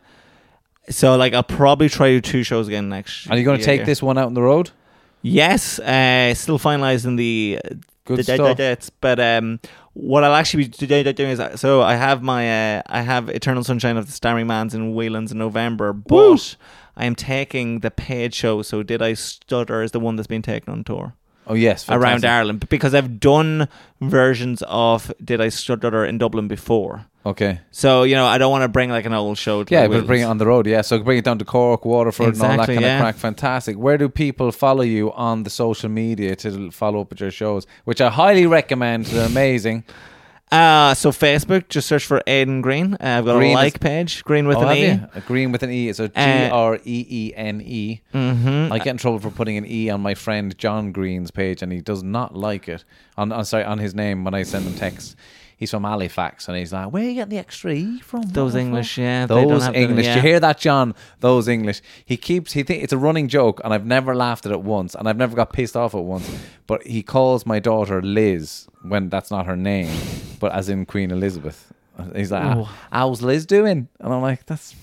So 0.89 1.15
like 1.15 1.33
I'll 1.33 1.43
probably 1.43 1.89
try 1.89 2.09
to 2.09 2.15
do 2.15 2.21
two 2.21 2.43
shows 2.43 2.67
again 2.67 2.89
next. 2.89 3.29
Are 3.29 3.37
you 3.37 3.43
going 3.43 3.59
to 3.59 3.65
take 3.65 3.79
year. 3.79 3.85
this 3.85 4.01
one 4.01 4.17
out 4.17 4.27
on 4.27 4.33
the 4.33 4.41
road? 4.41 4.71
Yes, 5.21 5.79
uh, 5.79 6.33
still 6.33 6.59
finalizing 6.59 7.15
the 7.15 7.59
Good 8.05 8.17
the, 8.19 8.23
stuff. 8.23 8.57
dates. 8.57 8.89
But 8.89 9.19
um, 9.19 9.61
what 9.93 10.25
I'll 10.25 10.35
actually 10.35 10.65
be 10.65 10.69
today 10.71 11.03
doing 11.13 11.31
is 11.31 11.61
so 11.61 11.81
I 11.81 11.95
have 11.95 12.21
my 12.21 12.77
uh, 12.77 12.81
I 12.87 13.01
have 13.01 13.29
Eternal 13.29 13.63
Sunshine 13.63 13.95
of 13.95 14.05
the 14.05 14.11
Starry 14.11 14.43
Man's 14.43 14.75
in 14.75 14.93
Whelan's 14.93 15.31
in 15.31 15.37
November, 15.37 15.93
but 15.93 16.57
I 16.97 17.05
am 17.05 17.15
taking 17.15 17.79
the 17.79 17.91
paid 17.91 18.33
show. 18.33 18.61
So 18.61 18.83
did 18.83 19.01
I 19.01 19.13
stutter 19.13 19.81
is 19.83 19.91
the 19.91 20.01
one 20.01 20.17
that's 20.17 20.27
been 20.27 20.41
taken 20.41 20.73
on 20.73 20.83
tour 20.83 21.13
Oh 21.45 21.53
yes, 21.53 21.89
around. 21.89 22.25
Ireland 22.25 22.67
because 22.69 22.93
I've 22.93 23.19
done 23.19 23.67
versions 24.01 24.63
of 24.67 25.13
Did 25.23 25.41
I 25.41 25.49
Stutter 25.49 26.05
in 26.05 26.17
Dublin 26.17 26.47
before. 26.47 27.05
Okay, 27.25 27.61
So 27.71 28.03
you 28.03 28.15
know 28.15 28.25
I 28.25 28.37
don't 28.37 28.51
want 28.51 28.63
to 28.63 28.67
bring 28.67 28.89
like 28.89 29.05
an 29.05 29.13
old 29.13 29.37
show. 29.37 29.63
To 29.63 29.73
yeah, 29.73 29.87
but 29.87 30.05
bring 30.05 30.21
it 30.21 30.25
on 30.25 30.39
the 30.39 30.45
road. 30.45 30.67
Yeah, 30.67 30.81
so 30.81 30.99
bring 30.99 31.17
it 31.17 31.23
down 31.23 31.39
to 31.39 31.45
Cork, 31.45 31.85
Waterford, 31.85 32.33
and 32.33 32.41
all 32.41 32.57
that 32.57 32.67
kind 32.67 32.81
yeah. 32.81 32.95
of 32.97 33.01
crack. 33.01 33.15
Fantastic. 33.15 33.77
Where 33.77 33.97
do 33.97 34.09
people 34.09 34.51
follow 34.51 34.81
you 34.81 35.13
on 35.13 35.43
the 35.43 35.49
social 35.49 35.89
media 35.89 36.35
to 36.37 36.69
follow 36.71 36.99
up 36.99 37.11
with 37.11 37.21
your 37.21 37.31
shows? 37.31 37.65
Which 37.85 38.01
I 38.01 38.09
highly 38.09 38.45
recommend. 38.45 39.05
They're 39.05 39.25
amazing. 39.25 39.85
Uh, 40.51 40.93
so 40.93 41.09
Facebook, 41.11 41.67
just 41.69 41.87
search 41.87 42.05
for 42.05 42.21
Aidan 42.27 42.61
Green. 42.61 42.93
Uh, 42.95 42.97
I've 43.01 43.25
got 43.25 43.37
Green 43.37 43.55
a 43.55 43.59
is- 43.59 43.63
like 43.63 43.79
page, 43.79 44.23
Green 44.23 44.45
with 44.45 44.57
oh, 44.57 44.67
an 44.67 44.77
E. 44.77 44.85
A 45.15 45.21
green 45.21 45.51
with 45.51 45.63
an 45.63 45.71
E. 45.71 45.89
It's 45.89 45.99
a 45.99 46.09
G 46.09 46.13
Uh, 46.15 46.49
R 46.49 46.75
E 46.75 47.05
E 47.09 47.33
N 47.35 47.61
E. 47.61 48.01
Mm-hmm. 48.13 48.71
I 48.71 48.77
get 48.77 48.89
in 48.89 48.97
trouble 48.97 49.17
for 49.17 49.31
putting 49.31 49.57
an 49.57 49.65
E 49.65 49.89
on 49.89 50.01
my 50.01 50.13
friend 50.13 50.55
John 50.57 50.91
Green's 50.91 51.31
page, 51.31 51.63
and 51.63 51.71
he 51.71 51.79
does 51.81 52.03
not 52.03 52.35
like 52.35 52.67
it. 52.69 52.83
On, 53.17 53.31
on 53.31 53.45
sorry, 53.45 53.63
on 53.63 53.79
his 53.79 53.95
name 53.95 54.25
when 54.25 54.33
I 54.35 54.43
send 54.43 54.65
him 54.65 54.75
texts. 54.75 55.15
He's 55.63 55.71
from 55.71 55.85
Halifax, 55.85 56.49
and 56.49 56.57
he's 56.57 56.73
like, 56.73 56.91
"Where 56.91 57.01
are 57.03 57.07
you 57.07 57.13
getting 57.13 57.29
the 57.29 57.37
extra 57.37 57.71
E 57.71 57.99
from?" 58.01 58.23
Those 58.23 58.53
English, 58.53 58.95
fuck?" 58.95 59.01
yeah, 59.01 59.25
Those 59.27 59.63
English. 59.69 60.05
yeah. 60.05 60.15
You 60.17 60.21
hear 60.21 60.39
that, 60.41 60.59
John? 60.59 60.93
Those 61.21 61.47
English. 61.47 61.81
He 62.03 62.17
keeps. 62.17 62.51
He 62.51 62.63
think 62.63 62.83
it's 62.83 62.91
a 62.91 62.97
running 62.97 63.29
joke, 63.29 63.61
and 63.63 63.73
I've 63.73 63.85
never 63.85 64.13
laughed 64.13 64.45
at 64.45 64.51
it 64.51 64.59
once, 64.61 64.93
and 64.93 65.07
I've 65.07 65.15
never 65.15 65.37
got 65.37 65.53
pissed 65.53 65.77
off 65.77 65.95
at 65.95 66.03
once. 66.03 66.29
But 66.67 66.85
he 66.85 67.01
calls 67.01 67.45
my 67.45 67.59
daughter 67.59 68.01
Liz 68.01 68.67
when 68.81 69.07
that's 69.07 69.31
not 69.31 69.45
her 69.45 69.55
name, 69.55 69.95
but 70.41 70.51
as 70.51 70.67
in 70.67 70.85
Queen 70.85 71.11
Elizabeth. 71.11 71.71
He's 72.13 72.31
like, 72.33 72.43
Oh. 72.57 72.69
"How's 72.91 73.21
Liz 73.21 73.45
doing?" 73.45 73.87
And 74.01 74.13
I'm 74.13 74.21
like, 74.21 74.45
"That's." 74.45 74.75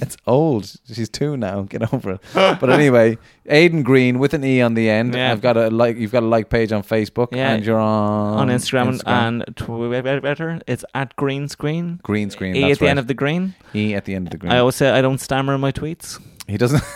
It's 0.00 0.16
old. 0.26 0.70
She's 0.92 1.08
two 1.08 1.36
now. 1.36 1.62
Get 1.62 1.92
over 1.92 2.12
it. 2.12 2.20
But 2.34 2.70
anyway, 2.70 3.18
Aidan 3.46 3.82
Green 3.82 4.18
with 4.18 4.32
an 4.34 4.44
E 4.44 4.60
on 4.62 4.74
the 4.74 4.88
end. 4.88 5.14
Yeah. 5.14 5.32
I've 5.32 5.40
got 5.40 5.56
a 5.56 5.70
like. 5.70 5.96
You've 5.96 6.12
got 6.12 6.22
a 6.22 6.26
like 6.26 6.50
page 6.50 6.72
on 6.72 6.82
Facebook, 6.82 7.28
Yeah. 7.32 7.52
and 7.54 7.64
you're 7.66 7.78
on 7.78 8.38
on 8.38 8.48
Instagram, 8.48 9.00
and 9.06 9.44
Twitter. 9.56 10.60
It's 10.66 10.84
at 10.94 11.16
Green 11.16 11.48
Screen. 11.48 12.00
green 12.02 12.30
screen. 12.30 12.54
E 12.56 12.60
that's 12.62 12.72
at 12.74 12.78
the 12.78 12.84
right. 12.86 12.90
end 12.90 12.98
of 12.98 13.06
the 13.08 13.14
green. 13.14 13.54
E 13.74 13.94
at 13.94 14.04
the 14.04 14.14
end 14.14 14.26
of 14.28 14.30
the 14.30 14.36
green. 14.38 14.52
I 14.52 14.58
always 14.58 14.76
say 14.76 14.90
I 14.90 15.02
don't 15.02 15.18
stammer 15.18 15.54
in 15.54 15.60
my 15.60 15.72
tweets. 15.72 16.20
he 16.46 16.56
doesn't. 16.56 16.82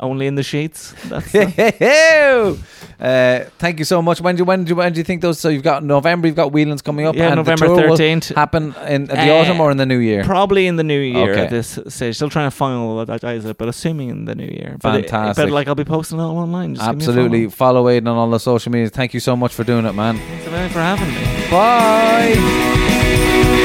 Only 0.00 0.26
in 0.26 0.34
the 0.34 0.42
sheets. 0.42 0.94
That's 1.06 1.34
uh, 3.00 3.48
thank 3.58 3.78
you 3.78 3.84
so 3.84 4.02
much. 4.02 4.20
When 4.20 4.36
do 4.36 4.44
when 4.44 4.64
do 4.64 4.74
when 4.76 4.92
do 4.92 4.98
you 4.98 5.04
think 5.04 5.22
those? 5.22 5.38
So 5.38 5.48
you've 5.48 5.62
got 5.62 5.82
November. 5.84 6.26
You've 6.26 6.36
got 6.36 6.52
Whelan's 6.52 6.82
coming 6.82 7.06
up. 7.06 7.14
Yeah, 7.16 7.28
and 7.28 7.36
November 7.36 7.66
13th. 7.68 8.34
Happen 8.34 8.74
in 8.88 9.04
the 9.06 9.18
Uh, 9.18 9.34
autumn 9.40 9.60
or 9.60 9.70
in 9.70 9.76
the 9.76 9.86
new 9.86 9.98
year. 9.98 10.24
probably 10.24 10.66
in 10.66 10.76
the 10.76 10.84
new 10.84 10.98
year 11.00 11.32
Okay. 11.32 11.44
at 11.44 11.50
this 11.50 11.78
stage. 11.88 12.16
Still 12.16 12.30
trying 12.30 12.50
to 12.50 12.56
finalize 12.56 13.44
it, 13.44 13.58
but 13.58 13.68
assuming 13.68 14.08
in 14.10 14.24
the 14.24 14.34
new 14.34 14.46
year. 14.46 14.76
But 14.80 14.96
it- 14.96 15.10
Fantastic. 15.10 15.44
but 15.46 15.52
like 15.52 15.68
I'll 15.68 15.74
be 15.74 15.84
posting 15.84 16.18
it 16.18 16.22
all 16.22 16.38
online. 16.38 16.74
Just 16.74 16.86
give 16.86 16.96
me 16.96 17.04
a 17.04 17.08
Absolutely. 17.08 17.48
Follow 17.50 17.88
Aidan 17.88 18.08
on 18.08 18.16
all 18.16 18.30
the 18.30 18.40
social 18.40 18.72
media. 18.72 18.88
Thank 18.88 19.14
you 19.14 19.20
so 19.20 19.36
much 19.36 19.52
for 19.52 19.64
doing 19.64 19.84
it, 19.86 19.92
man. 19.94 20.18
Thanks 20.18 20.46
a 20.46 20.68
for 20.72 20.80
having 20.80 21.08
me. 21.08 21.50
Bye. 21.50 23.64